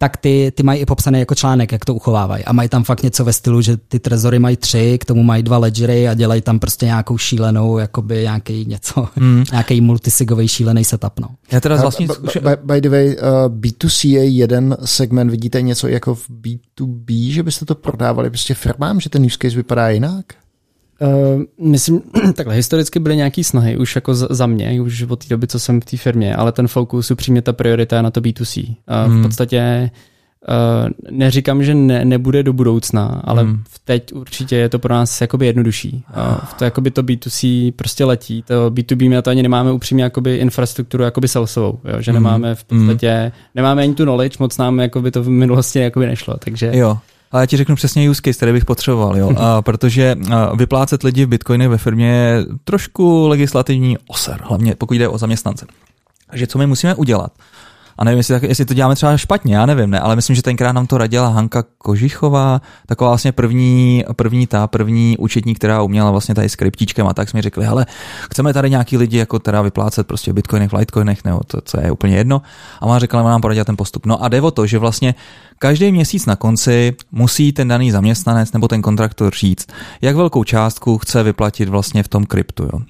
tak 0.00 0.16
ty, 0.16 0.52
ty 0.54 0.62
mají 0.62 0.80
i 0.80 0.86
popsané 0.86 1.18
jako 1.18 1.34
článek, 1.34 1.72
jak 1.72 1.84
to 1.84 1.94
uchovávají. 1.94 2.44
A 2.44 2.52
mají 2.52 2.68
tam 2.68 2.84
fakt 2.84 3.02
něco 3.02 3.24
ve 3.24 3.32
stylu, 3.32 3.60
že 3.60 3.76
ty 3.76 3.98
trezory 3.98 4.38
mají 4.38 4.56
tři, 4.56 4.98
k 5.00 5.04
tomu 5.04 5.22
mají 5.22 5.42
dva 5.42 5.58
ledgery 5.58 6.08
a 6.08 6.14
dělají 6.14 6.42
tam 6.42 6.58
prostě 6.58 6.86
nějakou 6.86 7.18
šílenou, 7.18 7.78
jakoby 7.78 8.22
nějaký 8.22 8.64
něco, 8.64 9.08
Hmm. 9.16 9.44
nějaký 9.52 9.80
multisigový 9.80 10.48
šílený 10.48 10.84
setup. 10.84 11.20
No. 11.20 11.28
Já 11.52 11.60
teda 11.60 11.76
vlastní 11.76 12.06
by, 12.06 12.12
by, 12.40 12.50
by 12.64 12.80
the 12.80 12.90
way, 12.90 13.08
uh, 13.08 13.14
B2C 13.54 14.08
je 14.08 14.24
jeden 14.28 14.76
segment, 14.84 15.30
vidíte 15.30 15.62
něco 15.62 15.88
jako 15.88 16.14
v 16.14 16.30
B2B, 16.30 17.32
že 17.32 17.42
byste 17.42 17.64
to 17.64 17.74
prodávali 17.74 18.30
prostě 18.30 18.54
firmám, 18.54 19.00
že 19.00 19.10
ten 19.10 19.24
use 19.24 19.36
case 19.42 19.56
vypadá 19.56 19.88
jinak? 19.88 20.24
Uh, 21.00 21.42
myslím, 21.70 22.00
takhle 22.34 22.54
historicky 22.54 22.98
byly 22.98 23.16
nějaký 23.16 23.44
snahy, 23.44 23.76
už 23.76 23.94
jako 23.94 24.14
za, 24.14 24.46
mě, 24.46 24.80
už 24.80 25.02
od 25.02 25.24
té 25.24 25.26
doby, 25.30 25.46
co 25.46 25.58
jsem 25.58 25.80
v 25.80 25.84
té 25.84 25.96
firmě, 25.96 26.36
ale 26.36 26.52
ten 26.52 26.68
fokus, 26.68 27.10
upřímně 27.10 27.42
ta 27.42 27.52
priorita 27.52 27.96
je 27.96 28.02
na 28.02 28.10
to 28.10 28.20
B2C. 28.20 28.68
Uh, 28.68 28.74
Hmm. 29.12 29.18
V 29.20 29.22
podstatě 29.22 29.90
uh, 30.48 30.88
neříkám, 31.10 31.62
že 31.64 31.74
ne, 31.74 32.04
nebude 32.04 32.42
do 32.42 32.52
budoucna, 32.52 33.20
ale 33.24 33.42
Hmm. 33.42 33.52
hmm. 33.52 33.62
teď 33.84 34.12
určitě 34.12 34.56
je 34.56 34.68
to 34.68 34.78
pro 34.78 34.94
nás 34.94 35.20
jakoby 35.20 35.46
jednodušší. 35.46 36.04
Uh, 36.16 36.38
to 36.58 36.64
jakoby 36.64 36.90
to 36.90 37.02
B2C 37.02 37.72
prostě 37.76 38.04
letí, 38.04 38.42
to 38.42 38.70
B2B 38.70 39.08
my 39.08 39.14
na 39.14 39.22
to 39.22 39.30
ani 39.30 39.42
nemáme 39.42 39.72
upřímně 39.72 40.04
jakoby 40.04 40.36
infrastrukturu 40.36 41.04
jakoby 41.04 41.28
salesovou, 41.28 41.78
jo? 41.84 42.00
že 42.02 42.10
Hmm. 42.12 42.22
nemáme 42.22 42.54
v 42.54 42.64
podstatě, 42.64 43.32
nemáme 43.54 43.82
ani 43.82 43.94
tu 43.94 44.02
knowledge, 44.04 44.36
moc 44.40 44.58
nám 44.58 44.78
jakoby 44.80 45.10
to 45.10 45.22
v 45.22 45.28
minulosti 45.28 45.78
jakoby 45.78 46.06
nešlo, 46.06 46.36
takže 46.38 46.70
Jo. 46.74 46.98
Ale 47.32 47.42
já 47.42 47.46
ti 47.46 47.56
řeknu 47.56 47.74
přesně 47.74 48.10
use 48.10 48.20
case, 48.24 48.36
který 48.36 48.52
bych 48.52 48.64
potřeboval, 48.64 49.16
jo. 49.16 49.32
A 49.36 49.62
protože 49.62 50.16
a, 50.30 50.56
vyplácet 50.56 51.02
lidi 51.02 51.24
v 51.24 51.28
bitcoiny 51.28 51.68
ve 51.68 51.78
firmě 51.78 52.06
je 52.06 52.44
trošku 52.64 53.28
legislativní 53.28 53.98
oser, 54.06 54.40
hlavně 54.42 54.74
pokud 54.74 54.94
jde 54.94 55.08
o 55.08 55.18
zaměstnance. 55.18 55.66
Takže 56.30 56.46
co 56.46 56.58
my 56.58 56.66
musíme 56.66 56.94
udělat? 56.94 57.32
A 57.98 58.04
nevím, 58.04 58.18
jestli, 58.18 58.34
tak, 58.34 58.42
jestli 58.42 58.64
to 58.64 58.74
děláme 58.74 58.94
třeba 58.94 59.16
špatně, 59.16 59.56
já 59.56 59.66
nevím, 59.66 59.90
ne, 59.90 60.00
ale 60.00 60.16
myslím, 60.16 60.36
že 60.36 60.42
tenkrát 60.42 60.72
nám 60.72 60.86
to 60.86 60.98
radila 60.98 61.28
Hanka 61.28 61.64
Kožichová, 61.78 62.60
taková 62.86 63.10
vlastně 63.10 63.32
první, 63.32 64.04
první 64.16 64.46
ta, 64.46 64.66
první 64.66 65.16
účetní, 65.18 65.54
která 65.54 65.82
uměla 65.82 66.10
vlastně 66.10 66.34
tady 66.34 66.48
s 66.48 66.56
kryptíčkem 66.56 67.06
a 67.06 67.14
tak 67.14 67.28
jsme 67.28 67.42
řekli, 67.42 67.66
ale 67.66 67.86
chceme 68.30 68.52
tady 68.52 68.70
nějaký 68.70 68.96
lidi 68.96 69.18
jako 69.18 69.38
teda 69.38 69.62
vyplácet 69.62 70.06
prostě 70.06 70.32
v 70.32 70.34
bitcoinech, 70.34 70.70
v 70.70 70.74
litecoinech, 70.74 71.24
nebo 71.24 71.40
to, 71.46 71.60
co 71.60 71.80
je 71.80 71.90
úplně 71.90 72.16
jedno. 72.16 72.42
A 72.80 72.86
má 72.86 72.98
řekla, 72.98 73.22
nám 73.22 73.40
poradila 73.40 73.64
ten 73.64 73.76
postup. 73.76 74.06
No 74.06 74.24
a 74.24 74.28
jde 74.28 74.40
o 74.40 74.50
to, 74.50 74.66
že 74.66 74.78
vlastně 74.78 75.14
Každý 75.60 75.92
měsíc 75.92 76.26
na 76.26 76.36
konci 76.36 76.96
musí 77.12 77.52
ten 77.52 77.68
daný 77.68 77.90
zaměstnanec 77.90 78.52
nebo 78.52 78.68
ten 78.68 78.82
kontraktor 78.82 79.34
říct, 79.34 79.66
jak 80.00 80.16
velkou 80.16 80.44
částku 80.44 80.98
chce 80.98 81.22
vyplatit 81.22 81.68
vlastně 81.68 82.02
v 82.02 82.08
tom 82.08 82.26
kryptu. 82.26 82.62
Jo. 82.62 82.80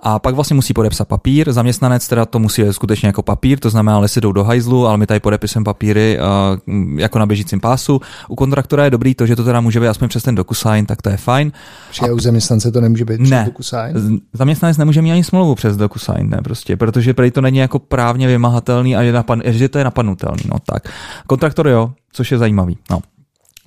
A 0.00 0.18
pak 0.18 0.34
vlastně 0.34 0.54
musí 0.54 0.74
podepsat 0.74 1.08
papír, 1.08 1.52
zaměstnanec 1.52 2.08
teda 2.08 2.24
to 2.24 2.38
musí 2.38 2.62
skutečně 2.70 3.06
jako 3.06 3.22
papír, 3.22 3.58
to 3.58 3.70
znamená, 3.70 3.96
ale 3.96 4.08
si 4.08 4.20
jdou 4.20 4.32
do 4.32 4.44
ale 4.86 4.98
my 4.98 5.06
tady 5.06 5.20
podepisujeme 5.20 5.64
papíry 5.64 6.18
uh, 6.18 7.00
jako 7.00 7.18
na 7.18 7.26
běžícím 7.26 7.60
pásu. 7.60 8.00
U 8.28 8.34
kontraktora 8.34 8.84
je 8.84 8.90
dobrý 8.90 9.14
to, 9.14 9.26
že 9.26 9.36
to 9.36 9.44
teda 9.44 9.60
může 9.60 9.80
být 9.80 9.86
aspoň 9.86 10.08
přes 10.08 10.22
ten 10.22 10.34
DocuSign, 10.34 10.86
tak 10.86 11.02
to 11.02 11.10
je 11.10 11.16
fajn. 11.16 11.52
Že 11.92 12.12
u 12.12 12.18
zaměstnance 12.18 12.72
to 12.72 12.80
nemůže 12.80 13.04
být 13.04 13.20
ne, 13.20 13.26
přes 13.26 13.44
DocuSign? 13.44 14.20
Zaměstnanec 14.32 14.76
nemůže 14.76 15.02
mít 15.02 15.12
ani 15.12 15.24
smlouvu 15.24 15.54
přes 15.54 15.76
DocuSign, 15.76 16.30
ne, 16.30 16.38
prostě, 16.44 16.76
protože 16.76 17.14
prej 17.14 17.30
to 17.30 17.40
není 17.40 17.58
jako 17.58 17.78
právně 17.78 18.26
vymahatelný 18.26 18.96
a 18.96 19.04
že, 19.04 19.12
napad, 19.12 19.38
že 19.44 19.68
to 19.68 19.78
je 19.78 19.84
napadnutelný. 19.84 20.42
No 20.52 20.56
tak. 20.66 20.92
Kontraktor 21.26 21.68
jo, 21.68 21.92
což 22.12 22.32
je 22.32 22.38
zajímavý. 22.38 22.78
No. 22.90 23.00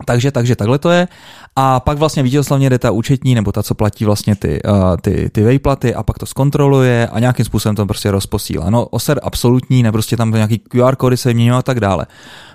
Takže, 0.06 0.32
takže 0.32 0.56
takhle 0.56 0.80
to 0.80 0.90
je. 0.90 1.08
A 1.56 1.80
pak 1.80 1.98
vlastně 1.98 2.24
vítězoslavně 2.24 2.70
jde 2.70 2.80
ta 2.80 2.92
účetní, 2.92 3.36
nebo 3.36 3.52
ta, 3.52 3.64
co 3.64 3.76
platí 3.76 4.06
vlastně 4.06 4.36
ty, 4.36 4.62
uh, 4.64 4.98
ty, 5.02 5.30
ty 5.30 5.44
vejplaty 5.44 5.96
a 5.96 6.04
pak 6.04 6.20
to 6.20 6.26
zkontroluje 6.26 7.08
a 7.08 7.20
nějakým 7.20 7.46
způsobem 7.46 7.76
to 7.76 7.86
prostě 7.86 8.12
rozposílá. 8.12 8.70
No 8.70 8.86
OSER 8.86 9.20
absolutní, 9.24 9.84
ne 9.84 9.92
prostě 9.92 10.18
tam 10.18 10.32
nějaký 10.32 10.60
QR 10.60 10.96
kódy 10.96 11.18
se 11.18 11.34
mění 11.34 11.52
a 11.52 11.62
tak 11.62 11.80
dále. 11.80 12.06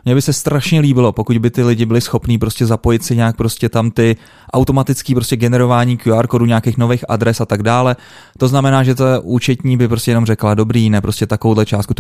Mně 0.05 0.15
by 0.15 0.23
se 0.23 0.33
strašně 0.33 0.81
líbilo, 0.81 1.13
pokud 1.13 1.39
by 1.39 1.51
ty 1.51 1.63
lidi 1.63 1.87
byli 1.87 2.01
schopní 2.01 2.39
prostě 2.39 2.67
zapojit 2.67 3.05
si 3.05 3.17
nějak 3.17 3.37
prostě 3.37 3.69
tam 3.69 3.91
ty 3.91 4.17
automatický 4.53 5.15
prostě 5.15 5.37
generování 5.37 5.97
QR 5.97 6.27
kódu 6.27 6.47
nějakých 6.47 6.79
nových 6.79 7.05
adres 7.09 7.41
a 7.41 7.47
tak 7.47 7.63
dále. 7.63 7.97
To 8.39 8.49
znamená, 8.49 8.83
že 8.83 8.95
ta 8.95 9.21
účetní 9.23 9.77
by 9.77 9.89
prostě 9.89 10.11
jenom 10.11 10.27
řekla 10.27 10.55
dobrý, 10.55 10.91
ne 10.91 11.01
prostě 11.01 11.27
takovouhle 11.27 11.67
částku 11.67 11.95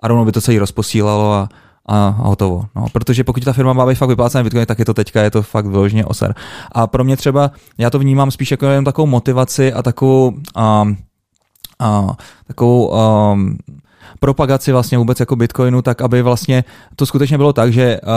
a 0.00 0.08
rovnou 0.08 0.24
by 0.24 0.32
to 0.32 0.40
celý 0.40 0.58
rozposílalo 0.58 1.32
a 1.32 1.48
a 1.86 2.08
hotovo. 2.18 2.64
No, 2.76 2.86
protože 2.92 3.24
pokud 3.24 3.44
ta 3.44 3.52
firma 3.52 3.72
má 3.72 3.86
být 3.86 3.94
fakt 3.94 4.08
vyplácená 4.08 4.44
Bitcoin, 4.44 4.66
tak 4.66 4.78
je 4.78 4.84
to 4.84 4.94
teďka, 4.94 5.22
je 5.22 5.30
to 5.30 5.42
fakt 5.42 5.66
vyloženě 5.66 6.04
oser. 6.04 6.34
A 6.72 6.86
pro 6.86 7.04
mě 7.04 7.16
třeba, 7.16 7.50
já 7.78 7.90
to 7.90 7.98
vnímám 7.98 8.30
spíš 8.30 8.50
jako 8.50 8.66
jen 8.66 8.84
takovou 8.84 9.06
motivaci 9.06 9.72
a 9.72 9.82
takovou, 9.82 10.32
um, 10.82 10.96
uh, 11.80 12.10
takovou 12.46 12.92
um, 13.32 13.58
propagaci 14.20 14.72
vlastně 14.72 14.98
vůbec 14.98 15.20
jako 15.20 15.36
Bitcoinu, 15.36 15.82
tak 15.82 16.02
aby 16.02 16.22
vlastně 16.22 16.64
to 16.96 17.06
skutečně 17.06 17.36
bylo 17.36 17.52
tak, 17.52 17.72
že 17.72 18.00
uh, 18.00 18.10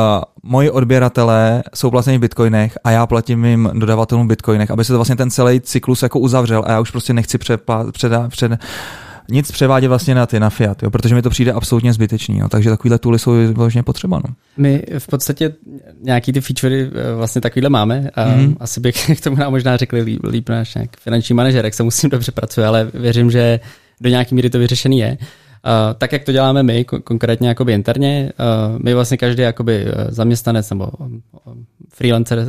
moji 0.43 0.72
odběratelé 0.72 1.64
jsou 1.74 1.89
vlastně 1.89 2.18
v 2.18 2.22
Bitcoinech 2.22 2.78
a 2.84 2.91
já 2.91 3.07
platím 3.07 3.41
mým 3.41 3.70
dodavatelům 3.74 4.28
Bitcoinech, 4.28 4.72
aby 4.72 4.86
se 4.86 4.93
to 4.93 4.97
vlastně 4.97 5.16
ten 5.16 5.32
celý 5.32 5.61
cyklus 5.61 6.03
jako 6.03 6.20
uzavřel 6.20 6.64
a 6.68 6.72
já 6.72 6.80
už 6.80 6.91
prostě 6.91 7.14
nechci 7.14 7.38
přepla, 7.38 7.91
předa, 7.91 8.28
před, 8.28 8.51
nic 9.30 9.51
převádět 9.51 9.89
vlastně 9.89 10.15
na 10.15 10.26
ty, 10.26 10.39
na 10.39 10.49
Fiat, 10.49 10.84
jo, 10.84 10.89
protože 10.89 11.15
mi 11.15 11.21
to 11.21 11.30
přijde 11.30 11.51
absolutně 11.51 11.93
zbytečný. 11.93 12.39
No, 12.39 12.49
takže 12.49 12.69
takovýhle 12.69 12.99
tooly 12.99 13.19
jsou 13.19 13.53
vlastně 13.53 13.84
potřeba. 13.84 14.21
No. 14.28 14.36
My 14.57 14.84
v 14.99 15.07
podstatě 15.07 15.53
nějaký 16.01 16.34
ty 16.34 16.41
featurey 16.41 16.82
eh, 16.82 17.15
vlastně 17.15 17.41
takovýhle 17.41 17.69
máme. 17.69 18.09
A 18.15 18.26
mm-hmm. 18.26 18.55
Asi 18.59 18.80
bych 18.80 19.11
k 19.17 19.21
tomu 19.21 19.36
nám 19.36 19.51
možná 19.51 19.78
řekli 19.78 20.01
líp, 20.01 20.21
líp 20.24 20.49
náš 20.49 20.76
nějak 20.76 20.97
finanční 20.99 21.36
manažer, 21.36 21.65
jak 21.65 21.74
se 21.74 21.84
musím 21.84 22.09
dobře 22.09 22.32
pracuje, 22.32 22.67
ale 22.67 22.91
věřím, 22.93 23.32
že 23.32 23.59
do 24.01 24.09
nějaký 24.09 24.36
míry 24.36 24.49
to 24.49 24.59
vyřešený 24.59 24.99
je. 24.99 25.17
Uh, 25.21 25.28
tak, 25.97 26.11
jak 26.11 26.24
to 26.24 26.32
děláme 26.32 26.64
my, 26.64 26.86
konkrétně 26.86 27.47
jakoby 27.47 27.74
interně, 27.74 28.34
uh, 28.39 28.84
my 28.84 28.93
vlastně 28.93 29.18
každý 29.18 29.41
jakoby 29.41 29.86
zaměstnanec 30.09 30.70
nebo 30.70 30.89
freelancer 31.93 32.45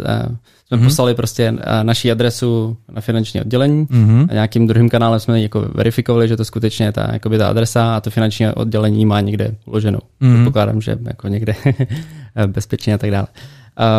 jsme 0.67 0.77
mm-hmm. 0.79 0.85
poslali 0.85 1.15
prostě 1.15 1.55
naší 1.83 2.11
adresu 2.11 2.77
na 2.93 3.01
finanční 3.01 3.41
oddělení 3.41 3.87
mm-hmm. 3.87 4.27
a 4.31 4.33
nějakým 4.33 4.67
druhým 4.67 4.89
kanálem 4.89 5.21
jsme 5.21 5.43
jako 5.43 5.69
verifikovali, 5.75 6.29
že 6.29 6.37
to 6.37 6.45
skutečně 6.45 6.87
je 6.87 6.93
ta, 6.93 7.09
jakoby 7.12 7.39
ta 7.39 7.49
adresa 7.49 7.97
a 7.97 8.01
to 8.01 8.11
finanční 8.11 8.49
oddělení 8.49 9.07
má 9.07 9.21
někde 9.21 9.55
uloženou. 9.65 9.99
Mm-hmm. 10.23 10.45
Pokládám, 10.45 10.81
že 10.81 10.99
jako 11.07 11.29
někde 11.29 11.55
bezpečně 12.47 12.95
a 12.95 12.99
tak 12.99 13.11
dále. 13.11 13.27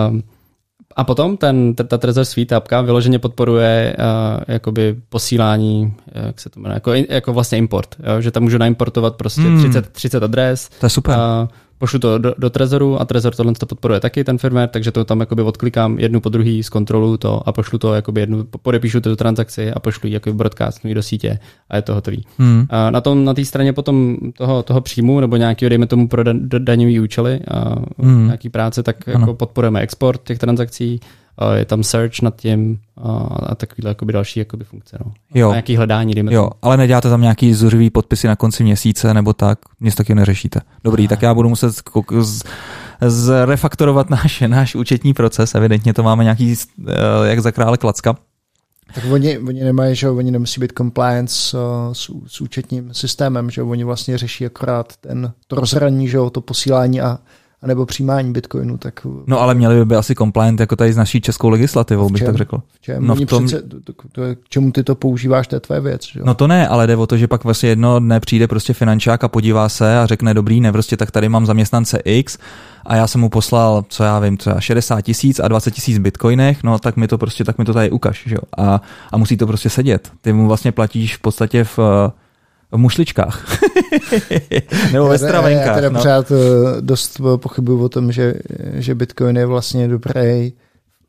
Um, 0.09 0.24
a 0.96 1.04
potom 1.04 1.38
ten, 1.38 1.76
ta 1.76 1.98
Trezor 1.98 2.26
Suite 2.26 2.56
apka 2.56 2.82
vyloženě 2.82 3.20
podporuje 3.20 3.96
uh, 4.00 4.43
jakoby 4.48 4.96
posílání, 5.10 5.93
jak 6.26 6.39
se 6.39 6.50
to 6.50 6.60
jmenuje, 6.60 6.76
jako, 6.76 6.93
jako 6.93 7.34
vlastně 7.34 7.58
import, 7.58 7.96
jo? 8.00 8.22
že 8.22 8.32
tam 8.32 8.43
můžu 8.43 8.58
naimportovat 8.58 9.16
prostě 9.16 9.41
mm. 9.41 9.60
30, 9.60 9.89
30 9.89 10.24
adres. 10.24 10.70
To 10.80 10.86
je 10.86 10.89
super. 10.89 11.18
Uh, 11.18 11.48
pošlu 11.78 11.99
to 11.99 12.17
do, 12.17 12.34
do 12.38 12.49
Trezoru 12.49 13.01
a 13.01 13.05
Trezor 13.05 13.36
tohle 13.36 13.53
to 13.53 13.65
podporuje 13.65 13.99
taky 13.99 14.23
ten 14.23 14.38
firmware, 14.38 14.69
takže 14.69 14.91
to 14.91 15.05
tam 15.05 15.19
jakoby 15.19 15.41
odklikám 15.41 15.99
jednu 15.99 16.21
po 16.21 16.30
druhý, 16.30 16.63
zkontroluju 16.63 17.17
to 17.17 17.49
a 17.49 17.51
pošlu 17.51 17.78
to 17.78 17.93
jakoby 17.93 18.19
jednu, 18.19 18.43
podepíšu 18.61 19.01
tu 19.01 19.15
transakci 19.15 19.71
a 19.71 19.80
pošlu 19.80 20.07
ji 20.07 20.13
jako 20.13 20.34
broadcastu 20.34 20.93
do 20.93 21.03
sítě 21.03 21.39
a 21.69 21.76
je 21.76 21.82
to 21.82 21.95
hotový. 21.95 22.26
Hmm. 22.38 22.65
A 22.69 22.89
na 22.89 23.01
tom 23.01 23.26
na 23.26 23.34
té 23.34 23.45
straně 23.45 23.73
potom 23.73 24.17
toho, 24.38 24.63
toho 24.63 24.82
příjmu 24.82 25.19
nebo 25.19 25.36
nějakého, 25.36 25.69
dejme 25.69 25.88
tomu 25.88 26.07
pro 26.07 26.23
daňový 26.43 26.99
účely 26.99 27.39
a 27.51 27.76
hmm. 27.99 28.26
nějaký 28.26 28.49
práce, 28.49 28.84
tak 28.84 29.07
jako 29.07 29.34
podporujeme 29.34 29.82
export 29.82 30.23
těch 30.23 30.39
transakcí, 30.39 30.99
je 31.53 31.65
tam 31.65 31.83
search 31.83 32.21
nad 32.21 32.36
tím 32.36 32.79
a 33.49 33.55
takovýhle 33.55 33.91
jakoby 33.91 34.13
další 34.13 34.39
jakoby 34.39 34.63
funkce. 34.63 34.97
No. 35.05 35.13
Jo. 35.33 35.49
A 35.49 35.53
nějaký 35.53 35.75
hledání, 35.75 36.15
dejme 36.15 36.33
Jo, 36.33 36.49
ale 36.61 36.77
neděláte 36.77 37.09
tam 37.09 37.21
nějaký 37.21 37.53
zuřivý 37.53 37.89
podpisy 37.89 38.27
na 38.27 38.36
konci 38.36 38.63
měsíce 38.63 39.13
nebo 39.13 39.33
tak, 39.33 39.59
nic 39.79 39.95
taky 39.95 40.15
neřešíte. 40.15 40.61
Dobrý, 40.83 41.05
a. 41.05 41.07
tak 41.07 41.21
já 41.21 41.33
budu 41.33 41.49
muset 41.49 41.75
z, 42.21 42.43
zrefaktorovat 43.01 44.09
náš, 44.09 44.41
náš 44.47 44.75
účetní 44.75 45.13
proces, 45.13 45.55
evidentně 45.55 45.93
to 45.93 46.03
máme 46.03 46.23
nějaký, 46.23 46.55
eh, 46.88 46.93
jak 47.23 47.39
za 47.39 47.51
krále 47.51 47.77
klacka. 47.77 48.15
Tak 48.95 49.03
oni, 49.11 49.38
oni 49.38 49.63
nemají, 49.63 49.95
že 49.95 50.09
oni 50.09 50.31
nemusí 50.31 50.61
být 50.61 50.73
compliance 50.77 51.36
s, 51.36 51.55
s, 51.93 52.11
s 52.27 52.41
účetním 52.41 52.93
systémem, 52.93 53.49
že 53.49 53.63
oni 53.63 53.83
vlastně 53.83 54.17
řeší 54.17 54.45
akorát 54.45 54.93
ten, 54.97 55.33
to 55.47 55.55
rozhraní, 55.55 56.07
že 56.07 56.17
to 56.31 56.41
posílání 56.41 57.01
a 57.01 57.19
nebo 57.66 57.86
přijímání 57.86 58.34
bitcoinu. 58.34 58.78
Tak... 58.78 59.07
No 59.28 59.41
ale 59.41 59.55
měli 59.55 59.76
by 59.76 59.86
být 59.86 59.95
asi 59.95 60.16
compliant 60.16 60.59
jako 60.59 60.76
tady 60.76 60.93
s 60.93 60.97
naší 60.97 61.22
českou 61.22 61.49
legislativou, 61.49 62.09
bych 62.09 62.24
tak 62.24 62.36
řekl. 62.36 62.61
V 62.74 62.82
čem? 62.82 63.07
No 63.07 63.16
v 63.16 63.26
tom... 63.26 63.45
přece, 63.45 63.63
to, 63.84 63.93
to, 64.11 64.24
je, 64.24 64.36
k 64.36 64.49
čemu 64.49 64.72
ty 64.72 64.84
to 64.84 64.95
používáš, 64.95 65.47
to 65.47 65.55
je 65.55 65.59
tvoje 65.59 65.82
věc. 65.82 66.05
Že? 66.05 66.20
No 66.24 66.34
to 66.34 66.47
ne, 66.47 66.68
ale 66.68 66.88
jde 66.88 66.95
o 66.95 67.07
to, 67.07 67.18
že 67.18 67.28
pak 67.28 67.43
vlastně 67.43 67.70
jedno 67.70 67.99
dne 67.99 68.20
přijde 68.20 68.47
prostě 68.47 68.74
finančák 68.74 69.24
a 69.24 69.28
podívá 69.28 69.70
se 69.70 69.99
a 69.99 70.05
řekne 70.05 70.34
dobrý, 70.34 70.61
ne, 70.61 70.72
prostě 70.72 70.97
tak 70.97 71.11
tady 71.11 71.30
mám 71.30 71.45
zaměstnance 71.45 71.99
X 72.05 72.38
a 72.86 72.95
já 72.95 73.07
jsem 73.07 73.22
mu 73.22 73.30
poslal, 73.30 73.86
co 73.89 74.03
já 74.03 74.20
vím, 74.20 74.38
třeba 74.38 74.59
60 74.59 75.01
tisíc 75.01 75.39
a 75.39 75.47
20 75.47 75.72
tisíc 75.72 75.97
bitcoinech, 75.97 76.63
no 76.63 76.80
tak 76.80 76.97
mi 76.97 77.07
to 77.07 77.18
prostě, 77.18 77.43
tak 77.43 77.57
mi 77.57 77.66
to 77.66 77.74
tady 77.74 77.91
ukaž, 77.91 78.24
že 78.28 78.36
jo? 78.36 78.41
A, 78.57 78.82
a 79.11 79.18
musí 79.18 79.38
to 79.38 79.47
prostě 79.47 79.70
sedět. 79.70 80.11
Ty 80.22 80.34
mu 80.34 80.47
vlastně 80.47 80.72
platíš 80.72 81.18
v 81.18 81.22
podstatě 81.22 81.63
v 81.63 81.80
v 82.72 82.78
mušličkách. 82.78 83.61
Nebo 84.93 85.07
ve 85.07 85.18
stravenkách. 85.18 85.66
Já 85.66 85.76
teda 85.76 85.89
no. 85.89 85.99
pořád 85.99 86.32
eh, 86.32 86.36
dost 86.82 87.22
pochybuju 87.36 87.84
o 87.84 87.89
tom, 87.89 88.11
že, 88.11 88.34
že 88.74 88.95
Bitcoin 88.95 89.38
je 89.38 89.45
vlastně 89.45 89.88
dobrý 89.88 90.53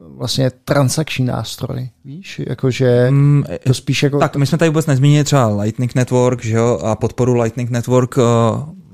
vlastně 0.00 0.50
transakční 0.64 1.24
nástroj, 1.24 1.88
víš, 2.04 2.40
jakože 2.46 3.06
mm, 3.10 3.44
to 3.66 3.74
spíš 3.74 4.02
jako... 4.02 4.18
Tak, 4.18 4.36
my 4.36 4.46
jsme 4.46 4.58
tady 4.58 4.68
vůbec 4.68 4.86
nezmínili 4.86 5.24
třeba 5.24 5.48
Lightning 5.48 5.94
Network, 5.94 6.44
že 6.44 6.56
jo, 6.56 6.80
a 6.84 6.96
podporu 6.96 7.34
Lightning 7.34 7.70
Network 7.70 8.16
uh, 8.16 8.24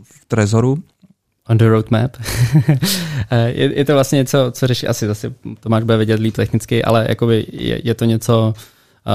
v 0.03 0.25
Trezoru. 0.29 0.79
On 1.49 1.59
the 1.59 1.69
roadmap. 1.69 2.17
Eh, 3.31 3.49
je, 3.49 3.79
je, 3.79 3.85
to 3.85 3.93
vlastně 3.93 4.17
něco, 4.17 4.53
co 4.53 4.67
řeší, 4.67 4.87
asi 4.87 5.07
zase 5.07 5.35
Tomáš 5.61 5.85
bude 5.85 5.97
vědět 5.97 6.21
líp 6.21 6.35
technicky, 6.37 6.85
ale 6.85 7.07
jakoby 7.09 7.47
je, 7.53 7.81
je 7.85 7.95
to 7.95 8.05
něco, 8.05 8.55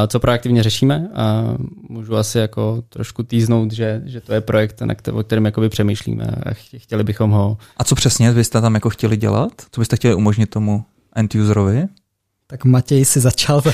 co 0.08 0.20
proaktivně 0.20 0.64
řešíme 0.64 1.10
a 1.14 1.56
můžu 1.90 2.16
asi 2.16 2.38
jako 2.38 2.84
trošku 2.90 3.24
týznout, 3.24 3.72
že, 3.72 4.02
že 4.06 4.22
to 4.22 4.34
je 4.34 4.42
projekt, 4.42 4.82
na 4.82 4.96
který, 4.96 5.18
o 5.18 5.24
kterém 5.24 5.46
jakoby 5.46 5.70
přemýšlíme 5.70 6.26
a 6.26 6.54
chtěli 6.78 7.04
bychom 7.04 7.32
ho... 7.32 7.58
A 7.78 7.84
co 7.84 7.96
přesně 7.96 8.32
byste 8.32 8.62
tam 8.62 8.74
jako 8.74 8.90
chtěli 8.90 9.18
dělat? 9.18 9.52
Co 9.72 9.82
byste 9.82 9.96
chtěli 9.96 10.16
umožnit 10.16 10.50
tomu 10.50 10.84
end 11.16 11.36
userovi? 11.36 11.88
Tak 12.50 12.66
Matěj 12.66 13.06
si 13.06 13.20
začal. 13.20 13.62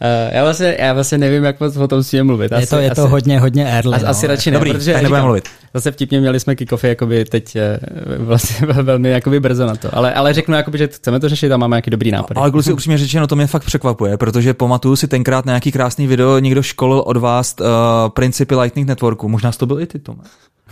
Eh, 0.00 0.36
já, 0.36 0.44
vlastně, 0.44 0.76
já 0.78 0.92
vlastně 0.92 1.18
nevím, 1.18 1.44
jak 1.44 1.60
o 1.60 1.88
tom 1.88 2.02
si 2.02 2.22
mluvit. 2.22 2.52
Asi, 2.52 2.62
je 2.62 2.66
to, 2.66 2.76
je 2.76 2.90
to 2.90 3.02
asi, 3.02 3.10
hodně, 3.10 3.40
hodně 3.40 3.66
early. 3.66 3.94
Asi, 3.94 4.04
no. 4.04 4.10
asi 4.10 4.26
radši 4.26 4.50
ne, 4.50 4.54
Dobrý, 4.54 4.72
protože 4.72 4.94
nebudeme 4.94 5.22
mluvit. 5.22 5.48
Zase 5.74 5.92
vtipně 5.92 6.20
měli 6.20 6.40
jsme 6.40 6.56
kickoffy 6.56 6.88
jakoby 6.88 7.24
teď 7.24 7.56
eh, 7.56 7.80
vlastně 8.18 8.66
velmi 8.82 9.10
jakoby 9.10 9.40
brzo 9.40 9.66
na 9.66 9.76
to. 9.76 9.96
Ale, 9.96 10.14
ale 10.14 10.34
řeknu, 10.34 10.54
jakoby, 10.54 10.78
že 10.78 10.86
chceme 10.88 11.20
to 11.20 11.28
řešit 11.28 11.52
a 11.52 11.56
máme 11.56 11.74
nějaký 11.74 11.90
dobrý 11.90 12.10
nápad. 12.10 12.36
Ale 12.36 12.50
kluci 12.50 12.72
upřímně 12.72 12.98
řečeno, 12.98 13.26
to 13.26 13.36
mě 13.36 13.46
fakt 13.46 13.64
překvapuje, 13.64 14.16
protože 14.16 14.54
pamatuju 14.54 14.96
si 14.96 15.08
tenkrát 15.08 15.46
na 15.46 15.50
nějaký 15.50 15.72
krásný 15.72 16.06
video, 16.06 16.38
někdo 16.38 16.62
školil 16.62 17.02
od 17.06 17.16
vás 17.16 17.56
uh, 17.60 17.66
principy 18.08 18.54
Lightning 18.54 18.88
Networku. 18.88 19.28
Možná 19.28 19.52
to 19.52 19.66
byl 19.66 19.80
i 19.80 19.86
ty, 19.86 19.98
Tome. 19.98 20.22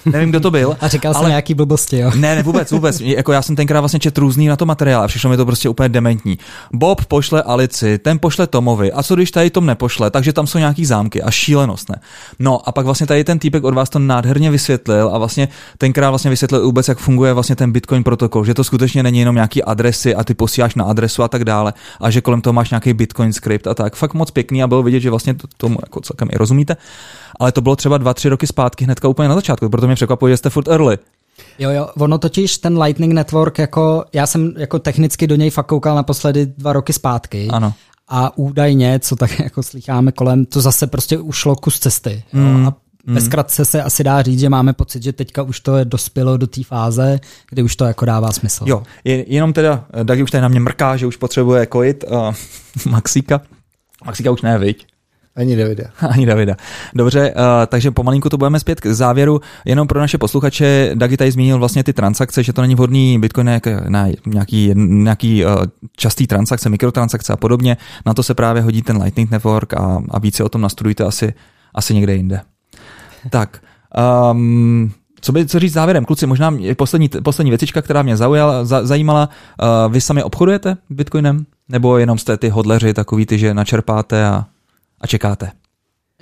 Nevím, 0.05 0.31
kdo 0.31 0.41
to 0.41 0.51
byl. 0.51 0.77
A 0.81 0.89
říkal 0.89 1.13
ale... 1.15 1.25
jsem 1.25 1.29
nějaký 1.29 1.55
blbosti, 1.55 1.99
jo? 1.99 2.11
Ne, 2.15 2.35
ne, 2.37 2.43
vůbec, 2.43 2.71
vůbec. 2.71 3.01
Jako 3.01 3.33
já 3.33 3.43
jsem 3.43 3.57
tenkrát 3.57 3.81
vlastně 3.81 4.01
čet 4.01 4.19
různý 4.19 4.47
na 4.47 4.57
to 4.57 4.67
materiál 4.67 5.03
a 5.03 5.09
přišlo 5.09 5.31
mi 5.31 5.37
to 5.37 5.47
prostě 5.47 5.69
úplně 5.69 5.89
dementní. 5.89 6.39
Bob 6.73 7.05
pošle 7.05 7.43
Alici, 7.43 7.99
ten 7.99 8.19
pošle 8.19 8.47
Tomovi. 8.47 8.93
A 8.93 9.03
co 9.03 9.15
když 9.15 9.31
tady 9.31 9.51
Tom 9.51 9.67
nepošle? 9.67 10.11
Takže 10.11 10.33
tam 10.33 10.47
jsou 10.47 10.59
nějaký 10.59 10.87
zámky 10.87 11.23
a 11.23 11.31
šílenost, 11.31 11.89
ne? 11.89 11.97
No 12.39 12.69
a 12.69 12.73
pak 12.73 12.85
vlastně 12.85 13.07
tady 13.07 13.25
ten 13.25 13.39
týpek 13.39 13.65
od 13.65 13.75
vás 13.75 13.91
to 13.91 13.99
nádherně 13.99 14.51
vysvětlil 14.51 15.11
a 15.13 15.19
vlastně 15.19 15.49
tenkrát 15.79 16.11
vlastně 16.11 16.31
vysvětlil 16.31 16.65
vůbec, 16.65 16.89
jak 16.89 16.99
funguje 16.99 17.33
vlastně 17.33 17.57
ten 17.57 17.73
Bitcoin 17.73 18.05
protokol, 18.05 18.45
že 18.45 18.55
to 18.55 18.65
skutečně 18.65 19.03
není 19.03 19.19
jenom 19.19 19.35
nějaký 19.35 19.63
adresy 19.63 20.15
a 20.15 20.25
ty 20.25 20.35
posíláš 20.35 20.75
na 20.75 20.85
adresu 20.85 21.23
a 21.23 21.29
tak 21.29 21.45
dále, 21.45 21.73
a 22.01 22.11
že 22.11 22.21
kolem 22.21 22.41
toho 22.41 22.53
máš 22.53 22.71
nějaký 22.71 22.93
Bitcoin 22.93 23.33
script 23.33 23.67
a 23.67 23.75
tak. 23.75 23.97
Fakt 23.97 24.15
moc 24.15 24.31
pěkný 24.31 24.63
a 24.63 24.67
bylo 24.67 24.83
vidět, 24.83 25.01
že 25.01 25.11
vlastně 25.11 25.35
to, 25.35 25.47
tomu 25.57 25.79
jako 25.83 26.01
celkem 26.01 26.29
i 26.33 26.37
rozumíte. 26.39 26.77
Ale 27.41 27.53
to 27.53 27.61
bylo 27.61 27.77
třeba 27.77 27.99
dva, 27.99 28.15
tři 28.15 28.29
roky 28.29 28.47
zpátky, 28.47 28.85
hnedka 28.85 29.09
úplně 29.09 29.29
na 29.29 29.35
začátku, 29.35 29.69
proto 29.69 29.87
mě 29.91 29.95
překvapuje, 29.95 30.33
že 30.33 30.37
jste 30.37 30.51
furt 30.51 30.69
early. 30.69 30.99
Jo, 31.59 31.71
jo, 31.71 31.89
ono 31.99 32.19
totiž 32.19 32.59
ten 32.59 32.83
Lightning 32.83 33.13
Network, 33.13 33.59
jako 33.59 34.05
já 34.13 34.27
jsem 34.27 34.55
jako 34.57 34.79
technicky 34.79 35.27
do 35.27 35.37
něj 35.37 35.51
fakt 35.51 35.67
koukal 35.67 35.97
naposledy 35.97 36.47
dva 36.47 36.73
roky 36.73 36.93
zpátky. 36.93 37.49
Ano. 37.49 37.75
A 38.09 38.39
údajně, 38.39 38.99
co 38.99 39.17
tak 39.17 39.39
jako 39.45 39.63
slycháme 39.63 40.13
kolem, 40.13 40.47
to 40.47 40.61
zase 40.61 40.87
prostě 40.87 41.19
ušlo 41.19 41.57
kus 41.57 41.79
cesty. 41.79 42.25
Jo. 42.33 42.41
Mm. 42.41 42.67
A 42.67 42.77
ve 43.07 43.21
zkratce 43.21 43.65
se 43.65 43.83
asi 43.83 44.05
dá 44.05 44.23
říct, 44.23 44.41
že 44.41 44.49
máme 44.49 44.73
pocit, 44.73 45.03
že 45.03 45.13
teďka 45.13 45.43
už 45.43 45.61
to 45.61 45.77
je 45.77 45.85
dospělo 45.85 46.37
do 46.37 46.47
té 46.47 46.65
fáze, 46.65 47.21
kdy 47.51 47.63
už 47.63 47.77
to 47.77 47.85
jako 47.85 48.05
dává 48.05 48.33
smysl. 48.33 48.65
Jo, 48.67 48.83
je, 49.05 49.35
jenom 49.35 49.53
teda, 49.53 49.85
Dagi 50.03 50.23
už 50.23 50.31
tady 50.31 50.43
na 50.43 50.49
mě 50.49 50.61
mrká, 50.61 50.97
že 50.97 51.07
už 51.07 51.17
potřebuje 51.17 51.67
kojit 51.67 52.05
uh, 52.09 52.35
Maxika. 52.93 53.41
Maxika 54.05 54.31
už 54.31 54.43
ne, 54.43 54.59
viď? 54.59 54.87
Ani 55.41 55.57
Davida. 55.57 55.85
Ani 56.09 56.27
Davida. 56.27 56.57
Dobře, 56.95 57.31
uh, 57.31 57.43
takže 57.67 57.91
pomalinku 57.91 58.29
to 58.29 58.39
budeme 58.39 58.61
zpět 58.61 58.81
k 58.81 58.87
závěru. 58.87 59.41
Jenom 59.65 59.89
pro 59.89 60.01
naše 60.01 60.19
posluchače, 60.19 60.91
Dagi 60.95 61.17
tady 61.17 61.31
zmínil 61.31 61.59
vlastně 61.59 61.85
ty 61.85 61.93
transakce, 61.93 62.43
že 62.43 62.53
to 62.53 62.63
není 62.63 62.75
vhodný 62.75 63.19
Bitcoin 63.19 63.61
na 63.89 64.09
nějaký, 64.27 64.73
nějaký 64.75 65.45
uh, 65.45 65.51
častý 65.97 66.27
transakce, 66.27 66.69
mikrotransakce 66.69 67.33
a 67.33 67.37
podobně. 67.37 67.77
Na 68.07 68.15
to 68.15 68.23
se 68.23 68.35
právě 68.35 68.63
hodí 68.63 68.83
ten 68.83 69.03
Lightning 69.03 69.31
Network 69.31 69.75
a, 69.75 70.03
a 70.11 70.19
více 70.19 70.45
o 70.45 70.49
tom 70.49 70.61
nastudujte 70.61 71.05
asi, 71.05 71.35
asi 71.75 71.95
někde 71.95 72.15
jinde. 72.15 72.41
Tak, 73.31 73.63
um, 74.33 74.93
co 75.21 75.33
by 75.33 75.47
co 75.47 75.59
říct 75.59 75.73
závěrem? 75.73 76.05
Kluci, 76.05 76.27
možná 76.27 76.55
poslední, 76.77 77.09
poslední 77.09 77.51
věcička, 77.51 77.83
která 77.83 78.03
mě 78.03 78.17
zaujala, 78.17 78.65
za, 78.65 78.87
zajímala. 78.87 79.29
Uh, 79.63 79.93
vy 79.93 80.01
sami 80.01 80.23
obchodujete 80.23 80.77
Bitcoinem? 80.91 81.47
Nebo 81.69 81.99
jenom 81.99 82.19
jste 82.19 82.37
ty 82.37 82.49
hodleři 82.49 82.95
takový 82.95 83.27
ty, 83.27 83.39
že 83.39 83.55
načerpáte 83.55 84.27
a, 84.27 84.45
a 85.01 85.07
čekáte? 85.07 85.53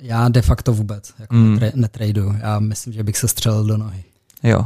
Já 0.01 0.29
de 0.29 0.41
facto 0.41 0.73
vůbec 0.73 1.13
jako 1.19 1.35
mm. 1.35 1.57
netra- 1.57 1.71
netradu. 1.75 2.33
Já 2.41 2.59
myslím, 2.59 2.93
že 2.93 3.03
bych 3.03 3.17
se 3.17 3.27
střelil 3.27 3.63
do 3.63 3.77
nohy. 3.77 4.03
Jo. 4.43 4.59
Uh, 4.59 4.65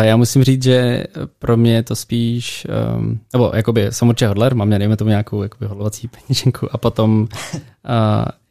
já 0.00 0.16
musím 0.16 0.44
říct, 0.44 0.62
že 0.62 1.04
pro 1.38 1.56
mě 1.56 1.74
je 1.74 1.82
to 1.82 1.96
spíš, 1.96 2.66
um, 2.96 3.20
nebo 3.32 3.52
jakoby 3.54 3.86
jsem 3.90 4.08
určitě 4.08 4.26
hodler, 4.26 4.54
mám 4.54 4.70
dejme 4.70 4.96
tomu 4.96 5.08
nějakou 5.08 5.42
jakoby 5.42 5.66
hodlovací 5.66 6.08
peněženku 6.08 6.68
a 6.74 6.78
potom 6.78 7.20
uh, 7.54 7.58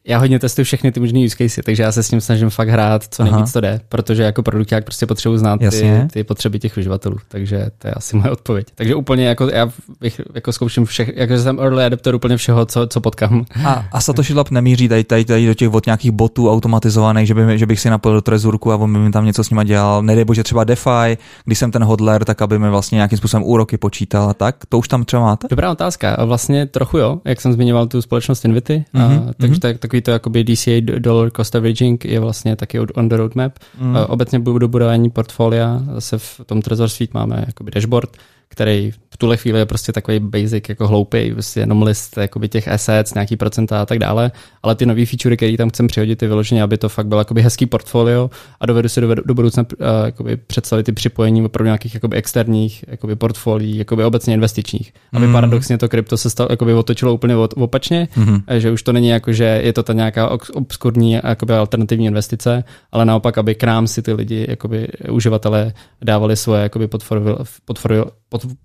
já 0.07 0.17
hodně 0.17 0.39
testuju 0.39 0.65
všechny 0.65 0.91
ty 0.91 0.99
možné 0.99 1.25
use 1.25 1.35
case, 1.35 1.63
takže 1.63 1.83
já 1.83 1.91
se 1.91 2.03
s 2.03 2.09
tím 2.09 2.21
snažím 2.21 2.49
fakt 2.49 2.69
hrát, 2.69 3.03
co 3.09 3.23
nejvíc 3.23 3.39
Aha. 3.39 3.51
to 3.53 3.61
jde, 3.61 3.81
protože 3.89 4.23
jako 4.23 4.43
produkt 4.43 4.71
jak 4.71 4.83
prostě 4.83 5.05
potřebuji 5.05 5.37
znát 5.37 5.59
ty, 5.69 6.07
ty, 6.11 6.23
potřeby 6.23 6.59
těch 6.59 6.77
uživatelů, 6.77 7.17
takže 7.27 7.67
to 7.77 7.87
je 7.87 7.93
asi 7.93 8.15
moje 8.15 8.31
odpověď. 8.31 8.67
Takže 8.75 8.95
úplně 8.95 9.27
jako 9.27 9.49
já 9.49 9.71
bych 9.99 10.21
jako 10.35 10.53
zkouším 10.53 10.85
všech, 10.85 11.11
jakože 11.15 11.39
jsem 11.39 11.59
early 11.59 11.85
adapter 11.85 12.15
úplně 12.15 12.37
všeho, 12.37 12.65
co, 12.65 12.87
co 12.87 13.01
potkám. 13.01 13.45
A, 13.65 13.85
a 13.91 14.01
Satoshi 14.01 14.33
Lab 14.33 14.51
nemíří 14.51 14.87
tady, 14.89 15.03
tady, 15.03 15.25
tady 15.25 15.47
do 15.47 15.53
těch 15.53 15.73
od 15.73 15.85
nějakých 15.85 16.11
botů 16.11 16.51
automatizovaných, 16.51 17.27
že, 17.27 17.33
by, 17.33 17.59
že 17.59 17.65
bych 17.65 17.79
si 17.79 17.89
napojil 17.89 18.15
do 18.15 18.21
trezurku 18.21 18.71
a 18.71 18.75
on 18.75 18.93
by 18.93 18.99
mi 18.99 19.11
tam 19.11 19.25
něco 19.25 19.43
s 19.43 19.49
nima 19.49 19.63
dělal. 19.63 20.03
Nedej 20.03 20.25
bože 20.25 20.43
třeba 20.43 20.63
DeFi, 20.63 21.17
když 21.45 21.59
jsem 21.59 21.71
ten 21.71 21.83
hodler, 21.83 22.25
tak 22.25 22.41
aby 22.41 22.59
mi 22.59 22.69
vlastně 22.69 22.95
nějakým 22.95 23.17
způsobem 23.17 23.43
úroky 23.43 23.77
počítal 23.77 24.29
a 24.29 24.33
tak. 24.33 24.55
To 24.69 24.77
už 24.77 24.87
tam 24.87 25.05
třeba 25.05 25.21
máte? 25.21 25.47
Dobrá 25.49 25.71
otázka. 25.71 26.15
A 26.15 26.25
vlastně 26.25 26.65
trochu 26.65 26.97
jo, 26.97 27.21
jak 27.25 27.41
jsem 27.41 27.53
zmiňoval 27.53 27.87
tu 27.87 28.01
společnost 28.01 28.45
Invity, 28.45 28.85
mm-hmm. 28.95 29.29
a, 29.29 29.33
takže 29.37 29.55
mm-hmm. 29.55 29.59
tak, 29.59 29.77
takový 29.91 30.01
to 30.01 30.11
jakoby 30.11 30.43
DCA 30.43 30.71
dollar 30.99 31.31
cost 31.31 31.55
averaging 31.55 32.05
je 32.05 32.19
vlastně 32.19 32.55
taky 32.55 32.79
on 32.79 33.09
the 33.09 33.17
roadmap. 33.17 33.59
Mm. 33.79 33.95
Obecně 34.07 34.39
do 34.39 34.67
budování 34.67 35.09
portfolia 35.09 35.81
zase 35.93 36.17
v 36.17 36.41
tom 36.45 36.61
Trezor 36.61 36.89
Suite 36.89 37.11
máme 37.13 37.43
jakoby 37.47 37.71
dashboard, 37.71 38.17
který 38.51 38.91
v 39.09 39.17
tuhle 39.17 39.37
chvíli 39.37 39.59
je 39.59 39.65
prostě 39.65 39.91
takový 39.91 40.19
basic, 40.19 40.69
jako 40.69 40.87
hloupý, 40.87 41.31
prostě 41.33 41.59
jenom 41.59 41.83
list 41.83 42.17
jakoby 42.17 42.49
těch 42.49 42.67
assets, 42.67 43.13
nějaký 43.13 43.37
procenta 43.37 43.81
a 43.81 43.85
tak 43.85 43.99
dále, 43.99 44.31
ale 44.63 44.75
ty 44.75 44.85
nové 44.85 45.05
feature, 45.05 45.37
které 45.37 45.57
tam 45.57 45.69
chcem 45.69 45.87
přihodit, 45.87 46.21
je 46.21 46.27
vyloženě, 46.27 46.63
aby 46.63 46.77
to 46.77 46.89
fakt 46.89 47.07
bylo 47.07 47.21
jakoby 47.21 47.41
hezký 47.41 47.65
portfolio 47.65 48.29
a 48.59 48.65
dovedu 48.65 48.89
si 48.89 49.01
do, 49.01 49.15
do 49.15 49.33
budoucna 49.33 49.63
uh, 49.63 49.87
jakoby 50.05 50.37
představit 50.37 50.83
ty 50.83 50.91
připojení 50.91 51.45
opravdu 51.45 51.65
nějakých 51.65 51.93
jakoby 51.93 52.17
externích 52.17 52.85
jakoby 52.87 53.15
portfolií, 53.15 53.77
jakoby 53.77 54.03
obecně 54.03 54.33
investičních. 54.33 54.93
Aby 55.13 55.27
mm. 55.27 55.33
paradoxně 55.33 55.77
to 55.77 55.89
krypto 55.89 56.17
se 56.17 56.29
stalo, 56.29 56.47
jakoby 56.51 56.73
otočilo 56.73 57.13
úplně 57.13 57.35
od, 57.35 57.53
opačně, 57.57 58.07
mm. 58.15 58.39
že 58.57 58.71
už 58.71 58.83
to 58.83 58.93
není 58.93 59.07
jako, 59.07 59.33
že 59.33 59.61
je 59.63 59.73
to 59.73 59.83
ta 59.83 59.93
nějaká 59.93 60.37
obskurní 60.53 61.11
jakoby 61.11 61.53
alternativní 61.53 62.05
investice, 62.05 62.63
ale 62.91 63.05
naopak, 63.05 63.37
aby 63.37 63.55
k 63.55 63.63
nám 63.63 63.87
si 63.87 64.01
ty 64.01 64.13
lidi, 64.13 64.45
jakoby 64.49 64.87
uživatelé 65.09 65.73
dávali 66.03 66.35
svoje 66.35 66.63
jakoby 66.63 66.87
portfolio, 66.87 67.37
portfolio, 67.65 68.05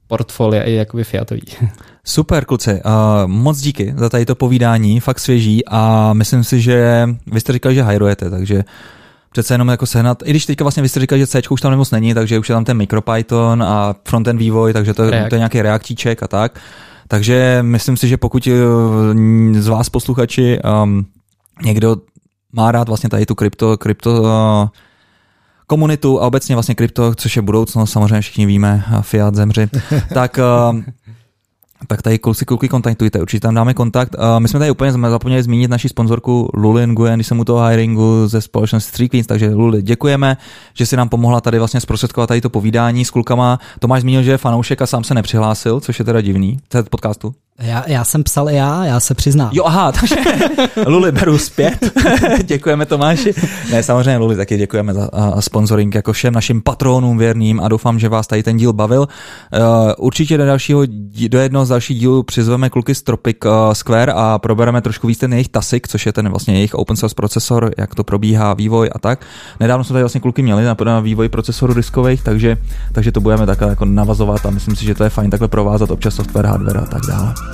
portfolia 0.07 0.63
i 0.63 0.73
jakoby 0.73 1.05
fiatový. 1.05 1.43
Super, 2.05 2.45
kluci. 2.45 2.71
Uh, 2.73 3.27
moc 3.27 3.59
díky 3.59 3.95
za 3.97 4.09
tady 4.09 4.27
to 4.27 4.35
povídání, 4.35 5.01
fakt 5.01 5.19
svěží 5.19 5.63
a 5.67 6.13
myslím 6.13 6.45
si, 6.45 6.61
že 6.61 7.09
vy 7.27 7.41
jste 7.41 7.53
říkali, 7.53 7.75
že 7.75 7.83
hajrujete, 7.83 8.31
takže 8.31 8.65
přece 9.33 9.55
jenom 9.55 9.69
jako 9.69 9.87
sehnat, 9.87 10.23
i 10.25 10.31
když 10.31 10.47
teďka 10.47 10.65
vlastně 10.65 10.83
vy 10.83 10.89
jste 10.89 11.01
říkali, 11.01 11.21
že 11.21 11.27
C 11.27 11.43
už 11.51 11.61
tam 11.61 11.71
nemoc 11.71 11.91
není, 11.91 12.15
takže 12.15 12.39
už 12.39 12.49
je 12.49 12.55
tam 12.55 12.65
ten 12.65 12.77
MicroPython 12.77 13.63
a 13.63 13.95
frontend 14.09 14.41
vývoj, 14.41 14.73
takže 14.73 14.95
to, 14.95 15.11
to 15.11 15.35
je 15.35 15.39
nějaký 15.39 15.63
reaktíček 15.63 16.23
a 16.23 16.29
tak. 16.29 16.61
Takže 17.09 17.59
myslím 17.63 17.97
si, 17.97 18.09
že 18.09 18.17
pokud 18.17 18.49
z 19.53 19.69
vás 19.69 19.89
posluchači 19.89 20.59
um, 20.83 21.07
někdo 21.65 21.97
má 22.53 22.73
rád 22.73 22.89
vlastně 22.89 23.11
tady 23.11 23.27
tu 23.27 23.35
krypto, 23.35 23.79
krypto 23.79 24.23
uh, 24.23 24.69
komunitu 25.67 26.23
a 26.23 26.27
obecně 26.27 26.57
vlastně 26.57 26.75
krypto, 26.75 27.15
což 27.15 27.37
je 27.37 27.43
budoucnost, 27.43 27.91
samozřejmě 27.91 28.21
všichni 28.21 28.47
víme, 28.47 28.85
fiat, 29.01 29.35
zemři, 29.35 29.69
tak 30.15 30.39
uh, 30.39 30.81
tak 31.87 32.03
tady 32.03 32.19
kluci, 32.19 32.45
kluky 32.45 32.69
kontaktujte, 32.69 33.21
určitě 33.21 33.41
tam 33.41 33.55
dáme 33.55 33.75
kontakt. 33.75 34.15
Uh, 34.15 34.41
my 34.41 34.49
jsme 34.49 34.59
tady 34.59 34.71
úplně 34.71 34.93
zapomněli 34.93 35.43
zmínit 35.43 35.71
naši 35.71 35.89
sponzorku 35.89 36.51
Luli 36.55 36.87
Nguyen, 36.87 37.19
když 37.19 37.27
jsem 37.27 37.41
u 37.41 37.45
toho 37.45 37.67
hiringu 37.67 38.29
ze 38.29 38.41
společnosti 38.41 38.93
Three 38.93 39.09
Queens, 39.09 39.27
takže 39.27 39.55
Luli, 39.55 39.83
děkujeme, 39.83 40.37
že 40.75 40.87
si 40.87 40.97
nám 40.97 41.09
pomohla 41.09 41.41
tady 41.41 41.59
vlastně 41.59 41.81
zprostředkovat 41.81 42.29
tady 42.29 42.41
to 42.41 42.51
povídání 42.51 43.05
s 43.05 43.11
klukama. 43.11 43.59
Tomáš 43.79 44.01
zmínil, 44.01 44.23
že 44.23 44.31
je 44.31 44.39
fanoušek 44.39 44.83
a 44.83 44.87
sám 44.87 45.05
se 45.05 45.15
nepřihlásil, 45.15 45.81
což 45.81 45.99
je 45.99 46.05
teda 46.05 46.21
divný. 46.21 46.59
Je 46.75 46.83
podcastu. 46.83 47.35
Já, 47.61 47.85
já 47.87 48.05
jsem 48.05 48.25
psal 48.25 48.51
i 48.51 48.55
já, 48.55 48.85
já 48.85 49.01
se 49.01 49.15
přiznám. 49.15 49.51
Jo, 49.53 49.65
aha, 49.65 49.93
takže 49.93 50.17
Luli 50.87 51.13
beru 51.13 51.39
zpět. 51.39 51.93
děkujeme 52.45 52.87
Tomáši. 52.87 53.35
Ne, 53.71 53.83
samozřejmě 53.83 54.17
Luli 54.17 54.37
taky 54.37 54.57
děkujeme 54.57 54.95
za 54.95 55.13
uh, 55.13 55.41
sponsoring 55.41 55.95
jako 55.95 56.13
všem 56.13 56.35
našim 56.35 56.63
patronům 56.63 57.19
věrným 57.19 57.61
a 57.61 57.69
doufám, 57.69 57.99
že 57.99 58.09
vás 58.09 58.27
tady 58.27 58.43
ten 58.43 58.57
díl 58.57 58.73
bavil. 58.73 59.01
Uh, 59.01 59.93
určitě 59.99 60.39
do 60.39 60.47
dalšího, 60.47 60.83
do 61.29 61.39
jednoho 61.39 61.67
z 61.67 61.69
dalších 61.69 61.99
dílů 61.99 62.23
přizveme 62.23 62.71
kluky 62.71 62.95
z 62.95 63.03
Tropic 63.03 63.37
uh, 63.45 63.73
Square 63.73 64.13
a 64.13 64.39
probereme 64.39 64.83
trošku 64.83 65.07
víc 65.07 65.19
ten 65.19 65.33
jejich 65.33 65.49
TASIC, 65.49 65.83
což 65.89 66.07
je 66.07 66.13
ten 66.13 66.29
vlastně 66.29 66.55
jejich 66.55 66.75
open 66.75 66.97
source 66.97 67.15
procesor, 67.15 67.71
jak 67.79 67.95
to 67.95 68.05
probíhá, 68.05 68.55
vývoj 68.55 68.91
a 68.93 68.99
tak. 68.99 69.21
Nedávno 69.61 69.85
jsme 69.85 69.93
tady 69.95 70.03
vlastně 70.03 70.21
kluky 70.21 70.43
měli 70.43 70.65
na, 70.65 70.77
na 70.85 71.01
vývoj 71.01 71.29
procesorů 71.29 71.75
diskových, 71.75 72.23
takže, 72.23 72.57
takže 72.93 73.13
to 73.13 73.21
budeme 73.21 73.47
takhle 73.47 73.69
jako 73.69 73.85
navazovat 73.85 74.47
a 74.47 74.51
myslím 74.51 74.77
si, 74.77 74.85
že 74.85 74.95
to 74.95 75.05
je 75.05 75.11
fajn 75.11 75.31
takhle 75.31 75.49
provázat 75.49 75.91
občas 75.91 76.15
software, 76.15 76.47
hardware 76.47 76.79
a 76.79 76.87
tak 76.87 77.03
dále. 77.09 77.46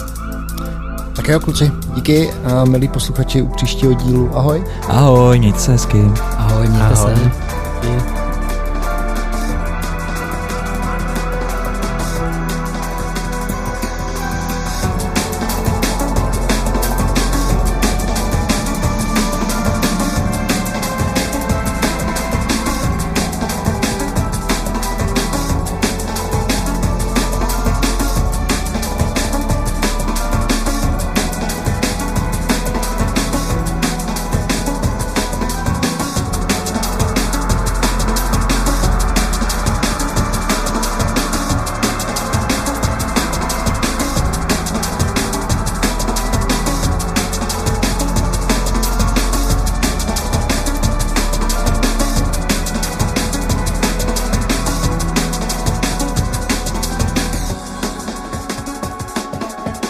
Tak 1.17 1.29
jo, 1.29 1.41
kluci, 1.41 1.73
díky, 1.95 2.31
a 2.45 2.65
milí 2.65 2.89
posluchači 2.89 3.43
u 3.43 3.49
příštího 3.49 3.93
dílu. 3.93 4.31
Ahoj. 4.35 4.65
Ahoj, 4.89 5.39
mějte 5.39 5.59
se 5.59 5.73
hezky. 5.73 6.11
Ahoj, 6.37 6.69
mějte 6.69 6.85
Ahoj. 6.87 7.15
se. 7.15 8.22